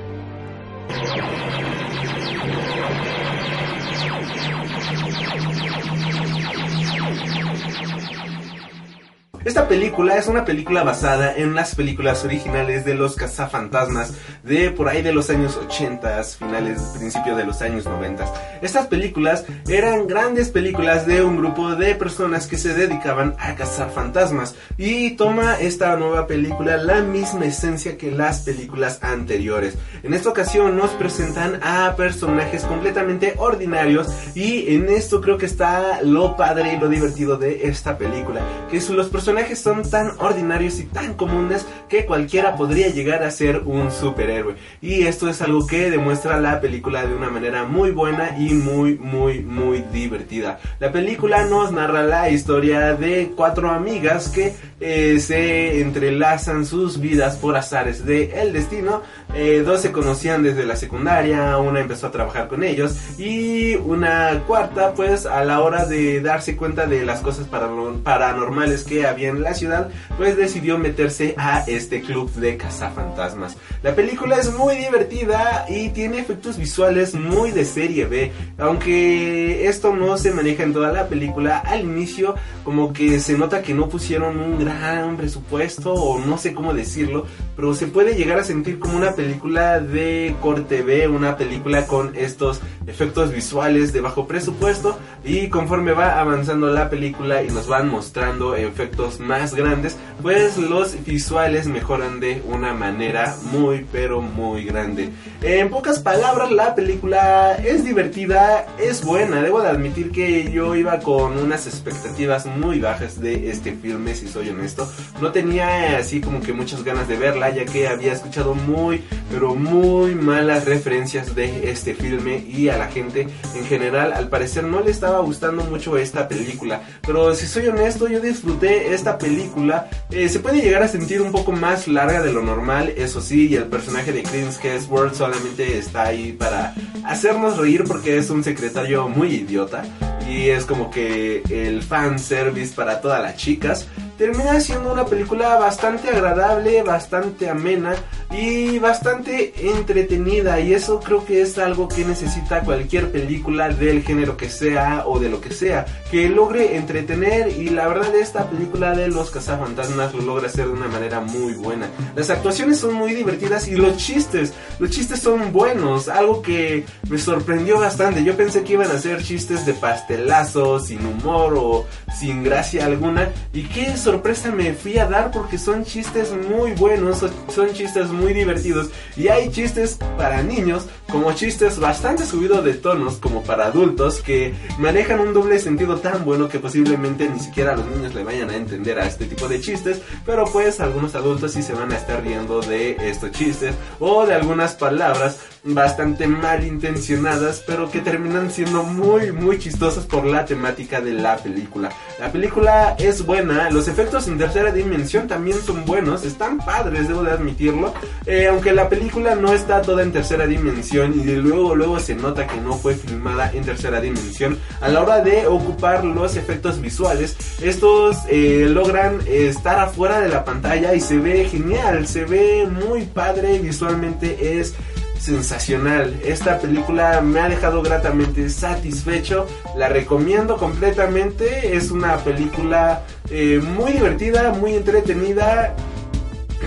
Esta 9.45 9.67
película 9.67 10.17
es 10.17 10.25
una 10.25 10.43
película 10.43 10.83
basada 10.83 11.35
en 11.35 11.53
las 11.53 11.75
películas 11.75 12.25
originales 12.25 12.83
de 12.83 12.95
los 12.95 13.15
cazafantasmas 13.15 14.11
de 14.41 14.71
por 14.71 14.89
ahí 14.89 15.03
de 15.03 15.13
los 15.13 15.29
años 15.29 15.55
80, 15.55 16.23
finales, 16.23 16.81
principio 16.97 17.35
de 17.35 17.45
los 17.45 17.61
años 17.61 17.85
90. 17.85 18.25
Estas 18.63 18.87
películas 18.87 19.45
eran 19.67 20.07
grandes 20.07 20.49
películas 20.49 21.05
de 21.05 21.23
un 21.23 21.37
grupo 21.37 21.75
de 21.75 21.93
personas 21.93 22.47
que 22.47 22.57
se 22.57 22.73
dedicaban 22.73 23.35
a 23.37 23.53
cazar 23.53 23.91
fantasmas 23.91 24.55
y 24.79 25.11
toma 25.11 25.59
esta 25.59 25.95
nueva 25.95 26.25
película 26.25 26.77
la 26.77 27.03
misma 27.03 27.45
esencia 27.45 27.99
que 27.99 28.09
las 28.09 28.41
películas 28.41 28.97
anteriores. 29.03 29.75
En 30.01 30.15
esta 30.15 30.29
ocasión 30.29 30.75
nos 30.75 30.89
presentan 30.91 31.59
a 31.61 31.93
personajes 31.95 32.63
completamente 32.63 33.35
ordinarios 33.37 34.07
y 34.33 34.73
en 34.73 34.89
esto 34.89 35.21
creo 35.21 35.37
que 35.37 35.45
está 35.45 36.01
lo 36.01 36.35
padre 36.35 36.73
y 36.73 36.79
lo 36.79 36.89
divertido 36.89 37.37
de 37.37 37.67
esta 37.67 37.95
película, 37.99 38.41
que 38.71 38.81
son 38.81 38.97
los 38.97 39.07
personajes 39.09 39.34
personajes 39.35 39.59
son 39.59 39.89
tan 39.89 40.11
ordinarios 40.19 40.79
y 40.79 40.83
tan 40.83 41.15
comunes 41.15 41.65
que 41.89 42.05
cualquiera 42.05 42.55
podría 42.55 42.87
llegar 42.87 43.21
a 43.21 43.31
ser 43.31 43.63
un 43.65 43.91
superhéroe. 43.91 44.55
Y 44.81 45.03
esto 45.07 45.27
es 45.27 45.41
algo 45.41 45.67
que 45.67 45.91
demuestra 45.91 46.39
la 46.39 46.61
película 46.61 47.05
de 47.05 47.13
una 47.13 47.29
manera 47.29 47.65
muy 47.65 47.91
buena 47.91 48.37
y 48.39 48.53
muy, 48.53 48.97
muy, 48.97 49.41
muy 49.41 49.83
divertida. 49.91 50.59
La 50.79 50.91
película 50.93 51.45
nos 51.45 51.73
narra 51.73 52.03
la 52.03 52.29
historia 52.29 52.93
de 52.93 53.33
cuatro 53.35 53.69
amigas 53.71 54.29
que 54.29 54.53
eh, 54.79 55.19
se 55.19 55.81
entrelazan 55.81 56.65
sus 56.65 56.99
vidas 56.99 57.35
por 57.35 57.57
azares 57.57 58.05
del 58.05 58.31
el 58.31 58.53
destino. 58.53 59.01
Eh, 59.33 59.63
dos 59.65 59.81
se 59.81 59.91
conocían 59.91 60.43
desde 60.43 60.65
la 60.65 60.75
secundaria, 60.75 61.57
una 61.57 61.81
empezó 61.81 62.07
a 62.07 62.11
trabajar 62.11 62.47
con 62.47 62.63
ellos 62.63 62.95
y 63.17 63.75
una 63.75 64.43
cuarta 64.47 64.93
pues 64.93 65.25
a 65.25 65.43
la 65.43 65.61
hora 65.61 65.85
de 65.85 66.21
darse 66.21 66.55
cuenta 66.55 66.85
de 66.85 67.05
las 67.05 67.19
cosas 67.19 67.47
paranormales 67.47 68.83
que 68.83 69.05
había 69.05 69.29
en 69.29 69.41
la 69.41 69.53
ciudad, 69.53 69.89
pues 70.17 70.37
decidió 70.37 70.77
meterse 70.77 71.35
a 71.37 71.63
este 71.67 72.01
club 72.01 72.31
de 72.35 72.57
cazafantasmas. 72.57 73.57
La 73.83 73.93
película 73.95 74.37
es 74.37 74.53
muy 74.53 74.75
divertida 74.77 75.65
y 75.67 75.89
tiene 75.89 76.19
efectos 76.19 76.57
visuales 76.57 77.13
muy 77.13 77.51
de 77.51 77.65
serie 77.65 78.05
B, 78.05 78.31
aunque 78.57 79.67
esto 79.67 79.93
no 79.95 80.17
se 80.17 80.31
maneja 80.31 80.63
en 80.63 80.73
toda 80.73 80.91
la 80.91 81.07
película, 81.07 81.59
al 81.59 81.81
inicio 81.81 82.35
como 82.63 82.93
que 82.93 83.19
se 83.19 83.37
nota 83.37 83.61
que 83.61 83.73
no 83.73 83.89
pusieron 83.89 84.39
un 84.39 84.59
gran 84.59 85.17
presupuesto 85.17 85.93
o 85.93 86.19
no 86.19 86.37
sé 86.37 86.53
cómo 86.53 86.73
decirlo, 86.73 87.25
pero 87.55 87.73
se 87.73 87.87
puede 87.87 88.15
llegar 88.15 88.39
a 88.39 88.43
sentir 88.43 88.79
como 88.79 88.97
una 88.97 89.14
película 89.15 89.79
de 89.79 90.35
corte 90.41 90.81
B, 90.81 91.07
una 91.07 91.37
película 91.37 91.87
con 91.87 92.15
estos 92.15 92.61
efectos 92.87 93.31
visuales 93.31 93.93
de 93.93 94.01
bajo 94.01 94.27
presupuesto 94.27 94.97
y 95.23 95.49
conforme 95.49 95.93
va 95.93 96.19
avanzando 96.19 96.67
la 96.67 96.89
película 96.89 97.43
y 97.43 97.47
nos 97.47 97.67
van 97.67 97.89
mostrando 97.89 98.55
efectos 98.55 99.19
más 99.19 99.55
grandes, 99.55 99.97
pues 100.21 100.57
los 100.57 101.03
visuales 101.03 101.67
mejoran 101.67 102.19
de 102.19 102.41
una 102.45 102.73
manera 102.73 103.35
muy 103.51 103.85
pero 103.91 104.21
muy 104.21 104.65
grande. 104.65 105.09
En 105.41 105.69
pocas 105.69 105.99
palabras, 105.99 106.51
la 106.51 106.75
película 106.75 107.55
es 107.55 107.83
divertida, 107.83 108.65
es 108.79 109.03
buena, 109.03 109.41
debo 109.41 109.61
de 109.61 109.69
admitir 109.69 110.11
que 110.11 110.51
yo 110.51 110.75
iba 110.75 110.99
con 110.99 111.37
unas 111.37 111.67
expectativas 111.67 112.45
muy 112.45 112.79
bajas 112.79 113.19
de 113.19 113.49
este 113.49 113.73
filme, 113.73 114.15
si 114.15 114.27
soy 114.27 114.49
honesto. 114.49 114.89
No 115.21 115.31
tenía 115.31 115.97
así 115.97 116.21
como 116.21 116.41
que 116.41 116.53
muchas 116.53 116.83
ganas 116.83 117.07
de 117.07 117.17
verla, 117.17 117.49
ya 117.49 117.65
que 117.65 117.87
había 117.87 118.13
escuchado 118.13 118.55
muy 118.55 119.03
pero 119.31 119.55
muy 119.55 120.15
malas 120.15 120.65
referencias 120.65 121.35
de 121.35 121.69
este 121.69 121.93
filme 121.95 122.43
y 122.47 122.69
a 122.69 122.77
la 122.77 122.87
gente 122.87 123.27
en 123.55 123.65
general 123.65 124.13
al 124.13 124.29
parecer 124.29 124.63
no 124.63 124.81
le 124.81 124.91
estaba 124.91 125.19
gustando 125.19 125.63
mucho 125.63 125.97
esta 125.97 126.27
película. 126.27 126.81
Pero 127.05 127.33
si 127.35 127.47
soy 127.47 127.67
honesto, 127.67 128.07
yo 128.07 128.19
disfruté 128.19 128.93
esta 128.93 129.17
película. 129.17 129.89
Eh, 130.11 130.29
se 130.29 130.39
puede 130.39 130.61
llegar 130.61 130.83
a 130.83 130.87
sentir 130.87 131.21
un 131.21 131.31
poco 131.31 131.51
más 131.51 131.87
larga 131.87 132.21
de 132.21 132.31
lo 132.31 132.41
normal, 132.41 132.93
eso 132.95 133.21
sí, 133.21 133.47
y 133.47 133.55
el 133.55 133.65
personaje 133.65 134.11
de 134.11 134.23
Chris 134.23 134.59
Hemsworth 134.63 135.15
solamente 135.15 135.77
está 135.77 136.03
ahí 136.03 136.31
para 136.33 136.73
hacernos 137.05 137.57
reír 137.57 137.83
porque 137.85 138.17
es 138.17 138.29
un 138.29 138.43
secretario 138.43 139.07
muy 139.07 139.35
idiota 139.35 139.83
y 140.27 140.49
es 140.49 140.65
como 140.65 140.89
que 140.89 141.43
el 141.49 141.83
fan 141.83 142.19
service 142.19 142.73
para 142.73 143.01
todas 143.01 143.21
las 143.21 143.37
chicas 143.37 143.87
termina 144.17 144.59
siendo 144.59 144.91
una 144.91 145.05
película 145.05 145.57
bastante 145.57 146.09
agradable, 146.09 146.83
bastante 146.83 147.49
amena 147.49 147.95
y 148.31 148.79
bastante 148.79 149.53
entretenida 149.69 150.59
y 150.59 150.73
eso 150.73 150.99
creo 150.99 151.25
que 151.25 151.41
es 151.41 151.57
algo 151.57 151.87
que 151.87 152.03
necesita 152.05 152.61
cualquier 152.61 153.11
película 153.11 153.69
del 153.69 154.03
género 154.03 154.35
que 154.35 154.49
sea 154.49 155.03
o 155.05 155.19
de 155.19 155.29
lo 155.29 155.41
que 155.41 155.51
sea, 155.51 155.85
que 156.09 156.29
logre 156.29 156.75
entretener 156.75 157.49
y 157.57 157.69
la 157.69 157.87
verdad 157.87 158.15
esta 158.15 158.49
película 158.49 158.95
de 158.95 159.09
los 159.09 159.31
cazafantasmas 159.31 160.13
lo 160.13 160.21
logra 160.21 160.47
hacer 160.47 160.65
de 160.65 160.73
una 160.73 160.87
manera 160.87 161.21
muy 161.21 161.53
buena. 161.53 161.89
Las 162.15 162.29
actuaciones 162.29 162.79
son 162.79 162.93
muy 162.95 163.13
divertidas 163.13 163.67
y 163.67 163.75
los 163.75 163.97
chistes, 163.97 164.53
los 164.79 164.89
chistes 164.89 165.19
son 165.19 165.51
buenos, 165.51 166.07
algo 166.09 166.41
que 166.41 166.85
me 167.09 167.17
sorprendió 167.17 167.79
bastante. 167.79 168.23
Yo 168.23 168.35
pensé 168.35 168.63
que 168.63 168.73
iban 168.73 168.91
a 168.91 168.99
ser 168.99 169.23
chistes 169.23 169.65
de 169.65 169.73
pastelazo, 169.73 170.79
sin 170.79 171.05
humor 171.05 171.53
o 171.57 171.85
sin 172.17 172.43
gracia 172.43 172.85
alguna 172.85 173.29
y 173.53 173.63
qué 173.63 173.95
sorpresa 174.05 174.51
me 174.51 174.73
fui 174.73 174.99
a 174.99 175.07
dar 175.07 175.31
porque 175.31 175.57
son 175.57 175.83
chistes 175.83 176.31
muy 176.31 176.73
buenos, 176.73 177.25
son 177.49 177.73
chistes 177.73 178.09
muy 178.09 178.33
divertidos. 178.33 178.91
Y 179.17 179.29
hay 179.29 179.49
chistes 179.49 179.97
para 180.15 180.43
niños 180.43 180.85
como 181.11 181.33
chistes 181.33 181.79
bastante 181.79 182.25
subidos 182.25 182.63
de 182.63 182.73
tonos 182.73 183.17
como 183.17 183.43
para 183.43 183.67
adultos 183.67 184.21
que 184.21 184.53
manejan 184.79 185.19
un 185.19 185.33
doble 185.33 185.59
sentido 185.59 185.97
tan 185.97 186.25
bueno 186.25 186.49
que 186.49 186.59
posiblemente 186.59 187.29
ni 187.29 187.39
siquiera 187.39 187.75
los 187.75 187.85
niños 187.85 188.15
le 188.15 188.23
vayan 188.23 188.49
a 188.49 188.55
entender 188.55 188.99
a 188.99 189.05
este 189.05 189.25
tipo 189.25 189.47
de 189.47 189.61
chistes, 189.61 190.01
pero 190.25 190.45
pues 190.45 190.79
algunos 190.79 191.15
adultos 191.15 191.53
sí 191.53 191.61
se 191.61 191.73
van 191.73 191.91
a 191.91 191.97
estar 191.97 192.23
riendo 192.23 192.61
de 192.61 192.97
estos 193.01 193.31
chistes 193.31 193.75
o 193.99 194.25
de 194.25 194.33
algunas 194.33 194.73
palabras 194.73 195.39
bastante 195.63 196.27
malintencionadas, 196.27 197.63
pero 197.65 197.89
que 197.89 198.01
terminan 198.01 198.51
siendo 198.51 198.83
muy, 198.83 199.31
muy 199.31 199.57
chistosas 199.57 200.05
por 200.05 200.25
la 200.25 200.45
temática 200.45 201.01
de 201.01 201.13
la 201.13 201.37
película. 201.37 201.91
La 202.19 202.31
película 202.31 202.95
es 202.99 203.25
buena, 203.25 203.69
los 203.71 203.87
efectos 203.87 204.27
en 204.27 204.37
tercera 204.37 204.71
dimensión 204.71 205.27
también 205.27 205.57
son 205.59 205.85
buenos, 205.85 206.23
están 206.23 206.59
padres, 206.59 207.07
debo 207.07 207.23
de 207.23 207.31
admitirlo, 207.31 207.93
eh, 208.27 208.47
aunque 208.47 208.73
la 208.73 208.89
película 208.89 209.35
no 209.35 209.53
está 209.53 209.81
toda 209.81 210.03
en 210.03 210.11
tercera 210.11 210.45
dimensión 210.45 210.94
y 211.03 211.35
luego, 211.35 211.75
luego 211.75 211.99
se 211.99 212.15
nota 212.15 212.47
que 212.47 212.59
no 212.61 212.73
fue 212.73 212.95
filmada 212.95 213.51
en 213.53 213.63
tercera 213.63 213.99
dimensión, 213.99 214.57
a 214.81 214.89
la 214.89 215.01
hora 215.01 215.21
de 215.21 215.47
ocupar 215.47 216.03
los 216.03 216.35
efectos 216.35 216.79
visuales, 216.81 217.35
estos 217.61 218.17
eh, 218.29 218.67
logran 218.69 219.19
estar 219.27 219.79
afuera 219.79 220.19
de 220.19 220.29
la 220.29 220.45
pantalla 220.45 220.93
y 220.93 221.01
se 221.01 221.17
ve 221.17 221.45
genial, 221.45 222.07
se 222.07 222.25
ve 222.25 222.67
muy 222.67 223.03
padre, 223.03 223.59
visualmente 223.59 224.59
es 224.59 224.75
sensacional. 225.19 226.15
Esta 226.23 226.59
película 226.59 227.19
me 227.21 227.39
ha 227.39 227.49
dejado 227.49 227.81
gratamente 227.81 228.49
satisfecho. 228.49 229.47
La 229.75 229.89
recomiendo 229.89 230.57
completamente. 230.57 231.75
Es 231.75 231.91
una 231.91 232.17
película 232.17 233.03
eh, 233.29 233.59
muy 233.59 233.93
divertida, 233.93 234.51
muy 234.53 234.75
entretenida. 234.75 235.75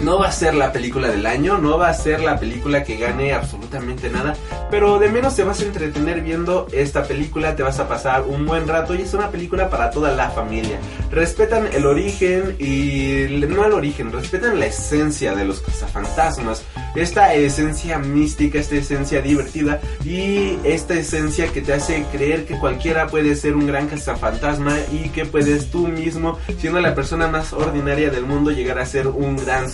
No 0.02 0.20
va 0.20 0.28
a 0.28 0.32
ser 0.32 0.54
la 0.54 0.72
película 0.72 1.08
del 1.08 1.26
año, 1.26 1.58
no 1.58 1.76
va 1.76 1.88
a 1.88 1.94
ser 1.94 2.20
la 2.20 2.38
película 2.38 2.84
que 2.84 2.96
gane 2.96 3.32
absolutamente 3.32 4.08
nada, 4.10 4.36
pero 4.70 4.98
de 4.98 5.08
menos 5.08 5.34
te 5.34 5.42
vas 5.42 5.60
a 5.60 5.64
entretener 5.64 6.22
viendo 6.22 6.68
esta 6.72 7.02
película, 7.02 7.56
te 7.56 7.62
vas 7.62 7.80
a 7.80 7.88
pasar 7.88 8.22
un 8.22 8.46
buen 8.46 8.68
rato 8.68 8.94
y 8.94 9.02
es 9.02 9.12
una 9.14 9.30
película 9.30 9.68
para 9.68 9.90
toda 9.90 10.12
la 10.12 10.30
familia. 10.30 10.78
Respetan 11.10 11.68
el 11.72 11.84
origen 11.84 12.56
y 12.58 13.44
no 13.48 13.64
el 13.64 13.72
origen, 13.72 14.12
respetan 14.12 14.60
la 14.60 14.66
esencia 14.66 15.34
de 15.34 15.44
los 15.44 15.60
cazafantasmas, 15.60 16.62
esta 16.94 17.34
esencia 17.34 17.98
mística, 17.98 18.58
esta 18.58 18.76
esencia 18.76 19.20
divertida 19.20 19.80
y 20.04 20.58
esta 20.64 20.94
esencia 20.94 21.48
que 21.48 21.60
te 21.60 21.72
hace 21.72 22.04
creer 22.12 22.46
que 22.46 22.58
cualquiera 22.58 23.08
puede 23.08 23.34
ser 23.34 23.56
un 23.56 23.66
gran 23.66 23.88
cazafantasma 23.88 24.76
y 24.92 25.08
que 25.10 25.24
puedes 25.24 25.70
tú 25.70 25.88
mismo, 25.88 26.38
siendo 26.58 26.80
la 26.80 26.94
persona 26.94 27.28
más 27.28 27.52
ordinaria 27.52 28.10
del 28.10 28.24
mundo, 28.24 28.50
llegar 28.50 28.78
a 28.78 28.86
ser 28.86 29.08
un 29.08 29.36
gran 29.36 29.70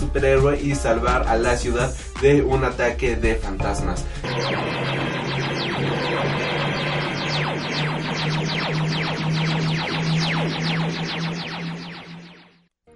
y 0.54 0.74
salvar 0.74 1.26
a 1.26 1.36
la 1.36 1.56
ciudad 1.56 1.92
de 2.22 2.42
un 2.42 2.64
ataque 2.64 3.16
de 3.16 3.34
fantasmas. 3.34 4.04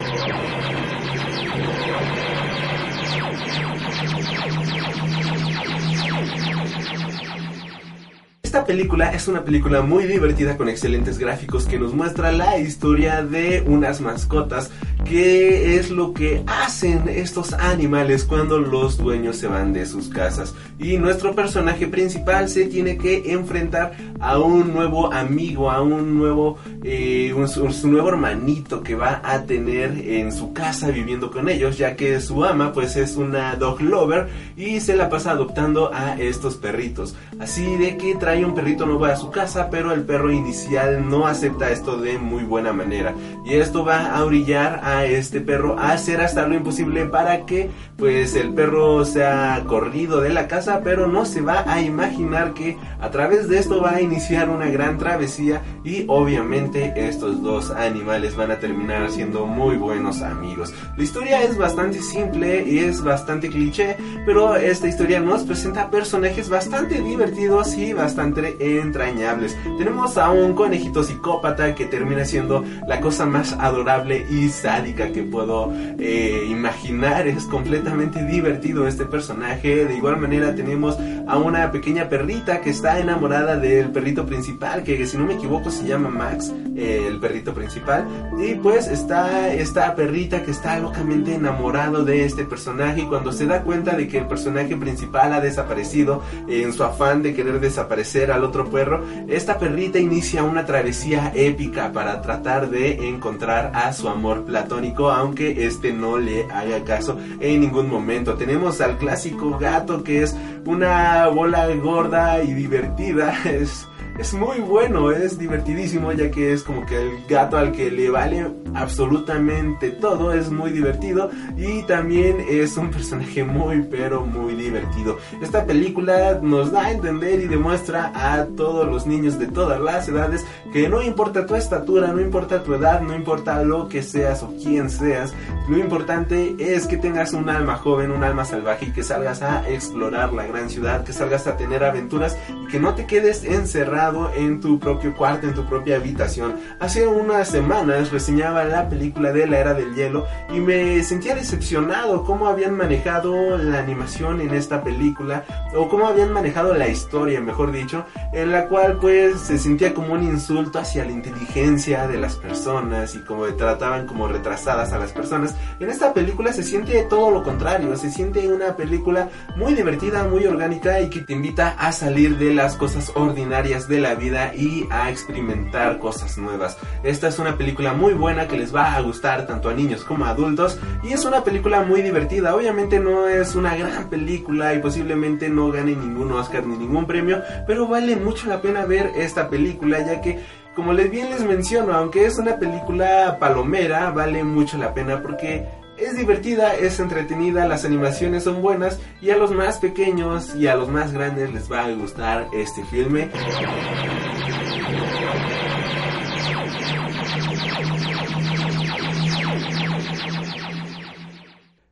Esta 8.48 8.64
película 8.64 9.12
es 9.12 9.28
una 9.28 9.44
película 9.44 9.82
muy 9.82 10.06
divertida 10.06 10.56
con 10.56 10.70
excelentes 10.70 11.18
gráficos 11.18 11.66
que 11.66 11.78
nos 11.78 11.94
muestra 11.94 12.32
la 12.32 12.58
historia 12.58 13.22
de 13.22 13.62
unas 13.68 14.00
mascotas 14.00 14.72
qué 15.04 15.78
es 15.78 15.90
lo 15.90 16.14
que 16.14 16.44
hacen 16.48 17.08
estos 17.08 17.54
animales 17.54 18.26
cuando 18.26 18.60
los 18.60 18.98
dueños 18.98 19.38
se 19.38 19.48
van 19.48 19.74
de 19.74 19.86
sus 19.86 20.10
casas. 20.10 20.54
Y 20.80 20.98
nuestro 20.98 21.34
personaje 21.34 21.88
principal 21.88 22.50
se 22.50 22.66
tiene 22.66 22.98
que 22.98 23.32
enfrentar 23.32 23.94
a 24.20 24.38
un 24.38 24.74
nuevo 24.74 25.12
amigo, 25.14 25.72
a 25.72 25.82
un 25.82 26.18
nuevo, 26.18 26.58
eh, 26.84 27.34
su 27.48 27.88
nuevo 27.88 28.10
hermanito 28.10 28.84
que 28.84 28.96
va 28.96 29.22
a 29.24 29.44
tener 29.44 29.92
en 29.98 30.32
su 30.32 30.54
casa 30.54 30.90
viviendo 30.90 31.32
con 31.32 31.50
ellos, 31.50 31.78
ya 31.78 31.96
que 31.96 32.20
su 32.20 32.44
ama 32.44 32.74
pues 32.74 32.96
es 32.96 33.16
una 33.16 33.56
dog 33.56 33.82
lover 33.82 34.28
y 34.56 34.80
se 34.80 34.96
la 34.96 35.10
pasa 35.10 35.32
adoptando 35.32 35.94
a 35.94 36.16
estos 36.20 36.56
perritos. 36.56 37.16
Así 37.40 37.78
de 37.78 37.98
que 37.98 38.16
trae 38.16 38.46
un 38.48 38.56
perrito 38.56 38.86
nuevo 38.86 39.06
a 39.06 39.16
su 39.16 39.30
casa, 39.30 39.70
pero 39.70 39.92
el 39.92 40.04
perro 40.04 40.32
inicial 40.32 41.08
no 41.10 41.28
acepta 41.28 41.70
esto 41.70 41.98
de 41.98 42.18
muy 42.18 42.44
buena 42.44 42.72
manera. 42.72 43.14
Y 43.46 43.56
esto 43.56 43.84
va 43.84 44.18
a 44.18 44.24
brillar 44.24 44.80
a 44.84 45.06
este 45.06 45.42
perro 45.42 45.78
a 45.78 45.92
hacer 45.92 46.22
hasta 46.22 46.48
lo 46.48 46.56
imposible 46.56 47.06
para 47.06 47.46
que 47.46 47.70
pues 47.98 48.36
el 48.36 48.54
perro 48.54 49.04
sea 49.06 49.64
corrido 49.68 50.22
de 50.22 50.30
la 50.30 50.48
casa, 50.48 50.82
pero 50.84 51.08
no 51.08 51.26
se 51.26 51.42
va 51.42 51.64
a 51.68 51.82
imaginar 51.82 52.54
que 52.54 52.78
a 53.02 53.10
través 53.10 53.50
de 53.50 53.58
esto 53.58 53.82
va 53.82 53.96
a 53.96 54.02
iniciar 54.02 54.50
una 54.50 54.68
gran 54.68 54.98
travesía 54.98 55.62
y 55.84 56.06
obviamente 56.08 56.94
estos 56.96 57.42
dos 57.42 57.72
animales 57.72 58.36
van 58.36 58.52
a 58.52 58.60
terminar 58.60 59.10
siendo 59.10 59.46
muy 59.46 59.78
buenos 59.78 60.22
amigos. 60.22 60.74
La 60.96 61.04
historia 61.04 61.44
es 61.44 61.58
bastante 61.58 62.02
simple 62.02 62.64
y 62.68 62.80
es 62.80 63.04
bastante 63.04 63.50
cliché, 63.50 63.98
pero 64.26 64.56
esta 64.56 64.88
historia 64.88 65.20
nos 65.20 65.44
presenta 65.44 65.90
personajes 65.90 66.50
bastante 66.50 67.02
divertidos 67.02 67.76
y 67.76 67.94
bastante 67.94 68.27
entrañables. 68.36 69.58
Tenemos 69.78 70.18
a 70.18 70.32
un 70.32 70.54
conejito 70.54 71.04
psicópata 71.04 71.76
que 71.76 71.86
termina 71.86 72.26
siendo 72.26 72.64
la 72.88 73.00
cosa 73.00 73.26
más 73.26 73.54
adorable 73.54 74.26
y 74.30 74.50
sádica 74.50 75.12
que 75.12 75.24
puedo 75.24 75.72
eh, 76.00 76.48
imaginar. 76.50 77.28
Es 77.28 77.46
completamente 77.46 78.24
divertido 78.24 78.88
este 78.88 79.06
personaje. 79.06 79.86
De 79.86 79.96
igual 79.96 80.18
manera 80.18 80.56
tenemos 80.56 80.98
a 81.28 81.38
una 81.38 81.72
pequeña 81.72 82.10
perrita 82.10 82.62
que 82.62 82.70
está 82.70 83.00
enamorada 83.00 83.58
del 83.58 83.92
perrito 83.92 84.26
principal, 84.26 84.84
que 84.84 85.06
si 85.06 85.18
no 85.18 85.26
me 85.26 85.34
equivoco 85.34 85.72
se 85.72 85.86
llama 85.86 86.10
Max, 86.10 86.54
eh, 86.76 87.06
el 87.08 87.20
perrito 87.20 87.54
principal. 87.54 88.08
Y 88.40 88.56
pues 88.56 88.88
está 88.88 89.54
esta 89.54 89.96
perrita 89.96 90.44
que 90.44 90.52
está 90.52 90.80
locamente 90.80 91.36
enamorado 91.36 92.04
de 92.04 92.26
este 92.26 92.46
personaje 92.46 93.02
y 93.02 93.06
cuando 93.06 93.32
se 93.32 93.46
da 93.46 93.64
cuenta 93.64 93.96
de 93.96 94.08
que 94.08 94.20
el 94.20 94.28
personaje 94.28 94.76
principal 94.76 95.34
ha 95.34 95.42
desaparecido 95.42 96.22
en 96.48 96.74
su 96.74 96.84
afán 96.84 97.24
de 97.24 97.34
querer 97.34 97.60
desaparecer 97.60 98.17
al 98.26 98.44
otro 98.44 98.70
perro, 98.70 99.04
esta 99.28 99.58
perrita 99.58 100.00
inicia 100.00 100.44
una 100.44 100.66
travesía 100.66 101.32
épica 101.36 101.92
para 101.92 102.22
tratar 102.22 102.70
de 102.70 103.08
encontrar 103.08 103.72
a 103.74 103.94
su 103.94 104.10
amor 104.10 104.46
platónico 104.46 105.12
aunque 105.12 105.66
este 105.66 105.94
no 105.94 106.18
le 106.18 106.46
haga 106.46 106.84
caso 106.84 107.18
en 107.40 107.62
ningún 107.62 107.90
momento. 107.90 108.36
Tenemos 108.36 108.82
al 108.82 108.98
clásico 108.98 109.58
gato 109.58 110.04
que 110.04 110.24
es 110.24 110.36
una 110.66 111.28
bola 111.28 111.68
gorda 111.76 112.44
y 112.44 112.54
divertida. 112.54 113.36
Es 113.48 113.88
es 114.18 114.34
muy 114.34 114.60
bueno, 114.60 115.12
es 115.12 115.38
divertidísimo 115.38 116.12
ya 116.12 116.32
que 116.32 116.52
es 116.52 116.64
como 116.64 116.86
que 116.86 117.00
el 117.00 117.26
gato 117.28 117.58
al 117.58 117.72
que 117.72 117.92
le 117.92 118.10
vale 118.10 118.52
absolutamente 118.74 119.92
todo, 119.92 120.34
es 120.34 120.50
muy 120.50 120.72
divertido 120.72 121.30
y 121.56 121.84
también 121.84 122.44
es 122.50 122.78
un 122.78 122.90
personaje 122.90 123.44
muy 123.44 123.84
pero 123.84 124.26
muy 124.26 124.56
divertido. 124.56 125.18
Esta 125.42 125.66
película 125.66 126.40
nos 126.42 126.72
da 126.72 126.86
a 126.86 126.92
entender 126.92 127.40
y 127.42 127.48
demuestra 127.48 128.12
a 128.16 128.46
todos 128.46 128.88
los 128.88 129.06
niños 129.06 129.38
de 129.38 129.48
todas 129.48 129.80
las 129.80 130.08
edades 130.08 130.46
que 130.74 130.90
no 130.90 131.02
importa 131.02 131.46
tu 131.46 131.56
estatura, 131.56 132.08
no 132.08 132.20
importa 132.22 132.64
tu 132.64 132.74
edad, 132.74 133.02
no 133.02 133.16
importa 133.16 133.64
lo 133.64 133.88
que 133.88 134.02
seas 134.02 134.42
o 134.42 134.54
quién 134.62 134.90
seas, 134.90 135.34
lo 135.70 135.78
importante 135.78 136.56
es 136.60 136.88
que 136.88 136.98
tengas 136.98 137.34
un 137.34 137.50
alma 137.50 137.76
joven, 137.76 138.12
un 138.12 138.24
alma 138.24 138.46
salvaje 138.46 138.86
y 138.86 138.92
que 138.92 139.04
salgas 139.04 139.42
a 139.44 139.70
explorar 139.70 140.34
la 140.34 140.48
gran 140.48 140.70
ciudad, 140.70 141.04
que 141.04 141.14
salgas 141.14 141.46
a 141.46 141.56
tener 141.56 141.84
aventuras 141.84 142.38
y 142.64 142.68
que 142.68 142.80
no 142.80 142.96
te 142.96 143.06
quedes 143.06 143.44
encerrado 143.44 144.07
en 144.36 144.62
tu 144.62 144.80
propio 144.80 145.14
cuarto, 145.14 145.48
en 145.48 145.54
tu 145.54 145.66
propia 145.66 145.98
habitación. 145.98 146.56
Hace 146.80 147.08
unas 147.08 147.50
semanas 147.50 148.12
reseñaba 148.12 148.64
la 148.64 148.88
película 148.90 149.32
de 149.32 149.48
la 149.48 149.60
Era 149.60 149.74
del 149.74 149.94
Hielo 149.96 150.26
y 150.54 150.60
me 150.60 151.04
sentía 151.04 151.36
decepcionado 151.36 152.24
cómo 152.24 152.48
habían 152.48 152.76
manejado 152.76 153.58
la 153.58 153.80
animación 153.80 154.42
en 154.42 154.54
esta 154.54 154.84
película 154.84 155.44
o 155.76 155.90
cómo 155.90 156.08
habían 156.08 156.32
manejado 156.32 156.74
la 156.74 156.88
historia, 156.88 157.42
mejor 157.42 157.72
dicho, 157.72 158.06
en 158.34 158.52
la 158.52 158.68
cual 158.68 158.98
pues 159.00 159.42
se 159.42 159.58
sentía 159.58 159.94
como 159.94 160.14
un 160.14 160.24
insulto 160.24 160.80
hacia 160.80 161.06
la 161.06 161.12
inteligencia 161.12 162.08
de 162.08 162.18
las 162.18 162.36
personas 162.36 163.16
y 163.16 163.20
como 163.20 163.46
trataban 163.56 164.06
como 164.06 164.28
retrasadas 164.28 164.94
a 164.94 165.00
las 165.00 165.12
personas. 165.12 165.56
En 165.80 165.90
esta 165.90 166.14
película 166.14 166.54
se 166.54 166.64
siente 166.64 167.04
todo 167.04 167.32
lo 167.32 167.44
contrario, 167.44 167.96
se 167.98 168.12
siente 168.12 168.48
una 168.48 168.76
película 168.76 169.30
muy 169.56 169.74
divertida, 169.74 170.24
muy 170.24 170.46
orgánica 170.46 171.02
y 171.02 171.10
que 171.10 171.22
te 171.22 171.34
invita 171.34 171.76
a 171.78 171.92
salir 171.92 172.38
de 172.38 172.54
las 172.54 172.76
cosas 172.76 173.12
ordinarias 173.16 173.88
de 173.88 173.97
la 173.98 174.16
vida 174.16 174.54
y 174.56 174.88
a 174.90 175.10
experimentar 175.10 176.00
cosas 176.00 176.38
nuevas. 176.38 176.78
Esta 177.04 177.28
es 177.28 177.40
una 177.40 177.58
película 177.58 177.94
muy 177.94 178.14
buena 178.14 178.48
que 178.48 178.58
les 178.58 178.76
va 178.76 178.96
a 178.96 179.02
gustar 179.02 179.48
tanto 179.48 179.70
a 179.70 179.74
niños 179.74 180.04
como 180.04 180.26
a 180.26 180.30
adultos 180.30 180.80
y 181.04 181.14
es 181.14 181.26
una 181.26 181.44
película 181.44 181.84
muy 181.84 182.02
divertida. 182.02 182.56
Obviamente 182.56 183.00
no 183.00 183.28
es 183.28 183.56
una 183.56 183.76
gran 183.76 184.10
película 184.10 184.74
y 184.74 184.80
posiblemente 184.80 185.50
no 185.50 185.72
gane 185.72 185.96
ningún 185.96 186.32
Oscar 186.32 186.66
ni 186.66 186.78
ningún 186.78 187.06
premio, 187.06 187.42
pero 187.66 187.88
vale 187.88 188.16
mucho 188.16 188.48
la 188.48 188.62
pena 188.62 188.86
ver 188.86 189.12
esta 189.16 189.50
película 189.50 190.00
ya 190.00 190.22
que 190.22 190.40
como 190.78 190.94
les 190.94 191.10
bien 191.10 191.32
les 191.32 191.44
menciono, 191.44 191.94
aunque 191.94 192.28
es 192.28 192.38
una 192.38 192.60
película 192.60 193.38
palomera, 193.40 194.12
vale 194.12 194.44
mucho 194.44 194.78
la 194.78 194.94
pena 194.94 195.24
porque 195.24 195.66
es 195.98 196.16
divertida, 196.16 196.76
es 196.76 197.00
entretenida, 197.00 197.68
las 197.68 197.86
animaciones 197.86 198.44
son 198.44 198.62
buenas 198.62 199.00
y 199.22 199.32
a 199.32 199.38
los 199.38 199.52
más 199.52 199.78
pequeños 199.78 200.56
y 200.56 200.68
a 200.68 200.76
los 200.76 200.90
más 200.90 201.12
grandes 201.12 201.54
les 201.54 201.72
va 201.72 201.86
a 201.86 201.92
gustar 201.92 202.48
este 202.54 202.84
filme. 202.86 203.30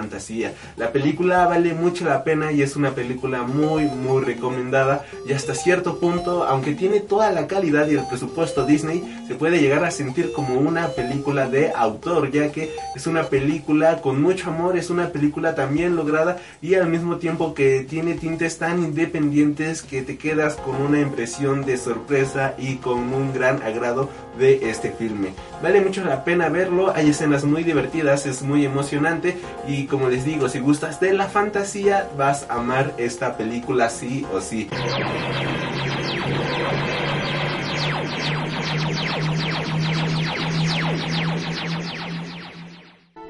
La 0.77 0.90
película 0.90 1.47
vale 1.47 1.74
mucho 1.74 2.05
la 2.05 2.24
pena 2.24 2.51
y 2.51 2.62
es 2.62 2.77
una 2.77 2.90
película 2.90 3.43
muy 3.43 3.85
muy 3.85 4.23
recomendada 4.23 5.05
y 5.27 5.32
hasta 5.32 5.55
cierto 5.55 5.98
punto, 5.98 6.44
aunque 6.44 6.74
tiene 6.74 7.01
toda 7.01 7.31
la 7.31 7.47
calidad 7.47 7.89
y 7.89 7.94
el 7.94 8.06
presupuesto 8.06 8.64
Disney, 8.64 9.24
se 9.28 9.35
puede 9.35 9.60
llegar 9.60 9.85
a 9.85 9.90
sentir 9.90 10.32
como 10.32 10.55
una 10.55 10.89
película 10.89 11.48
de 11.48 11.73
autor, 11.74 12.31
ya 12.31 12.51
que 12.51 12.74
es 12.97 13.06
una 13.06 13.24
película 13.24 14.01
con 14.01 14.23
mucho 14.23 14.51
amor, 14.51 14.77
es 14.77 14.90
una 14.90 15.09
película 15.09 15.55
también 15.55 15.97
lograda 15.97 16.39
y 16.60 16.74
al 16.74 16.89
mismo 16.89 17.16
tiempo 17.16 17.55
que 17.55 17.86
tiene 17.89 18.14
tintes 18.14 18.59
tan 18.59 18.82
independientes 18.82 19.82
que 19.82 20.02
te 20.02 20.16
quedas 20.16 20.56
con 20.56 20.81
una 20.81 21.01
impresión 21.01 21.64
de 21.64 21.77
sorpresa 21.77 22.55
y 22.59 22.77
con 22.77 23.12
un 23.12 23.32
gran 23.32 23.62
agrado 23.62 24.09
de 24.39 24.70
este 24.70 24.90
filme. 24.90 25.35
Vale 25.62 25.81
mucho 25.81 26.05
la 26.05 26.24
pena 26.24 26.48
verlo, 26.48 26.93
hay 26.94 27.10
escenas 27.10 27.44
muy 27.44 27.62
divertidas, 27.62 28.27
es 28.27 28.43
muy 28.43 28.64
emocionante 28.64 29.36
y 29.69 29.81
como 29.86 30.09
les 30.09 30.24
digo, 30.24 30.48
si 30.48 30.59
gustas 30.59 31.00
de 31.00 31.12
la 31.12 31.26
fantasía, 31.26 32.09
vas 32.16 32.46
a 32.48 32.54
amar 32.54 32.94
esta 32.98 33.36
película 33.36 33.88
sí 33.88 34.26
o 34.32 34.40
sí. 34.40 34.68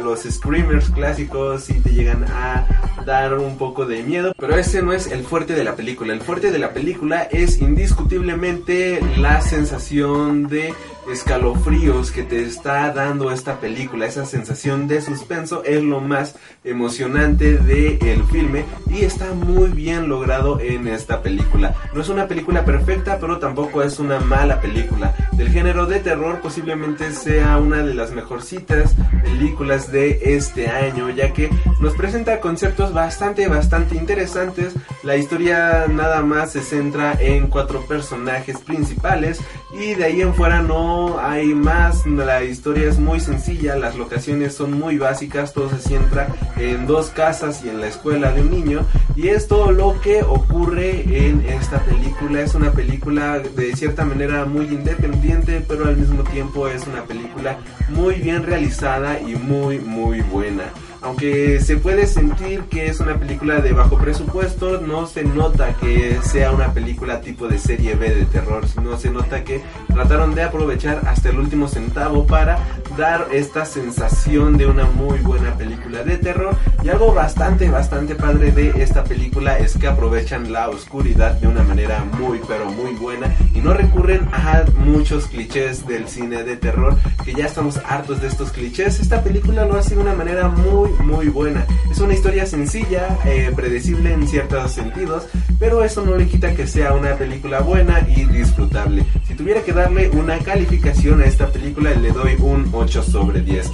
los 0.03 0.23
screamers 0.23 0.91
clásicos 0.91 1.30
si 1.59 1.74
te 1.74 1.90
llegan 1.90 2.24
a 2.24 2.66
dar 3.07 3.39
un 3.39 3.57
poco 3.57 3.86
de 3.86 4.02
miedo, 4.02 4.32
pero 4.36 4.57
ese 4.57 4.82
no 4.82 4.93
es 4.93 5.07
el 5.07 5.23
fuerte 5.23 5.55
de 5.55 5.65
la 5.65 5.77
película. 5.77 6.12
El 6.12 6.20
fuerte 6.20 6.51
de 6.51 6.59
la 6.59 6.73
película 6.73 7.23
es 7.23 7.61
indiscutiblemente 7.61 9.01
la 9.16 9.40
sensación 9.40 10.48
de 10.48 10.74
escalofríos 11.11 12.11
que 12.11 12.23
te 12.23 12.43
está 12.43 12.93
dando 12.93 13.31
esta 13.31 13.61
película, 13.61 14.07
esa 14.07 14.27
sensación 14.27 14.87
de 14.87 15.01
suspenso 15.01 15.65
es 15.65 15.83
lo 15.83 16.01
más 16.01 16.37
emocionante 16.65 17.57
del 17.57 17.99
el 18.01 18.23
filme 18.25 18.65
y 18.89 19.05
está 19.05 19.33
muy 19.33 19.69
bien 19.71 20.09
logrado 20.09 20.61
en 20.61 20.89
esta 20.89 21.23
película. 21.23 21.75
No 21.95 22.01
es 22.01 22.09
una 22.09 22.29
película 22.29 22.65
perfecta, 22.65 23.19
pero 23.21 23.39
tampoco 23.39 23.83
es 23.83 23.99
una 23.99 24.21
mala 24.21 24.61
película. 24.61 25.15
Del 25.33 25.51
género 25.51 25.87
de 25.87 26.01
terror 26.01 26.41
posiblemente 26.41 27.13
sea 27.13 27.57
una 27.57 27.83
de 27.83 27.95
las 27.95 28.13
mejorcitas 28.13 28.95
películas 29.23 29.91
de 29.91 30.35
este 30.35 30.69
año, 30.69 31.11
ya 31.11 31.33
que 31.33 31.51
nos 31.81 31.95
presenta 31.95 32.41
conceptos 32.41 32.93
bastante, 32.93 33.49
bastante 33.49 33.97
interesantes. 33.97 34.75
La 35.03 35.17
historia 35.17 35.87
nada 35.89 36.23
más 36.23 36.53
se 36.53 36.61
centra 36.61 37.17
en 37.19 37.47
cuatro 37.47 37.87
personajes 37.87 38.59
principales 38.59 39.41
y 39.73 39.95
de 39.95 40.05
ahí 40.05 40.21
en 40.21 40.35
fuera 40.35 40.63
no 40.63 40.90
hay 41.21 41.55
más, 41.55 42.07
la 42.07 42.43
historia 42.43 42.89
es 42.89 42.99
muy 42.99 43.21
sencilla, 43.21 43.77
las 43.77 43.97
locaciones 43.97 44.55
son 44.55 44.79
muy 44.79 44.99
básicas, 44.99 45.53
todo 45.53 45.69
se 45.71 45.79
centra 45.79 46.29
en 46.57 46.87
dos 46.87 47.11
casas 47.11 47.62
y 47.65 47.69
en 47.69 47.81
la 47.81 47.89
escuela 47.89 48.33
de 48.33 48.43
un 48.43 48.51
niño 48.51 48.87
y 49.17 49.29
es 49.29 49.49
todo 49.49 49.73
lo 49.73 50.01
que 50.01 50.23
ocurre 50.23 51.27
en 51.27 51.45
esta 51.47 51.79
película, 51.85 52.41
es 52.41 52.55
una 52.55 52.73
película 52.73 53.39
de 53.39 53.75
cierta 53.77 54.05
manera 54.05 54.45
muy 54.45 54.67
independiente 54.67 55.65
pero 55.67 55.87
al 55.87 55.97
mismo 55.97 56.23
tiempo 56.25 56.69
es 56.69 56.87
una 56.87 57.05
película 57.05 57.59
muy 57.89 58.15
bien 58.15 58.45
realizada 58.45 59.21
y 59.21 59.35
muy 59.37 59.79
muy 59.79 60.21
buena 60.21 60.65
aunque 61.03 61.61
se 61.61 61.77
puede 61.77 62.07
sentir 62.07 62.63
que 62.65 62.87
es 62.87 63.01
una 63.01 63.19
película 63.19 63.61
de 63.61 63.73
bajo 63.73 63.97
presupuesto, 63.97 64.81
no 64.81 65.07
se 65.07 65.25
nota 65.25 65.75
que 65.75 66.19
sea 66.23 66.53
una 66.53 66.73
película 66.73 67.21
tipo 67.21 67.49
de 67.49 67.59
serie 67.59 67.95
B 67.95 68.15
de 68.15 68.25
terror, 68.27 68.67
sino 68.69 68.99
se 68.99 69.11
nota 69.11 69.43
que 69.45 69.63
trataron 69.89 70.35
de 70.35 70.43
aprovechar 70.43 71.01
hasta 71.07 71.31
el 71.31 71.39
último 71.39 71.69
centavo 71.69 72.27
para 72.27 72.59
dar 72.97 73.29
esta 73.33 73.65
sensación 73.65 74.59
de 74.59 74.67
una 74.67 74.85
muy 74.85 75.19
buena 75.21 75.55
película 75.55 76.03
de 76.03 76.19
terror. 76.19 76.57
Y 76.83 76.89
algo 76.89 77.15
bastante, 77.15 77.71
bastante 77.71 78.15
padre 78.15 78.53
de 78.53 78.83
esta 78.83 79.05
película 79.05 79.59
es 79.59 79.77
que 79.77 79.87
aprovechan 79.87 80.53
la 80.53 80.69
oscuridad 80.69 81.33
de 81.35 81.49
una 81.49 81.63
manera 81.63 82.05
muy, 82.19 82.41
pero 82.47 82.67
muy 82.67 82.93
buena 82.95 83.35
y 83.55 83.61
no 83.61 83.73
recurren 83.73 84.29
a 84.33 84.65
muchos 84.77 85.27
clichés 85.27 85.87
del 85.87 86.09
cine 86.09 86.43
de 86.43 86.57
terror, 86.57 86.97
que 87.25 87.35
ya 87.35 87.47
estamos 87.47 87.79
hartos 87.89 88.21
de 88.21 88.29
estos 88.29 88.53
clichés. 88.53 89.01
Esta 89.01 89.23
película 89.23 89.65
lo 89.65 89.77
hace 89.77 89.95
de 89.95 90.03
una 90.03 90.15
manera 90.15 90.49
muy 90.49 90.90
muy, 91.03 91.29
buena. 91.29 91.67
Es 91.91 91.99
una 91.99 92.15
historia 92.15 92.47
sencilla, 92.47 93.19
eh, 93.25 93.53
predecible 93.55 94.12
en 94.12 94.27
ciertos 94.27 94.73
sentidos, 94.73 95.27
pero 95.59 95.85
eso 95.85 96.05
no 96.05 96.17
le 96.17 96.27
quita 96.27 96.55
que 96.55 96.67
sea 96.67 96.95
una 96.95 97.15
película 97.17 97.61
buena 97.61 98.07
y 98.09 98.25
disfrutable. 98.25 99.05
Si 99.27 99.35
tuviera 99.35 99.62
que 99.62 99.73
darle 99.73 100.11
una 100.11 100.39
calificación 100.39 101.21
a 101.21 101.25
esta 101.25 101.49
película, 101.49 101.91
le 101.91 102.11
doy 102.12 102.37
un 102.39 102.69
8 102.73 103.03
sobre 103.03 103.41
10. 103.41 103.71